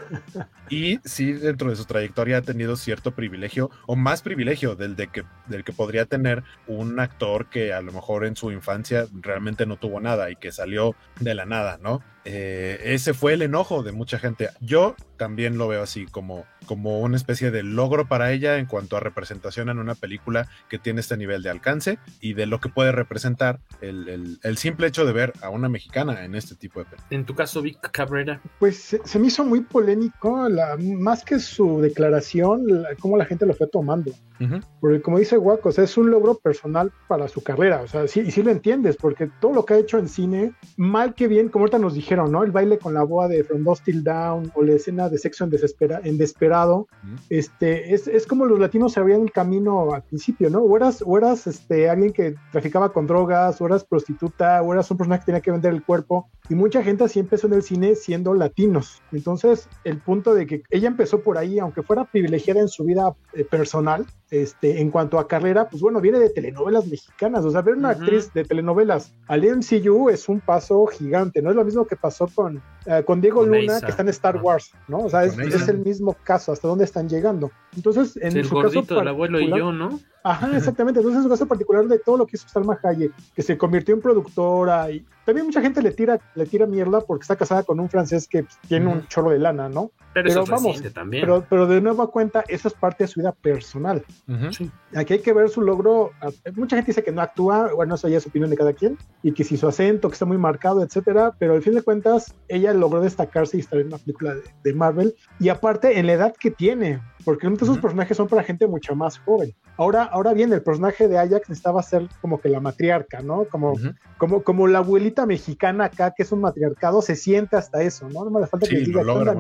Y 0.70 1.00
sí, 1.04 1.34
dentro 1.34 1.70
de 1.70 1.76
su 1.76 1.86
trayectoria 1.86 2.38
ha 2.38 2.42
tenido 2.42 2.76
cierto 2.76 3.12
privilegio, 3.12 3.70
o 3.86 3.96
más 3.96 4.22
privilegio 4.22 4.76
del 4.76 4.96
de 4.96 5.08
que, 5.08 5.24
del 5.48 5.63
que 5.64 5.74
podría 5.74 6.06
tener 6.06 6.44
un 6.68 7.00
actor 7.00 7.50
que 7.50 7.74
a 7.74 7.82
lo 7.82 7.92
mejor 7.92 8.26
en 8.26 8.36
su 8.36 8.52
infancia 8.52 9.08
realmente 9.22 9.66
no 9.66 9.78
tuvo 9.78 10.00
nada 10.00 10.30
y 10.30 10.36
que 10.36 10.52
salió 10.52 10.96
de 11.20 11.36
la 11.36 11.46
nada, 11.46 11.80
¿no? 11.82 12.02
Eh, 12.26 12.80
ese 12.86 13.14
fue 13.14 13.34
el 13.34 13.42
enojo 13.42 13.84
de 13.84 13.92
mucha 13.92 14.20
gente. 14.20 14.50
Yo 14.62 14.96
también 15.18 15.58
lo 15.58 15.68
veo 15.68 15.84
así 15.84 16.06
como, 16.06 16.46
como 16.66 17.00
una 17.00 17.18
especie 17.18 17.52
de 17.52 17.64
logro 17.64 18.08
para 18.08 18.32
ella 18.32 18.58
en 18.58 18.66
cuanto 18.66 18.98
a 18.98 19.00
representación 19.00 19.70
en 19.70 19.80
una 19.80 19.96
película 19.96 20.48
que 20.70 20.80
tiene 20.80 21.02
este 21.02 21.18
nivel 21.18 21.44
de 21.44 21.50
alcance 21.50 22.00
y 22.20 22.34
de 22.34 22.46
lo 22.46 22.60
que 22.60 22.70
puede 22.70 22.92
representar 22.92 23.60
el, 23.82 24.40
el, 24.42 24.58
simple 24.58 24.88
hecho 24.88 25.06
de 25.06 25.14
ver 25.14 25.34
a 25.42 25.50
una 25.50 25.70
mexicana 25.70 26.26
en 26.26 26.36
este 26.36 26.56
tipo 26.56 26.80
de 26.80 26.86
películas. 26.86 27.12
En 27.12 27.26
tu 27.26 27.36
caso, 27.36 27.62
Vic 27.62 27.80
Cabrera. 27.92 28.42
Pues 28.60 28.78
se, 28.78 29.02
se 29.06 29.20
me 29.20 29.28
hizo 29.28 29.44
muy 29.46 29.62
polémico, 29.62 30.48
la, 30.50 30.78
más 30.78 31.24
que 31.24 31.40
su 31.40 31.82
declaración, 31.82 32.84
la, 32.84 32.96
cómo 33.00 33.18
la 33.18 33.26
gente 33.26 33.46
lo 33.46 33.54
fue 33.54 33.68
tomando. 33.68 34.12
Uh 34.40 34.46
-huh. 34.46 34.64
Porque 34.80 35.02
como 35.02 35.20
dice 35.20 35.38
Waco, 35.38 35.70
o 35.70 35.72
sea, 35.72 35.84
es 35.84 35.98
un 35.98 36.10
logro 36.10 36.36
personal 36.36 36.92
para 37.08 37.28
su 37.28 37.44
carrera, 37.44 37.82
o 37.82 37.88
sea, 37.88 38.08
sí, 38.08 38.22
y 38.22 38.32
sí 38.32 38.44
lo 38.44 38.52
entiendes, 38.52 38.98
porque 38.98 39.30
todo 39.40 39.54
lo 39.54 39.66
que 39.66 39.76
ha 39.76 39.78
hecho 39.78 39.98
en 39.98 40.08
cine, 40.08 40.54
mal 40.76 41.14
que 41.14 41.28
bien, 41.28 41.50
como 41.50 41.64
ahorita 41.64 41.80
nos 41.80 41.94
dijeron, 41.94 42.13
¿no? 42.16 42.44
El 42.44 42.52
baile 42.52 42.78
con 42.78 42.94
la 42.94 43.04
boa 43.04 43.28
de 43.28 43.44
From 43.44 43.64
Dust 43.64 43.84
Till 43.86 44.04
Down 44.04 44.52
o 44.56 44.64
la 44.64 44.74
escena 44.74 45.10
de 45.10 45.18
sexo 45.18 45.44
en, 45.44 45.50
desespera, 45.50 46.00
en 46.04 46.18
desesperado, 46.18 46.88
este, 47.30 47.94
es, 47.94 48.08
es, 48.08 48.28
como 48.28 48.46
los 48.46 48.60
latinos 48.60 48.94
se 48.94 49.00
abrían 49.00 49.22
el 49.22 49.32
camino 49.32 49.94
al 49.94 50.04
principio, 50.04 50.50
¿no? 50.50 50.60
O 50.60 50.78
eras, 50.78 51.04
o 51.06 51.18
eras 51.18 51.48
este, 51.48 51.90
alguien 51.90 52.14
que 52.14 52.36
traficaba 52.52 52.94
con 52.94 53.08
drogas, 53.08 53.60
o 53.60 53.66
eras 53.66 53.84
prostituta, 53.84 54.62
o 54.62 54.74
eras 54.74 54.90
un 54.92 54.98
personaje 54.98 55.22
que 55.22 55.26
tenía 55.26 55.42
que 55.42 55.52
vender 55.52 55.74
el 55.74 55.84
cuerpo, 55.84 56.30
y 56.50 56.56
mucha 56.56 56.84
gente 56.84 57.04
así 57.04 57.20
empezó 57.20 57.48
en 57.48 57.54
el 57.54 57.64
cine 57.64 57.96
siendo 57.96 58.34
latinos. 58.34 59.02
Entonces, 59.12 59.68
el 59.84 59.98
punto 59.98 60.34
de 60.34 60.46
que 60.46 60.64
ella 60.70 60.88
empezó 60.88 61.22
por 61.22 61.38
ahí, 61.38 61.60
aunque 61.60 61.84
fuera 61.84 62.06
privilegiada 62.06 62.62
en 62.62 62.68
su 62.68 62.84
vida 62.84 63.16
eh, 63.34 63.44
personal, 63.44 64.06
este, 64.34 64.82
en 64.82 64.90
cuanto 64.90 65.20
a 65.20 65.28
carrera, 65.28 65.70
pues 65.70 65.82
bueno, 65.82 66.02
viene 66.02 66.18
de 66.18 66.30
telenovelas 66.30 66.88
mexicanas. 66.88 67.46
O 67.46 67.52
sea, 67.52 67.62
ver 67.62 67.76
una 67.76 67.90
uh 67.90 67.92
-huh. 67.92 68.00
actriz 68.00 68.34
de 68.34 68.44
telenovelas 68.44 69.14
al 69.28 69.44
MCU 69.44 70.10
es 70.10 70.28
un 70.28 70.40
paso 70.40 70.86
gigante. 70.88 71.42
No 71.42 71.52
es 71.52 71.56
lo 71.56 71.64
mismo 71.64 71.86
que 71.86 71.96
pasó 71.96 72.28
con, 72.34 72.62
uh, 72.86 73.04
con 73.04 73.22
Diego 73.22 73.42
con 73.42 73.50
Luna, 73.50 73.82
que 73.82 73.92
está 73.92 74.02
en 74.02 74.10
Star 74.10 74.38
Wars, 74.42 74.72
¿no? 74.88 75.00
O 75.00 75.10
sea, 75.10 75.24
es, 75.24 75.38
es, 75.38 75.68
el 75.68 75.80
mismo 75.80 76.16
caso, 76.24 76.52
hasta 76.52 76.68
dónde 76.68 76.86
están 76.86 77.10
llegando. 77.10 77.52
Entonces, 77.76 78.18
en 78.18 78.32
sí, 78.32 78.40
el 78.40 78.46
su 78.46 78.56
gordito 78.56 78.82
caso 78.82 78.96
del 79.00 79.08
abuelo 79.08 79.40
y 79.40 79.50
yo, 79.50 79.72
¿no? 79.72 80.00
Ajá, 80.24 80.50
exactamente. 80.58 81.00
Entonces, 81.00 81.18
en 81.18 81.24
su 81.24 81.30
caso 81.30 81.48
particular 81.48 81.86
de 81.86 82.00
todo 82.00 82.18
lo 82.18 82.26
que 82.26 82.38
hizo 82.38 82.48
Salma 82.48 82.80
Hayek, 82.82 83.12
que 83.36 83.42
se 83.42 83.58
convirtió 83.58 83.94
en 83.94 84.02
productora 84.02 84.90
y 84.90 85.06
también 85.26 85.46
mucha 85.46 85.62
gente 85.62 85.82
le 85.82 85.92
tira, 85.92 86.20
le 86.36 86.46
tira 86.46 86.66
mierda 86.66 87.02
porque 87.02 87.24
está 87.24 87.36
casada 87.36 87.64
con 87.64 87.80
un 87.80 87.90
francés 87.90 88.28
que 88.28 88.44
pues, 88.44 88.58
tiene 88.68 88.88
un 88.88 89.08
chorro 89.08 89.30
de 89.32 89.40
lana, 89.40 89.70
¿no? 89.70 89.92
Pero, 90.14 90.30
pero 90.30 90.46
vamos, 90.46 90.82
también. 90.94 91.24
Pero, 91.24 91.46
pero, 91.50 91.68
de 91.68 91.82
nueva 91.82 92.08
cuenta, 92.08 92.44
eso 92.48 92.68
es 92.68 92.74
parte 92.74 93.06
de 93.06 93.08
su 93.08 93.20
vida 93.20 93.32
personal. 93.32 94.04
Uh 94.28 94.32
-huh. 94.32 94.54
sí. 94.54 94.72
Aquí 94.96 95.14
hay 95.14 95.20
que 95.20 95.34
ver 95.34 95.50
su 95.50 95.62
logro. 95.62 96.12
Mucha 96.56 96.76
gente 96.76 96.92
dice 96.92 97.04
que 97.04 97.12
no 97.12 97.22
actúa, 97.22 97.74
bueno, 97.74 97.96
eso 97.96 98.08
ya 98.08 98.18
es 98.18 98.28
opinión 98.28 98.50
de 98.50 98.58
cada 98.58 98.74
quien, 98.74 98.98
y 99.24 99.34
que 99.34 99.44
si 99.44 99.58
su 99.58 99.68
acento, 99.68 100.10
que 100.10 100.14
está 100.14 100.26
muy 100.26 100.38
marcado, 100.38 100.84
etcétera, 100.84 101.34
pero 101.40 101.54
al 101.54 101.62
fin 101.62 101.74
de 101.74 101.82
cuentas, 101.82 102.36
ella 102.48 102.73
logró 102.74 103.02
destacarse 103.02 103.58
y 103.58 103.60
estar 103.62 103.80
en 103.80 103.88
una 103.88 103.98
película 103.98 104.36
de, 104.36 104.42
de 104.64 104.74
Marvel, 104.74 105.16
y 105.40 105.50
aparte, 105.50 106.00
en 106.00 106.08
la 106.08 106.14
edad 106.14 106.34
que 106.40 106.52
tiene, 106.52 107.02
porque 107.24 107.50
muchos 107.50 107.70
uh 107.70 107.76
-huh. 107.76 107.82
personajes 107.82 108.18
son 108.18 108.28
para 108.28 108.44
gente 108.44 108.68
mucho 108.68 108.96
más 108.96 109.18
joven. 109.20 109.54
Ahora, 109.78 110.04
ahora 110.04 110.34
bien, 110.34 110.54
el 110.54 110.62
personaje 110.62 111.08
de 111.08 111.18
Ajax 111.18 111.50
necesitaba 111.50 111.82
ser 111.82 112.08
como 112.22 112.40
que 112.40 112.50
la 112.50 112.60
matriarca, 112.60 113.22
¿no? 113.22 113.46
Como, 113.46 113.72
uh 113.72 113.78
-huh. 113.78 113.96
como, 114.18 114.44
como 114.44 114.68
la 114.68 114.80
abuelita 114.80 115.26
mexicana 115.26 115.86
acá, 115.86 116.14
que 116.16 116.24
es 116.24 116.32
un 116.32 116.42
matriarcado, 116.42 117.02
se 117.02 117.16
siente 117.16 117.56
hasta 117.56 117.82
eso, 117.82 118.08
¿no? 118.10 118.24
No 118.24 118.32
me 118.32 118.40
hace 118.40 118.50
falta 118.50 118.66
sí, 118.68 118.76
que 118.76 118.82
diga, 118.82 119.02
onda, 119.02 119.36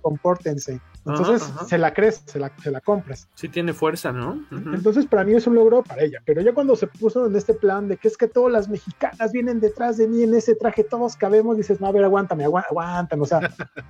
compórtense. 0.00 0.80
Entonces, 1.06 1.42
uh 1.42 1.58
-huh. 1.58 1.66
se 1.66 1.78
la 1.78 1.92
crees, 1.92 2.22
se 2.24 2.38
la, 2.38 2.50
se 2.62 2.70
la 2.70 2.80
compras. 2.80 3.28
Sí 3.34 3.48
tiene 3.48 3.74
fuerza, 3.74 4.10
¿no? 4.12 4.42
Entonces, 4.50 5.06
para 5.06 5.24
mí 5.24 5.34
es 5.34 5.46
un 5.46 5.54
logro 5.54 5.82
para 5.82 6.02
ella. 6.02 6.20
Pero 6.24 6.40
ya 6.40 6.54
cuando 6.54 6.76
se 6.76 6.86
puso 6.86 7.26
en 7.26 7.36
este 7.36 7.52
plan 7.52 7.88
de 7.88 7.96
que 7.98 8.08
es 8.08 8.16
que 8.16 8.26
todas 8.26 8.50
las 8.50 8.68
mexicanas 8.68 9.32
vienen 9.32 9.60
detrás 9.60 9.98
de 9.98 10.08
mí 10.08 10.22
en 10.22 10.34
ese 10.34 10.54
traje, 10.54 10.84
todos 10.84 11.16
cabemos, 11.16 11.56
dices, 11.56 11.80
no, 11.80 11.88
a 11.88 11.92
ver, 11.92 12.04
aguántame, 12.04 12.44
agu 12.44 12.58
aguántame. 12.58 13.22
O 13.22 13.26
sea, 13.26 13.40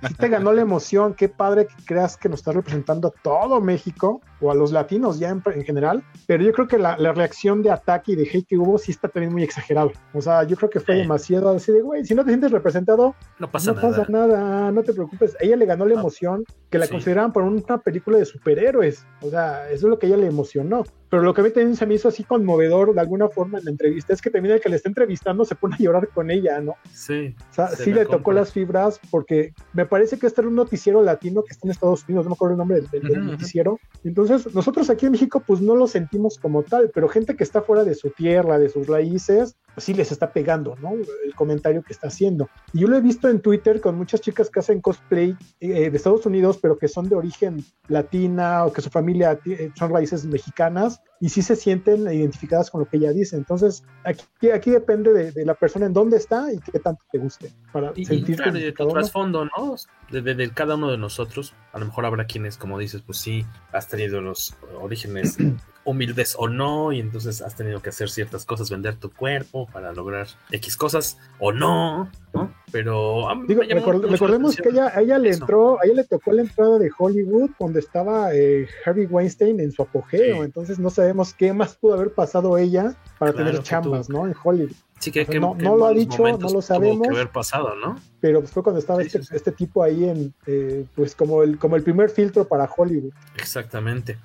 si 0.07 0.13
te 0.15 0.27
ganó 0.27 0.51
la 0.51 0.61
emoción, 0.61 1.13
qué 1.13 1.29
padre 1.29 1.67
que 1.67 1.75
creas 1.85 2.17
que 2.17 2.27
nos 2.27 2.39
está 2.39 2.51
representando 2.51 3.07
a 3.07 3.11
todo 3.21 3.61
México 3.61 4.21
o 4.41 4.51
a 4.51 4.55
los 4.55 4.71
latinos 4.71 5.19
ya 5.19 5.29
en, 5.29 5.41
en 5.45 5.63
general, 5.63 5.84
pero 6.27 6.43
yo 6.43 6.51
creo 6.51 6.67
que 6.67 6.77
la, 6.77 6.97
la, 6.97 7.13
reacción 7.13 7.61
de 7.61 7.71
ataque 7.71 8.13
y 8.13 8.15
de 8.15 8.23
hate 8.23 8.45
que 8.47 8.57
hubo 8.57 8.77
sí 8.77 8.91
está 8.91 9.07
también 9.07 9.31
muy 9.31 9.43
exagerado. 9.43 9.91
O 10.13 10.21
sea, 10.21 10.43
yo 10.43 10.55
creo 10.55 10.69
que 10.69 10.79
fue 10.79 10.95
sí. 10.95 11.01
demasiado 11.01 11.49
así 11.49 11.71
de, 11.71 11.81
güey, 11.81 12.05
si 12.05 12.15
no 12.15 12.23
te 12.23 12.31
sientes 12.31 12.51
representado, 12.51 13.15
no 13.39 13.51
pasa, 13.51 13.71
no 13.71 13.75
nada. 13.75 13.89
pasa 13.89 14.11
nada, 14.11 14.71
no 14.71 14.83
te 14.83 14.93
preocupes. 14.93 15.35
Ella 15.39 15.55
le 15.55 15.65
ganó 15.65 15.85
la 15.85 15.93
emoción 15.93 16.43
que 16.69 16.77
la 16.77 16.85
sí. 16.85 16.91
consideraban 16.91 17.31
por 17.31 17.43
una 17.43 17.77
película 17.79 18.17
de 18.17 18.25
superhéroes. 18.25 19.05
O 19.21 19.29
sea, 19.29 19.69
eso 19.69 19.87
es 19.87 19.89
lo 19.89 19.99
que 19.99 20.07
ella 20.07 20.17
le 20.17 20.27
emocionó. 20.27 20.83
Pero 21.15 21.23
lo 21.23 21.33
que 21.33 21.39
a 21.39 21.43
mí 21.45 21.49
también 21.49 21.77
se 21.77 21.85
me 21.85 21.93
hizo 21.93 22.09
así 22.09 22.25
conmovedor 22.25 22.93
de 22.93 22.99
alguna 22.99 23.29
forma 23.29 23.57
en 23.57 23.63
la 23.63 23.71
entrevista 23.71 24.11
es 24.13 24.21
que 24.21 24.29
también 24.29 24.55
el 24.55 24.59
que 24.59 24.67
le 24.67 24.75
está 24.75 24.89
entrevistando 24.89 25.45
se 25.45 25.55
pone 25.55 25.75
a 25.75 25.77
llorar 25.77 26.09
con 26.09 26.29
ella, 26.29 26.59
¿no? 26.59 26.75
Sí. 26.91 27.33
O 27.51 27.53
sea, 27.53 27.69
sí 27.69 27.93
le 27.93 28.01
compra. 28.01 28.17
tocó 28.17 28.33
las 28.33 28.51
fibras 28.51 28.99
porque 29.09 29.53
me 29.71 29.85
parece 29.85 30.19
que 30.19 30.27
este 30.27 30.41
era 30.41 30.49
un 30.49 30.55
noticiero 30.55 31.01
latino 31.01 31.41
que 31.43 31.53
está 31.53 31.65
en 31.67 31.71
Estados 31.71 32.03
Unidos, 32.03 32.25
no 32.25 32.31
me 32.31 32.33
acuerdo 32.33 32.55
el 32.55 32.57
nombre 32.57 32.81
del, 32.81 32.89
del, 32.89 33.01
del 33.03 33.21
uh 33.21 33.23
-huh. 33.23 33.31
noticiero. 33.31 33.79
Entonces, 34.03 34.53
nosotros 34.53 34.89
aquí 34.89 35.05
en 35.05 35.13
México 35.13 35.41
pues 35.47 35.61
no 35.61 35.77
lo 35.77 35.87
sentimos 35.87 36.37
como 36.37 36.63
tal, 36.63 36.91
pero 36.93 37.07
gente 37.07 37.37
que 37.37 37.45
está 37.45 37.61
fuera 37.61 37.85
de 37.85 37.95
su 37.95 38.09
tierra, 38.09 38.59
de 38.59 38.67
sus 38.67 38.85
raíces, 38.85 39.55
pues 39.75 39.83
sí 39.85 39.93
les 39.93 40.11
está 40.11 40.31
pegando, 40.31 40.75
¿no? 40.81 40.93
El 40.93 41.35
comentario 41.35 41.83
que 41.83 41.93
está 41.93 42.07
haciendo. 42.07 42.49
Y 42.73 42.79
yo 42.79 42.87
lo 42.87 42.95
he 42.95 43.01
visto 43.01 43.27
en 43.27 43.41
Twitter 43.41 43.81
con 43.81 43.95
muchas 43.97 44.21
chicas 44.21 44.49
que 44.49 44.59
hacen 44.59 44.81
cosplay 44.81 45.35
eh, 45.59 45.89
de 45.89 45.97
Estados 45.97 46.25
Unidos, 46.25 46.57
pero 46.61 46.77
que 46.77 46.87
son 46.87 47.09
de 47.09 47.15
origen 47.15 47.63
latina 47.89 48.65
o 48.65 48.71
que 48.71 48.81
su 48.81 48.89
familia 48.89 49.37
eh, 49.45 49.71
son 49.75 49.91
raíces 49.91 50.25
mexicanas 50.25 51.01
y 51.19 51.29
sí 51.29 51.41
se 51.41 51.55
sienten 51.55 52.01
identificadas 52.01 52.69
con 52.69 52.81
lo 52.81 52.87
que 52.87 52.97
ella 52.97 53.11
dice. 53.11 53.37
Entonces, 53.37 53.83
aquí, 54.03 54.49
aquí 54.49 54.71
depende 54.71 55.13
de, 55.13 55.31
de 55.31 55.45
la 55.45 55.55
persona 55.55 55.85
en 55.85 55.93
dónde 55.93 56.17
está 56.17 56.51
y 56.51 56.59
qué 56.59 56.79
tanto 56.79 57.03
te 57.11 57.17
guste. 57.17 57.51
Para 57.71 57.91
y, 57.95 58.05
sentirte 58.05 58.43
claro, 58.43 58.59
de 58.59 58.71
tu 58.71 58.87
trasfondo, 58.89 59.45
¿no? 59.45 59.75
De, 60.11 60.21
de, 60.21 60.35
de, 60.35 60.51
cada 60.51 60.75
uno 60.75 60.91
de 60.91 60.97
nosotros. 60.97 61.53
A 61.73 61.79
lo 61.79 61.85
mejor 61.85 62.05
habrá 62.05 62.25
quienes, 62.25 62.57
como 62.57 62.77
dices, 62.79 63.01
pues 63.01 63.17
sí, 63.17 63.45
has 63.71 63.87
tenido 63.87 64.21
los 64.21 64.55
orígenes 64.79 65.37
humildes 65.85 66.35
o 66.37 66.49
no, 66.49 66.91
y 66.91 66.99
entonces 66.99 67.41
has 67.41 67.55
tenido 67.55 67.81
que 67.81 67.89
hacer 67.89 68.09
ciertas 68.09 68.45
cosas, 68.45 68.69
vender 68.69 68.95
tu 68.95 69.11
cuerpo 69.11 69.67
para 69.71 69.93
lograr 69.93 70.27
X 70.51 70.75
cosas 70.75 71.17
o 71.39 71.51
no, 71.53 72.09
¿no? 72.33 72.53
Pero 72.71 73.27
Digo, 73.47 73.61
record, 73.61 74.03
recordemos 74.09 74.55
que 74.55 74.69
ella, 74.69 74.91
ella 74.99 75.19
le 75.19 75.29
eso. 75.29 75.43
entró, 75.43 75.79
a 75.79 75.85
ella 75.85 75.95
le 75.95 76.03
tocó 76.03 76.33
la 76.33 76.41
entrada 76.41 76.79
de 76.79 76.89
Hollywood 76.97 77.51
donde 77.59 77.79
estaba 77.79 78.33
eh, 78.33 78.67
Harvey 78.83 79.05
Weinstein 79.05 79.59
en 79.59 79.71
su 79.71 79.83
apogeo, 79.83 80.37
sí. 80.37 80.41
entonces 80.41 80.79
no 80.79 80.89
sabemos 81.05 81.33
qué 81.33 81.53
más 81.53 81.75
pudo 81.75 81.93
haber 81.93 82.13
pasado 82.13 82.57
ella 82.57 82.95
para 83.19 83.31
claro, 83.31 83.49
tener 83.49 83.63
chambas, 83.63 84.09
¿no? 84.09 84.25
En 84.25 84.35
Hollywood. 84.43 84.75
Sí, 84.99 85.11
que, 85.11 85.21
o 85.21 85.25
sea, 85.25 85.33
que, 85.33 85.39
no, 85.39 85.55
que 85.55 85.63
no 85.63 85.75
lo 85.75 85.85
ha 85.85 85.91
dicho, 85.91 86.23
no 86.23 86.49
lo 86.49 86.61
sabemos. 86.61 87.07
Que 87.07 87.13
haber 87.13 87.31
pasado, 87.31 87.75
¿no? 87.75 87.99
Pero 88.21 88.39
pues 88.39 88.51
fue 88.51 88.63
cuando 88.63 88.79
estaba 88.79 89.01
sí, 89.01 89.07
este, 89.07 89.23
sí, 89.23 89.35
este, 89.35 89.51
tipo 89.51 89.83
ahí 89.83 90.05
en, 90.09 90.33
eh, 90.47 90.85
pues 90.95 91.15
como 91.15 91.43
el, 91.43 91.59
como 91.59 91.75
el 91.75 91.83
primer 91.83 92.09
filtro 92.09 92.47
para 92.47 92.69
Hollywood. 92.75 93.13
Exactamente. 93.37 94.17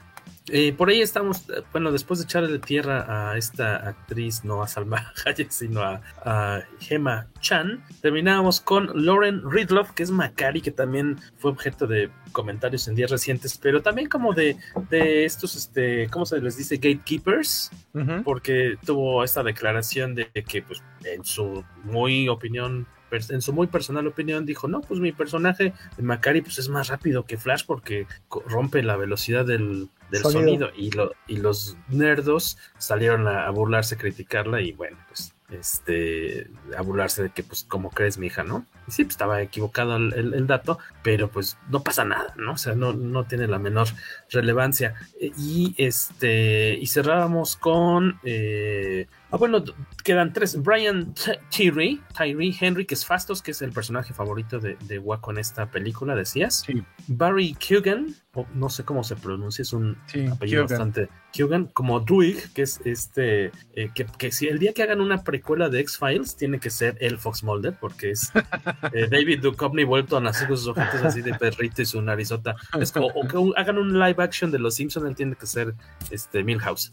Eh, 0.53 0.73
por 0.73 0.89
ahí 0.89 1.01
estamos, 1.01 1.45
bueno, 1.71 1.93
después 1.93 2.19
de 2.19 2.25
echarle 2.25 2.59
tierra 2.59 3.31
a 3.31 3.39
esta 3.39 3.77
actriz, 3.77 4.45
no 4.45 4.63
a 4.63 4.69
Salma 4.69 5.13
Hayek, 5.25 5.51
sino 5.51 5.81
a, 5.81 6.01
a 6.25 6.63
Gemma 6.81 7.29
Chan, 7.41 7.85
terminábamos 8.03 8.61
con 8.61 8.91
Lauren 8.95 9.49
Ridloff, 9.49 9.93
que 9.93 10.03
es 10.03 10.11
Macari, 10.11 10.61
que 10.61 10.73
también 10.73 11.19
fue 11.39 11.53
objeto 11.53 11.87
de 11.87 12.11
comentarios 12.33 12.89
en 12.89 12.97
días 12.97 13.13
recientes, 13.13 13.57
pero 13.59 13.81
también 13.81 14.09
como 14.09 14.33
de, 14.33 14.57
de 14.91 15.25
estos, 15.25 15.55
este, 15.55 16.09
¿cómo 16.09 16.27
se 16.27 16.41
les 16.41 16.57
dice? 16.57 16.77
Gatekeepers, 16.77 17.71
uh 17.95 17.99
-huh. 17.99 18.25
porque 18.25 18.77
tuvo 18.85 19.23
esta 19.23 19.45
declaración 19.45 20.17
de 20.17 20.31
que, 20.33 20.63
pues, 20.63 20.83
en 21.05 21.25
su 21.25 21.65
muy 21.85 22.29
opinión 22.29 22.87
en 23.29 23.43
su 23.43 23.53
muy 23.53 23.67
personal 23.67 24.07
opinión 24.07 24.47
dijo, 24.47 24.69
no, 24.69 24.81
pues 24.81 25.01
mi 25.01 25.11
personaje 25.11 25.73
de 25.97 26.03
Macari 26.03 26.43
pues 26.43 26.59
es 26.59 26.69
más 26.69 26.87
rápido 26.87 27.25
que 27.25 27.39
Flash 27.39 27.65
porque 27.67 28.07
rompe 28.47 28.85
la 28.85 28.97
velocidad 28.97 29.45
del, 29.45 29.89
del 30.11 30.23
sonido. 30.23 30.67
sonido, 30.67 30.71
Y, 30.77 30.91
lo, 30.91 31.13
y 31.27 31.37
los 31.37 31.77
nerdos 31.89 32.59
salieron 32.79 33.29
a, 33.29 33.47
a 33.47 33.51
burlarse, 33.51 33.95
a 33.95 33.99
criticarla 33.99 34.61
y 34.61 34.73
bueno, 34.73 34.99
pues 35.09 35.35
este 35.51 36.49
a 36.77 36.83
burlarse 36.83 37.25
de 37.25 37.31
que 37.31 37.43
pues 37.43 37.65
como 37.65 37.91
crees 37.91 38.19
mi 38.19 38.27
hija, 38.27 38.45
¿no? 38.45 38.67
Sí, 38.91 39.05
pues 39.05 39.15
estaba 39.15 39.43
equivocado 39.43 39.97
el, 39.97 40.47
dato, 40.47 40.79
pero 41.03 41.29
pues 41.29 41.59
no 41.69 41.83
pasa 41.83 42.05
nada, 42.05 42.35
¿no? 42.37 42.53
O 42.53 42.59
sea, 42.59 42.75
no, 42.75 42.93
no 42.93 43.25
tiene 43.25 43.47
la 43.47 43.59
menor 43.59 43.89
relevancia. 44.31 44.95
Y 45.21 45.75
este, 45.79 46.79
y 46.81 46.87
cerrábamos 46.87 47.57
con 47.57 48.19
eh, 48.25 49.07
Ah, 49.33 49.37
bueno, 49.37 49.63
quedan 50.03 50.33
tres. 50.33 50.61
Brian 50.61 51.15
Tyree, 51.51 52.01
Tyree 52.17 52.57
Henry, 52.61 52.85
que 52.85 52.95
es 52.95 53.07
Fastos, 53.07 53.43
que 53.43 53.53
es 53.53 53.63
el 53.63 53.71
personaje 53.71 54.13
favorito 54.13 54.59
de, 54.59 54.77
de 54.87 54.99
Waco 54.99 55.31
en 55.31 55.39
esta 55.39 55.71
película, 55.71 56.17
decías. 56.17 56.65
Sí. 56.67 56.83
Barry 57.07 57.55
Kugan, 57.55 58.15
no 58.55 58.69
sé 58.69 58.85
cómo 58.85 59.05
se 59.05 59.15
pronuncia, 59.15 59.63
es 59.63 59.73
un 59.73 59.97
apellido 60.33 60.63
bastante. 60.63 61.09
Kugan, 61.37 61.67
como 61.67 62.01
Druig, 62.01 62.53
que 62.53 62.63
es 62.63 62.81
este. 62.85 63.53
Eh, 63.75 63.91
que, 63.95 64.33
si 64.33 64.49
el 64.49 64.59
día 64.59 64.73
que 64.73 64.83
hagan 64.83 65.01
una 65.01 65.23
precuela 65.23 65.69
de 65.69 65.79
X-Files, 65.81 66.35
tiene 66.37 66.59
que 66.59 66.71
ser 66.71 66.97
el 67.01 67.19
Fox 67.19 67.45
Mulder, 67.45 67.77
porque 67.81 68.11
es 68.11 68.33
eh, 68.93 69.09
David 69.11 69.41
Duchovny 69.41 69.85
vuelto 69.85 70.17
a 70.17 70.21
nacer 70.21 70.49
con 70.49 70.57
sus 70.57 70.69
ojitos 70.69 71.03
así 71.03 71.23
de 71.23 71.35
perrito 71.35 71.83
y 71.83 71.87
su 71.87 72.01
narizota. 72.03 72.57
Es 72.79 72.93
como, 72.93 73.07
o 73.09 73.27
que 73.27 73.61
hagan 73.61 73.79
un 73.79 73.99
live 73.99 74.23
action 74.23 74.51
de 74.51 74.59
Los 74.59 74.75
Simpsons, 74.77 75.07
él 75.07 75.17
tiene 75.17 75.35
que 75.35 75.47
ser 75.47 75.75
este 76.11 76.43
Milhouse, 76.43 76.93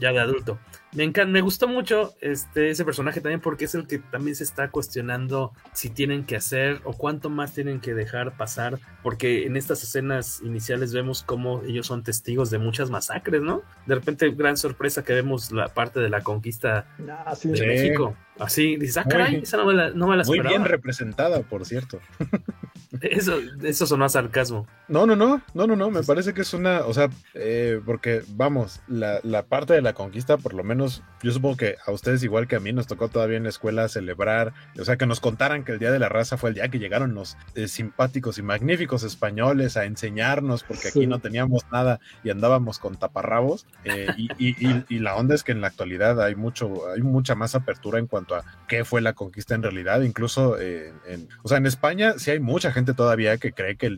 ya 0.00 0.12
de 0.12 0.20
adulto. 0.20 0.58
Me 0.94 1.04
encanta, 1.04 1.32
me 1.32 1.40
gustó 1.40 1.68
mucho 1.68 2.14
este, 2.20 2.68
ese 2.68 2.84
personaje 2.84 3.20
también 3.20 3.40
porque 3.40 3.64
es 3.64 3.74
el 3.74 3.86
que 3.86 3.98
también 3.98 4.36
se 4.36 4.44
está 4.44 4.70
cuestionando 4.70 5.52
si 5.72 5.88
tienen 5.88 6.24
que 6.24 6.36
hacer 6.36 6.80
o 6.84 6.92
cuánto 6.92 7.30
más 7.30 7.54
tienen 7.54 7.80
que 7.80 7.94
dejar 7.94 8.36
pasar, 8.36 8.78
porque 9.02 9.46
en 9.46 9.56
estas 9.56 9.82
escenas 9.82 10.42
iniciales 10.44 10.92
vemos 10.92 11.22
cómo 11.22 11.62
ellos 11.62 11.86
son 11.86 12.02
testigos 12.02 12.50
de 12.50 12.58
muchas 12.58 12.90
masacres, 12.90 13.40
¿no? 13.40 13.62
De 13.86 13.94
repente, 13.94 14.30
gran 14.32 14.58
sorpresa 14.58 15.02
que 15.02 15.14
vemos 15.14 15.50
la 15.50 15.68
parte 15.68 16.00
de 16.00 16.10
la 16.10 16.20
conquista 16.20 16.86
ah, 17.08 17.34
de 17.42 17.66
México. 17.66 18.14
Así, 18.38 18.76
dices, 18.76 18.98
ah, 18.98 19.04
caray, 19.08 19.36
esa 19.36 19.56
no 19.56 19.66
me 19.66 19.74
la, 19.74 19.90
no 19.90 20.06
Muy 20.24 20.40
bien 20.40 20.64
representada, 20.64 21.40
por 21.42 21.64
cierto. 21.64 22.00
Eso, 23.00 23.38
eso 23.62 23.86
sonó 23.86 24.04
a 24.04 24.08
sarcasmo. 24.08 24.66
No, 24.88 25.06
no, 25.06 25.16
no, 25.16 25.40
no, 25.54 25.66
no, 25.66 25.76
no, 25.76 25.90
me 25.90 26.02
parece 26.02 26.34
que 26.34 26.42
es 26.42 26.52
una, 26.52 26.80
o 26.80 26.92
sea, 26.92 27.08
eh, 27.32 27.80
porque 27.86 28.22
vamos, 28.28 28.80
la, 28.86 29.20
la, 29.22 29.44
parte 29.44 29.72
de 29.72 29.80
la 29.80 29.94
conquista, 29.94 30.36
por 30.36 30.52
lo 30.52 30.62
menos, 30.62 31.02
yo 31.22 31.32
supongo 31.32 31.56
que 31.56 31.76
a 31.86 31.90
ustedes 31.92 32.22
igual 32.22 32.46
que 32.46 32.56
a 32.56 32.60
mí 32.60 32.72
nos 32.72 32.86
tocó 32.86 33.08
todavía 33.08 33.38
en 33.38 33.44
la 33.44 33.48
escuela 33.48 33.88
celebrar, 33.88 34.52
o 34.78 34.84
sea, 34.84 34.98
que 34.98 35.06
nos 35.06 35.20
contaran 35.20 35.64
que 35.64 35.72
el 35.72 35.78
Día 35.78 35.90
de 35.90 35.98
la 35.98 36.10
Raza 36.10 36.36
fue 36.36 36.50
el 36.50 36.56
día 36.56 36.68
que 36.68 36.78
llegaron 36.78 37.14
los 37.14 37.38
eh, 37.54 37.68
simpáticos 37.68 38.36
y 38.36 38.42
magníficos 38.42 39.04
españoles 39.04 39.78
a 39.78 39.86
enseñarnos, 39.86 40.62
porque 40.62 40.88
aquí 40.88 41.06
no 41.06 41.20
teníamos 41.20 41.64
nada 41.72 41.98
y 42.22 42.30
andábamos 42.30 42.78
con 42.78 42.96
taparrabos, 42.96 43.66
eh, 43.84 44.08
y, 44.18 44.28
y, 44.38 44.84
y, 44.88 44.98
la 44.98 45.16
onda 45.16 45.34
es 45.34 45.44
que 45.44 45.52
en 45.52 45.62
la 45.62 45.68
actualidad 45.68 46.20
hay 46.20 46.34
mucho, 46.34 46.90
hay 46.90 47.00
mucha 47.00 47.34
más 47.34 47.54
apertura 47.54 47.98
en 47.98 48.06
cuanto 48.06 48.34
a 48.34 48.44
qué 48.68 48.84
fue 48.84 49.00
la 49.00 49.14
conquista 49.14 49.54
en 49.54 49.62
realidad, 49.62 50.02
incluso, 50.02 50.58
en, 50.60 51.28
o 51.42 51.48
sea, 51.48 51.56
en 51.56 51.66
España 51.66 52.14
sí 52.18 52.30
hay 52.30 52.40
mucha 52.40 52.72
gente 52.72 52.81
todavía 52.84 53.38
que 53.38 53.52
cree 53.52 53.76
que, 53.76 53.96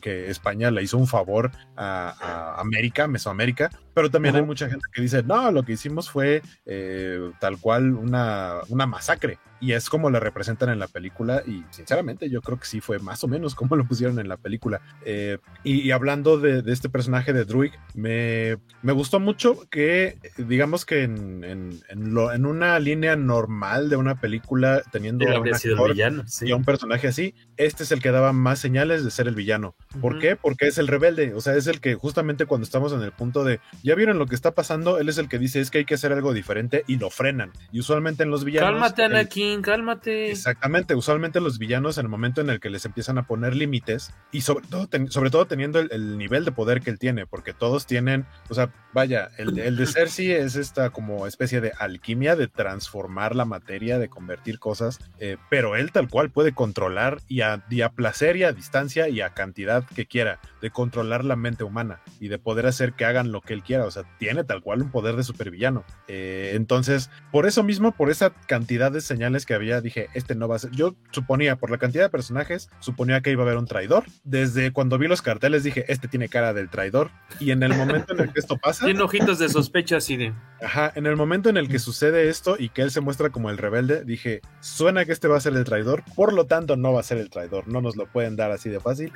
que, 0.00 0.30
España 0.30 0.70
le 0.70 0.82
hizo 0.82 0.98
un 0.98 1.06
favor 1.06 1.50
a, 1.76 2.56
América, 2.58 3.06
Mesoamérica, 3.06 3.70
pero 3.94 4.10
también 4.10 4.36
hay 4.36 4.42
mucha 4.42 4.68
gente 4.68 4.84
que 4.92 5.02
dice, 5.02 5.22
no, 5.22 5.50
lo 5.50 5.62
que 5.62 5.72
hicimos 5.72 6.10
fue 6.10 6.42
eh, 6.66 7.30
tal 7.40 7.58
cual 7.58 7.94
una, 7.94 8.60
una 8.68 8.86
masacre 8.86 9.38
y 9.62 9.74
es 9.74 9.88
como 9.88 10.10
lo 10.10 10.18
representan 10.18 10.70
en 10.70 10.80
la 10.80 10.88
película 10.88 11.44
y 11.46 11.62
sinceramente 11.70 12.28
yo 12.28 12.42
creo 12.42 12.58
que 12.58 12.66
sí 12.66 12.80
fue 12.80 12.98
más 12.98 13.22
o 13.22 13.28
menos 13.28 13.54
como 13.62 13.76
lo 13.76 13.86
pusieron 13.86 14.18
en 14.18 14.28
la 14.28 14.36
película. 14.36 14.80
Eh, 15.06 15.38
y, 15.62 15.92
hablando 15.92 16.38
de, 16.38 16.62
este 16.72 16.88
personaje 16.88 17.32
de 17.32 17.44
Druid, 17.44 17.72
me, 17.94 18.56
me, 18.82 18.92
gustó 18.92 19.20
mucho 19.20 19.68
que 19.70 20.18
digamos 20.36 20.84
que 20.84 21.04
en, 21.04 21.44
en, 21.44 22.14
lo, 22.14 22.32
en, 22.32 22.44
una 22.44 22.78
línea 22.80 23.14
normal 23.14 23.88
de 23.88 23.96
una 23.96 24.20
película 24.20 24.82
teniendo 24.90 25.28
a 25.28 25.38
un, 25.38 25.44
villano, 25.44 26.24
y 26.40 26.50
a 26.50 26.56
un 26.56 26.64
personaje 26.64 27.06
así, 27.06 27.34
este 27.56 27.84
es 27.84 27.92
el 27.92 28.02
que 28.02 28.10
daba 28.10 28.32
más 28.32 28.58
señales 28.58 29.04
de 29.04 29.12
ser 29.12 29.28
el 29.28 29.36
villano. 29.36 29.76
¿Por 30.00 30.18
qué? 30.18 30.34
Porque 30.34 30.66
es 30.66 30.78
el 30.78 30.88
rebelde, 30.88 31.34
o 31.34 31.40
sea, 31.40 31.54
es 31.54 31.68
el 31.68 31.80
que 31.80 31.94
justamente 31.94 32.46
cuando 32.46 32.64
estamos 32.64 32.92
en 32.92 33.02
el 33.02 33.12
punto 33.12 33.44
de, 33.44 33.60
ya 33.82 33.94
vieron 33.94 34.18
lo 34.18 34.26
que 34.26 34.34
está 34.34 34.52
pasando, 34.52 34.98
él 34.98 35.08
es 35.08 35.18
el 35.18 35.28
que 35.28 35.38
dice 35.38 35.60
es 35.60 35.70
que 35.70 35.78
hay 35.78 35.84
que 35.84 35.94
hacer 35.94 36.12
algo 36.12 36.32
diferente 36.32 36.84
y 36.86 36.96
lo 36.98 37.10
frenan. 37.10 37.52
Y 37.70 37.80
usualmente 37.80 38.22
en 38.22 38.30
los 38.30 38.44
villanos... 38.44 38.70
Cálmate, 38.70 39.04
Anakin 39.04 39.62
cálmate. 39.62 40.30
Exactamente, 40.30 40.94
usualmente 40.94 41.40
los 41.40 41.58
villanos 41.58 41.98
en 41.98 42.06
el 42.06 42.10
momento 42.10 42.40
en 42.40 42.50
el 42.50 42.60
que 42.60 42.70
les 42.70 42.84
empiezan 42.84 43.18
a 43.18 43.26
poner 43.26 43.54
límites 43.54 44.12
y 44.30 44.42
sobre 44.42 44.66
todo, 44.66 44.88
sobre 45.08 45.30
todo 45.30 45.46
teniendo 45.46 45.80
el, 45.80 46.18
nivel 46.18 46.44
de 46.44 46.52
poder 46.52 46.80
que 46.80 46.90
él 46.90 46.98
tiene, 46.98 47.26
porque 47.26 47.52
todos 47.52 47.86
tienen, 47.86 48.26
o 48.48 48.54
sea, 48.54 48.72
vaya, 48.92 49.30
el, 49.38 49.58
el 49.58 49.76
de 49.76 49.86
Cersei 49.86 50.32
es 50.32 50.56
esta 50.56 50.90
como 50.90 51.26
especie 51.26 51.60
de 51.60 51.72
alquimia 51.78 52.36
de 52.36 52.48
transformar 52.48 53.34
la 53.34 53.44
materia, 53.44 53.98
de 53.98 54.08
convertir 54.08 54.58
cosas, 54.58 54.98
eh, 55.18 55.36
pero 55.50 55.76
él 55.76 55.92
tal 55.92 56.08
cual 56.08 56.30
puede 56.30 56.52
controlar 56.52 57.20
y 57.28 57.40
a, 57.40 57.64
y 57.70 57.82
a 57.82 57.90
placer 57.90 58.36
y 58.36 58.44
a 58.44 58.52
distancia 58.52 59.08
y 59.08 59.20
a 59.20 59.30
cantidad 59.30 59.84
que 59.84 60.06
quiera, 60.06 60.40
de 60.60 60.70
controlar 60.70 61.24
la 61.24 61.36
mente 61.36 61.64
humana 61.64 62.00
y 62.20 62.28
de 62.28 62.38
poder 62.38 62.66
hacer 62.66 62.92
que 62.92 63.04
hagan 63.04 63.32
lo 63.32 63.40
que 63.40 63.54
él 63.54 63.62
o 63.80 63.90
sea, 63.90 64.04
tiene 64.18 64.44
tal 64.44 64.62
cual 64.62 64.82
un 64.82 64.90
poder 64.90 65.16
de 65.16 65.22
supervillano. 65.22 65.84
Eh, 66.08 66.52
entonces, 66.54 67.10
por 67.30 67.46
eso 67.46 67.62
mismo, 67.62 67.92
por 67.92 68.10
esa 68.10 68.30
cantidad 68.30 68.92
de 68.92 69.00
señales 69.00 69.46
que 69.46 69.54
había, 69.54 69.80
dije, 69.80 70.08
este 70.14 70.34
no 70.34 70.48
va 70.48 70.56
a 70.56 70.58
ser. 70.58 70.70
Yo 70.72 70.94
suponía, 71.10 71.56
por 71.56 71.70
la 71.70 71.78
cantidad 71.78 72.04
de 72.04 72.10
personajes, 72.10 72.70
suponía 72.80 73.20
que 73.20 73.30
iba 73.30 73.42
a 73.42 73.46
haber 73.46 73.58
un 73.58 73.66
traidor. 73.66 74.04
Desde 74.24 74.72
cuando 74.72 74.98
vi 74.98 75.08
los 75.08 75.22
carteles 75.22 75.64
dije, 75.64 75.84
este 75.88 76.08
tiene 76.08 76.28
cara 76.28 76.52
del 76.52 76.68
traidor. 76.68 77.10
Y 77.40 77.50
en 77.50 77.62
el 77.62 77.74
momento 77.74 78.12
en 78.14 78.20
el 78.20 78.32
que 78.32 78.40
esto 78.40 78.58
pasa. 78.58 78.84
Tiene 78.84 79.02
ojitos 79.02 79.38
de 79.38 79.48
sospecha 79.48 79.96
así 79.96 80.16
de. 80.16 80.32
Ajá, 80.62 80.92
en 80.94 81.06
el 81.06 81.16
momento 81.16 81.48
en 81.48 81.56
el 81.56 81.68
que 81.68 81.78
sucede 81.78 82.28
esto 82.28 82.56
y 82.58 82.68
que 82.68 82.82
él 82.82 82.90
se 82.90 83.00
muestra 83.00 83.30
como 83.30 83.50
el 83.50 83.58
rebelde, 83.58 84.04
dije, 84.04 84.40
suena 84.60 85.04
que 85.04 85.12
este 85.12 85.28
va 85.28 85.36
a 85.36 85.40
ser 85.40 85.54
el 85.54 85.64
traidor, 85.64 86.04
por 86.14 86.32
lo 86.32 86.46
tanto 86.46 86.76
no 86.76 86.92
va 86.92 87.00
a 87.00 87.02
ser 87.02 87.18
el 87.18 87.30
traidor, 87.30 87.66
no 87.68 87.80
nos 87.80 87.96
lo 87.96 88.06
pueden 88.06 88.36
dar 88.36 88.50
así 88.52 88.68
de 88.68 88.80
fácil. 88.80 89.12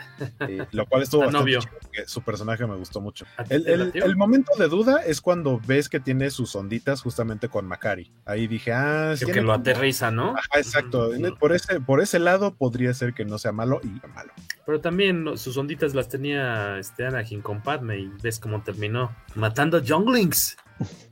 lo 0.72 0.86
cual 0.86 1.02
estuvo 1.02 1.20
bastante 1.24 1.50
chido, 1.50 1.62
porque 1.80 2.07
su 2.07 2.22
personaje 2.22 2.66
me 2.66 2.76
gustó 2.76 3.00
mucho. 3.00 3.26
El, 3.48 3.92
el, 3.94 4.16
momento 4.16 4.45
de 4.59 4.68
duda 4.68 5.03
es 5.05 5.20
cuando 5.20 5.61
ves 5.66 5.88
que 5.88 6.01
tiene 6.01 6.30
sus 6.30 6.55
onditas 6.55 7.03
justamente 7.03 7.49
con 7.49 7.66
Macari. 7.66 8.12
Ahí 8.24 8.47
dije, 8.47 8.72
ah, 8.72 9.14
sí. 9.16 9.26
Que 9.26 9.42
lo 9.42 9.53
aterriza, 9.53 10.11
¿no? 10.11 10.34
exacto. 10.55 11.11
Por 11.38 11.53
ese, 11.53 11.80
por 11.80 12.01
ese 12.01 12.18
lado 12.18 12.55
podría 12.55 12.94
ser 12.94 13.14
que 13.14 13.24
no 13.24 13.38
sea 13.38 13.53
malo 13.53 13.80
y 13.82 13.88
malo. 14.14 14.32
Pero 14.64 14.80
también 14.80 15.36
sus 15.36 15.57
onditas 15.57 15.94
las 15.94 16.09
tenía 16.09 16.78
este 16.78 17.07
Anakin 17.07 17.42
con 17.42 17.62
Padme 17.62 17.99
y 17.99 18.11
ves 18.22 18.38
cómo 18.38 18.62
terminó 18.62 19.14
matando 19.34 19.82
Junglings. 19.86 20.57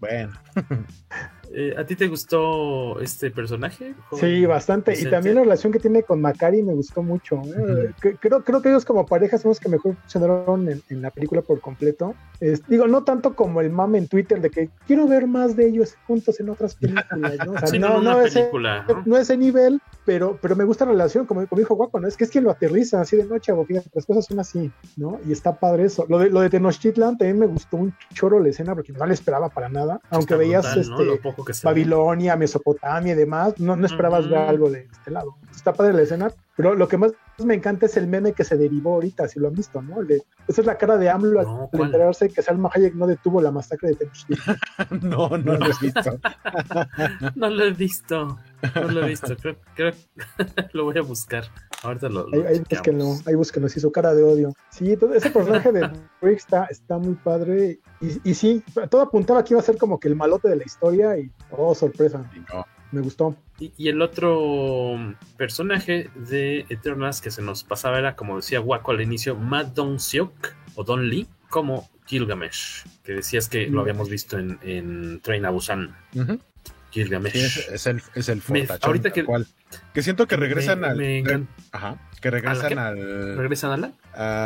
Bueno. 0.00 0.32
Eh, 1.56 1.72
¿A 1.78 1.84
ti 1.84 1.94
te 1.94 2.08
gustó 2.08 2.98
este 3.00 3.30
personaje? 3.30 3.94
Sí, 4.18 4.44
bastante. 4.44 4.98
Y 4.98 5.08
también 5.08 5.36
la 5.36 5.42
relación 5.42 5.72
que 5.72 5.78
tiene 5.78 6.02
con 6.02 6.20
Macari 6.20 6.64
me 6.64 6.72
gustó 6.72 7.00
mucho. 7.00 7.40
¿eh? 7.44 7.92
creo, 8.18 8.42
creo 8.42 8.60
que 8.60 8.70
ellos 8.70 8.84
como 8.84 9.06
pareja 9.06 9.38
son 9.38 9.50
los 9.50 9.60
que 9.60 9.68
mejor 9.68 9.94
funcionaron 9.94 10.68
en, 10.68 11.02
la 11.02 11.10
película 11.10 11.42
por 11.42 11.60
completo. 11.60 12.16
digo, 12.66 12.88
no 12.88 13.04
tanto 13.04 13.36
como 13.36 13.60
el 13.60 13.70
mame 13.70 13.98
en 13.98 14.08
Twitter 14.08 14.40
de 14.40 14.50
que 14.50 14.68
quiero 14.86 15.06
ver 15.06 15.28
más 15.28 15.54
de 15.54 15.68
ellos 15.68 15.94
juntos 16.08 16.40
en 16.40 16.48
otras 16.48 16.74
películas. 16.74 17.38
¿no? 17.46 17.78
no, 17.78 18.00
no, 18.00 18.20
ese, 18.20 18.50
¿no? 19.04 19.16
ese 19.16 19.36
nivel, 19.36 19.80
pero, 20.04 20.38
pero 20.40 20.56
me 20.56 20.64
gusta 20.64 20.84
la 20.84 20.92
relación, 20.92 21.26
como, 21.26 21.46
dijo 21.50 21.74
Guapo, 21.74 21.98
¿no? 22.00 22.06
Es 22.08 22.16
que 22.16 22.24
es 22.24 22.30
que 22.30 22.40
lo 22.40 22.50
aterriza 22.50 23.00
así 23.00 23.16
de 23.16 23.24
noche, 23.24 23.52
fíjate, 23.66 23.90
las 23.92 24.06
cosas 24.06 24.26
son 24.26 24.38
así, 24.40 24.70
¿no? 24.96 25.18
Y 25.26 25.32
está 25.32 25.58
padre 25.58 25.84
eso. 25.84 26.04
Lo 26.08 26.18
de, 26.18 26.30
lo 26.30 26.40
de 26.40 26.50
Tenochtitlan 26.50 27.16
también 27.16 27.38
me 27.38 27.46
gustó 27.46 27.76
un 27.76 27.94
choro 28.12 28.40
la 28.40 28.48
escena 28.48 28.74
porque 28.74 28.92
no 28.92 29.06
le 29.06 29.14
esperaba 29.14 29.48
para 29.48 29.68
nada, 29.68 30.00
aunque 30.10 30.34
veías 30.36 30.76
este, 30.76 31.20
Babilonia, 31.62 32.36
Mesopotamia 32.36 33.12
y 33.12 33.16
demás, 33.16 33.58
no, 33.58 33.76
no 33.76 33.86
esperabas 33.86 34.28
ver 34.28 34.38
algo 34.38 34.70
de 34.70 34.88
este 34.92 35.10
lado. 35.10 35.36
Está 35.54 35.72
padre 35.72 35.94
la 35.94 36.02
escena, 36.02 36.32
pero 36.56 36.74
lo 36.74 36.88
que 36.88 36.96
más 36.96 37.12
me 37.38 37.54
encanta 37.54 37.86
es 37.86 37.96
el 37.96 38.06
meme 38.06 38.32
que 38.32 38.44
se 38.44 38.56
derivó 38.56 38.94
ahorita, 38.94 39.26
si 39.26 39.40
lo 39.40 39.48
han 39.48 39.54
visto, 39.54 39.82
¿no? 39.82 39.96
esa 40.02 40.60
es 40.60 40.66
la 40.66 40.78
cara 40.78 40.96
de 40.96 41.08
AMLO 41.10 41.40
al 41.40 41.80
enterarse 41.80 42.28
que 42.28 42.42
Salma 42.42 42.70
Hayek 42.72 42.94
no 42.94 43.06
detuvo 43.06 43.40
la 43.40 43.50
masacre 43.50 43.90
de 43.90 43.96
Tenochtitlan. 43.96 44.56
no, 45.02 45.28
no 45.38 45.54
lo 45.54 45.66
he 45.66 45.72
visto. 45.80 46.20
no 47.34 47.50
lo 47.50 47.64
he 47.64 47.70
visto. 47.72 48.38
No 48.74 48.88
lo 48.88 49.04
he 49.04 49.08
visto. 49.08 49.36
Creo, 49.36 49.56
creo 49.74 49.92
lo 50.72 50.84
voy 50.84 50.98
a 50.98 51.02
buscar. 51.02 51.44
Ahorita 51.82 52.08
lo. 52.08 52.28
lo 52.28 52.48
ahí, 52.48 52.60
búsquenlo, 52.70 53.16
ahí 53.26 53.34
búsquenlo, 53.34 53.68
sí, 53.68 53.80
su 53.80 53.90
cara 53.90 54.14
de 54.14 54.22
odio. 54.22 54.54
Sí, 54.70 54.96
todo, 54.96 55.14
ese 55.14 55.30
personaje 55.30 55.72
de 55.72 55.90
Rick 56.22 56.38
está, 56.38 56.64
está 56.66 56.98
muy 56.98 57.14
padre. 57.14 57.80
Y, 58.00 58.30
y 58.30 58.34
sí, 58.34 58.62
todo 58.90 59.02
apuntaba 59.02 59.42
que 59.44 59.54
iba 59.54 59.60
a 59.60 59.64
ser 59.64 59.76
como 59.76 59.98
que 59.98 60.08
el 60.08 60.16
malote 60.16 60.48
de 60.48 60.56
la 60.56 60.64
historia 60.64 61.18
y, 61.18 61.30
oh, 61.50 61.74
sorpresa. 61.74 62.24
Me 62.94 63.00
gustó. 63.00 63.36
Y, 63.58 63.88
el 63.88 64.00
otro 64.00 64.96
personaje 65.36 66.10
de 66.14 66.64
Eternals 66.68 67.20
que 67.20 67.32
se 67.32 67.42
nos 67.42 67.64
pasaba 67.64 67.98
era, 67.98 68.14
como 68.14 68.36
decía 68.36 68.60
Waco 68.60 68.92
al 68.92 69.00
inicio, 69.00 69.36
Dong 69.74 69.98
Seok 69.98 70.54
o 70.76 70.84
Don 70.84 71.08
Lee, 71.08 71.26
como 71.50 71.90
Gilgamesh, 72.06 72.84
que 73.02 73.14
decías 73.14 73.48
que 73.48 73.66
lo 73.66 73.78
mm. 73.78 73.80
habíamos 73.80 74.08
visto 74.08 74.38
en, 74.38 74.60
en 74.62 75.20
Train 75.22 75.44
a 75.44 75.50
Busan. 75.50 75.96
Gilgamesh. 76.92 77.34
es, 77.72 77.86
el, 77.88 78.00
es 78.14 78.28
el 78.28 78.40
ahorita 78.80 79.12
que, 79.12 79.26
que 79.92 80.02
siento 80.04 80.28
que 80.28 80.36
regresan 80.36 80.84
al. 80.84 81.48
ajá. 81.72 81.98
Que 82.20 82.30
regresan 82.30 82.78
al. 82.78 83.36
¿Regresan 83.36 83.72
a 83.72 83.76
la? 83.76 83.92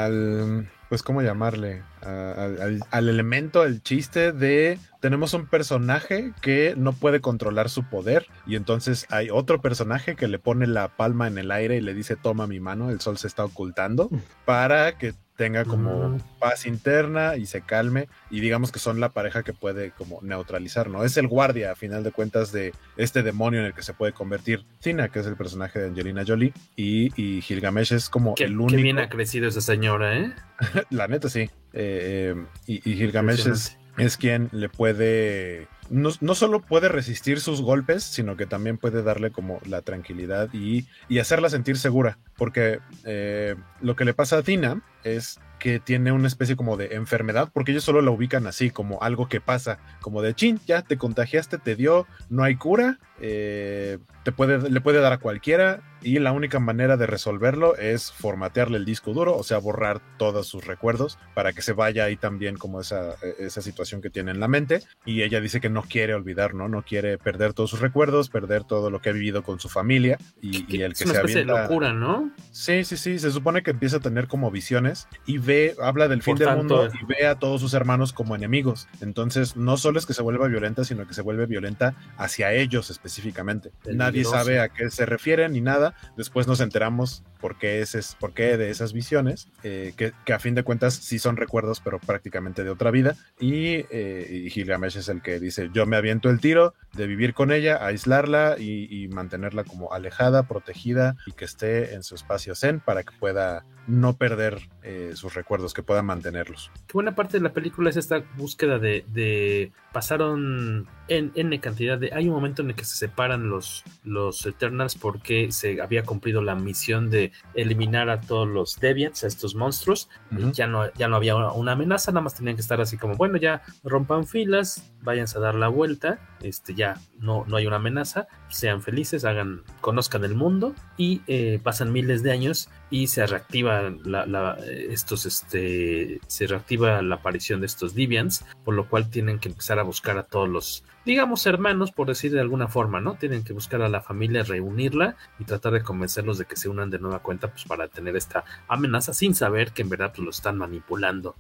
Al. 0.07 0.71
Pues, 0.89 1.03
¿cómo 1.03 1.21
llamarle? 1.21 1.83
Al, 2.03 3.09
elemento, 3.09 3.63
al 3.63 3.83
chiste 3.83 4.33
de 4.33 4.79
tenemos 5.01 5.33
un 5.35 5.47
personaje 5.47 6.33
que 6.41 6.75
no 6.77 6.93
puede 6.93 7.21
controlar 7.21 7.69
su 7.69 7.85
poder 7.85 8.27
y 8.47 8.57
entonces 8.57 9.07
hay 9.11 9.31
otro 9.31 9.61
personaje 9.61 10.17
que 10.17 10.29
le 10.29 10.39
pone 10.39 10.67
la 10.67 10.89
palma 10.89 11.29
en 11.29 11.39
el 11.39 11.51
aire 11.51 11.77
y 11.77 11.81
le 11.81 11.95
dice 11.95 12.17
toma 12.17 12.47
mi 12.47 12.61
mano, 12.61 12.91
el 12.91 13.01
sol 13.01 13.19
se 13.19 13.29
está 13.29 13.45
ocultando 13.45 14.11
para 14.45 14.99
que 14.99 15.15
tenga 15.39 15.65
como 15.65 16.19
paz 16.41 16.67
interna 16.67 17.37
y 17.37 17.47
se 17.47 17.61
calme 17.61 18.09
y 18.29 18.41
digamos 18.41 18.73
que 18.73 18.81
son 18.81 18.99
la 18.99 19.11
pareja 19.11 19.45
que 19.45 19.53
puede 19.53 19.93
como 19.93 20.19
neutralizar, 20.21 20.91
¿no? 20.91 21.05
Es 21.05 21.17
el 21.17 21.29
guardia 21.29 21.71
a 21.71 21.77
final 21.77 22.03
de 22.03 22.11
cuentas 22.11 22.51
de 22.51 22.75
este 22.97 23.23
demonio 23.23 23.61
en 23.61 23.67
el 23.67 23.73
que 23.73 23.83
se 23.83 23.95
puede 23.95 24.13
convertir 24.13 24.67
Tina, 24.81 25.11
que 25.11 25.21
es 25.21 25.27
el 25.27 25.37
personaje 25.37 25.79
de 25.79 25.87
Angelina 25.87 26.25
Jolie 26.27 26.53
y, 26.75 27.13
y 27.15 27.41
Gilgamesh 27.41 27.93
es 27.93 28.11
como 28.11 28.35
el 28.37 28.59
único... 28.59 28.77
Qué 28.77 28.83
bien 28.83 28.99
ha 28.99 29.09
crecido 29.09 29.49
esa 29.49 29.61
señora, 29.61 30.19
¿eh? 30.19 30.33
la 30.91 31.07
neta 31.07 31.29
sí. 31.29 31.49
Eh, 31.73 32.35
eh, 32.35 32.47
y, 32.67 32.91
y, 32.91 32.97
Gilgamesh 32.97 33.47
es, 33.47 33.77
es 33.99 34.17
quien 34.17 34.49
le 34.53 34.69
puede 34.69 35.69
no, 35.91 36.11
no, 36.21 36.35
solo 36.35 36.61
puede 36.61 36.89
resistir 36.89 37.41
sus 37.41 37.63
golpes, 37.63 38.03
sino 38.03 38.37
que 38.37 38.47
también 38.47 38.79
puede 38.79 39.03
darle 39.03 39.31
como 39.31 39.61
la 39.67 39.83
tranquilidad 39.83 40.51
y, 40.53 40.87
y 41.09 41.19
hacerla 41.19 41.49
sentir 41.49 41.79
segura. 41.79 42.19
Porque 42.37 42.81
eh, 43.05 43.57
lo 43.81 43.97
que 43.97 44.05
le 44.05 44.15
pasa 44.15 44.39
a 44.39 44.43
Tina 44.43 44.83
es 45.05 45.41
que 45.59 45.81
tiene 45.81 46.13
una 46.13 46.29
especie 46.29 46.57
como 46.57 46.77
de 46.77 46.95
enfermedad, 46.95 47.51
porque 47.53 47.73
ellos 47.73 47.85
solo 47.85 48.01
la 48.01 48.11
ubican 48.11 48.47
así, 48.47 48.71
como 48.71 49.03
algo 49.03 49.29
que 49.29 49.41
pasa, 49.41 49.79
como 50.01 50.23
de 50.23 50.35
chin, 50.35 50.61
ya 50.67 50.83
te 50.83 50.97
contagiaste, 50.97 51.59
te 51.59 51.75
dio, 51.75 52.07
no 52.31 52.45
hay 52.45 52.57
cura, 52.57 52.99
eh, 53.21 53.99
te 54.23 54.33
puede, 54.33 54.71
le 54.71 54.81
puede 54.81 55.01
dar 55.01 55.13
a 55.13 55.19
cualquiera, 55.19 55.83
y 56.01 56.19
la 56.21 56.33
única 56.33 56.61
manera 56.61 56.97
de 56.97 57.07
resolverlo 57.07 57.77
es 57.77 58.13
formatearle 58.13 58.79
el 58.79 58.85
disco 58.85 59.13
duro, 59.13 59.37
o 59.37 59.43
sea, 59.43 59.59
borrar 59.59 60.01
todos 60.17 60.47
sus 60.47 60.65
recuerdos 60.65 61.19
para 61.35 61.53
que 61.53 61.63
se 61.63 61.73
vaya 61.73 62.05
ahí 62.05 62.17
también 62.17 62.57
como 62.57 62.81
esa, 62.81 63.17
esa 63.39 63.63
situación 63.63 64.01
que 64.01 64.11
tiene 64.11 64.31
en 64.31 64.39
la 64.39 64.47
mente. 64.47 64.83
Y 65.05 65.23
ella 65.23 65.41
dice 65.41 65.61
que 65.61 65.71
no 65.71 65.83
quiere 65.83 66.15
olvidar, 66.15 66.55
¿no? 66.55 66.69
No 66.69 66.83
quiere 66.83 67.19
perder 67.19 67.53
todos 67.53 67.71
sus 67.71 67.81
recuerdos, 67.81 68.29
perder 68.29 68.63
todo 68.63 68.91
lo 68.91 69.01
que 69.01 69.11
ha 69.11 69.13
vivido 69.13 69.43
con 69.43 69.59
su 69.59 69.69
familia 69.69 70.19
y, 70.41 70.65
y 70.73 70.83
el 70.83 70.95
que 70.95 71.05
es 71.05 71.11
una 71.11 71.15
se 71.15 71.21
especie 71.21 71.41
de 71.41 71.47
locura, 71.47 71.93
¿no? 71.93 72.31
Sí, 72.53 72.85
sí, 72.85 72.97
sí. 72.97 73.19
Se 73.19 73.33
supone 73.33 73.63
que 73.63 73.73
empieza 73.73 73.97
a 73.97 74.01
tener 74.01 74.29
como 74.29 74.51
visiones 74.53 74.88
y 75.27 75.39
ve, 75.39 75.75
habla 75.83 76.09
del 76.09 76.23
fin 76.23 76.33
Por 76.33 76.39
del 76.39 76.49
tanto, 76.49 76.77
mundo 76.77 76.99
y 77.01 77.05
ve 77.05 77.27
a 77.27 77.37
todos 77.37 77.61
sus 77.61 77.75
hermanos 77.75 78.13
como 78.13 78.35
enemigos. 78.35 78.89
Entonces, 79.01 79.57
no 79.57 79.77
solo 79.77 79.99
es 79.99 80.07
que 80.07 80.15
se 80.15 80.23
vuelva 80.23 80.49
violenta, 80.49 80.85
sino 80.85 81.07
que 81.07 81.15
se 81.15 81.23
vuelve 81.23 81.47
violenta 81.47 81.95
hacia 82.17 82.53
ellos 82.53 82.91
específicamente. 82.91 83.73
Nadie 83.87 84.23
Peligroso. 84.23 84.37
sabe 84.37 84.61
a 84.61 84.69
qué 84.69 84.91
se 84.91 85.07
refiere 85.07 85.49
ni 85.49 85.61
nada. 85.61 85.95
Después 86.17 86.47
nos 86.47 86.61
enteramos 86.61 87.23
por 87.41 87.59
qué, 87.59 87.85
por 88.19 88.35
qué 88.35 88.57
de 88.57 88.71
esas 88.71 88.93
visiones, 88.93 89.49
eh, 89.63 89.95
que, 89.97 90.13
que 90.25 90.33
a 90.33 90.39
fin 90.39 90.55
de 90.55 90.63
cuentas 90.63 90.95
sí 90.95 91.19
son 91.19 91.37
recuerdos, 91.37 91.81
pero 91.81 91.99
prácticamente 91.99 92.65
de 92.65 92.71
otra 92.71 92.91
vida. 92.91 93.17
Y, 93.41 93.85
eh, 93.91 94.43
y 94.45 94.51
Gilgamesh 94.51 94.99
es 94.99 95.09
el 95.09 95.23
que 95.23 95.41
dice, 95.41 95.71
yo 95.73 95.87
me 95.87 95.97
aviento 95.97 96.31
el 96.31 96.41
tiro 96.41 96.75
de 96.93 97.07
vivir 97.07 97.35
con 97.35 97.53
ella, 97.53 97.85
aislarla 97.85 98.57
y, 98.59 98.89
y 98.91 99.09
mantenerla 99.09 99.65
como 99.65 99.93
alejada, 99.93 100.45
protegida 100.45 101.17
y 101.27 101.33
que 101.33 101.45
esté 101.45 101.95
en 101.95 102.03
su 102.03 102.15
espacio 102.15 102.55
zen 102.55 102.81
para 102.81 103.03
que 103.03 103.17
pueda 103.19 103.65
no 103.87 104.17
perder 104.17 104.69
eh, 104.83 105.13
sus 105.15 105.35
recuerdos, 105.35 105.75
que 105.75 105.83
pueda 105.83 106.03
mantenerlos. 106.03 106.71
Qué 106.87 106.93
buena 106.93 107.15
parte 107.15 107.39
de 107.39 107.43
la 107.43 107.53
película 107.53 107.91
es 107.91 107.97
esta 107.97 108.23
búsqueda 108.37 108.79
de, 108.79 109.05
de 109.09 109.73
pasaron 109.93 110.87
en 111.09 111.33
N 111.35 111.59
cantidad 111.61 111.99
de... 111.99 112.13
Hay 112.13 112.29
un 112.29 112.35
momento 112.35 112.63
en 112.63 112.71
el 112.71 112.77
que 112.77 112.85
se 112.85 112.97
separan 112.97 113.49
los, 113.49 113.85
los 114.05 114.45
Eternals 114.47 114.95
porque 114.95 115.51
se 115.53 115.81
había 115.81 116.05
cumplido 116.05 116.43
la 116.43 116.55
misión 116.55 117.11
de 117.11 117.33
eliminar 117.55 118.11
a 118.11 118.21
todos 118.21 118.49
los 118.49 118.79
Deviants, 118.81 119.25
a 119.25 119.27
estos 119.27 119.55
monstruos. 119.55 120.09
Ya, 120.53 120.67
no, 120.67 120.93
ya 120.95 121.09
no 121.09 121.17
había 121.17 121.37
una, 121.37 121.53
una 121.53 121.73
amenaza, 121.73 122.13
nada 122.13 122.23
más 122.23 122.35
tenían 122.35 122.57
que 122.57 122.63
estar 122.63 122.81
así 122.81 122.97
como, 122.97 123.15
bueno, 123.17 123.37
ya 123.37 123.63
rompan 123.83 124.27
filas, 124.27 124.91
váyanse 125.03 125.39
a 125.39 125.41
dar 125.41 125.55
la 125.55 125.69
vuelta, 125.69 126.19
este, 126.43 126.75
ya 126.75 127.01
no, 127.19 127.45
no 127.47 127.57
hay 127.57 127.67
una 127.67 127.77
amenaza, 127.77 128.29
sean 128.49 128.83
felices, 128.83 129.25
hagan, 129.25 129.63
conozcan 129.81 130.25
el 130.25 130.35
mundo 130.35 130.75
y 130.97 131.23
eh, 131.27 131.61
pasan 131.63 131.93
miles 131.93 132.23
de 132.23 132.33
años 132.33 132.69
y 132.91 133.07
se 133.09 133.27
reactiva 133.27 133.93
la, 134.05 134.25
la- 134.27 134.57
estos, 134.67 135.27
este, 135.27 136.21
se 136.27 136.47
reactiva 136.47 137.03
la 137.03 137.17
aparición 137.17 137.61
de 137.61 137.67
estos 137.67 137.95
Deviants, 137.95 138.45
por 138.65 138.75
lo 138.75 138.89
cual 138.89 139.11
tienen 139.11 139.39
que 139.39 139.49
empezar 139.49 139.79
a 139.79 139.83
buscar 139.83 140.17
a 140.19 140.23
todos 140.23 140.49
los, 140.49 140.85
digamos, 141.05 141.45
hermanos, 141.47 141.93
por 141.93 142.07
decir 142.09 142.33
de 142.33 142.41
alguna 142.41 142.69
forma, 142.69 143.01
¿no? 143.01 143.15
Tienen 143.17 143.45
que 143.45 143.53
buscar 143.53 143.83
a 143.83 143.89
la 143.89 144.01
familia, 144.01 144.43
reunirla 144.43 145.17
y 145.39 145.45
tratar 145.45 145.73
de 145.75 145.83
convencerlos 145.83 146.39
de 146.39 146.47
que 146.47 146.57
se 146.57 146.69
unan 146.69 146.89
de 146.91 146.99
nueva 146.99 147.19
cuenta, 147.21 147.49
pues 147.49 147.65
para 147.65 147.89
tener 147.89 148.17
esta 148.17 148.45
amenaza 148.69 149.13
sin 149.13 149.35
saber 149.35 149.73
que 149.73 149.83
en 149.83 149.91
verdad 149.91 150.13
pues, 150.15 150.25
lo 150.25 150.31
están 150.31 150.57
manipulando 150.57 151.37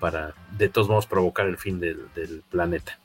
para 0.00 0.34
de 0.58 0.68
todos 0.68 0.88
modos 0.88 1.06
provocar 1.06 1.46
el 1.46 1.56
fin 1.56 1.80
del, 1.80 2.00
del 2.14 2.42
planeta. 2.50 2.98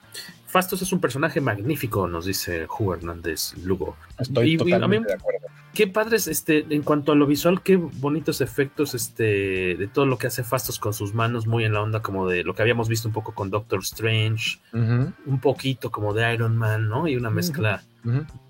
Fastos 0.47 0.81
es 0.81 0.91
un 0.93 1.01
personaje 1.01 1.41
magnífico, 1.41 2.07
nos 2.07 2.26
dice 2.26 2.65
Ju 2.68 2.93
Hernández 2.93 3.53
Lugo. 3.64 3.97
Estoy 4.18 4.51
Y- 4.51 4.53
y 4.53 4.57
totalmente 4.57 4.95
a 4.95 4.99
mí- 4.99 5.05
de 5.07 5.14
acuerdo. 5.14 5.47
Qué 5.77 5.85
padres, 5.85 6.27
este, 6.27 6.65
en 6.71 6.81
cuanto 6.81 7.11
a 7.11 7.15
lo 7.15 7.27
visual, 7.27 7.61
qué 7.61 7.75
bonitos 7.75 8.41
efectos, 8.41 8.95
este, 8.95 9.75
de 9.75 9.87
todo 9.87 10.07
lo 10.07 10.17
que 10.17 10.25
hace 10.25 10.43
Fastos 10.43 10.79
con 10.79 10.91
sus 10.91 11.13
manos, 11.13 11.45
muy 11.45 11.65
en 11.65 11.73
la 11.73 11.83
onda 11.83 12.01
como 12.01 12.27
de 12.27 12.43
lo 12.43 12.55
que 12.55 12.63
habíamos 12.63 12.89
visto 12.89 13.07
un 13.07 13.13
poco 13.13 13.35
con 13.35 13.51
Doctor 13.51 13.81
Strange, 13.81 14.57
un 14.73 15.39
poquito 15.39 15.91
como 15.91 16.15
de 16.15 16.33
Iron 16.33 16.57
Man, 16.57 16.89
¿no? 16.89 17.07
Y 17.07 17.15
una 17.15 17.29
mezcla 17.29 17.83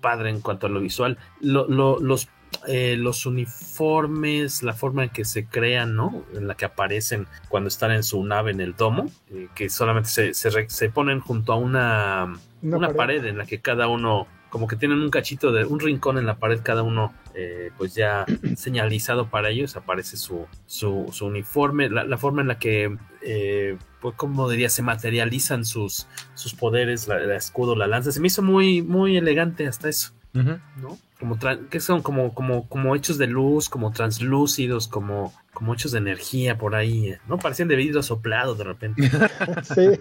padre 0.00 0.30
en 0.30 0.40
cuanto 0.40 0.68
a 0.68 0.70
lo 0.70 0.80
visual. 0.80 1.18
Lo- 1.42 1.68
lo- 1.68 1.98
los, 2.00 2.28
eh, 2.66 2.96
los 2.98 3.26
uniformes, 3.26 4.62
la 4.62 4.72
forma 4.72 5.04
en 5.04 5.10
que 5.10 5.26
se 5.26 5.44
crean, 5.44 5.96
¿no? 5.96 6.24
En 6.34 6.48
la 6.48 6.54
que 6.54 6.64
aparecen 6.64 7.26
cuando 7.50 7.68
están 7.68 7.90
en 7.90 8.04
su 8.04 8.24
nave 8.24 8.52
en 8.52 8.62
el 8.62 8.74
domo, 8.74 9.10
eh, 9.30 9.48
que 9.54 9.68
solamente 9.68 10.08
se, 10.08 10.32
se 10.32 10.48
re- 10.48 10.70
se 10.70 10.88
ponen 10.88 11.20
junto 11.20 11.52
a 11.52 11.56
una, 11.56 12.38
Una 12.62 12.76
una, 12.78 12.86
pared. 12.88 12.96
pared. 13.18 13.24
en 13.26 13.36
la 13.36 13.44
que 13.44 13.60
cada 13.60 13.86
uno, 13.88 14.26
como 14.50 14.66
que 14.66 14.76
tienen 14.76 15.00
un 15.00 15.10
cachito 15.10 15.52
de 15.52 15.64
un 15.64 15.80
rincón 15.80 16.18
en 16.18 16.26
la 16.26 16.36
pared, 16.36 16.60
cada 16.62 16.82
uno, 16.82 17.12
eh, 17.34 17.70
pues 17.76 17.94
ya 17.94 18.24
señalizado 18.56 19.28
para 19.28 19.50
ellos, 19.50 19.76
aparece 19.76 20.16
su, 20.16 20.46
su, 20.66 21.08
su 21.12 21.26
uniforme, 21.26 21.88
la, 21.90 22.04
la 22.04 22.18
forma 22.18 22.42
en 22.42 22.48
la 22.48 22.58
que, 22.58 22.96
eh, 23.22 23.76
pues 24.00 24.14
como 24.16 24.48
diría, 24.48 24.70
se 24.70 24.82
materializan 24.82 25.64
sus, 25.64 26.06
sus 26.34 26.54
poderes, 26.54 27.08
la, 27.08 27.18
el 27.18 27.30
escudo, 27.32 27.76
la 27.76 27.86
lanza, 27.86 28.12
se 28.12 28.20
me 28.20 28.28
hizo 28.28 28.42
muy, 28.42 28.82
muy 28.82 29.16
elegante 29.16 29.66
hasta 29.66 29.88
eso. 29.88 30.12
¿no? 30.32 30.98
Como 31.18 31.36
que 31.68 31.80
son 31.80 32.02
como, 32.02 32.32
como, 32.32 32.68
como 32.68 32.94
hechos 32.94 33.18
de 33.18 33.26
luz, 33.26 33.68
como 33.68 33.90
translúcidos, 33.90 34.86
como, 34.86 35.32
como 35.52 35.74
hechos 35.74 35.90
de 35.90 35.98
energía 35.98 36.56
por 36.56 36.76
ahí, 36.76 37.08
eh, 37.08 37.20
¿no? 37.26 37.38
Parecían 37.38 37.66
de 37.66 37.74
vidrio 37.74 38.02
soplado 38.02 38.54
de 38.54 38.64
repente. 38.64 39.02
Sí, 39.64 39.98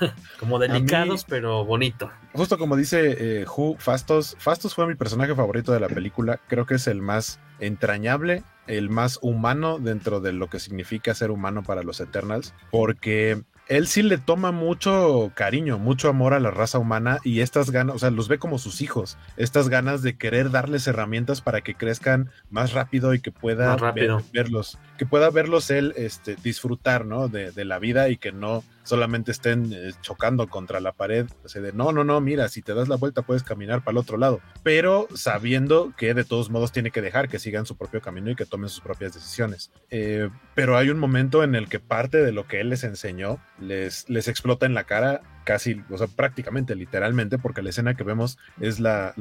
como 0.40 0.58
delicados, 0.58 1.24
pero 1.24 1.64
bonito. 1.64 2.10
Justo 2.32 2.56
como 2.56 2.76
dice 2.76 3.42
eh, 3.42 3.44
Hu, 3.44 3.76
Fastos, 3.78 4.36
Fastos 4.38 4.74
fue 4.74 4.86
mi 4.86 4.94
personaje 4.94 5.34
favorito 5.34 5.72
de 5.72 5.80
la 5.80 5.88
película. 5.88 6.40
Creo 6.48 6.64
que 6.64 6.76
es 6.76 6.86
el 6.86 7.02
más 7.02 7.40
entrañable, 7.60 8.42
el 8.66 8.88
más 8.88 9.18
humano 9.20 9.78
dentro 9.78 10.20
de 10.20 10.32
lo 10.32 10.48
que 10.48 10.58
significa 10.58 11.14
ser 11.14 11.30
humano 11.30 11.62
para 11.62 11.82
los 11.82 12.00
Eternals, 12.00 12.54
porque 12.70 13.42
él 13.68 13.86
sí 13.86 14.02
le 14.02 14.18
toma 14.18 14.52
mucho 14.52 15.32
cariño, 15.34 15.78
mucho 15.78 16.08
amor 16.08 16.34
a 16.34 16.40
la 16.40 16.50
raza 16.50 16.78
humana 16.78 17.18
y 17.24 17.40
estas 17.40 17.70
ganas, 17.70 17.96
o 17.96 17.98
sea, 17.98 18.10
los 18.10 18.28
ve 18.28 18.38
como 18.38 18.58
sus 18.58 18.80
hijos, 18.80 19.16
estas 19.36 19.68
ganas 19.68 20.02
de 20.02 20.16
querer 20.16 20.50
darles 20.50 20.86
herramientas 20.86 21.40
para 21.40 21.62
que 21.62 21.74
crezcan 21.74 22.30
más 22.50 22.72
rápido 22.72 23.14
y 23.14 23.20
que 23.20 23.32
pueda 23.32 23.72
ver- 24.16 24.24
verlos, 24.32 24.78
que 24.98 25.06
pueda 25.06 25.30
verlos 25.30 25.70
él 25.70 25.94
este, 25.96 26.36
disfrutar, 26.42 27.06
¿no? 27.06 27.28
De, 27.28 27.52
de 27.52 27.64
la 27.64 27.78
vida 27.78 28.08
y 28.10 28.16
que 28.16 28.32
no 28.32 28.62
solamente 28.84 29.32
estén 29.32 29.72
eh, 29.72 29.92
chocando 30.00 30.46
contra 30.48 30.80
la 30.80 30.92
pared, 30.92 31.26
así 31.44 31.60
de 31.60 31.72
no, 31.72 31.92
no, 31.92 32.04
no, 32.04 32.20
mira, 32.20 32.48
si 32.48 32.62
te 32.62 32.74
das 32.74 32.88
la 32.88 32.96
vuelta 32.96 33.22
puedes 33.22 33.42
caminar 33.42 33.82
para 33.82 33.92
el 33.92 33.98
otro 33.98 34.16
lado, 34.16 34.40
pero 34.62 35.08
sabiendo 35.14 35.92
que 35.96 36.14
de 36.14 36.24
todos 36.24 36.50
modos 36.50 36.72
tiene 36.72 36.90
que 36.90 37.02
dejar 37.02 37.28
que 37.28 37.38
sigan 37.38 37.66
su 37.66 37.76
propio 37.76 38.00
camino 38.00 38.30
y 38.30 38.36
que 38.36 38.46
tomen 38.46 38.68
sus 38.68 38.80
propias 38.80 39.14
decisiones. 39.14 39.72
Eh, 39.90 40.28
pero 40.54 40.76
hay 40.76 40.90
un 40.90 40.98
momento 40.98 41.42
en 41.42 41.54
el 41.54 41.68
que 41.68 41.80
parte 41.80 42.18
de 42.18 42.32
lo 42.32 42.46
que 42.46 42.60
él 42.60 42.68
les 42.68 42.84
enseñó 42.84 43.40
les, 43.58 44.08
les 44.08 44.28
explota 44.28 44.66
en 44.66 44.74
la 44.74 44.84
cara 44.84 45.22
casi, 45.44 45.82
o 45.90 45.98
sea, 45.98 46.06
prácticamente, 46.06 46.74
literalmente, 46.74 47.38
porque 47.38 47.62
la 47.62 47.70
escena 47.70 47.94
que 47.94 48.02
vemos 48.02 48.38
es 48.60 48.80
la, 48.80 49.14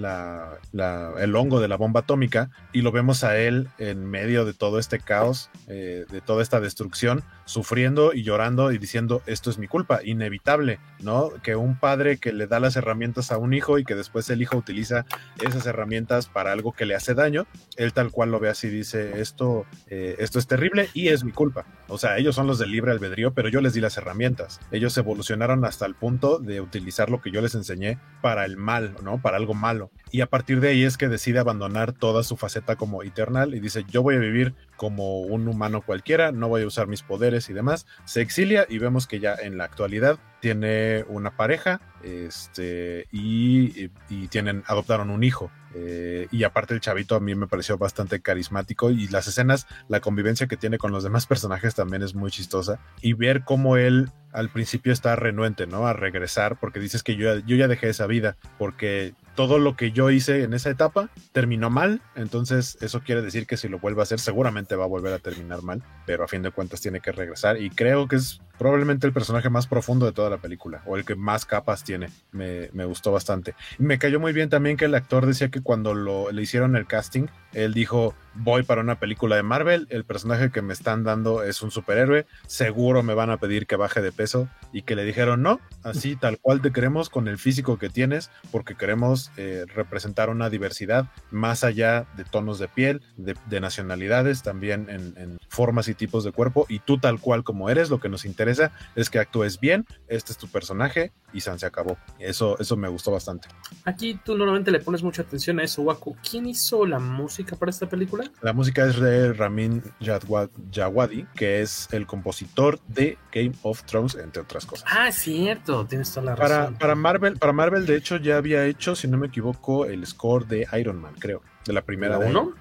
el 1.19 1.35
hongo 1.35 1.59
de 1.59 1.67
la 1.67 1.77
bomba 1.77 2.01
atómica 2.01 2.49
y 2.71 2.81
lo 2.81 2.91
vemos 2.91 3.23
a 3.23 3.37
él 3.37 3.67
en 3.77 4.05
medio 4.05 4.45
de 4.45 4.53
todo 4.53 4.79
este 4.79 4.99
caos, 4.99 5.49
eh, 5.67 6.05
de 6.09 6.21
toda 6.21 6.41
esta 6.41 6.59
destrucción, 6.59 7.23
sufriendo 7.45 8.13
y 8.13 8.23
llorando 8.23 8.71
y 8.71 8.77
diciendo, 8.77 9.21
esto 9.25 9.49
es 9.49 9.57
mi 9.57 9.67
culpa, 9.67 9.99
inevitable, 10.03 10.79
¿no? 10.99 11.31
Que 11.43 11.55
un 11.55 11.75
padre 11.75 12.17
que 12.17 12.31
le 12.31 12.47
da 12.47 12.59
las 12.59 12.75
herramientas 12.75 13.31
a 13.31 13.37
un 13.37 13.53
hijo 13.53 13.77
y 13.77 13.83
que 13.83 13.95
después 13.95 14.29
el 14.29 14.41
hijo 14.41 14.57
utiliza 14.57 15.05
esas 15.45 15.65
herramientas 15.65 16.27
para 16.27 16.51
algo 16.51 16.71
que 16.71 16.85
le 16.85 16.95
hace 16.95 17.13
daño, 17.13 17.45
él 17.75 17.93
tal 17.93 18.11
cual 18.11 18.31
lo 18.31 18.39
ve 18.39 18.49
así, 18.49 18.69
dice, 18.69 19.19
esto, 19.19 19.65
eh, 19.89 20.15
esto 20.19 20.39
es 20.39 20.47
terrible 20.47 20.89
y 20.93 21.09
es 21.09 21.23
mi 21.23 21.31
culpa. 21.31 21.65
O 21.87 21.97
sea, 21.97 22.17
ellos 22.17 22.35
son 22.35 22.47
los 22.47 22.59
del 22.59 22.71
libre 22.71 22.91
albedrío, 22.91 23.33
pero 23.33 23.49
yo 23.49 23.61
les 23.61 23.73
di 23.73 23.81
las 23.81 23.97
herramientas. 23.97 24.59
Ellos 24.71 24.97
evolucionaron 24.97 25.65
hasta 25.65 25.85
el 25.85 25.95
punto 25.95 26.12
de 26.19 26.61
utilizar 26.61 27.09
lo 27.09 27.21
que 27.21 27.31
yo 27.31 27.41
les 27.41 27.55
enseñé 27.55 27.99
para 28.21 28.45
el 28.45 28.57
mal, 28.57 28.95
¿no? 29.03 29.21
Para 29.21 29.37
algo 29.37 29.53
malo. 29.53 29.91
Y 30.11 30.21
a 30.21 30.27
partir 30.27 30.59
de 30.59 30.69
ahí 30.69 30.83
es 30.83 30.97
que 30.97 31.07
decide 31.07 31.39
abandonar 31.39 31.91
toda 31.93 32.23
su 32.23 32.37
faceta 32.37 32.75
como 32.75 33.03
eternal 33.03 33.53
y 33.53 33.59
dice, 33.59 33.85
yo 33.89 34.03
voy 34.03 34.15
a 34.15 34.19
vivir 34.19 34.53
como 34.77 35.21
un 35.21 35.47
humano 35.47 35.81
cualquiera, 35.81 36.31
no 36.31 36.49
voy 36.49 36.63
a 36.63 36.67
usar 36.67 36.87
mis 36.87 37.03
poderes 37.03 37.49
y 37.49 37.53
demás. 37.53 37.85
Se 38.05 38.21
exilia 38.21 38.65
y 38.69 38.77
vemos 38.77 39.07
que 39.07 39.19
ya 39.19 39.35
en 39.35 39.57
la 39.57 39.65
actualidad 39.65 40.19
tiene 40.39 41.05
una 41.07 41.35
pareja 41.35 41.81
este, 42.03 43.07
y, 43.11 43.89
y 44.09 44.27
tienen, 44.27 44.63
adoptaron 44.67 45.09
un 45.09 45.23
hijo. 45.23 45.51
Eh, 45.75 46.27
y 46.31 46.43
aparte 46.43 46.73
el 46.73 46.81
chavito 46.81 47.15
a 47.15 47.19
mí 47.19 47.33
me 47.33 47.47
pareció 47.47 47.77
bastante 47.77 48.21
carismático 48.21 48.91
y 48.91 49.07
las 49.07 49.27
escenas, 49.27 49.67
la 49.87 50.01
convivencia 50.01 50.47
que 50.47 50.57
tiene 50.57 50.77
con 50.77 50.91
los 50.91 51.03
demás 51.03 51.25
personajes 51.25 51.75
también 51.75 52.03
es 52.03 52.13
muy 52.13 52.29
chistosa. 52.29 52.79
Y 53.01 53.13
ver 53.13 53.43
cómo 53.43 53.77
él 53.77 54.11
al 54.33 54.49
principio 54.49 54.91
está 54.91 55.15
renuente, 55.15 55.67
¿no? 55.67 55.87
A 55.87 55.93
regresar 55.93 56.57
porque 56.59 56.79
dices 56.79 57.03
que 57.03 57.15
yo, 57.15 57.37
ya 57.37 57.67
dejé 57.67 57.89
esa 57.89 58.07
vida 58.07 58.35
porque 58.57 59.13
todo 59.35 59.59
lo 59.59 59.75
que 59.75 59.91
yo 59.91 60.11
hice 60.11 60.43
en 60.43 60.53
esa 60.53 60.69
etapa 60.69 61.09
terminó 61.31 61.69
mal, 61.69 62.01
entonces 62.15 62.77
eso 62.81 63.01
quiere 63.01 63.21
decir 63.21 63.47
que 63.47 63.57
si 63.57 63.67
lo 63.67 63.79
vuelve 63.79 64.01
a 64.01 64.03
hacer 64.03 64.19
seguramente 64.19 64.75
va 64.75 64.85
a 64.85 64.87
volver 64.87 65.13
a 65.13 65.19
terminar 65.19 65.61
mal, 65.63 65.83
pero 66.05 66.23
a 66.23 66.27
fin 66.27 66.41
de 66.41 66.51
cuentas 66.51 66.81
tiene 66.81 66.99
que 66.99 67.11
regresar 67.11 67.61
y 67.61 67.69
creo 67.69 68.07
que 68.07 68.17
es 68.17 68.41
probablemente 68.57 69.07
el 69.07 69.13
personaje 69.13 69.49
más 69.49 69.67
profundo 69.67 70.05
de 70.05 70.11
toda 70.11 70.29
la 70.29 70.37
película 70.37 70.83
o 70.85 70.95
el 70.95 71.05
que 71.05 71.15
más 71.15 71.45
capas 71.45 71.83
tiene, 71.83 72.09
me, 72.31 72.85
gustó 72.85 73.11
bastante. 73.11 73.55
Me 73.77 73.97
cayó 73.97 74.19
muy 74.19 74.33
bien 74.33 74.49
también 74.49 74.77
que 74.77 74.85
el 74.85 74.95
actor 74.95 75.25
decía 75.25 75.49
que 75.49 75.61
cuando 75.61 75.93
le 76.31 76.41
hicieron 76.41 76.75
el 76.75 76.85
casting, 76.85 77.25
él 77.53 77.73
dijo, 77.73 78.15
voy 78.35 78.63
para 78.63 78.81
una 78.81 78.99
película 78.99 79.35
de 79.35 79.43
Marvel, 79.43 79.87
el 79.89 80.05
personaje 80.05 80.51
que 80.51 80.61
me 80.61 80.73
están 80.73 81.03
dando 81.03 81.43
es 81.43 81.61
un 81.61 81.71
superhéroe, 81.71 82.25
seguro 82.47 83.03
me 83.03 83.13
van 83.13 83.29
a 83.29 83.37
pedir 83.37 83.67
que 83.67 83.75
baje 83.75 84.01
de 84.01 84.11
peso 84.11 84.47
y 84.71 84.83
que 84.83 84.95
le 84.95 85.03
dijeron, 85.03 85.41
no, 85.41 85.59
así 85.83 86.15
tal 86.15 86.39
cual 86.39 86.61
te 86.61 86.71
queremos 86.71 87.09
con 87.09 87.27
el 87.27 87.37
físico 87.37 87.77
que 87.77 87.89
tienes, 87.89 88.29
porque 88.51 88.75
queremos 88.75 89.22
eh, 89.37 89.65
representar 89.73 90.29
una 90.29 90.49
diversidad 90.49 91.07
más 91.31 91.63
allá 91.63 92.05
de 92.15 92.23
tonos 92.23 92.59
de 92.59 92.67
piel, 92.67 93.01
de, 93.17 93.59
nacionalidades, 93.59 94.43
también 94.43 94.89
en, 94.89 95.13
en, 95.17 95.39
formas 95.47 95.87
y 95.87 95.93
tipos 95.93 96.23
de 96.23 96.31
cuerpo, 96.31 96.65
y 96.67 96.79
tú 96.79 96.97
tal 96.97 97.19
cual 97.19 97.43
como 97.43 97.69
eres, 97.69 97.89
lo 97.89 97.99
que 97.99 98.09
nos 98.09 98.25
interesa 98.25 98.71
es 98.95 99.09
que 99.09 99.19
actúes 99.19 99.59
bien, 99.59 99.85
este 100.07 100.31
es 100.31 100.37
tu 100.37 100.47
personaje 100.47 101.11
y 101.33 101.41
San 101.41 101.59
se 101.59 101.65
acabó. 101.65 101.97
Eso, 102.19 102.57
eso 102.59 102.77
me 102.77 102.87
gustó 102.87 103.11
bastante. 103.11 103.47
Aquí 103.85 104.19
tú 104.23 104.37
normalmente 104.37 104.71
le 104.71 104.79
pones 104.79 105.03
mucha 105.03 105.23
atención 105.23 105.59
a 105.59 105.63
eso, 105.63 105.81
Waku. 105.81 106.15
¿Quién 106.29 106.45
hizo 106.45 106.85
la 106.85 106.99
música 106.99 107.55
para 107.55 107.71
esta 107.71 107.89
película? 107.89 108.29
La 108.41 108.53
música 108.53 108.85
es 108.85 108.99
de 108.99 109.33
Ramin 109.33 109.83
Djawadi, 109.99 111.25
que 111.35 111.61
es 111.61 111.89
el 111.91 112.05
compositor 112.05 112.79
de 112.87 113.17
Game 113.31 113.53
of 113.63 113.83
Thrones, 113.83 114.15
entre 114.15 114.43
otras 114.43 114.65
cosas. 114.65 114.85
Ah, 114.89 115.11
cierto, 115.11 115.85
tienes 115.87 116.11
toda 116.11 116.27
la 116.27 116.35
razón. 116.35 116.73
Para, 116.75 116.77
para, 116.77 116.95
Marvel, 116.95 117.37
para 117.37 117.53
Marvel, 117.53 117.85
de 117.85 117.97
hecho, 117.97 118.17
ya 118.17 118.37
había 118.37 118.65
hecho, 118.65 118.95
si 118.95 119.07
no 119.13 119.19
me 119.19 119.27
equivoco, 119.27 119.85
el 119.85 120.05
score 120.05 120.45
de 120.47 120.67
Iron 120.79 120.99
Man, 120.99 121.13
creo, 121.19 121.41
de 121.65 121.71
la 121.73 121.83
primera 121.83 122.17
¿La 122.17 122.25
uno? 122.25 122.53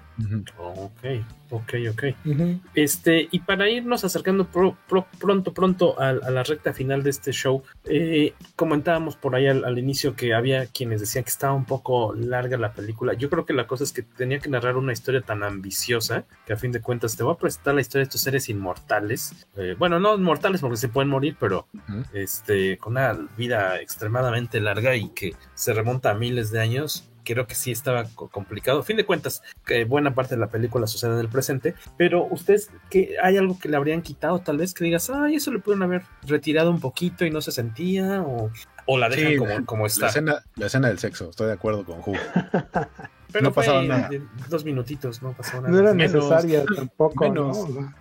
Ok, 0.57 1.03
ok, 1.49 1.73
ok. 1.91 2.03
Este, 2.75 3.27
y 3.31 3.39
para 3.39 3.69
irnos 3.69 4.03
acercando 4.03 4.47
pronto, 4.47 5.53
pronto 5.53 5.99
a, 5.99 6.13
la 6.13 6.43
recta 6.43 6.73
final 6.73 7.03
de 7.03 7.09
este 7.09 7.31
show, 7.31 7.63
eh, 7.85 8.33
comentábamos 8.55 9.15
por 9.15 9.35
ahí 9.35 9.47
al, 9.47 9.77
inicio 9.77 10.15
que 10.15 10.33
había 10.33 10.67
quienes 10.67 10.99
decían 10.99 11.23
que 11.23 11.31
estaba 11.31 11.53
un 11.53 11.65
poco 11.65 12.13
larga 12.13 12.57
la 12.57 12.73
película. 12.73 13.13
Yo 13.13 13.29
creo 13.29 13.45
que 13.45 13.53
la 13.53 13.67
cosa 13.67 13.83
es 13.83 13.91
que 13.91 14.03
tenía 14.03 14.39
que 14.39 14.49
narrar 14.49 14.77
una 14.77 14.93
historia 14.93 15.21
tan 15.21 15.43
ambiciosa 15.43 16.25
que 16.45 16.53
a 16.53 16.57
fin 16.57 16.71
de 16.71 16.81
cuentas 16.81 17.17
te 17.17 17.23
voy 17.23 17.33
a 17.33 17.37
presentar 17.37 17.75
la 17.75 17.81
historia 17.81 18.03
de 18.03 18.09
estos 18.09 18.21
seres 18.21 18.49
inmortales. 18.49 19.47
Eh, 19.57 19.75
bueno, 19.77 19.99
no 19.99 20.15
inmortales 20.15 20.61
porque 20.61 20.77
se 20.77 20.89
pueden 20.89 21.09
morir, 21.09 21.35
pero 21.39 21.67
este, 22.13 22.77
con 22.77 22.93
una 22.93 23.13
vida 23.37 23.81
extremadamente 23.81 24.59
larga 24.59 24.95
y 24.95 25.09
que 25.09 25.35
se 25.55 25.73
remonta 25.73 26.11
a 26.11 26.13
miles 26.13 26.51
de 26.51 26.61
años 26.61 27.09
creo 27.23 27.47
que 27.47 27.55
sí 27.55 27.71
estaba 27.71 28.05
complicado. 28.13 28.79
A 28.79 28.83
fin 28.83 28.97
de 28.97 29.05
cuentas, 29.05 29.41
que 29.65 29.85
buena 29.85 30.13
parte 30.13 30.35
de 30.35 30.41
la 30.41 30.47
película 30.47 30.87
sucede 30.87 31.13
en 31.13 31.19
el 31.19 31.29
presente, 31.29 31.75
pero 31.97 32.25
ustedes, 32.25 32.69
que 32.89 33.15
hay 33.21 33.37
algo 33.37 33.57
que 33.59 33.69
le 33.69 33.77
habrían 33.77 34.01
quitado, 34.01 34.39
tal 34.39 34.57
vez 34.57 34.73
que 34.73 34.83
digas, 34.83 35.09
ay, 35.09 35.35
eso 35.35 35.51
le 35.51 35.59
pueden 35.59 35.83
haber 35.83 36.03
retirado 36.27 36.69
un 36.69 36.79
poquito 36.79 37.25
y 37.25 37.31
no 37.31 37.41
se 37.41 37.51
sentía, 37.51 38.21
o, 38.21 38.51
o 38.85 38.97
la 38.97 39.09
dejan 39.09 39.37
como, 39.37 39.65
como 39.65 39.85
está. 39.85 40.01
La 40.01 40.09
escena, 40.09 40.43
la 40.55 40.65
escena 40.67 40.87
del 40.87 40.99
sexo, 40.99 41.29
estoy 41.29 41.47
de 41.47 41.53
acuerdo 41.53 41.85
con 41.85 42.01
Ju. 42.01 42.13
Pero 43.33 43.45
no 43.45 43.53
pasaba 43.53 43.81
nada. 43.81 44.09
Dos 44.47 44.63
minutitos, 44.63 45.21
no 45.23 45.33
pasaba 45.33 45.63
nada. 45.63 45.73
No 45.73 45.79
era 45.79 45.93
necesaria 45.93 46.63
tampoco. 46.75 47.25
Menos. 47.25 47.67
¿no? 47.69 47.93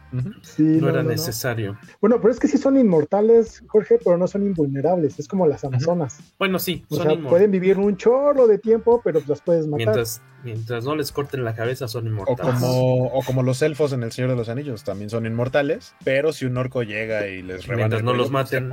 sí, 0.42 0.62
no, 0.62 0.90
era 0.90 1.02
necesario. 1.02 1.78
Bueno, 2.00 2.20
pero 2.20 2.32
es 2.32 2.38
que 2.38 2.48
sí 2.48 2.58
son 2.58 2.76
inmortales, 2.76 3.64
Jorge, 3.66 3.98
pero 4.04 4.18
no 4.18 4.28
son 4.28 4.42
invulnerables. 4.42 5.18
Es 5.18 5.26
como 5.26 5.46
las 5.46 5.64
Amazonas. 5.64 6.20
Bueno, 6.38 6.58
sí, 6.58 6.84
o 6.90 6.96
sea, 6.96 7.16
pueden 7.28 7.50
vivir 7.50 7.78
un 7.78 7.96
chorro 7.96 8.46
de 8.46 8.58
tiempo, 8.58 9.00
pero 9.02 9.20
las 9.26 9.40
puedes 9.40 9.66
matar. 9.66 9.86
Mientras, 9.86 10.22
mientras 10.42 10.84
no 10.84 10.96
les 10.96 11.12
corten 11.12 11.44
la 11.44 11.54
cabeza, 11.54 11.88
son 11.88 12.06
inmortales. 12.06 12.40
O 12.40 12.52
como, 12.52 13.06
o 13.06 13.22
como 13.22 13.42
los 13.42 13.62
elfos 13.62 13.92
en 13.92 14.02
El 14.02 14.12
Señor 14.12 14.30
de 14.30 14.36
los 14.36 14.48
Anillos, 14.48 14.84
también 14.84 15.10
son 15.10 15.26
inmortales, 15.26 15.94
pero 16.04 16.32
si 16.32 16.46
un 16.46 16.56
orco 16.56 16.82
llega 16.82 17.28
y 17.28 17.42
les 17.42 17.66
rebana. 17.66 17.88
Mientras 17.88 18.02
no 18.02 18.14
los 18.14 18.30
maten. 18.30 18.72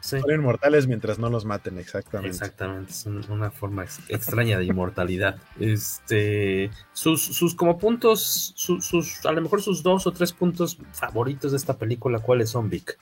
Son 0.00 0.30
inmortales 0.30 0.86
mientras 0.86 1.18
no 1.18 1.30
los 1.30 1.44
maten, 1.44 1.78
exactamente. 1.78 2.36
Exactamente, 2.36 2.92
es 2.92 3.06
una 3.06 3.50
forma 3.50 3.84
extraña 4.08 4.58
de 4.58 4.64
inmortalidad. 4.64 5.36
Este, 5.58 6.70
sus, 6.92 7.22
sus 7.22 7.54
como 7.54 7.78
puntos, 7.78 8.52
sus, 8.56 9.24
a 9.24 9.32
lo 9.32 9.40
mejor 9.40 9.62
sus 9.62 9.82
dos 9.82 10.06
o 10.06 10.12
tres 10.12 10.32
puntos 10.32 10.78
favoritos 10.92 11.52
de 11.52 11.56
esta 11.56 11.76
película, 11.76 12.20
¿cuáles 12.20 12.50
son, 12.50 12.68
Vic? 12.68 12.98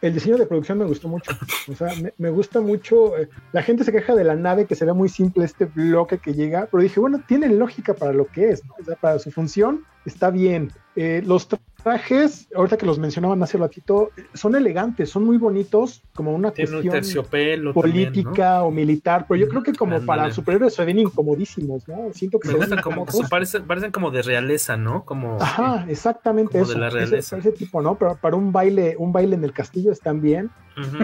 El 0.00 0.14
diseño 0.14 0.36
de 0.36 0.46
producción 0.46 0.78
me 0.78 0.84
gustó 0.84 1.08
mucho. 1.08 1.32
O 1.70 1.74
sea, 1.74 1.92
me, 2.18 2.30
gusta 2.30 2.60
mucho. 2.60 3.18
Eh, 3.18 3.28
la 3.52 3.62
gente 3.62 3.84
se 3.84 3.92
queja 3.92 4.14
de 4.14 4.24
la 4.24 4.36
nave, 4.36 4.66
que 4.66 4.76
se 4.76 4.84
ve 4.84 4.92
muy 4.92 5.08
simple 5.08 5.44
este 5.44 5.64
bloque 5.64 6.18
que 6.18 6.34
llega, 6.34 6.68
pero 6.70 6.82
dije, 6.82 7.00
bueno, 7.00 7.20
tiene 7.26 7.48
lógica 7.48 7.94
para 7.94 8.12
lo 8.12 8.26
que 8.26 8.50
es, 8.50 8.64
¿no? 8.64 8.74
O 8.80 8.84
sea, 8.84 8.94
para 8.96 9.18
su 9.18 9.30
función 9.30 9.84
está 10.08 10.30
bien. 10.30 10.72
Eh, 10.96 11.22
los 11.24 11.46
trajes, 11.82 12.48
ahorita 12.54 12.76
que 12.76 12.84
los 12.84 12.98
mencionaban 12.98 13.40
hace 13.42 13.56
ratito, 13.56 14.10
son 14.34 14.56
elegantes, 14.56 15.10
son 15.10 15.24
muy 15.24 15.38
bonitos, 15.38 16.02
como 16.12 16.34
una 16.34 16.50
cuestión 16.50 17.72
política 17.72 18.64
o 18.64 18.72
militar, 18.72 19.26
pero 19.28 19.38
yo 19.38 19.48
creo 19.48 19.62
que 19.62 19.72
como 19.72 20.00
para 20.04 20.32
superhéroes 20.32 20.74
se 20.74 20.84
ven 20.84 20.98
incomodísimos, 20.98 21.86
¿no? 21.86 22.12
Siento 22.12 22.40
que 22.40 22.48
se 22.48 22.82
como, 22.82 23.06
parecen, 23.30 23.62
parecen, 23.62 23.92
como 23.92 24.10
de 24.10 24.22
realeza, 24.22 24.76
¿no? 24.76 25.04
Como 25.04 25.40
Ajá, 25.40 25.86
exactamente 25.88 26.60
eso. 26.60 26.72
De 26.72 26.80
la 26.80 26.90
realeza. 26.90 27.38
Ese, 27.38 27.52
tipo, 27.52 27.80
¿no? 27.80 27.96
Pero 27.96 28.16
para 28.16 28.34
un 28.34 28.50
baile, 28.50 28.96
un 28.98 29.12
baile 29.12 29.36
en 29.36 29.44
el 29.44 29.52
castillo 29.52 29.92
están 29.92 30.20
bien. 30.20 30.50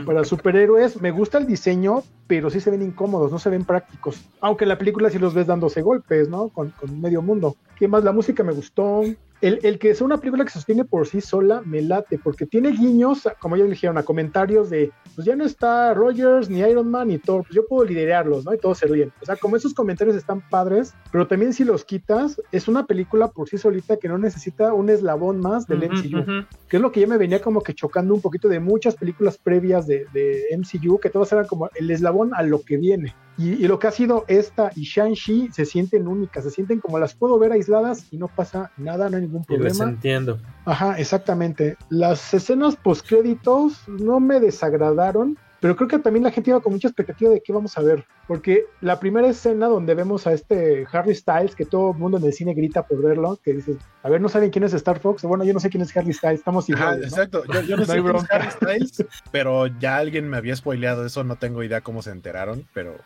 Para 0.04 0.24
superhéroes, 0.24 1.00
me 1.00 1.10
gusta 1.10 1.38
el 1.38 1.46
diseño, 1.46 2.02
pero 2.26 2.50
sí 2.50 2.60
se 2.60 2.70
ven 2.70 2.82
incómodos, 2.82 3.32
no 3.32 3.38
se 3.38 3.50
ven 3.50 3.64
prácticos. 3.64 4.22
Aunque 4.40 4.64
en 4.64 4.68
la 4.68 4.78
película 4.78 5.10
sí 5.10 5.18
los 5.18 5.34
ves 5.34 5.46
dándose 5.46 5.82
golpes, 5.82 6.28
¿no? 6.28 6.48
Con, 6.48 6.70
con 6.70 7.00
medio 7.00 7.22
mundo. 7.22 7.56
¿Qué 7.76 7.88
más? 7.88 8.04
La 8.04 8.12
música 8.12 8.42
me 8.42 8.52
gustó. 8.52 9.02
El, 9.44 9.58
el, 9.62 9.78
que 9.78 9.94
sea 9.94 10.06
una 10.06 10.16
película 10.16 10.42
que 10.42 10.50
se 10.50 10.58
sostiene 10.58 10.86
por 10.86 11.06
sí 11.06 11.20
sola 11.20 11.60
me 11.66 11.82
late, 11.82 12.18
porque 12.18 12.46
tiene 12.46 12.70
guiños, 12.70 13.28
como 13.40 13.58
ya 13.58 13.64
dijeron, 13.64 13.98
a 13.98 14.02
comentarios 14.02 14.70
de, 14.70 14.90
pues 15.14 15.26
ya 15.26 15.36
no 15.36 15.44
está 15.44 15.92
Rogers, 15.92 16.48
ni 16.48 16.60
Iron 16.60 16.90
Man, 16.90 17.08
ni 17.08 17.18
Thor, 17.18 17.42
pues 17.42 17.54
yo 17.54 17.66
puedo 17.66 17.84
liderarlos, 17.84 18.46
¿no? 18.46 18.54
Y 18.54 18.58
todos 18.58 18.78
se 18.78 18.86
ríen. 18.86 19.12
O 19.20 19.26
sea, 19.26 19.36
como 19.36 19.56
esos 19.56 19.74
comentarios 19.74 20.16
están 20.16 20.40
padres, 20.48 20.94
pero 21.12 21.26
también 21.26 21.52
si 21.52 21.62
los 21.62 21.84
quitas, 21.84 22.40
es 22.52 22.68
una 22.68 22.86
película 22.86 23.28
por 23.28 23.46
sí 23.46 23.58
solita 23.58 23.98
que 23.98 24.08
no 24.08 24.16
necesita 24.16 24.72
un 24.72 24.88
eslabón 24.88 25.40
más 25.40 25.66
del 25.66 25.90
MCU, 25.90 26.46
que 26.66 26.78
es 26.78 26.82
lo 26.82 26.90
que 26.90 27.00
ya 27.00 27.06
me 27.06 27.18
venía 27.18 27.42
como 27.42 27.62
que 27.62 27.74
chocando 27.74 28.14
un 28.14 28.22
poquito 28.22 28.48
de 28.48 28.60
muchas 28.60 28.94
películas 28.94 29.36
previas 29.36 29.86
de, 29.86 30.06
de 30.14 30.56
MCU, 30.56 30.98
que 30.98 31.10
todas 31.10 31.30
eran 31.32 31.46
como 31.46 31.68
el 31.74 31.90
eslabón 31.90 32.32
a 32.34 32.42
lo 32.42 32.62
que 32.62 32.78
viene. 32.78 33.14
Y, 33.36 33.66
lo 33.66 33.78
que 33.78 33.88
ha 33.88 33.90
sido 33.90 34.24
esta 34.28 34.70
y 34.76 34.84
Shang-Chi 34.84 35.50
se 35.52 35.64
sienten 35.64 36.06
únicas, 36.06 36.44
se 36.44 36.50
sienten 36.50 36.80
como 36.80 36.98
las 36.98 37.14
puedo 37.14 37.38
ver 37.38 37.52
aisladas 37.52 38.06
y 38.12 38.16
no 38.16 38.28
pasa 38.28 38.70
nada, 38.76 39.10
no 39.10 39.16
hay 39.16 39.22
ningún 39.22 39.44
problema. 39.44 39.84
entiendo. 39.84 40.38
Ajá, 40.64 40.98
exactamente. 40.98 41.76
Las 41.88 42.32
escenas 42.32 42.76
post-créditos 42.76 43.88
no 43.88 44.20
me 44.20 44.38
desagradaron, 44.38 45.36
pero 45.64 45.76
creo 45.76 45.88
que 45.88 45.98
también 45.98 46.24
la 46.24 46.30
gente 46.30 46.50
iba 46.50 46.60
con 46.60 46.74
mucha 46.74 46.88
expectativa 46.88 47.30
de 47.30 47.40
qué 47.40 47.50
vamos 47.50 47.78
a 47.78 47.80
ver. 47.80 48.04
Porque 48.28 48.66
la 48.82 49.00
primera 49.00 49.28
escena 49.28 49.66
donde 49.66 49.94
vemos 49.94 50.26
a 50.26 50.34
este 50.34 50.86
Harry 50.92 51.14
Styles, 51.14 51.54
que 51.54 51.64
todo 51.64 51.92
el 51.92 51.96
mundo 51.96 52.18
en 52.18 52.24
el 52.24 52.34
cine 52.34 52.52
grita 52.52 52.86
por 52.86 53.00
verlo, 53.02 53.40
que 53.42 53.54
dices, 53.54 53.78
a 54.02 54.10
ver, 54.10 54.20
no 54.20 54.28
saben 54.28 54.50
quién 54.50 54.64
es 54.64 54.74
Star 54.74 55.00
Fox. 55.00 55.22
Bueno, 55.22 55.42
yo 55.42 55.54
no 55.54 55.60
sé 55.60 55.70
quién 55.70 55.82
es 55.82 55.96
Harry 55.96 56.12
Styles, 56.12 56.40
estamos 56.40 56.68
igual. 56.68 57.02
Exacto, 57.02 57.44
yo, 57.66 57.76
no 57.78 57.86
sé 57.86 58.02
quién 58.02 58.16
es 58.16 58.30
Harry 58.30 58.50
Styles, 58.50 59.06
pero 59.32 59.66
ya 59.66 59.96
alguien 59.96 60.28
me 60.28 60.36
había 60.36 60.54
spoileado 60.54 61.06
eso, 61.06 61.24
no 61.24 61.36
tengo 61.36 61.62
idea 61.62 61.80
cómo 61.80 62.02
se 62.02 62.10
enteraron, 62.10 62.68
pero 62.74 62.96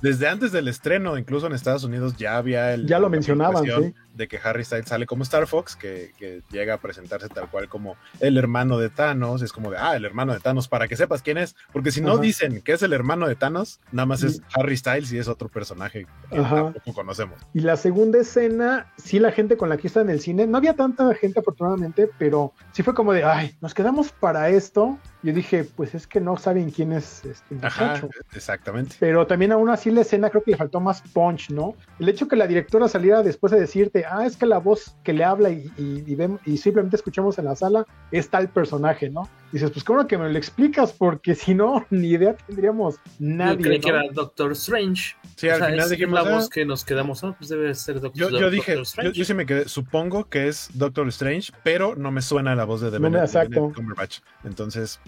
desde 0.00 0.26
antes 0.26 0.52
del 0.52 0.68
estreno, 0.68 1.18
incluso 1.18 1.48
en 1.48 1.52
Estados 1.52 1.84
Unidos, 1.84 2.16
ya 2.16 2.38
había 2.38 2.72
el. 2.72 2.86
Ya 2.86 2.98
lo 2.98 3.10
mencionaban, 3.10 3.62
sí. 3.62 3.94
De 4.14 4.26
que 4.26 4.38
Harry 4.42 4.64
Styles 4.64 4.88
sale 4.88 5.06
como 5.06 5.22
Star 5.22 5.46
Fox, 5.46 5.76
que, 5.76 6.12
que, 6.18 6.42
llega 6.50 6.74
a 6.74 6.78
presentarse 6.78 7.28
tal 7.28 7.48
cual 7.48 7.68
como 7.68 7.96
el 8.18 8.36
hermano 8.36 8.76
de 8.76 8.90
Thanos. 8.90 9.40
Es 9.40 9.52
como 9.52 9.70
de, 9.70 9.78
ah, 9.78 9.96
el 9.96 10.04
hermano 10.04 10.34
de 10.34 10.40
Thanos, 10.40 10.68
para 10.68 10.88
que 10.88 10.96
sepas 10.96 11.22
quién 11.22 11.38
es. 11.38 11.54
Porque 11.72 11.89
si 11.90 12.00
no 12.00 12.18
dicen 12.18 12.62
que 12.62 12.72
es 12.72 12.82
el 12.82 12.92
hermano 12.92 13.28
de 13.28 13.36
Thanos, 13.36 13.80
nada 13.92 14.06
más 14.06 14.22
es 14.22 14.42
Harry 14.54 14.76
Styles 14.76 15.12
y 15.12 15.18
es 15.18 15.28
otro 15.28 15.48
personaje 15.48 16.06
que 16.30 16.36
tampoco 16.36 16.92
conocemos. 16.94 17.38
Y 17.54 17.60
la 17.60 17.76
segunda 17.76 18.20
escena, 18.20 18.92
sí, 18.96 19.18
la 19.18 19.32
gente 19.32 19.56
con 19.56 19.68
la 19.68 19.76
que 19.76 19.86
está 19.86 20.00
en 20.00 20.10
el 20.10 20.20
cine, 20.20 20.46
no 20.46 20.58
había 20.58 20.74
tanta 20.74 21.12
gente 21.14 21.40
afortunadamente, 21.40 22.10
pero 22.18 22.52
sí 22.72 22.82
fue 22.82 22.94
como 22.94 23.12
de, 23.12 23.24
ay, 23.24 23.56
nos 23.60 23.74
quedamos 23.74 24.12
para 24.12 24.48
esto 24.50 24.98
yo 25.22 25.32
dije, 25.32 25.64
pues 25.64 25.94
es 25.94 26.06
que 26.06 26.20
no 26.20 26.36
saben 26.36 26.70
quién 26.70 26.92
es 26.92 27.24
este 27.24 27.54
muchacho. 27.54 28.08
exactamente. 28.34 28.96
Pero 28.98 29.26
también 29.26 29.52
aún 29.52 29.68
así 29.68 29.90
la 29.90 30.00
escena 30.00 30.30
creo 30.30 30.42
que 30.42 30.52
le 30.52 30.56
faltó 30.56 30.80
más 30.80 31.02
punch, 31.12 31.50
¿no? 31.50 31.74
El 31.98 32.08
hecho 32.08 32.28
que 32.28 32.36
la 32.36 32.46
directora 32.46 32.88
saliera 32.88 33.22
después 33.22 33.52
de 33.52 33.60
decirte, 33.60 34.04
ah, 34.08 34.24
es 34.26 34.36
que 34.36 34.46
la 34.46 34.58
voz 34.58 34.96
que 35.04 35.12
le 35.12 35.24
habla 35.24 35.50
y, 35.50 35.70
y, 35.76 36.16
y 36.46 36.56
simplemente 36.56 36.96
escuchamos 36.96 37.38
en 37.38 37.44
la 37.46 37.56
sala 37.56 37.86
es 38.10 38.30
tal 38.30 38.48
personaje, 38.48 39.10
¿no? 39.10 39.28
dices, 39.52 39.70
pues 39.70 39.84
cómo 39.84 40.06
que 40.06 40.16
me 40.16 40.28
lo 40.28 40.38
explicas, 40.38 40.92
porque 40.92 41.34
si 41.34 41.54
no, 41.54 41.86
ni 41.90 42.10
idea 42.10 42.36
tendríamos 42.36 42.96
nadie. 43.18 43.56
Yo 43.56 43.62
creí 43.62 43.80
que 43.80 43.88
era 43.88 44.02
Doctor 44.12 44.52
Strange. 44.52 45.16
Sí, 45.36 45.48
al 45.48 45.64
final 45.64 45.88
dijimos. 45.88 46.22
la 46.22 46.34
voz 46.34 46.48
que 46.48 46.64
nos 46.64 46.84
quedamos, 46.84 47.24
oh, 47.24 47.34
pues 47.36 47.48
debe 47.48 47.74
ser 47.74 48.00
Doctor, 48.00 48.30
yo, 48.30 48.38
yo 48.38 48.50
dije, 48.50 48.80
Strange. 48.82 49.18
Yo, 49.18 49.24
sí 49.24 49.34
me 49.34 49.46
quedé, 49.46 49.68
supongo 49.68 50.28
que 50.28 50.48
es 50.48 50.68
Doctor 50.74 51.08
Strange, 51.08 51.52
pero 51.62 51.96
no 51.96 52.10
me 52.10 52.22
suena 52.22 52.54
la 52.54 52.64
voz 52.64 52.80
de 52.80 52.90
The 52.90 53.06
Exacto. 53.06 53.72
Cumberbatch. 53.74 54.20
Entonces, 54.44 55.00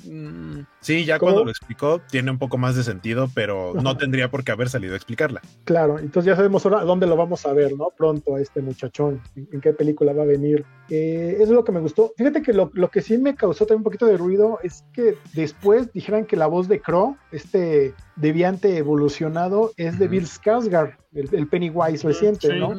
sí, 0.81 1.05
ya 1.05 1.19
cuando 1.19 1.45
lo 1.45 1.51
explicó, 1.51 2.01
tiene 2.11 2.31
un 2.31 2.39
poco 2.39 2.59
más 2.59 2.77
de 2.77 2.83
sentido, 2.83 3.29
pero 3.35 3.73
no 3.75 3.97
tendría 3.97 4.31
por 4.31 4.45
qué 4.45 4.53
haber 4.53 4.69
salido 4.69 4.95
a 4.95 4.97
explicarla. 4.97 5.41
Claro, 5.65 5.99
entonces 5.99 6.31
ya 6.31 6.37
sabemos 6.37 6.65
ahora 6.65 6.85
dónde 6.85 7.07
lo 7.07 7.17
vamos 7.17 7.45
a 7.47 7.53
ver, 7.53 7.77
¿no? 7.77 7.89
Pronto 7.97 8.37
a 8.37 8.41
este 8.41 8.61
muchachón, 8.61 9.21
en, 9.37 9.61
qué 9.61 9.73
película 9.73 10.13
va 10.13 10.23
a 10.23 10.27
venir. 10.27 10.65
Eh, 10.95 11.37
eso 11.37 11.45
es 11.45 11.51
lo 11.53 11.65
que 11.65 11.73
me 11.73 11.81
gustó. 11.81 12.13
Fíjate 12.19 12.43
que 12.43 12.53
lo, 12.53 12.71
lo 12.75 12.91
que 12.91 13.01
sí 13.01 13.17
me 13.17 13.35
causó 13.35 13.65
también 13.65 13.79
un 13.79 13.85
poquito 13.85 14.05
de 14.05 14.19
ruido 14.19 14.59
es 14.63 14.85
que 14.93 15.17
después 15.33 15.91
dijeran 15.95 16.27
que 16.27 16.37
la 16.37 16.47
voz 16.47 16.69
de 16.69 16.83
Crow, 16.83 17.17
este 17.31 17.95
deviante 18.17 18.77
evolucionado, 18.77 19.73
es 19.79 19.99
de 19.99 20.07
Bill 20.07 20.27
Skarsgård, 20.27 20.95
el, 21.15 21.49
Pennywise 21.49 22.07
reciente, 22.07 22.55
¿no? 22.59 22.75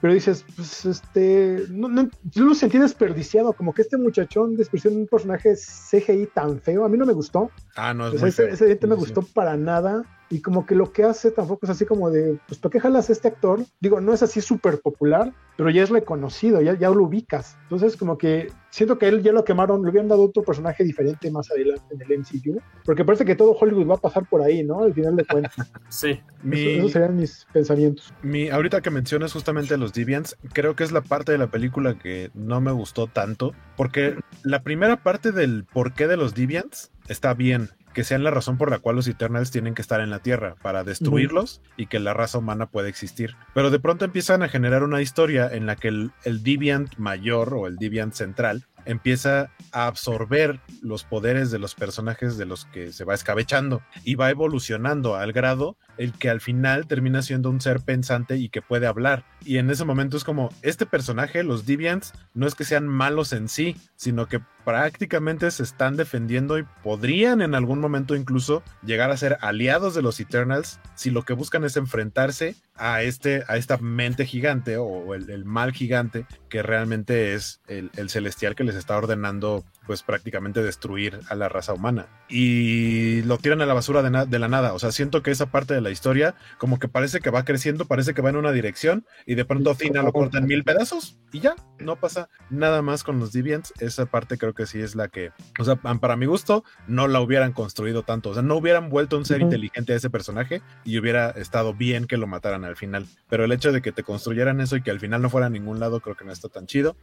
Pero 0.00 0.14
dices, 0.14 0.44
pues 0.54 0.84
este, 0.84 1.64
no, 1.68 1.88
no, 1.88 2.08
yo 2.30 2.44
lo 2.44 2.54
sentí 2.54 2.78
desperdiciado, 2.78 3.54
como 3.54 3.74
que 3.74 3.82
este 3.82 3.98
muchachón 3.98 4.54
desperdició 4.54 4.92
un 4.92 5.08
personaje 5.08 5.56
CGI 5.56 6.28
tan 6.32 6.60
feo, 6.60 6.84
a 6.84 6.88
mí 6.88 6.96
no 6.96 7.06
me 7.06 7.12
gustó. 7.12 7.50
Ah, 7.74 7.92
no, 7.92 8.06
es 8.06 8.20
pues 8.20 8.38
ese, 8.38 8.50
ese 8.52 8.78
no 8.82 8.88
me 8.90 8.94
gustó 8.94 9.22
para 9.22 9.56
nada 9.56 10.04
y 10.32 10.40
como 10.40 10.64
que 10.64 10.74
lo 10.74 10.92
que 10.92 11.04
hace 11.04 11.30
tampoco 11.30 11.66
es 11.66 11.70
así 11.70 11.84
como 11.84 12.10
de, 12.10 12.38
pues, 12.48 12.58
¿para 12.58 12.72
qué 12.72 12.80
jalas 12.80 13.10
a 13.10 13.12
este 13.12 13.28
actor? 13.28 13.60
Digo, 13.80 14.00
no 14.00 14.14
es 14.14 14.22
así 14.22 14.40
súper 14.40 14.80
popular, 14.80 15.30
pero 15.58 15.68
ya 15.68 15.82
es 15.82 15.90
reconocido, 15.90 16.62
ya, 16.62 16.72
ya 16.72 16.88
lo 16.88 17.04
ubicas. 17.04 17.58
Entonces, 17.64 17.98
como 17.98 18.16
que 18.16 18.50
siento 18.70 18.98
que 18.98 19.08
él 19.08 19.22
ya 19.22 19.32
lo 19.32 19.44
quemaron, 19.44 19.82
le 19.82 19.90
hubieran 19.90 20.08
dado 20.08 20.22
otro 20.22 20.42
personaje 20.42 20.84
diferente 20.84 21.30
más 21.30 21.50
adelante 21.50 21.84
en 21.90 22.00
el 22.00 22.20
MCU, 22.20 22.62
porque 22.86 23.04
parece 23.04 23.26
que 23.26 23.36
todo 23.36 23.52
Hollywood 23.52 23.90
va 23.90 23.96
a 23.96 23.98
pasar 23.98 24.26
por 24.26 24.40
ahí, 24.40 24.64
¿no? 24.64 24.84
Al 24.84 24.94
final 24.94 25.16
de 25.16 25.26
cuentas. 25.26 25.54
sí. 25.90 26.18
esos 26.50 26.92
serían 26.92 27.14
mis 27.14 27.46
pensamientos. 27.52 28.14
Mi, 28.22 28.48
ahorita 28.48 28.80
que 28.80 28.88
mencionas 28.88 29.34
justamente 29.34 29.76
los 29.76 29.92
Deviants, 29.92 30.38
creo 30.54 30.74
que 30.74 30.84
es 30.84 30.92
la 30.92 31.02
parte 31.02 31.32
de 31.32 31.36
la 31.36 31.48
película 31.48 31.98
que 31.98 32.30
no 32.32 32.62
me 32.62 32.72
gustó 32.72 33.06
tanto, 33.06 33.52
porque 33.76 34.16
la 34.44 34.62
primera 34.62 35.02
parte 35.02 35.30
del 35.30 35.66
porqué 35.70 36.06
de 36.06 36.16
los 36.16 36.34
Deviants 36.34 36.90
está 37.08 37.34
bien 37.34 37.68
que 37.92 38.04
sean 38.04 38.24
la 38.24 38.30
razón 38.30 38.58
por 38.58 38.70
la 38.70 38.78
cual 38.78 38.96
los 38.96 39.06
Eternals 39.06 39.50
tienen 39.50 39.74
que 39.74 39.82
estar 39.82 40.00
en 40.00 40.10
la 40.10 40.20
Tierra, 40.20 40.56
para 40.62 40.84
destruirlos 40.84 41.60
y 41.76 41.86
que 41.86 42.00
la 42.00 42.14
raza 42.14 42.38
humana 42.38 42.66
pueda 42.66 42.88
existir. 42.88 43.36
Pero 43.54 43.70
de 43.70 43.80
pronto 43.80 44.04
empiezan 44.04 44.42
a 44.42 44.48
generar 44.48 44.82
una 44.82 45.02
historia 45.02 45.48
en 45.52 45.66
la 45.66 45.76
que 45.76 45.88
el, 45.88 46.12
el 46.24 46.42
Deviant 46.42 46.96
mayor 46.96 47.54
o 47.54 47.66
el 47.66 47.76
Deviant 47.76 48.14
central 48.14 48.66
empieza 48.84 49.50
a 49.72 49.86
absorber 49.86 50.60
los 50.82 51.04
poderes 51.04 51.50
de 51.50 51.58
los 51.58 51.74
personajes 51.74 52.36
de 52.36 52.46
los 52.46 52.66
que 52.66 52.92
se 52.92 53.04
va 53.04 53.14
escabechando 53.14 53.82
y 54.04 54.14
va 54.14 54.30
evolucionando 54.30 55.16
al 55.16 55.32
grado 55.32 55.76
el 55.98 56.12
que 56.12 56.30
al 56.30 56.40
final 56.40 56.86
termina 56.86 57.22
siendo 57.22 57.50
un 57.50 57.60
ser 57.60 57.80
pensante 57.80 58.36
y 58.36 58.48
que 58.48 58.62
puede 58.62 58.86
hablar. 58.86 59.24
Y 59.44 59.58
en 59.58 59.70
ese 59.70 59.84
momento 59.84 60.16
es 60.16 60.24
como, 60.24 60.50
este 60.62 60.86
personaje, 60.86 61.42
los 61.42 61.66
Deviants, 61.66 62.12
no 62.34 62.46
es 62.46 62.54
que 62.54 62.64
sean 62.64 62.88
malos 62.88 63.32
en 63.32 63.48
sí, 63.48 63.76
sino 63.96 64.26
que 64.26 64.40
prácticamente 64.64 65.50
se 65.50 65.62
están 65.62 65.96
defendiendo 65.96 66.58
y 66.58 66.64
podrían 66.82 67.42
en 67.42 67.54
algún 67.54 67.80
momento 67.80 68.14
incluso 68.14 68.62
llegar 68.84 69.10
a 69.10 69.16
ser 69.16 69.38
aliados 69.40 69.94
de 69.94 70.02
los 70.02 70.20
Eternals 70.20 70.80
si 70.94 71.10
lo 71.10 71.22
que 71.22 71.32
buscan 71.32 71.64
es 71.64 71.76
enfrentarse 71.76 72.54
a, 72.74 73.02
este, 73.02 73.44
a 73.48 73.56
esta 73.56 73.76
mente 73.78 74.26
gigante 74.26 74.76
o 74.76 75.14
el, 75.14 75.44
mal 75.44 75.72
gigante 75.72 76.26
que 76.48 76.62
realmente 76.62 77.34
es 77.34 77.60
el, 77.68 77.90
el 77.96 78.10
celestial 78.10 78.54
que 78.54 78.64
les 78.64 78.76
está 78.76 78.96
ordenando 78.96 79.64
pues 79.86 80.02
prácticamente 80.02 80.62
destruir 80.62 81.20
a 81.28 81.34
la 81.34 81.48
raza 81.48 81.72
humana. 81.72 82.06
Y 82.28 83.22
lo 83.22 83.38
tiran 83.38 83.60
a 83.62 83.66
la 83.66 83.74
basura 83.74 84.02
de, 84.02 84.38
la 84.38 84.48
nada. 84.48 84.72
O 84.74 84.78
sea, 84.78 84.92
siento 84.92 85.22
que 85.22 85.30
esa 85.30 85.46
parte 85.46 85.74
de 85.74 85.80
la 85.80 85.90
historia 85.90 86.34
como 86.58 86.78
que 86.78 86.88
parece 86.88 87.20
que 87.20 87.30
va 87.30 87.44
creciendo, 87.44 87.84
parece 87.86 88.14
que 88.14 88.22
va 88.22 88.30
en 88.30 88.36
una 88.36 88.52
dirección 88.52 89.06
y 89.26 89.34
de 89.34 89.44
pronto 89.44 89.74
Fina 89.74 90.02
lo 90.02 90.12
corta 90.12 90.38
en 90.38 90.46
mil 90.46 90.64
pedazos 90.64 91.18
y 91.32 91.40
ya, 91.40 91.56
no 91.78 91.96
pasa 91.96 92.28
nada 92.50 92.82
más 92.82 93.04
con 93.04 93.18
los 93.18 93.32
Deviants. 93.32 93.72
Esa 93.80 94.06
parte 94.06 94.38
creo 94.38 94.54
que 94.54 94.66
sí 94.66 94.80
es 94.80 94.94
la 94.94 95.08
que, 95.08 95.30
o 95.58 95.64
sea, 95.64 95.76
para 95.76 96.16
mi 96.16 96.26
gusto, 96.26 96.64
no 96.86 97.08
la 97.08 97.20
hubieran 97.20 97.52
construido 97.52 98.02
tanto. 98.02 98.30
O 98.30 98.34
sea, 98.34 98.42
no 98.42 98.56
hubieran 98.56 98.88
vuelto 98.90 99.16
un 99.16 99.24
ser 99.24 99.40
inteligente 99.40 99.92
a 99.92 99.96
ese 99.96 100.10
personaje 100.10 100.62
y 100.84 100.98
hubiera 100.98 101.30
estado 101.30 101.74
bien 101.74 102.06
que 102.06 102.16
lo 102.16 102.26
mataran 102.26 102.64
al 102.64 102.76
final. 102.76 103.06
Pero 103.28 103.44
el 103.44 103.52
hecho 103.52 103.72
de 103.72 103.82
que 103.82 103.92
te 103.92 104.02
construyeran 104.02 104.60
eso 104.60 104.76
y 104.76 104.82
que 104.82 104.90
al 104.90 105.00
final 105.00 105.22
no 105.22 105.30
fuera 105.30 105.46
a 105.46 105.50
ningún 105.50 105.80
lado 105.80 106.00
creo 106.00 106.16
que 106.16 106.24
no 106.24 106.32
está 106.32 106.48
tan 106.48 106.66
chido. 106.66 106.96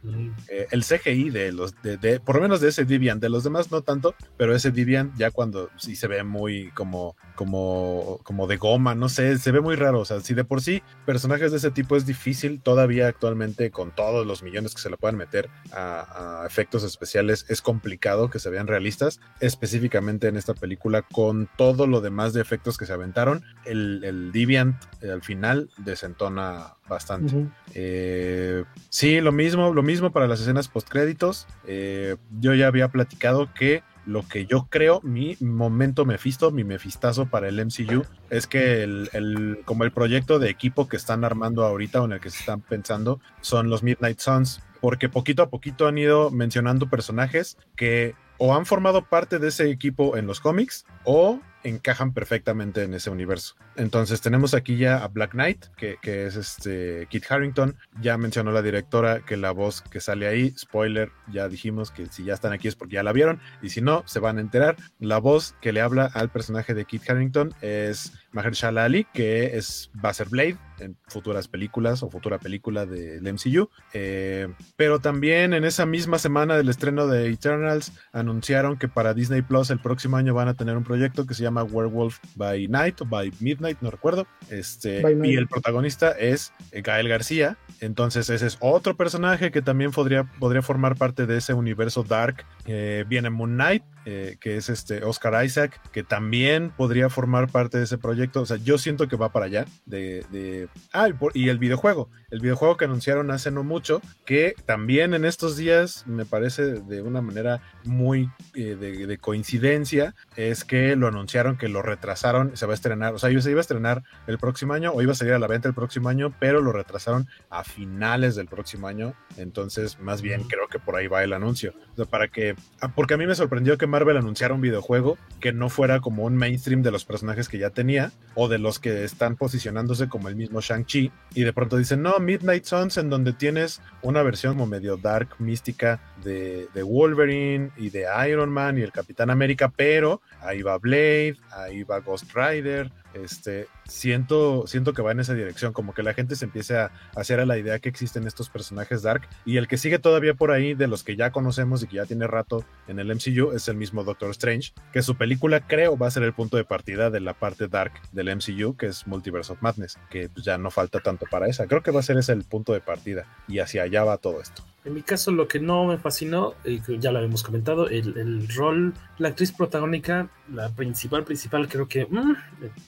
Eh, 0.48 0.66
el 0.70 0.84
CGI 0.84 1.30
de 1.30 1.52
los, 1.52 1.80
de, 1.82 1.96
de, 1.96 2.20
por 2.20 2.36
lo 2.36 2.42
menos 2.42 2.60
de 2.60 2.69
ese 2.70 2.84
Deviant, 2.84 3.20
de 3.20 3.28
los 3.28 3.44
demás 3.44 3.70
no 3.70 3.82
tanto, 3.82 4.14
pero 4.36 4.54
ese 4.54 4.70
Deviant 4.70 5.16
ya 5.16 5.30
cuando 5.30 5.70
sí 5.76 5.96
se 5.96 6.08
ve 6.08 6.24
muy 6.24 6.70
como, 6.72 7.16
como, 7.34 8.20
como 8.22 8.46
de 8.46 8.56
goma, 8.56 8.94
no 8.94 9.08
sé, 9.08 9.38
se 9.38 9.52
ve 9.52 9.60
muy 9.60 9.76
raro, 9.76 10.00
o 10.00 10.04
sea, 10.04 10.20
si 10.20 10.34
de 10.34 10.44
por 10.44 10.62
sí 10.62 10.82
personajes 11.06 11.50
de 11.50 11.58
ese 11.58 11.70
tipo 11.70 11.96
es 11.96 12.06
difícil 12.06 12.60
todavía 12.60 13.08
actualmente 13.08 13.70
con 13.70 13.94
todos 13.94 14.26
los 14.26 14.42
millones 14.42 14.74
que 14.74 14.80
se 14.80 14.90
le 14.90 14.96
puedan 14.96 15.16
meter 15.16 15.48
a, 15.72 16.44
efectos 16.46 16.82
especiales, 16.84 17.46
es 17.48 17.62
complicado 17.62 18.30
que 18.30 18.38
se 18.38 18.50
vean 18.50 18.66
realistas, 18.66 19.20
específicamente 19.40 20.28
en 20.28 20.36
esta 20.36 20.54
película 20.54 21.02
con 21.02 21.48
todo 21.56 21.86
lo 21.86 22.00
demás 22.00 22.32
de 22.32 22.40
efectos 22.40 22.78
que 22.78 22.86
se 22.86 22.92
aventaron, 22.92 23.44
el, 23.64 24.02
el 24.04 24.32
Deviant 24.32 24.76
eh, 25.02 25.10
al 25.10 25.22
final 25.22 25.70
desentona 25.78 26.74
bastante. 26.90 27.46
Eh, 27.74 28.64
sí, 28.90 29.20
lo 29.20 29.32
mismo, 29.32 29.72
lo 29.72 29.82
mismo 29.82 30.10
para 30.10 30.26
las 30.26 30.40
escenas 30.40 30.68
post 30.68 30.88
créditos. 30.88 31.46
Eh, 31.66 32.16
yo 32.38 32.54
ya 32.60 32.68
había 32.68 32.88
platicado 32.88 33.52
que 33.52 33.82
lo 34.06 34.26
que 34.26 34.46
yo 34.46 34.66
creo, 34.68 35.00
mi 35.02 35.36
momento 35.40 36.04
mefisto, 36.04 36.50
mi 36.50 36.64
mefistazo 36.64 37.26
para 37.26 37.48
el 37.48 37.64
MCU, 37.64 38.04
es 38.30 38.46
que 38.46 38.82
el, 38.82 39.60
como 39.64 39.84
el 39.84 39.92
proyecto 39.92 40.38
de 40.38 40.50
equipo 40.50 40.88
que 40.88 40.96
están 40.96 41.24
armando 41.24 41.64
ahorita 41.64 42.00
o 42.00 42.06
en 42.06 42.12
el 42.12 42.20
que 42.20 42.30
se 42.30 42.40
están 42.40 42.60
pensando 42.60 43.20
son 43.40 43.68
los 43.68 43.82
Midnight 43.82 44.18
Suns, 44.18 44.62
porque 44.80 45.08
poquito 45.08 45.42
a 45.42 45.50
poquito 45.50 45.86
han 45.86 45.98
ido 45.98 46.30
mencionando 46.30 46.88
personajes 46.88 47.58
que 47.76 48.14
o 48.38 48.54
han 48.54 48.64
formado 48.64 49.04
parte 49.04 49.38
de 49.38 49.48
ese 49.48 49.70
equipo 49.70 50.16
en 50.16 50.26
los 50.26 50.40
cómics 50.40 50.86
o 51.04 51.40
encajan 51.64 52.12
perfectamente 52.12 52.82
en 52.82 52.94
ese 52.94 53.10
universo. 53.10 53.56
Entonces 53.76 54.20
tenemos 54.20 54.54
aquí 54.54 54.76
ya 54.76 55.02
a 55.02 55.08
Black 55.08 55.32
Knight, 55.32 55.66
que, 55.76 55.98
es 56.02 56.36
este 56.36 57.06
Kit 57.10 57.24
Harrington. 57.30 57.76
Ya 58.00 58.16
mencionó 58.18 58.52
la 58.52 58.62
directora 58.62 59.20
que 59.20 59.36
la 59.36 59.52
voz 59.52 59.82
que 59.82 60.00
sale 60.00 60.26
ahí, 60.26 60.54
spoiler, 60.58 61.10
ya 61.32 61.48
dijimos 61.48 61.90
que 61.90 62.06
si 62.06 62.24
ya 62.24 62.34
están 62.34 62.52
aquí 62.52 62.68
es 62.68 62.76
porque 62.76 62.94
ya 62.94 63.02
la 63.02 63.12
vieron, 63.12 63.40
y 63.62 63.70
si 63.70 63.80
no, 63.80 64.02
se 64.06 64.20
van 64.20 64.38
a 64.38 64.40
enterar. 64.40 64.76
La 64.98 65.18
voz 65.18 65.54
que 65.60 65.72
le 65.72 65.80
habla 65.80 66.06
al 66.06 66.30
personaje 66.30 66.74
de 66.74 66.84
Kit 66.84 67.08
Harrington 67.08 67.54
es 67.60 68.12
Mahershala 68.32 68.84
Ali, 68.84 69.06
que 69.12 69.56
es 69.56 69.90
va 70.04 70.12
Blade 70.28 70.56
en 70.80 70.96
futuras 71.06 71.48
películas 71.48 72.02
o 72.02 72.10
futura 72.10 72.38
película 72.38 72.86
del 72.86 73.22
MCU. 73.22 73.70
Eh, 73.92 74.48
pero 74.76 75.00
también 75.00 75.52
en 75.52 75.64
esa 75.64 75.86
misma 75.86 76.18
semana 76.18 76.56
del 76.56 76.68
estreno 76.68 77.06
de 77.06 77.30
Eternals 77.30 77.92
anunciaron 78.12 78.78
que 78.78 78.88
para 78.88 79.14
Disney 79.14 79.42
Plus 79.42 79.70
el 79.70 79.80
próximo 79.80 80.16
año 80.16 80.34
van 80.34 80.48
a 80.48 80.54
tener 80.54 80.76
un 80.76 80.84
proyecto 80.84 81.26
que 81.26 81.34
se 81.34 81.42
llama 81.42 81.62
Werewolf 81.62 82.18
by 82.34 82.68
Night 82.68 83.00
o 83.00 83.04
by 83.04 83.32
Midnight, 83.40 83.78
no 83.80 83.90
recuerdo. 83.90 84.26
Este, 84.48 85.02
y 85.22 85.36
el 85.36 85.48
protagonista 85.48 86.10
es 86.12 86.52
Gael 86.72 87.08
García. 87.08 87.56
Entonces 87.80 88.30
ese 88.30 88.46
es 88.46 88.56
otro 88.60 88.96
personaje 88.96 89.50
que 89.50 89.62
también 89.62 89.90
podría, 89.90 90.24
podría 90.38 90.62
formar 90.62 90.96
parte 90.96 91.26
de 91.26 91.38
ese 91.38 91.54
universo 91.54 92.02
dark. 92.02 92.44
Eh, 92.66 93.04
viene 93.08 93.30
Moon 93.30 93.54
Knight, 93.54 93.82
eh, 94.04 94.36
que 94.40 94.56
es 94.56 94.68
este 94.68 95.04
Oscar 95.04 95.44
Isaac, 95.44 95.80
que 95.92 96.02
también 96.02 96.70
podría 96.70 97.08
formar 97.08 97.50
parte 97.50 97.78
de 97.78 97.84
ese 97.84 97.98
proyecto. 97.98 98.42
O 98.42 98.46
sea, 98.46 98.56
yo 98.56 98.78
siento 98.78 99.08
que 99.08 99.16
va 99.16 99.32
para 99.32 99.46
allá. 99.46 99.66
De, 99.86 100.24
de... 100.30 100.68
Ah, 100.92 101.08
y 101.34 101.48
el 101.48 101.58
videojuego. 101.58 102.08
El 102.30 102.40
videojuego 102.40 102.76
que 102.76 102.84
anunciaron 102.84 103.30
hace 103.30 103.50
no 103.50 103.64
mucho, 103.64 104.00
que 104.24 104.54
también 104.64 105.14
en 105.14 105.24
estos 105.24 105.56
días 105.56 106.04
me 106.06 106.24
parece 106.24 106.62
de 106.62 107.02
una 107.02 107.20
manera 107.20 107.60
muy 107.84 108.30
eh, 108.54 108.76
de, 108.76 109.18
coincidencia, 109.18 110.14
es 110.36 110.64
que 110.64 110.94
lo 110.94 111.08
anunciaron 111.08 111.56
que 111.56 111.68
lo 111.68 111.82
retrasaron, 111.82 112.56
se 112.56 112.66
va 112.66 112.72
a 112.72 112.74
estrenar, 112.74 113.14
o 113.14 113.18
sea, 113.18 113.30
se 113.40 113.50
iba 113.50 113.58
a 113.58 113.60
estrenar 113.60 114.04
el 114.26 114.38
próximo 114.38 114.74
año 114.74 114.92
o 114.92 115.02
iba 115.02 115.12
a 115.12 115.16
salir 115.16 115.34
a 115.34 115.38
la 115.38 115.48
venta 115.48 115.68
el 115.68 115.74
próximo 115.74 116.08
año, 116.08 116.32
pero 116.38 116.60
lo 116.60 116.72
retrasaron 116.72 117.28
a 117.48 117.64
finales 117.64 118.36
del 118.36 118.46
próximo 118.46 118.86
año. 118.86 119.14
Entonces, 119.36 119.98
más 119.98 120.22
bien 120.22 120.44
creo 120.44 120.68
que 120.68 120.78
por 120.78 120.96
ahí 120.96 121.08
va 121.08 121.24
el 121.24 121.32
anuncio. 121.32 121.74
O 121.92 121.96
sea, 121.96 122.04
para 122.04 122.28
que, 122.28 122.54
ah, 122.80 122.92
porque 122.94 123.14
a 123.14 123.16
mí 123.16 123.26
me 123.26 123.34
sorprendió 123.34 123.76
que 123.76 123.86
Marvel 123.90 124.16
anunciara 124.16 124.54
un 124.54 124.60
videojuego 124.60 125.18
que 125.40 125.52
no 125.52 125.68
fuera 125.68 126.00
como 126.00 126.24
un 126.24 126.36
mainstream 126.36 126.82
de 126.82 126.90
los 126.90 127.04
personajes 127.04 127.48
que 127.48 127.58
ya 127.58 127.70
tenía 127.70 128.12
o 128.34 128.48
de 128.48 128.58
los 128.58 128.78
que 128.78 129.04
están 129.04 129.36
posicionándose 129.36 130.08
como 130.08 130.28
el 130.28 130.36
mismo 130.36 130.60
Shang-Chi. 130.60 131.12
Y 131.34 131.42
de 131.42 131.52
pronto 131.52 131.76
dicen, 131.76 132.02
no, 132.02 132.18
Midnight 132.18 132.64
Suns, 132.64 132.96
en 132.96 133.10
donde 133.10 133.32
tienes 133.32 133.82
una 134.02 134.22
versión 134.22 134.54
como 134.54 134.66
medio 134.66 134.96
dark, 134.96 135.36
mística 135.38 136.00
de, 136.24 136.68
de 136.72 136.82
Wolverine 136.82 137.70
y 137.76 137.90
de 137.90 138.06
Iron 138.28 138.50
Man 138.50 138.78
y 138.78 138.82
el 138.82 138.92
Capitán 138.92 139.30
América, 139.30 139.72
pero 139.74 140.20
ahí 140.40 140.62
va 140.62 140.78
Blade, 140.78 141.36
ahí 141.50 141.82
va 141.82 142.00
Ghost 142.00 142.32
Rider, 142.34 142.90
este, 143.14 143.68
siento, 143.86 144.66
siento 144.66 144.92
que 144.92 145.02
va 145.02 145.12
en 145.12 145.20
esa 145.20 145.34
dirección, 145.34 145.72
como 145.72 145.94
que 145.94 146.02
la 146.02 146.14
gente 146.14 146.36
se 146.36 146.44
empiece 146.44 146.78
a 146.78 146.90
hacer 147.16 147.40
a 147.40 147.46
la 147.46 147.58
idea 147.58 147.78
que 147.78 147.88
existen 147.88 148.26
estos 148.26 148.48
personajes 148.48 149.02
dark 149.02 149.28
y 149.44 149.56
el 149.56 149.68
que 149.68 149.76
sigue 149.76 149.98
todavía 149.98 150.34
por 150.34 150.50
ahí 150.50 150.74
de 150.74 150.86
los 150.86 151.02
que 151.02 151.16
ya 151.16 151.30
conocemos 151.30 151.82
y 151.82 151.86
que 151.86 151.96
ya 151.96 152.06
tiene 152.06 152.26
rato 152.26 152.64
en 152.88 152.98
el 152.98 153.14
MCU 153.14 153.52
es 153.52 153.68
el 153.68 153.76
mismo 153.76 154.04
Doctor 154.04 154.30
Strange, 154.30 154.72
que 154.92 155.02
su 155.02 155.16
película 155.16 155.66
creo 155.66 155.96
va 155.96 156.06
a 156.06 156.10
ser 156.10 156.22
el 156.22 156.32
punto 156.32 156.56
de 156.56 156.64
partida 156.64 157.10
de 157.10 157.20
la 157.20 157.34
parte 157.34 157.68
dark 157.68 157.92
del 158.12 158.34
MCU, 158.34 158.76
que 158.76 158.86
es 158.86 159.06
Multiverse 159.06 159.52
of 159.52 159.62
Madness, 159.62 159.98
que 160.10 160.28
pues, 160.28 160.44
ya 160.44 160.58
no 160.58 160.70
falta 160.70 161.00
tanto 161.00 161.26
para 161.30 161.48
esa, 161.48 161.66
creo 161.66 161.82
que 161.82 161.90
va 161.90 162.00
a 162.00 162.04
ser 162.04 162.16
ese 162.18 162.30
el 162.30 162.44
punto 162.44 162.72
de 162.72 162.80
partida 162.80 163.26
y 163.48 163.58
hacia 163.58 163.82
allá 163.82 164.04
va 164.04 164.16
todo 164.16 164.40
esto. 164.40 164.62
En 164.84 164.94
mi 164.94 165.02
caso, 165.02 165.30
lo 165.30 165.46
que 165.46 165.60
no 165.60 165.84
me 165.84 165.98
fascinó, 165.98 166.54
y 166.64 166.80
ya 166.98 167.12
lo 167.12 167.18
habíamos 167.18 167.42
comentado, 167.42 167.88
el, 167.88 168.16
el, 168.16 168.48
rol, 168.48 168.94
la 169.18 169.28
actriz 169.28 169.52
protagónica, 169.52 170.30
la 170.50 170.70
principal, 170.70 171.24
principal, 171.24 171.68
creo 171.68 171.86
que 171.86 172.06
mm, 172.06 172.36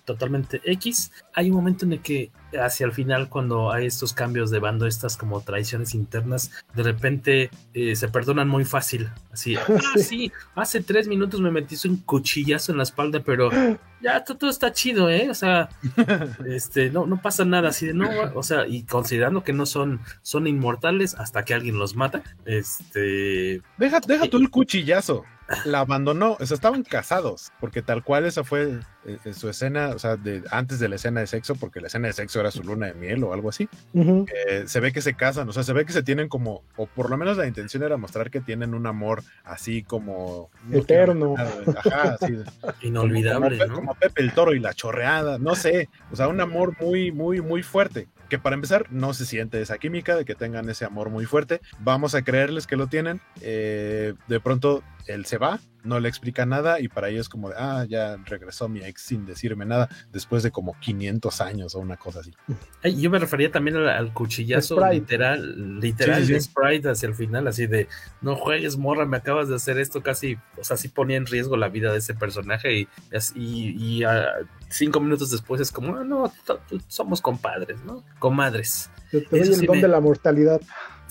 totalmente 0.06 0.62
X. 0.64 1.12
Hay 1.34 1.50
un 1.50 1.56
momento 1.56 1.84
en 1.84 1.92
el 1.92 2.00
que 2.00 2.30
hacia 2.58 2.86
el 2.86 2.92
final, 2.92 3.28
cuando 3.28 3.70
hay 3.70 3.86
estos 3.86 4.14
cambios 4.14 4.50
de 4.50 4.58
bando, 4.58 4.86
estas 4.86 5.18
como 5.18 5.42
traiciones 5.42 5.94
internas, 5.94 6.50
de 6.74 6.82
repente 6.82 7.50
eh, 7.74 7.94
se 7.94 8.08
perdonan 8.08 8.48
muy 8.48 8.64
fácil. 8.64 9.10
Así, 9.30 9.56
ah, 9.56 9.98
sí, 9.98 10.32
hace 10.54 10.82
tres 10.82 11.08
minutos 11.08 11.40
me 11.40 11.50
metiste 11.50 11.88
un 11.88 11.98
cuchillazo 11.98 12.72
en 12.72 12.78
la 12.78 12.84
espalda, 12.84 13.20
pero 13.20 13.50
ya 14.02 14.24
todo, 14.24 14.50
está 14.50 14.72
chido, 14.72 15.08
¿eh? 15.08 15.30
O 15.30 15.34
sea, 15.34 15.68
este, 16.46 16.90
no, 16.90 17.06
no 17.06 17.20
pasa 17.20 17.44
nada 17.44 17.68
así 17.70 17.86
de 17.86 17.94
no, 17.94 18.08
o 18.34 18.42
sea, 18.42 18.66
y 18.66 18.82
considerando 18.82 19.44
que 19.44 19.52
no 19.52 19.66
son, 19.66 20.00
son 20.22 20.46
inmortales 20.46 21.14
hasta 21.14 21.44
que 21.44 21.54
alguien 21.54 21.78
los 21.78 21.94
mata, 21.94 22.22
este. 22.44 23.62
Deja, 23.78 24.00
deja 24.00 24.28
tú 24.28 24.38
el 24.38 24.50
cuchillazo 24.50 25.24
la 25.64 25.80
abandonó, 25.80 26.36
o 26.38 26.46
sea, 26.46 26.54
estaban 26.54 26.82
casados, 26.82 27.52
porque 27.60 27.82
tal 27.82 28.02
cual 28.02 28.24
esa 28.24 28.44
fue 28.44 28.80
eh, 29.04 29.32
su 29.32 29.48
escena, 29.48 29.90
o 29.90 29.98
sea, 29.98 30.16
de, 30.16 30.42
antes 30.50 30.78
de 30.78 30.88
la 30.88 30.96
escena 30.96 31.20
de 31.20 31.26
sexo, 31.26 31.54
porque 31.56 31.80
la 31.80 31.88
escena 31.88 32.08
de 32.08 32.12
sexo 32.12 32.40
era 32.40 32.50
su 32.50 32.62
luna 32.62 32.86
de 32.86 32.94
miel 32.94 33.22
o 33.24 33.32
algo 33.32 33.48
así, 33.48 33.68
eh, 33.94 34.64
se 34.66 34.80
ve 34.80 34.92
que 34.92 35.02
se 35.02 35.14
casan, 35.14 35.48
o 35.48 35.52
sea, 35.52 35.62
se 35.62 35.72
ve 35.72 35.84
que 35.84 35.92
se 35.92 36.02
tienen 36.02 36.28
como, 36.28 36.62
o 36.76 36.86
por 36.86 37.10
lo 37.10 37.16
menos 37.16 37.36
la 37.36 37.46
intención 37.46 37.82
era 37.82 37.96
mostrar 37.96 38.30
que 38.30 38.40
tienen 38.40 38.74
un 38.74 38.86
amor 38.86 39.22
así 39.44 39.82
como... 39.82 40.50
Eterno. 40.70 41.34
ajá, 41.36 42.16
así, 42.20 42.38
Inolvidable, 42.86 43.58
como, 43.58 43.70
¿no? 43.70 43.74
Como 43.74 43.94
Pepe 43.94 44.22
el 44.22 44.32
Toro 44.32 44.54
y 44.54 44.60
la 44.60 44.74
chorreada, 44.74 45.38
no 45.38 45.54
sé, 45.54 45.88
o 46.10 46.16
sea, 46.16 46.28
un 46.28 46.40
amor 46.40 46.76
muy, 46.80 47.12
muy, 47.12 47.40
muy 47.40 47.62
fuerte 47.62 48.08
que 48.32 48.38
para 48.38 48.54
empezar 48.54 48.86
no 48.90 49.12
se 49.12 49.26
siente 49.26 49.60
esa 49.60 49.76
química 49.76 50.16
de 50.16 50.24
que 50.24 50.34
tengan 50.34 50.66
ese 50.70 50.86
amor 50.86 51.10
muy 51.10 51.26
fuerte. 51.26 51.60
Vamos 51.80 52.14
a 52.14 52.22
creerles 52.22 52.66
que 52.66 52.76
lo 52.76 52.86
tienen. 52.86 53.20
Eh, 53.42 54.14
de 54.26 54.40
pronto 54.40 54.82
él 55.06 55.26
se 55.26 55.36
va, 55.36 55.60
no 55.84 56.00
le 56.00 56.08
explica 56.08 56.46
nada 56.46 56.80
y 56.80 56.88
para 56.88 57.08
ellos 57.08 57.28
como 57.28 57.48
de, 57.48 57.56
ah, 57.58 57.84
ya 57.88 58.16
regresó 58.24 58.68
mi 58.68 58.80
ex 58.80 59.02
sin 59.02 59.26
decirme 59.26 59.64
nada 59.64 59.88
después 60.12 60.42
de 60.42 60.50
como 60.50 60.78
500 60.80 61.40
años 61.40 61.74
o 61.74 61.80
una 61.80 61.96
cosa 61.96 62.20
así. 62.20 62.32
yo 62.96 63.10
me 63.10 63.18
refería 63.18 63.50
también 63.50 63.76
al, 63.76 64.12
cuchillazo 64.12 64.86
literal, 64.90 65.80
literal 65.80 66.26
de 66.26 66.40
Sprite 66.40 66.90
hacia 66.90 67.08
el 67.08 67.14
final, 67.14 67.48
así 67.48 67.66
de, 67.66 67.88
no 68.20 68.36
juegues, 68.36 68.76
morra, 68.76 69.06
me 69.06 69.16
acabas 69.16 69.48
de 69.48 69.56
hacer 69.56 69.78
esto 69.78 70.02
casi, 70.02 70.36
o 70.58 70.64
sea, 70.64 70.76
sí 70.76 70.88
ponía 70.88 71.16
en 71.16 71.26
riesgo 71.26 71.56
la 71.56 71.68
vida 71.68 71.92
de 71.92 71.98
ese 71.98 72.14
personaje 72.14 72.80
y, 72.80 72.88
y, 73.34 73.98
y 73.98 74.04
uh, 74.04 74.46
cinco 74.68 75.00
minutos 75.00 75.30
después 75.30 75.60
es 75.60 75.70
como, 75.70 75.96
ah, 75.96 76.04
no, 76.04 76.32
somos 76.88 77.20
compadres, 77.20 77.82
¿no? 77.84 78.02
Comadres. 78.18 78.90
Te, 79.10 79.20
doy 79.30 79.40
el 79.40 79.66
don 79.66 79.80
de 79.80 79.88
la 79.88 80.00
mortalidad. 80.00 80.60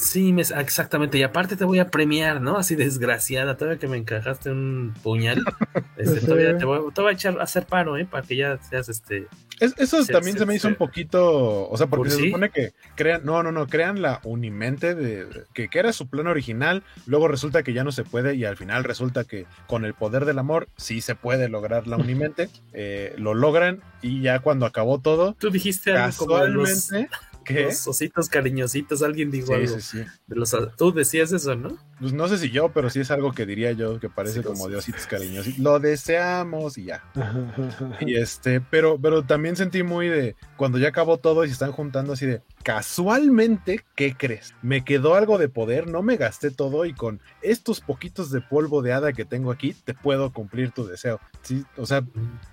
Sí, 0.02 0.36
exactamente. 0.58 1.20
Y 1.20 1.24
aparte 1.24 1.56
te 1.56 1.64
voy 1.64 1.78
a 1.78 1.90
premiar, 1.90 2.42
¿no? 2.42 2.58
Así 2.58 2.76
desgraciada. 2.76 3.56
Todavía 3.56 3.80
que 3.80 3.88
me 3.88 3.98
encajaste 3.98 4.50
un 4.50 4.94
puñal. 5.04 5.44
Este, 5.98 6.22
todavía 6.22 6.58
te 6.58 6.66
voy, 6.66 6.92
te 6.94 7.02
voy, 7.02 7.12
a 7.12 7.14
echar 7.14 7.40
a 7.40 7.44
hacer 7.44 7.68
paro, 7.68 7.96
¿eh? 7.96 8.06
Para 8.06 8.26
que 8.26 8.36
ya 8.36 8.58
seas 8.58 8.90
este. 8.90 9.28
eso 9.60 10.04
también 10.08 10.36
se, 10.36 10.48
me 10.48 10.56
hizo 10.56 10.68
un 10.68 10.74
poquito. 10.74 11.70
O 11.70 11.78
sea, 11.78 11.86
porque 11.86 12.10
se 12.10 12.26
supone 12.26 12.50
que 12.50 12.74
crean. 12.96 13.22
No, 13.24 13.44
no, 13.44 13.52
no. 13.52 13.68
Crean 13.68 14.02
la 14.02 14.20
unimente 14.24 14.96
de. 14.96 15.28
Que, 15.54 15.68
que 15.68 15.78
era 15.78 15.94
su 15.94 16.08
plan 16.08 16.26
original. 16.26 16.82
Luego 17.06 17.28
resulta 17.28 17.62
que 17.62 17.74
ya 17.74 17.84
no 17.84 17.92
se 17.92 18.04
puede. 18.04 18.34
Y 18.34 18.46
al 18.46 18.58
final 18.58 18.84
resulta 18.84 19.26
que 19.26 19.46
con 19.68 19.86
el 19.86 19.94
poder 19.94 20.26
del 20.26 20.40
amor 20.40 20.70
sí 20.76 21.02
se 21.02 21.14
puede 21.14 21.50
lograr 21.50 21.86
la 21.86 21.98
unimente. 21.98 22.50
eh, 22.74 23.14
lo 23.18 23.36
logran. 23.36 23.82
Y 24.02 24.22
ya 24.22 24.40
cuando 24.40 24.66
acabó 24.66 25.00
todo. 25.00 25.36
Tú 25.38 25.52
dijiste 25.52 25.92
algo 25.96 26.26
casualmente. 26.26 27.10
¿Qué? 27.54 27.64
Los 27.66 27.88
ositos 27.88 28.30
cariñositos, 28.30 29.02
alguien 29.04 29.32
dijo 29.32 29.54
algo. 29.54 29.80
Sí, 29.80 29.82
sí. 29.82 30.06
De 30.28 30.36
los, 30.36 30.56
Tú 30.78 30.92
decías 30.92 31.32
eso, 31.32 31.56
¿no? 31.56 31.78
Pues 32.02 32.14
no 32.14 32.28
sé 32.28 32.40
si 32.40 32.50
yo, 32.50 32.70
pero 32.74 32.90
sí 32.90 33.00
es 33.00 33.12
algo 33.12 33.32
que 33.32 33.46
diría 33.46 33.74
yo 33.74 34.00
que 34.00 34.10
parece 34.10 34.42
como 34.42 34.68
de 34.68 34.78
ositos 34.78 35.06
cariñositos. 35.06 35.60
Lo 35.60 35.80
deseamos 35.80 36.80
y 36.80 36.86
ya. 36.86 37.04
y 38.02 38.16
este, 38.16 38.60
pero, 38.60 38.98
pero 39.00 39.22
también 39.22 39.56
sentí 39.56 39.84
muy 39.84 40.10
de 40.10 40.36
cuando 40.58 40.80
ya 40.80 40.88
acabó 40.88 41.18
todo 41.18 41.46
y 41.46 41.48
se 41.48 41.54
están 41.54 41.72
juntando 41.72 42.14
así 42.14 42.26
de 42.26 42.42
casualmente, 42.64 43.82
¿qué 43.96 44.16
crees? 44.16 44.56
Me 44.64 44.84
quedó 44.84 45.14
algo 45.14 45.38
de 45.38 45.48
poder, 45.48 45.88
no 45.88 46.02
me 46.02 46.18
gasté 46.18 46.50
todo 46.50 46.86
y 46.86 46.94
con 46.94 47.20
estos 47.44 47.82
poquitos 47.82 48.32
de 48.32 48.42
polvo 48.42 48.82
de 48.82 48.94
hada 48.94 49.14
que 49.14 49.26
tengo 49.26 49.52
aquí, 49.52 49.74
te 49.74 49.94
puedo 49.94 50.32
cumplir 50.34 50.72
tu 50.72 50.88
deseo. 50.88 51.20
Sí, 51.44 51.66
o 51.78 51.86
sea, 51.86 52.04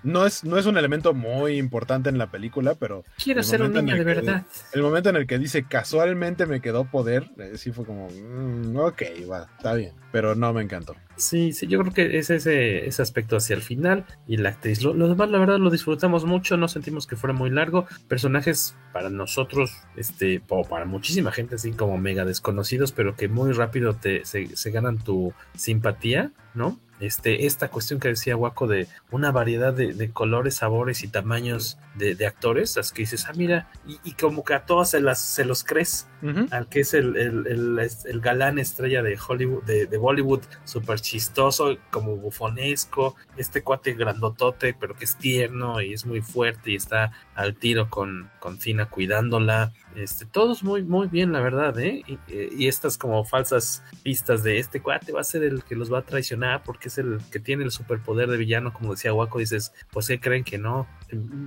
no 0.03 0.25
es, 0.25 0.43
no 0.43 0.57
es 0.57 0.65
un 0.65 0.77
elemento 0.77 1.13
muy 1.13 1.57
importante 1.57 2.09
en 2.09 2.17
la 2.17 2.31
película, 2.31 2.75
pero. 2.75 3.03
Quiero 3.23 3.43
ser 3.43 3.61
un 3.61 3.73
niño 3.73 3.95
de 3.95 4.03
verdad. 4.03 4.45
El 4.73 4.81
momento 4.81 5.09
en 5.09 5.15
el 5.15 5.27
que 5.27 5.37
dice 5.37 5.63
casualmente 5.63 6.45
me 6.45 6.61
quedó 6.61 6.85
poder, 6.85 7.29
eh, 7.37 7.53
sí 7.57 7.71
fue 7.71 7.85
como, 7.85 8.09
mm, 8.09 8.75
ok, 8.77 9.01
va, 9.29 9.38
está 9.57 9.73
bien, 9.73 9.93
pero 10.11 10.35
no 10.35 10.53
me 10.53 10.61
encantó. 10.61 10.95
Sí, 11.15 11.51
sí, 11.51 11.67
yo 11.67 11.79
creo 11.79 11.93
que 11.93 12.17
es 12.17 12.29
ese, 12.29 12.87
ese 12.87 13.01
aspecto 13.01 13.35
hacia 13.35 13.55
el 13.55 13.61
final 13.61 14.05
y 14.25 14.37
la 14.37 14.49
actriz. 14.49 14.81
Lo, 14.81 14.93
lo, 14.93 15.09
demás, 15.09 15.29
la 15.29 15.37
verdad, 15.37 15.59
lo 15.59 15.69
disfrutamos 15.69 16.23
mucho, 16.23 16.55
no 16.55 16.69
sentimos 16.69 17.07
que 17.07 17.17
fuera 17.17 17.33
muy 17.33 17.49
largo. 17.49 17.85
Personajes 18.07 18.75
para 18.93 19.09
nosotros, 19.09 19.71
este, 19.97 20.41
o 20.47 20.63
para 20.63 20.85
muchísima 20.85 21.31
gente, 21.31 21.55
así 21.55 21.71
como 21.71 21.97
mega 21.97 22.23
desconocidos, 22.23 22.93
pero 22.93 23.15
que 23.15 23.27
muy 23.27 23.51
rápido 23.51 23.95
te, 23.95 24.23
se, 24.23 24.55
se 24.55 24.71
ganan 24.71 24.97
tu 24.97 25.33
simpatía, 25.55 26.31
¿no? 26.53 26.79
Este, 26.99 27.45
esta 27.45 27.69
cuestión 27.69 27.99
que 27.99 28.09
decía 28.09 28.35
Waco 28.35 28.67
de 28.67 28.87
una 29.09 29.31
variedad 29.31 29.73
de, 29.73 29.93
de 29.93 30.11
colores, 30.11 30.55
sabores 30.55 31.01
y 31.03 31.07
tamaños 31.07 31.77
de, 31.95 32.13
de, 32.13 32.27
actores, 32.27 32.75
las 32.75 32.91
que 32.91 33.03
dices, 33.03 33.25
ah, 33.29 33.33
mira, 33.35 33.69
y, 33.87 33.99
y 34.03 34.13
como 34.13 34.43
que 34.43 34.53
a 34.53 34.65
todas 34.65 34.89
se, 34.91 34.99
las, 34.99 35.21
se 35.21 35.45
los 35.45 35.63
crees, 35.63 36.07
uh 36.21 36.27
-huh. 36.27 36.51
al 36.51 36.67
que 36.67 36.81
es 36.81 36.93
el, 36.93 37.15
el, 37.15 37.47
el, 37.47 37.89
el, 38.05 38.19
galán 38.21 38.59
estrella 38.59 39.01
de 39.01 39.17
Hollywood, 39.17 39.63
de, 39.63 39.85
de 39.85 39.97
Bollywood, 39.97 40.41
súper 40.65 40.99
chistoso, 40.99 41.77
como 41.89 42.17
bufonesco, 42.17 43.15
este 43.37 43.63
cuate 43.63 43.93
grandotote, 43.93 44.75
pero 44.77 44.93
que 44.93 45.05
es 45.05 45.15
tierno 45.17 45.81
y 45.81 45.93
es 45.93 46.05
muy 46.05 46.21
fuerte 46.21 46.71
y 46.71 46.75
está 46.75 47.11
al 47.33 47.55
tiro 47.55 47.89
con, 47.89 48.29
con 48.39 48.59
Cina 48.59 48.87
cuidándola. 48.87 49.71
Este, 49.95 50.25
todos 50.25 50.63
muy, 50.63 50.83
muy 50.83 51.07
bien, 51.07 51.31
la 51.31 51.41
verdad, 51.41 51.77
¿eh? 51.79 52.03
Y, 52.05 52.19
y, 52.27 52.67
estas 52.67 52.97
como 52.97 53.23
falsas 53.25 53.83
pistas 54.03 54.43
de 54.43 54.59
este 54.59 54.81
cuate 54.81 55.11
va 55.11 55.21
a 55.21 55.23
ser 55.23 55.43
el 55.43 55.63
que 55.63 55.75
los 55.75 55.91
va 55.91 55.99
a 55.99 56.01
traicionar 56.03 56.38
porque 56.65 56.87
es 56.87 56.97
el 56.97 57.19
que 57.31 57.39
tiene 57.39 57.63
el 57.63 57.71
superpoder 57.71 58.29
de 58.29 58.37
villano, 58.37 58.73
como 58.73 58.93
decía 58.93 59.13
Waco, 59.13 59.39
dices, 59.39 59.73
pues 59.91 60.07
¿qué 60.07 60.19
creen 60.19 60.43
que 60.43 60.57
no? 60.57 60.87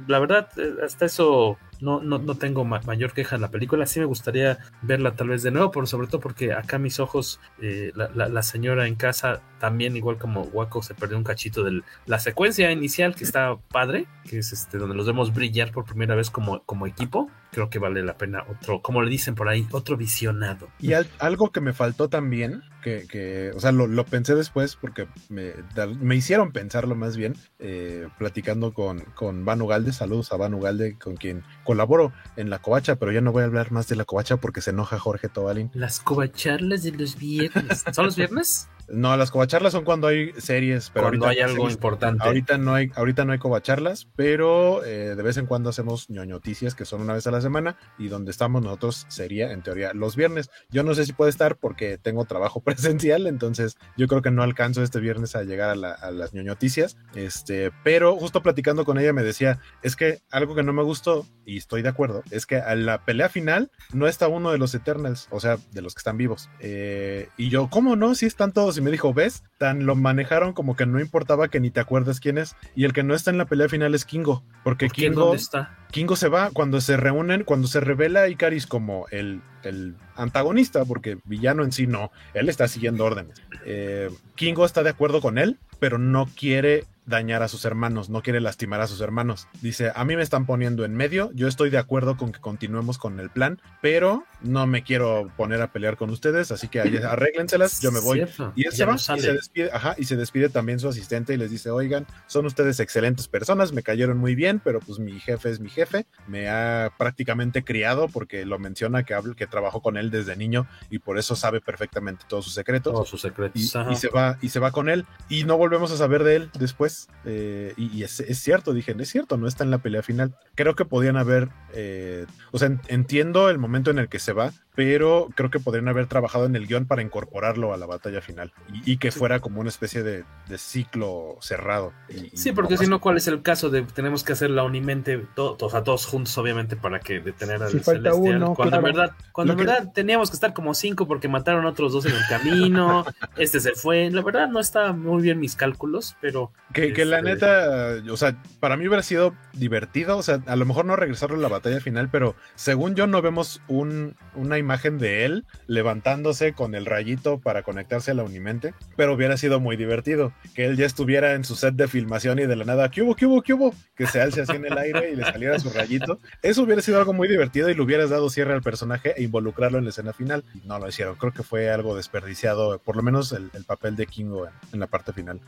La 0.06 0.18
verdad, 0.18 0.48
hasta 0.84 1.06
eso 1.06 1.58
no, 1.80 2.00
no, 2.00 2.18
no 2.18 2.36
tengo 2.36 2.64
ma 2.64 2.80
mayor 2.86 3.12
queja 3.12 3.36
en 3.36 3.42
la 3.42 3.50
película. 3.50 3.86
Sí 3.86 4.00
me 4.00 4.06
gustaría 4.06 4.58
verla 4.82 5.14
tal 5.14 5.28
vez 5.28 5.42
de 5.42 5.50
nuevo, 5.50 5.70
pero 5.70 5.86
sobre 5.86 6.06
todo 6.06 6.20
porque 6.20 6.52
acá 6.52 6.78
mis 6.78 7.00
ojos, 7.00 7.40
eh, 7.60 7.92
la, 7.94 8.10
la, 8.14 8.28
la, 8.28 8.42
señora 8.42 8.86
en 8.86 8.94
casa, 8.94 9.42
también 9.58 9.96
igual 9.96 10.18
como 10.18 10.42
Waco, 10.42 10.82
se 10.82 10.94
perdió 10.94 11.16
un 11.16 11.24
cachito 11.24 11.64
de 11.64 11.82
la 12.06 12.18
secuencia 12.18 12.70
inicial 12.70 13.14
que 13.14 13.24
está 13.24 13.56
padre, 13.70 14.06
que 14.28 14.38
es 14.38 14.52
este 14.52 14.78
donde 14.78 14.94
los 14.94 15.06
vemos 15.06 15.34
brillar 15.34 15.72
por 15.72 15.84
primera 15.84 16.14
vez 16.14 16.30
como, 16.30 16.62
como 16.64 16.86
equipo. 16.86 17.30
Creo 17.52 17.68
que 17.68 17.78
vale 17.78 18.02
la 18.02 18.16
pena 18.16 18.44
otro, 18.48 18.80
como 18.80 19.02
le 19.02 19.10
dicen 19.10 19.34
por 19.34 19.48
ahí, 19.48 19.68
otro 19.72 19.96
visionado. 19.98 20.68
Y 20.80 20.94
al, 20.94 21.06
algo 21.18 21.52
que 21.52 21.60
me 21.60 21.74
faltó 21.74 22.08
también, 22.08 22.62
que, 22.82 23.06
que 23.06 23.52
o 23.54 23.60
sea, 23.60 23.72
lo, 23.72 23.86
lo, 23.86 24.06
pensé 24.06 24.34
después 24.34 24.76
porque 24.76 25.06
me, 25.28 25.52
me 26.00 26.16
hicieron 26.16 26.52
pensarlo 26.52 26.94
más 26.94 27.16
bien, 27.16 27.34
eh, 27.58 28.08
platicando 28.18 28.72
con, 28.72 29.00
con 29.14 29.44
Van 29.44 29.60
Ugalde, 29.60 29.92
saludos 29.92 30.32
a 30.32 30.38
Van 30.38 30.54
Ugalde, 30.54 30.96
con 30.98 31.16
quien 31.16 31.44
colaboro 31.62 32.12
en 32.36 32.48
la 32.48 32.58
covacha, 32.60 32.96
pero 32.96 33.12
ya 33.12 33.20
no 33.20 33.32
voy 33.32 33.42
a 33.42 33.46
hablar 33.46 33.70
más 33.70 33.86
de 33.86 33.96
la 33.96 34.06
covacha 34.06 34.38
porque 34.38 34.62
se 34.62 34.70
enoja 34.70 34.98
Jorge 34.98 35.28
Tobalín. 35.28 35.70
Las 35.74 36.00
covacharlas 36.00 36.82
de 36.82 36.92
los 36.92 37.18
viernes. 37.18 37.84
¿Son 37.92 38.06
los 38.06 38.16
viernes? 38.16 38.68
No, 38.92 39.16
las 39.16 39.30
covacharlas 39.30 39.72
son 39.72 39.84
cuando 39.84 40.06
hay 40.06 40.32
series, 40.36 40.90
pero 40.90 41.08
cuando 41.08 41.26
hay 41.26 41.40
algo 41.40 41.70
importante. 41.70 42.24
Ahorita 42.24 42.58
no 42.58 42.74
hay, 42.74 42.90
ahorita 42.94 43.24
no 43.24 43.32
hay 43.32 43.38
covacharlas, 43.38 44.06
pero 44.16 44.84
eh, 44.84 45.14
de 45.14 45.22
vez 45.22 45.38
en 45.38 45.46
cuando 45.46 45.70
hacemos 45.70 46.10
ñoñoticias 46.10 46.74
que 46.74 46.84
son 46.84 47.00
una 47.00 47.14
vez 47.14 47.26
a 47.26 47.30
la 47.30 47.40
semana 47.40 47.78
y 47.98 48.08
donde 48.08 48.30
estamos 48.30 48.62
nosotros 48.62 49.06
sería 49.08 49.52
en 49.52 49.62
teoría 49.62 49.94
los 49.94 50.14
viernes. 50.14 50.50
Yo 50.68 50.82
no 50.82 50.94
sé 50.94 51.06
si 51.06 51.14
puede 51.14 51.30
estar 51.30 51.56
porque 51.56 51.96
tengo 51.96 52.26
trabajo 52.26 52.60
presencial, 52.64 53.26
entonces 53.26 53.78
yo 53.96 54.06
creo 54.08 54.20
que 54.20 54.30
no 54.30 54.42
alcanzo 54.42 54.82
este 54.82 55.00
viernes 55.00 55.34
a 55.36 55.42
llegar 55.42 55.70
a, 55.70 56.10
las 56.10 56.34
ñoñoticias. 56.34 56.98
Este, 57.14 57.72
pero 57.82 58.14
justo 58.16 58.42
platicando 58.42 58.84
con 58.84 58.98
ella 58.98 59.14
me 59.14 59.22
decía, 59.22 59.58
es 59.82 59.96
que 59.96 60.20
algo 60.30 60.54
que 60.54 60.62
no 60.62 60.74
me 60.74 60.82
gustó 60.82 61.26
y 61.46 61.56
estoy 61.56 61.80
de 61.80 61.88
acuerdo, 61.88 62.22
es 62.30 62.44
que 62.44 62.56
a 62.56 62.74
la 62.74 63.06
pelea 63.06 63.30
final 63.30 63.70
no 63.94 64.06
está 64.06 64.28
uno 64.28 64.52
de 64.52 64.58
los 64.58 64.74
Eternals, 64.74 65.28
o 65.30 65.40
sea, 65.40 65.56
de 65.72 65.80
los 65.80 65.94
que 65.94 66.00
están 66.00 66.18
vivos. 66.18 66.50
Eh, 66.60 67.30
y 67.38 67.48
yo, 67.48 67.70
¿cómo 67.70 67.96
no? 67.96 68.14
Si 68.14 68.26
están 68.26 68.52
todos. 68.52 68.81
Y 68.82 68.84
me 68.84 68.90
dijo, 68.90 69.14
¿ves? 69.14 69.44
Tan 69.58 69.86
lo 69.86 69.94
manejaron 69.94 70.52
como 70.54 70.74
que 70.74 70.86
no 70.86 70.98
importaba 70.98 71.46
que 71.46 71.60
ni 71.60 71.70
te 71.70 71.78
acuerdes 71.78 72.18
quién 72.18 72.36
es. 72.36 72.56
Y 72.74 72.82
el 72.82 72.92
que 72.92 73.04
no 73.04 73.14
está 73.14 73.30
en 73.30 73.38
la 73.38 73.44
pelea 73.44 73.68
final 73.68 73.94
es 73.94 74.04
Kingo. 74.04 74.42
Porque 74.64 74.88
Kingo. 74.88 75.26
¿Dónde 75.26 75.36
está? 75.36 75.78
Kingo 75.92 76.16
se 76.16 76.26
va 76.26 76.50
cuando 76.50 76.80
se 76.80 76.96
reúnen, 76.96 77.44
cuando 77.44 77.68
se 77.68 77.78
revela 77.78 78.28
Icaris 78.28 78.66
como 78.66 79.06
el, 79.12 79.40
el 79.62 79.94
antagonista, 80.16 80.84
porque 80.84 81.18
villano 81.26 81.62
en 81.62 81.70
sí 81.70 81.86
no, 81.86 82.10
él 82.34 82.48
está 82.48 82.66
siguiendo 82.66 83.04
órdenes. 83.04 83.40
Eh, 83.64 84.10
Kingo 84.34 84.66
está 84.66 84.82
de 84.82 84.90
acuerdo 84.90 85.20
con 85.20 85.38
él, 85.38 85.60
pero 85.78 85.98
no 85.98 86.26
quiere 86.26 86.84
dañar 87.06 87.42
a 87.42 87.48
sus 87.48 87.64
hermanos, 87.64 88.08
no 88.08 88.22
quiere 88.22 88.40
lastimar 88.40 88.80
a 88.80 88.86
sus 88.86 89.00
hermanos. 89.00 89.48
Dice, 89.60 89.92
a 89.94 90.04
mí 90.04 90.16
me 90.16 90.22
están 90.22 90.46
poniendo 90.46 90.84
en 90.84 90.94
medio, 90.94 91.30
yo 91.34 91.48
estoy 91.48 91.70
de 91.70 91.78
acuerdo 91.78 92.16
con 92.16 92.32
que 92.32 92.40
continuemos 92.40 92.98
con 92.98 93.18
el 93.18 93.30
plan, 93.30 93.60
pero 93.80 94.24
no 94.42 94.66
me 94.66 94.82
quiero 94.82 95.30
poner 95.36 95.60
a 95.62 95.72
pelear 95.72 95.96
con 95.96 96.10
ustedes, 96.10 96.52
así 96.52 96.68
que 96.68 96.80
arréglenselas, 96.80 97.80
yo 97.80 97.92
me 97.92 98.00
voy. 98.00 98.26
Y 98.54 98.66
él 98.66 98.72
se 98.72 98.84
va 98.84 98.94
y 98.94 99.20
se 99.20 99.32
despide, 99.32 99.70
ajá, 99.72 99.94
y 99.98 100.04
se 100.04 100.16
despide 100.16 100.48
también 100.48 100.78
su 100.78 100.88
asistente 100.88 101.34
y 101.34 101.36
les 101.36 101.50
dice, 101.50 101.70
oigan, 101.70 102.06
son 102.26 102.46
ustedes 102.46 102.80
excelentes 102.80 103.28
personas, 103.28 103.72
me 103.72 103.82
cayeron 103.82 104.18
muy 104.18 104.34
bien, 104.34 104.60
pero 104.62 104.80
pues 104.80 104.98
mi 104.98 105.18
jefe 105.20 105.50
es 105.50 105.60
mi 105.60 105.70
jefe, 105.70 106.06
me 106.26 106.48
ha 106.48 106.92
prácticamente 106.98 107.64
criado 107.64 108.08
porque 108.08 108.44
lo 108.46 108.58
menciona 108.58 109.04
que, 109.04 109.14
habla, 109.14 109.34
que 109.34 109.46
trabajó 109.46 109.80
con 109.82 109.96
él 109.96 110.10
desde 110.10 110.36
niño 110.36 110.66
y 110.90 110.98
por 110.98 111.18
eso 111.18 111.36
sabe 111.36 111.60
perfectamente 111.60 112.24
todos 112.28 112.44
sus 112.44 112.54
secretos. 112.54 112.92
Todos 112.92 113.08
sus 113.08 113.20
secretos. 113.20 113.60
Y, 113.60 113.64
y, 113.64 113.96
se 113.96 114.08
va, 114.08 114.38
y 114.40 114.48
se 114.48 114.60
va 114.60 114.70
con 114.70 114.88
él 114.88 115.06
y 115.28 115.44
no 115.44 115.56
volvemos 115.56 115.90
a 115.92 115.96
saber 115.96 116.24
de 116.24 116.36
él 116.36 116.50
después 116.58 117.01
eh, 117.24 117.74
y, 117.76 118.02
es, 118.02 118.22
cierto, 118.32 118.72
dije, 118.72 118.94
es 118.98 119.08
cierto, 119.08 119.36
no 119.36 119.46
está 119.46 119.64
en 119.64 119.70
la 119.70 119.78
pelea 119.78 120.02
final. 120.02 120.34
Creo 120.54 120.74
que 120.74 120.84
podían 120.84 121.16
haber, 121.16 121.48
eh, 121.74 122.26
o 122.50 122.58
sea, 122.58 122.78
entiendo 122.88 123.50
el 123.50 123.58
momento 123.58 123.90
en 123.90 123.98
el 123.98 124.08
que 124.08 124.18
se 124.18 124.32
va, 124.32 124.52
pero 124.74 125.28
creo 125.34 125.50
que 125.50 125.60
podrían 125.60 125.88
haber 125.88 126.06
trabajado 126.06 126.46
en 126.46 126.56
el 126.56 126.66
guion 126.66 126.86
para 126.86 127.02
incorporarlo 127.02 127.74
a 127.74 127.76
la 127.76 127.86
batalla 127.86 128.22
final 128.22 128.52
y, 128.84 128.96
que 128.96 129.10
fuera 129.10 129.40
como 129.40 129.60
una 129.60 129.68
especie 129.68 130.02
de, 130.02 130.24
ciclo 130.56 131.36
cerrado. 131.40 131.92
sí, 132.34 132.52
porque 132.52 132.76
si 132.76 132.86
no, 132.86 133.00
¿cuál 133.00 133.16
es 133.16 133.26
el 133.26 133.42
caso 133.42 133.70
de 133.70 133.82
tenemos 133.82 134.24
que 134.24 134.32
hacer 134.32 134.50
la 134.50 134.64
unimente 134.64 135.18
todos, 135.34 135.74
a 135.74 135.82
todos 135.82 136.06
juntos, 136.06 136.36
obviamente, 136.38 136.76
para 136.76 137.00
que 137.00 137.20
detener 137.20 137.62
al 137.62 137.70
si 137.70 137.90
Uno, 138.14 138.54
cuando 138.54 138.76
en 138.76 138.82
verdad, 138.82 139.12
cuando 139.32 139.52
en 139.54 139.58
verdad 139.58 139.92
teníamos 139.92 140.30
que 140.30 140.34
estar 140.34 140.54
como 140.54 140.74
cinco 140.74 141.06
porque 141.06 141.28
mataron 141.28 141.66
a 141.66 141.70
otros 141.70 141.92
dos 141.92 142.06
en 142.06 142.14
el 142.14 142.26
camino, 142.28 143.04
este 143.36 143.60
se 143.60 143.72
fue, 143.72 144.10
la 144.10 144.22
verdad 144.22 144.48
no 144.48 144.60
está 144.60 144.92
muy 144.92 145.22
bien 145.22 145.38
mis 145.38 145.56
cálculos, 145.56 146.16
pero... 146.20 146.52
Que, 146.72 146.92
que 146.92 147.04
la 147.04 147.18
este 147.18 147.30
neta, 147.30 148.12
o 148.12 148.16
sea, 148.16 148.40
para 148.60 148.76
mí 148.76 148.86
hubiera 148.86 149.02
sido 149.02 149.34
divertido, 149.52 150.16
o 150.16 150.22
sea, 150.22 150.40
a 150.46 150.56
lo 150.56 150.64
mejor 150.64 150.84
no 150.84 150.96
regresarlo 150.96 151.36
a 151.36 151.40
la 151.40 151.48
batalla 151.48 151.80
final, 151.80 152.08
pero 152.10 152.34
según 152.54 152.94
yo 152.94 153.06
no 153.06 153.20
vemos 153.20 153.60
un, 153.68 154.16
una 154.34 154.58
imagen 154.62 154.98
de 154.98 155.24
él 155.24 155.44
levantándose 155.66 156.54
con 156.54 156.74
el 156.74 156.86
rayito 156.86 157.38
para 157.38 157.62
conectarse 157.62 158.10
a 158.10 158.14
la 158.14 158.22
Unimente, 158.22 158.74
pero 158.96 159.14
hubiera 159.14 159.36
sido 159.36 159.60
muy 159.60 159.76
divertido 159.76 160.32
que 160.54 160.64
él 160.64 160.76
ya 160.76 160.86
estuviera 160.86 161.34
en 161.34 161.44
su 161.44 161.54
set 161.56 161.74
de 161.74 161.88
filmación 161.88 162.38
y 162.38 162.46
de 162.46 162.56
la 162.56 162.64
nada, 162.64 162.90
¿qué 162.90 163.02
hubo, 163.02 163.14
qué 163.14 163.26
hubo, 163.26 163.42
qué 163.42 163.54
hubo? 163.54 163.74
Que 163.94 164.06
se 164.06 164.20
alce 164.20 164.42
así 164.42 164.52
en 164.52 164.66
el 164.66 164.78
aire 164.78 165.10
y 165.12 165.16
le 165.16 165.24
saliera 165.24 165.58
su 165.58 165.70
rayito. 165.70 166.18
Eso 166.42 166.62
hubiera 166.62 166.82
sido 166.82 166.98
algo 166.98 167.12
muy 167.12 167.28
divertido 167.28 167.68
y 167.68 167.74
le 167.74 167.82
hubieras 167.82 168.10
dado 168.10 168.30
cierre 168.30 168.54
al 168.54 168.62
personaje 168.62 169.14
e 169.16 169.22
involucrarlo 169.22 169.78
en 169.78 169.84
la 169.84 169.90
escena 169.90 170.12
final. 170.12 170.44
No 170.64 170.78
lo 170.78 170.88
hicieron, 170.88 171.16
creo 171.16 171.32
que 171.32 171.42
fue 171.42 171.70
algo 171.70 171.96
desperdiciado, 171.96 172.78
por 172.78 172.96
lo 172.96 173.02
menos 173.02 173.32
el, 173.32 173.50
papel 173.66 173.96
de 173.96 174.06
Kingo 174.06 174.48
en, 174.72 174.80
la 174.80 174.86
parte 174.86 175.12
final. 175.12 175.40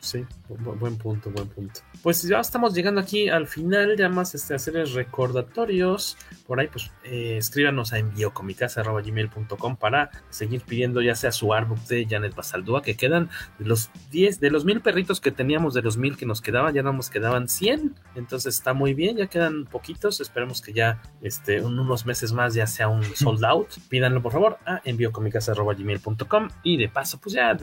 Sí, 0.00 0.24
buen, 0.48 0.96
punto, 0.96 1.30
buen 1.30 1.48
punto. 1.48 1.80
Pues 2.02 2.22
ya 2.22 2.40
estamos 2.40 2.74
llegando 2.74 3.00
aquí 3.00 3.28
al 3.28 3.46
final, 3.46 3.96
ya 3.96 4.08
más 4.08 4.34
este, 4.34 4.54
hacerles 4.54 4.92
recordatorios. 4.92 6.16
Por 6.46 6.60
ahí, 6.60 6.68
pues 6.68 6.90
eh, 7.04 7.36
escríbanos 7.38 7.92
a 7.92 7.98
enviocomicasa.gmail.com 8.56 9.76
para 9.76 10.10
seguir 10.30 10.62
pidiendo 10.62 11.02
ya 11.02 11.14
sea 11.14 11.32
su 11.32 11.52
artbook 11.52 11.78
de 11.86 12.06
Janet 12.08 12.34
Basaldúa, 12.34 12.82
que 12.82 12.96
quedan 12.96 13.28
de 13.58 13.66
los 13.66 13.90
10, 14.10 14.40
de 14.40 14.50
los 14.50 14.64
mil 14.64 14.80
perritos 14.80 15.20
que 15.20 15.30
teníamos, 15.30 15.74
de 15.74 15.82
los 15.82 15.96
mil 15.96 16.16
que 16.16 16.26
nos 16.26 16.40
quedaban, 16.40 16.74
ya 16.74 16.82
nos 16.82 17.10
quedaban 17.10 17.48
100. 17.48 17.94
Entonces 18.14 18.54
está 18.54 18.72
muy 18.72 18.94
bien, 18.94 19.16
ya 19.16 19.26
quedan 19.26 19.66
poquitos. 19.66 20.20
Esperemos 20.20 20.60
que 20.62 20.72
ya 20.72 21.02
este, 21.22 21.58
en 21.58 21.66
unos 21.66 22.06
meses 22.06 22.32
más 22.32 22.54
ya 22.54 22.66
sea 22.66 22.88
un 22.88 23.02
sold 23.14 23.44
out. 23.44 23.68
Pídanlo 23.88 24.22
por 24.22 24.32
favor 24.32 24.58
a 24.66 24.80
enviocomicasa.gmail.com 24.84 26.48
y 26.62 26.76
de 26.76 26.88
paso, 26.88 27.18
pues 27.18 27.34
ya 27.34 27.56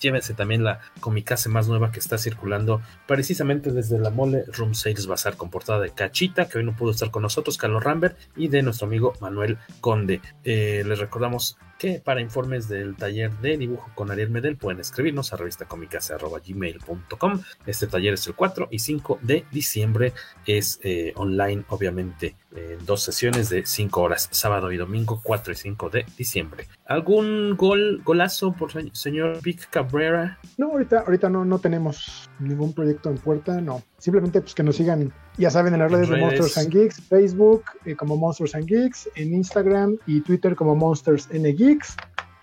llévense 0.00 0.34
también 0.34 0.64
la 0.64 0.80
comicase 1.00 1.48
más 1.48 1.68
nueva 1.68 1.90
que 1.90 1.98
está 1.98 2.18
circulando 2.18 2.80
precisamente 3.06 3.70
desde 3.70 3.98
la 3.98 4.10
mole 4.10 4.44
Room 4.52 4.74
Sales 4.74 5.06
Bazar 5.06 5.36
con 5.36 5.50
portada 5.50 5.80
de 5.80 5.90
Cachita, 5.90 6.48
que 6.48 6.58
hoy 6.58 6.64
no 6.64 6.74
pudo 6.74 6.90
estar 6.92 7.10
con 7.10 7.22
nosotros, 7.22 7.56
Carlos 7.56 7.82
Rambert, 7.82 8.16
y 8.36 8.48
de 8.48 8.62
nuestro 8.62 8.86
amigo 8.86 9.12
Manuel 9.20 9.58
Conde. 9.80 10.19
Eh, 10.44 10.82
les 10.86 10.98
recordamos 10.98 11.56
que 11.80 11.98
para 11.98 12.20
informes 12.20 12.68
del 12.68 12.94
taller 12.94 13.32
de 13.38 13.56
dibujo 13.56 13.90
con 13.94 14.10
Ariel 14.10 14.28
Medel 14.28 14.58
pueden 14.58 14.80
escribirnos 14.80 15.32
a 15.32 15.38
gmail.com 15.38 17.40
Este 17.64 17.86
taller 17.86 18.14
es 18.14 18.26
el 18.26 18.34
4 18.34 18.68
y 18.70 18.80
5 18.80 19.20
de 19.22 19.46
diciembre, 19.50 20.12
es 20.46 20.78
eh, 20.82 21.14
online 21.16 21.64
obviamente, 21.68 22.36
en 22.54 22.84
dos 22.84 23.02
sesiones 23.02 23.48
de 23.48 23.64
5 23.64 23.98
horas, 23.98 24.28
sábado 24.30 24.70
y 24.72 24.76
domingo 24.76 25.22
4 25.24 25.54
y 25.54 25.56
5 25.56 25.88
de 25.88 26.04
diciembre. 26.18 26.66
¿Algún 26.84 27.56
gol, 27.56 28.02
golazo 28.04 28.52
por 28.52 28.72
señor 28.94 29.40
Vic 29.42 29.70
Cabrera? 29.70 30.38
No, 30.58 30.72
ahorita, 30.72 31.00
ahorita 31.00 31.30
no, 31.30 31.46
no 31.46 31.60
tenemos 31.60 32.28
ningún 32.40 32.74
proyecto 32.74 33.08
en 33.08 33.16
puerta, 33.16 33.58
no. 33.62 33.82
Simplemente 33.96 34.42
pues 34.42 34.54
que 34.54 34.62
nos 34.62 34.76
sigan 34.76 35.14
ya 35.40 35.50
saben, 35.50 35.72
en 35.72 35.80
las 35.80 35.90
redes, 35.90 36.10
de 36.10 36.18
Monsters 36.18 36.58
and 36.58 36.70
Geeks, 36.70 37.00
Facebook 37.00 37.64
eh, 37.86 37.96
como 37.96 38.16
Monsters 38.16 38.54
and 38.54 38.66
Geeks, 38.66 39.08
en 39.16 39.32
Instagram 39.34 39.96
y 40.06 40.20
Twitter 40.20 40.54
como 40.54 40.76
Monsters 40.76 41.28
N 41.32 41.50
Geeks. 41.52 41.96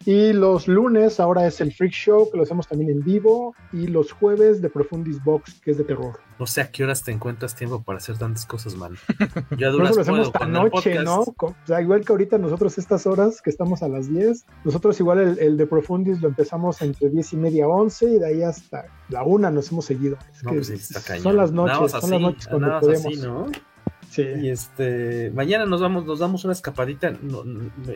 Y 0.07 0.31
los 0.31 0.69
lunes 0.69 1.19
ahora 1.19 1.45
es 1.47 1.59
el 1.59 1.73
Freak 1.73 1.91
Show, 1.91 2.31
que 2.31 2.37
lo 2.37 2.43
hacemos 2.43 2.65
también 2.65 2.91
en 2.91 3.03
vivo. 3.03 3.53
Y 3.73 3.87
los 3.87 4.13
jueves 4.13 4.61
de 4.61 4.69
Profundis 4.69 5.21
Box, 5.21 5.59
que 5.59 5.71
es 5.71 5.77
de 5.77 5.83
terror. 5.83 6.17
No 6.39 6.47
sé 6.47 6.61
a 6.61 6.71
qué 6.71 6.85
horas 6.85 7.03
te 7.03 7.11
encuentras 7.11 7.55
tiempo 7.55 7.83
para 7.83 7.97
hacer 7.97 8.17
tantas 8.17 8.45
cosas, 8.45 8.77
man. 8.77 8.95
Ya 9.57 9.67
duras 9.67 9.93
lo 9.97 10.01
hacemos 10.03 10.27
esta 10.27 10.45
noche, 10.45 11.03
¿no? 11.03 11.23
O 11.23 11.55
sea, 11.65 11.81
igual 11.81 12.05
que 12.05 12.13
ahorita 12.13 12.37
nosotros 12.37 12.77
estas 12.77 13.05
horas 13.05 13.41
que 13.41 13.49
estamos 13.49 13.83
a 13.83 13.89
las 13.89 14.09
10, 14.09 14.45
nosotros 14.63 14.97
igual 15.01 15.19
el, 15.19 15.39
el 15.39 15.57
de 15.57 15.67
Profundis 15.67 16.21
lo 16.21 16.29
empezamos 16.29 16.81
entre 16.81 17.09
10 17.09 17.33
y 17.33 17.35
media, 17.35 17.67
11 17.67 18.05
y 18.05 18.19
de 18.19 18.27
ahí 18.27 18.43
hasta 18.43 18.85
la 19.09 19.23
una 19.23 19.51
nos 19.51 19.73
hemos 19.73 19.83
seguido. 19.83 20.17
Pues 20.41 20.89
son 21.21 21.35
las 21.35 21.51
noches, 21.51 21.91
son 21.91 22.11
las 22.11 22.21
noches 22.21 22.47
cuando 22.47 22.79
podemos. 22.79 23.51
¿No? 24.25 24.41
Y 24.41 24.49
este, 24.49 25.31
mañana 25.33 25.65
nos 25.65 25.81
vamos, 25.81 26.05
nos 26.05 26.19
damos 26.19 26.43
una 26.45 26.53
escapadita. 26.53 27.13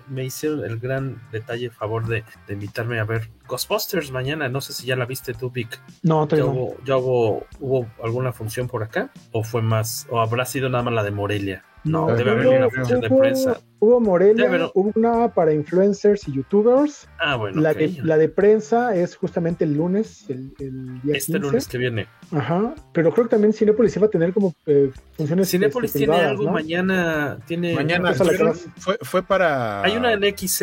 me, 0.07 0.25
hicieron 0.25 0.63
el 0.63 0.79
gran 0.79 1.21
detalle 1.31 1.69
favor 1.69 2.07
de, 2.07 2.23
invitarme 2.49 2.99
a 2.99 3.03
ver 3.03 3.29
Ghostbusters 3.47 4.11
mañana. 4.11 4.49
No 4.49 4.61
sé 4.61 4.73
si 4.73 4.85
ya 4.85 4.95
la 4.95 5.05
viste 5.05 5.33
tú, 5.33 5.51
Vic. 5.51 5.81
No, 6.03 6.27
¿Ya, 6.27 6.45
hubo, 6.45 6.77
¿Ya 6.85 6.97
hubo, 6.97 7.45
hubo 7.59 7.87
alguna 8.03 8.31
función 8.31 8.67
por 8.67 8.83
acá? 8.83 9.11
¿O 9.31 9.43
fue 9.43 9.61
más, 9.61 10.07
o 10.09 10.19
habrá 10.19 10.45
sido 10.45 10.69
nada 10.69 10.83
más 10.83 10.93
la 10.93 11.03
de 11.03 11.11
Morelia? 11.11 11.63
No, 11.83 12.07
debe 12.15 12.31
haber 12.31 12.47
una 12.47 12.69
función 12.69 13.01
de 13.01 13.09
prensa. 13.09 13.59
Hubo 13.83 13.99
Morelia, 13.99 14.69
hubo 14.75 14.91
una 14.93 15.33
para 15.33 15.53
influencers 15.53 16.27
y 16.27 16.33
youtubers. 16.33 17.09
Ah, 17.19 17.35
bueno. 17.35 17.59
La, 17.61 17.73
de, 17.73 17.97
la 18.03 18.15
de 18.15 18.29
prensa 18.29 18.95
es 18.95 19.15
justamente 19.15 19.63
el 19.63 19.73
lunes, 19.73 20.29
el, 20.29 20.53
el 20.59 21.01
día 21.01 21.15
Este 21.15 21.39
lunes 21.39 21.67
que 21.67 21.79
viene. 21.79 22.07
Ajá, 22.31 22.75
pero 22.93 23.11
creo 23.11 23.25
que 23.25 23.31
también 23.31 23.53
Cinepolis 23.53 23.95
iba 23.97 24.05
a 24.05 24.09
tener 24.09 24.33
como 24.33 24.53
eh, 24.67 24.91
funciones 25.17 25.49
Cinepolis 25.49 25.91
tiene 25.91 26.15
algo 26.15 26.49
mañana, 26.51 27.39
tiene... 27.47 27.73
Mañana 27.73 28.13
fue, 28.13 28.99
fue, 29.01 29.23
para... 29.23 29.81
Hay 29.81 29.97
una 29.97 30.13
en 30.13 30.23
XC, 30.23 30.61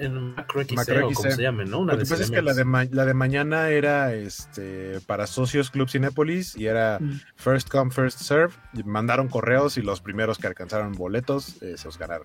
en 0.00 0.34
Macro 0.34 0.62
XC, 0.62 0.90
o 0.90 1.12
como 1.12 1.30
se 1.30 1.40
llame, 1.42 1.64
¿no? 1.64 1.78
Una 1.80 1.92
Lo 1.92 2.00
que 2.00 2.04
pasa 2.04 2.24
es 2.24 2.30
que 2.32 2.42
la 2.42 2.52
de, 2.52 2.64
la 2.90 3.06
de 3.06 3.14
mañana 3.14 3.70
era 3.70 4.12
este 4.12 5.00
para 5.06 5.26
socios 5.26 5.70
Club 5.70 5.88
Cinepolis 5.88 6.56
y 6.56 6.66
era 6.66 6.98
mm. 7.00 7.20
first 7.36 7.68
come, 7.68 7.90
first 7.90 8.18
serve. 8.18 8.52
Mandaron 8.84 9.28
correos 9.28 9.78
y 9.78 9.82
los 9.82 10.00
primeros 10.00 10.38
que 10.38 10.48
alcanzaron 10.48 10.92
boletos 10.92 11.62
eh, 11.62 11.76
se 11.76 11.86
los 11.86 11.98
ganaron. 11.98 12.23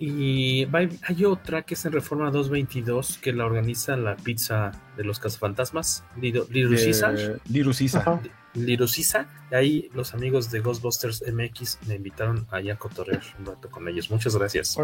Y 0.00 0.66
hay 0.72 1.24
otra 1.24 1.62
que 1.62 1.74
es 1.74 1.84
en 1.84 1.92
Reforma 1.92 2.30
222 2.30 3.18
que 3.18 3.32
la 3.32 3.46
organiza 3.46 3.96
la 3.96 4.16
pizza 4.16 4.70
de 4.96 5.04
los 5.04 5.18
cazafantasmas. 5.18 6.04
Liru 6.16 7.72
César. 7.72 8.20
Lirusisa. 8.54 9.28
Ahí 9.50 9.90
los 9.94 10.12
amigos 10.12 10.50
de 10.50 10.60
Ghostbusters 10.60 11.24
MX 11.32 11.78
me 11.86 11.94
invitaron 11.94 12.46
allá 12.50 12.74
a 12.74 12.76
cotorrear 12.76 13.22
un 13.38 13.46
rato 13.46 13.70
con 13.70 13.88
ellos. 13.88 14.10
Muchas 14.10 14.36
gracias. 14.36 14.76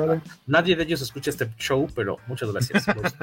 Nadie 0.47 0.77
de 0.77 0.85
ellos 0.85 1.03
escucha 1.03 1.31
este 1.31 1.51
show, 1.59 1.86
pero 1.95 2.19
muchas 2.27 2.51
gracias. 2.51 2.86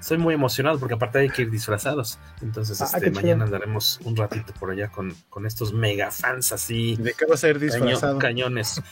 estoy, 0.00 0.18
muy, 0.18 0.34
emocionado 0.34 0.78
porque 0.78 0.94
aparte 0.94 1.18
hay 1.20 1.30
que 1.30 1.42
ir 1.42 1.50
disfrazados. 1.50 2.18
Entonces, 2.42 2.80
ah, 2.82 2.90
este, 2.92 3.10
mañana 3.10 3.44
andaremos 3.44 4.00
un 4.04 4.16
ratito 4.16 4.52
por 4.58 4.70
allá 4.70 4.88
con, 4.88 5.14
con 5.30 5.46
estos 5.46 5.72
mega 5.72 6.10
fans 6.10 6.52
así. 6.52 6.96
¿De 6.96 7.14
qué 7.14 7.24
va 7.24 7.34
a 7.34 7.38
ser 7.38 7.58
disfrazado? 7.58 8.18
cañones. 8.18 8.82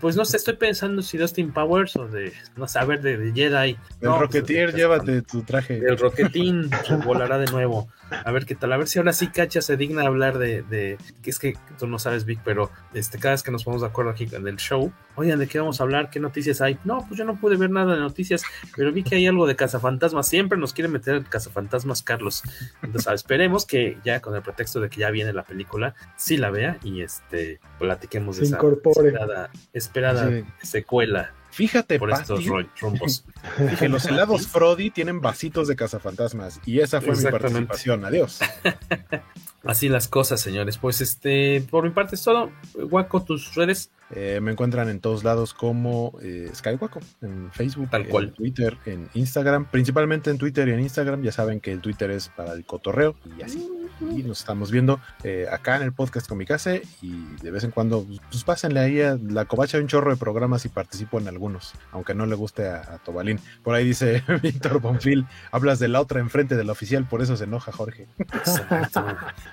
Pues 0.00 0.16
no 0.16 0.24
sé, 0.24 0.36
estoy 0.36 0.54
pensando 0.56 1.02
si 1.02 1.18
Dustin 1.18 1.52
Powers 1.52 1.96
o 1.96 2.06
de, 2.06 2.32
no 2.56 2.68
sé, 2.68 2.78
a 2.78 2.84
ver, 2.84 3.00
de, 3.00 3.32
Jedi. 3.34 3.76
El 4.00 4.08
no, 4.08 4.28
pues, 4.28 4.44
llévate 4.46 5.22
tu 5.22 5.42
traje. 5.42 5.78
El 5.78 5.98
Rocketín 5.98 6.70
volará 7.04 7.38
de 7.38 7.46
nuevo. 7.46 7.88
A 8.10 8.32
ver 8.32 8.46
qué 8.46 8.54
tal, 8.54 8.72
a 8.72 8.76
ver 8.76 8.88
si 8.88 8.98
ahora 8.98 9.12
sí 9.12 9.28
Cacha 9.28 9.60
se 9.60 9.76
digna 9.76 10.02
hablar 10.02 10.38
de, 10.38 10.62
de, 10.62 10.96
que 11.22 11.30
es 11.30 11.38
que 11.38 11.56
tú 11.78 11.86
no 11.86 11.98
sabes, 11.98 12.24
Vic, 12.24 12.40
pero 12.44 12.70
este, 12.94 13.18
cada 13.18 13.34
vez 13.34 13.42
que 13.42 13.50
nos 13.50 13.64
ponemos 13.64 13.82
de 13.82 13.88
acuerdo 13.88 14.10
aquí 14.10 14.26
en 14.32 14.48
el 14.48 14.56
show, 14.56 14.92
oigan, 15.14 15.38
¿de 15.38 15.46
qué 15.46 15.58
vamos 15.58 15.80
a 15.80 15.82
hablar? 15.82 16.08
¿Qué 16.08 16.18
noticias 16.18 16.60
hay? 16.60 16.78
No, 16.84 17.04
pues 17.06 17.18
yo 17.18 17.24
no 17.24 17.36
pude 17.36 17.56
ver 17.56 17.70
nada 17.70 17.94
de 17.94 18.00
noticias, 18.00 18.42
pero 18.76 18.92
vi 18.92 19.02
que 19.02 19.16
hay 19.16 19.26
algo 19.26 19.46
de 19.46 19.56
Cazafantasmas, 19.56 20.26
siempre 20.26 20.58
nos 20.58 20.72
quiere 20.72 20.88
meter 20.88 21.16
el 21.16 21.28
Cazafantasmas 21.28 22.02
Carlos. 22.02 22.42
Entonces, 22.82 23.12
esperemos 23.12 23.66
que 23.66 23.98
ya 24.04 24.20
con 24.20 24.34
el 24.34 24.42
pretexto 24.42 24.80
de 24.80 24.88
que 24.88 25.00
ya 25.00 25.10
viene 25.10 25.32
la 25.32 25.44
película, 25.44 25.94
sí 26.16 26.36
la 26.36 26.50
vea 26.50 26.78
y 26.82 27.02
este 27.02 27.60
platiquemos 27.78 28.38
de 28.38 28.44
esa 28.44 28.58
esperada, 28.58 29.50
esperada 29.72 30.30
secuela 30.62 31.34
Fíjate, 31.50 31.98
por 31.98 32.10
estos 32.10 32.44
rumbos. 32.80 33.24
Dije, 33.58 33.88
los 33.88 34.04
helados 34.06 34.46
Frodi 34.46 34.90
tienen 34.90 35.20
vasitos 35.20 35.68
de 35.68 35.76
cazafantasmas 35.76 36.60
y 36.66 36.80
esa 36.80 37.00
fue 37.00 37.16
mi 37.16 37.22
participación. 37.24 38.04
Adiós. 38.04 38.40
Así 39.64 39.88
las 39.88 40.08
cosas, 40.08 40.40
señores. 40.40 40.78
Pues 40.78 41.00
este, 41.00 41.64
por 41.70 41.84
mi 41.84 41.90
parte 41.90 42.14
es 42.14 42.22
todo. 42.22 42.50
Guaco, 42.74 43.22
tus 43.22 43.54
redes. 43.54 43.90
Eh, 44.10 44.40
me 44.40 44.52
encuentran 44.52 44.88
en 44.88 45.00
todos 45.00 45.22
lados 45.22 45.52
como 45.52 46.18
eh, 46.22 46.50
Skywaco, 46.54 47.00
en 47.20 47.52
Facebook, 47.52 47.90
Tal 47.90 48.08
cual. 48.08 48.28
en 48.28 48.32
Twitter, 48.32 48.78
en 48.86 49.10
Instagram, 49.12 49.66
principalmente 49.66 50.30
en 50.30 50.38
Twitter 50.38 50.66
y 50.68 50.72
en 50.72 50.80
Instagram. 50.80 51.22
Ya 51.22 51.32
saben 51.32 51.60
que 51.60 51.72
el 51.72 51.80
Twitter 51.80 52.10
es 52.10 52.28
para 52.28 52.52
el 52.52 52.64
cotorreo 52.64 53.16
y 53.38 53.42
así. 53.42 53.68
Y 54.00 54.22
nos 54.22 54.40
estamos 54.40 54.70
viendo 54.70 55.00
eh, 55.24 55.46
acá 55.50 55.76
en 55.76 55.82
el 55.82 55.92
podcast 55.92 56.28
con 56.28 56.38
mi 56.38 56.46
casa 56.46 56.76
y 57.02 57.36
de 57.42 57.50
vez 57.50 57.64
en 57.64 57.72
cuando, 57.72 58.06
pues 58.30 58.44
pásenle 58.44 58.80
ahí 58.80 59.00
a 59.02 59.18
la 59.20 59.44
covacha 59.44 59.78
un 59.78 59.88
chorro 59.88 60.12
de 60.12 60.16
programas 60.16 60.64
y 60.64 60.68
participo 60.68 61.18
en 61.18 61.26
algunos, 61.26 61.74
aunque 61.90 62.14
no 62.14 62.24
le 62.24 62.36
guste 62.36 62.68
a, 62.68 62.98
Tobalín. 63.04 63.40
Por 63.62 63.74
ahí 63.74 63.84
dice 63.84 64.22
Víctor 64.42 64.80
Bonfil, 64.80 65.26
hablas 65.50 65.80
de 65.80 65.88
la 65.88 66.00
otra 66.00 66.20
enfrente 66.20 66.56
de 66.56 66.64
la 66.64 66.72
oficial, 66.72 67.06
por 67.08 67.22
eso 67.22 67.36
se 67.36 67.44
enoja 67.44 67.72
Jorge. 67.72 68.06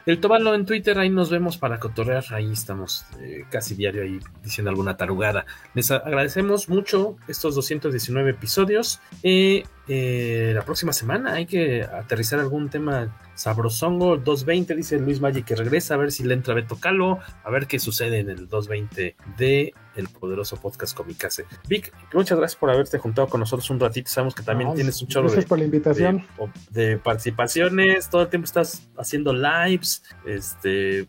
El 0.06 0.20
Tobalo 0.20 0.54
en 0.54 0.66
Twitter, 0.66 0.98
ahí 1.00 1.10
nos 1.10 1.30
vemos 1.30 1.58
para 1.58 1.80
cotorrear, 1.80 2.24
ahí 2.32 2.52
estamos 2.52 3.06
eh, 3.20 3.46
casi 3.50 3.76
diario 3.76 4.04
ahí 4.04 4.20
diciendo 4.44 4.70
alguna 4.70 4.98
tarugada. 4.98 5.46
Les 5.74 5.92
agradecemos 5.92 6.70
mucho 6.70 7.18
estos 7.28 7.56
219 7.56 8.32
episodios. 8.32 9.00
Eh, 9.24 9.64
eh, 9.88 10.52
la 10.56 10.64
próxima 10.64 10.94
semana 10.94 11.34
hay 11.34 11.46
que 11.46 11.84
aterrizar 11.84 12.40
algún 12.40 12.70
tema 12.70 13.20
sabrosongo. 13.36 14.18
220 14.18 14.76
dice 14.76 15.00
Luis 15.00 15.22
Maggi 15.22 15.44
que 15.44 15.56
regresa 15.56 15.94
a 15.94 15.98
ver 15.98 16.12
si 16.12 16.24
le 16.24 16.34
entra 16.34 16.54
Beto 16.54 16.78
Calo, 16.80 17.20
a 17.44 17.50
ver 17.52 17.68
qué 17.68 17.80
sucede 17.80 18.20
en 18.20 18.30
el 18.30 18.48
220 18.48 19.16
de 19.38 19.74
el 19.96 20.10
poderoso 20.10 20.58
podcast 20.58 20.96
Comicase. 20.96 21.46
Vic, 21.68 21.94
muchas 22.14 22.38
gracias 22.38 22.60
por 22.60 22.70
haberte 22.70 22.98
juntado 22.98 23.28
con 23.28 23.40
nosotros 23.40 23.70
un 23.70 23.80
ratito. 23.80 24.10
Sabemos 24.10 24.36
que 24.36 24.44
también 24.44 24.74
tienes 24.74 25.02
un 25.02 25.08
chorro 25.08 25.30
de, 25.32 25.42
por 25.44 25.60
la 25.60 25.66
invitación. 25.66 26.26
De, 26.72 26.98
participaciones, 26.98 28.10
todo 28.10 28.24
el 28.24 28.30
tiempo 28.30 28.46
estás 28.46 28.88
haciendo 28.98 29.34
lives, 29.34 30.04
este 30.26 31.08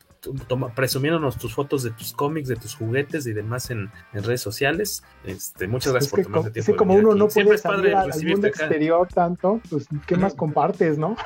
presumiéndonos 0.75 1.37
tus 1.39 1.55
fotos 1.55 1.83
de 1.83 1.91
tus 1.91 2.13
cómics, 2.13 2.49
de 2.49 2.57
tus 2.57 2.75
juguetes 2.75 3.27
y 3.27 3.33
demás 3.33 3.71
en, 3.71 3.91
redes 4.13 4.41
sociales. 4.41 5.03
Este, 5.25 5.67
muchas 5.67 5.93
gracias 5.93 6.11
por 6.11 6.23
tomarte 6.23 6.51
tiempo. 6.51 6.73
Es 6.73 6.79
como 6.79 6.95
uno 6.95 7.15
no 7.15 7.29
puede 7.29 7.59
salir 7.59 7.95
al 7.95 8.11
mundo 8.25 8.47
exterior 8.47 9.09
tanto, 9.09 9.61
pues 9.71 9.87
¿qué 10.07 10.17
más 10.17 10.35
compartes, 10.37 10.99
no? 10.99 11.17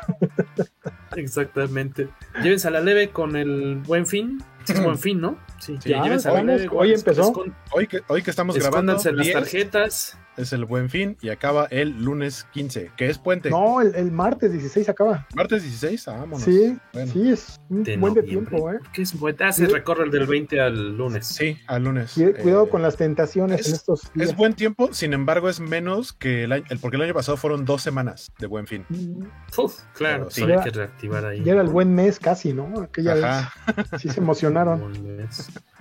Exactamente. 1.17 2.09
Llévense 2.43 2.69
a 2.69 2.71
la 2.71 2.81
leve 2.81 3.11
con 3.11 3.37
el 3.37 3.77
buen 3.77 4.07
fin. 4.07 4.43
es 4.67 4.83
buen 4.83 4.99
fin, 4.99 5.21
¿no? 5.21 5.39
Sí, 5.59 5.79
ya, 5.85 6.03
llévense 6.03 6.29
a 6.29 6.33
la 6.35 6.43
leve. 6.43 6.69
Hoy 6.71 6.93
empezó. 6.93 7.33
Hoy 7.73 7.87
que, 7.87 8.01
hoy 8.09 8.23
que 8.23 8.31
estamos 8.31 8.57
grabando. 8.57 8.95
las 8.95 9.33
tarjetas 9.33 10.19
es 10.41 10.53
el 10.53 10.65
buen 10.65 10.91
fin 10.91 11.17
y 11.21 11.29
acaba 11.29 11.67
el 11.71 12.03
lunes 12.03 12.47
15, 12.53 12.93
que 12.97 13.09
es 13.09 13.19
puente. 13.19 13.51
No, 13.51 13.81
el, 13.81 14.11
martes 14.11 14.53
16 14.53 14.89
acaba. 14.89 15.27
¿Martes 15.35 15.63
16? 15.63 16.09
Ah, 16.09 16.13
vámonos. 16.19 16.43
Sí, 16.43 16.77
sí, 17.13 17.31
es 17.31 17.61
un 17.69 17.85
buen 17.99 18.15
de 18.15 18.23
tiempo, 18.23 18.73
¿eh? 18.73 18.79
¿Qué 18.93 19.03
es 19.03 19.13
puente? 19.13 19.45
Ah, 19.45 19.53
se 19.53 19.67
recorre 19.67 20.05
el 20.05 20.11
del 20.11 20.27
20 20.27 20.61
al 20.61 20.97
lunes. 20.97 21.27
Sí, 21.27 21.59
al 21.67 21.85
lunes. 21.85 22.15
cuidado 22.15 22.65
eh, 22.65 22.69
con 22.69 22.83
las 22.83 22.97
tentaciones 22.97 23.67
en 23.67 23.75
estos 23.75 24.13
días. 24.15 24.31
Es 24.31 24.37
buen 24.37 24.55
tiempo, 24.55 24.93
sin 24.93 25.13
embargo, 25.13 25.49
es 25.49 25.61
menos 25.61 26.13
que 26.13 26.45
el 26.45 26.53
año, 26.53 26.65
porque 26.81 26.97
el 26.97 27.03
año 27.03 27.15
pasado 27.15 27.37
fueron 27.37 27.65
dos 27.65 27.83
semanas 27.83 28.33
de 28.39 28.47
buen 28.47 28.67
fin. 28.67 28.85
Mm. 28.89 29.25
Uf, 29.57 29.81
claro, 29.95 30.31
sí, 30.31 30.43
hay 30.43 30.63
que 30.63 30.71
reactivar 30.71 31.25
ahí. 31.25 31.43
Ya 31.45 31.53
era 31.53 31.63
el 31.63 31.69
buen 31.69 31.95
mes 31.95 32.19
casi, 32.19 32.53
¿no? 32.53 32.81
Aquella 32.81 33.13
Ajá. 33.13 33.75
vez. 33.77 34.01
Sí 34.01 34.09
se 34.09 34.21
emocionaron. 34.21 34.91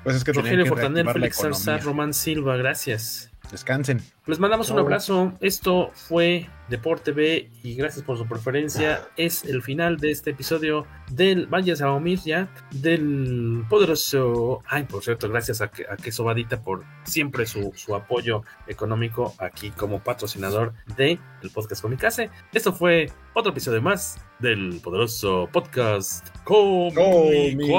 Pues 0.04 0.16
es 0.16 0.24
que 0.24 0.32
Rogelio 0.32 0.66
Fortanel, 0.66 1.10
Félix 1.10 1.84
Román 1.84 2.14
Silva, 2.14 2.56
gracias. 2.56 3.29
Descansen. 3.52 4.02
Les 4.28 4.40
mandamos 4.40 4.70
un 4.70 4.80
abrazo. 4.80 5.34
Esto 5.40 5.92
fue 5.94 6.48
Deporte 6.70 7.12
B 7.12 7.50
y 7.64 7.76
gracias 7.76 8.04
por 8.04 8.18
su 8.18 8.28
preferencia. 8.28 9.08
Es 9.18 9.44
el 9.44 9.64
final 9.64 9.98
de 9.98 10.12
este 10.12 10.30
episodio 10.32 10.86
del 11.12 11.48
Vayas 11.48 11.82
a 11.82 11.92
Omir 11.92 12.20
ya, 12.20 12.54
del 12.72 13.66
poderoso. 13.70 14.62
Ay, 14.68 14.84
por 14.84 15.04
cierto, 15.04 15.28
gracias 15.30 15.62
a, 15.62 15.66
a 15.66 15.98
Queso 15.98 16.24
Vadita 16.24 16.62
por 16.62 16.84
siempre 17.04 17.46
su, 17.48 17.74
apoyo 17.96 18.44
económico 18.68 19.34
aquí 19.40 19.72
como 19.72 20.04
patrocinador 20.04 20.74
de 20.96 21.18
el 21.42 21.50
podcast 21.50 21.82
Comicase. 21.82 22.30
Esto 22.54 22.72
fue 22.72 23.12
otro 23.34 23.52
episodio 23.52 23.82
más 23.82 24.20
del 24.40 24.80
poderoso 24.84 25.50
podcast 25.52 26.28
Comicase 26.44 27.70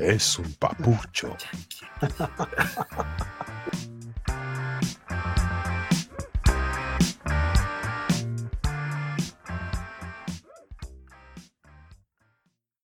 es 0.00 0.38
un 0.38 0.52
papucho. 0.54 1.36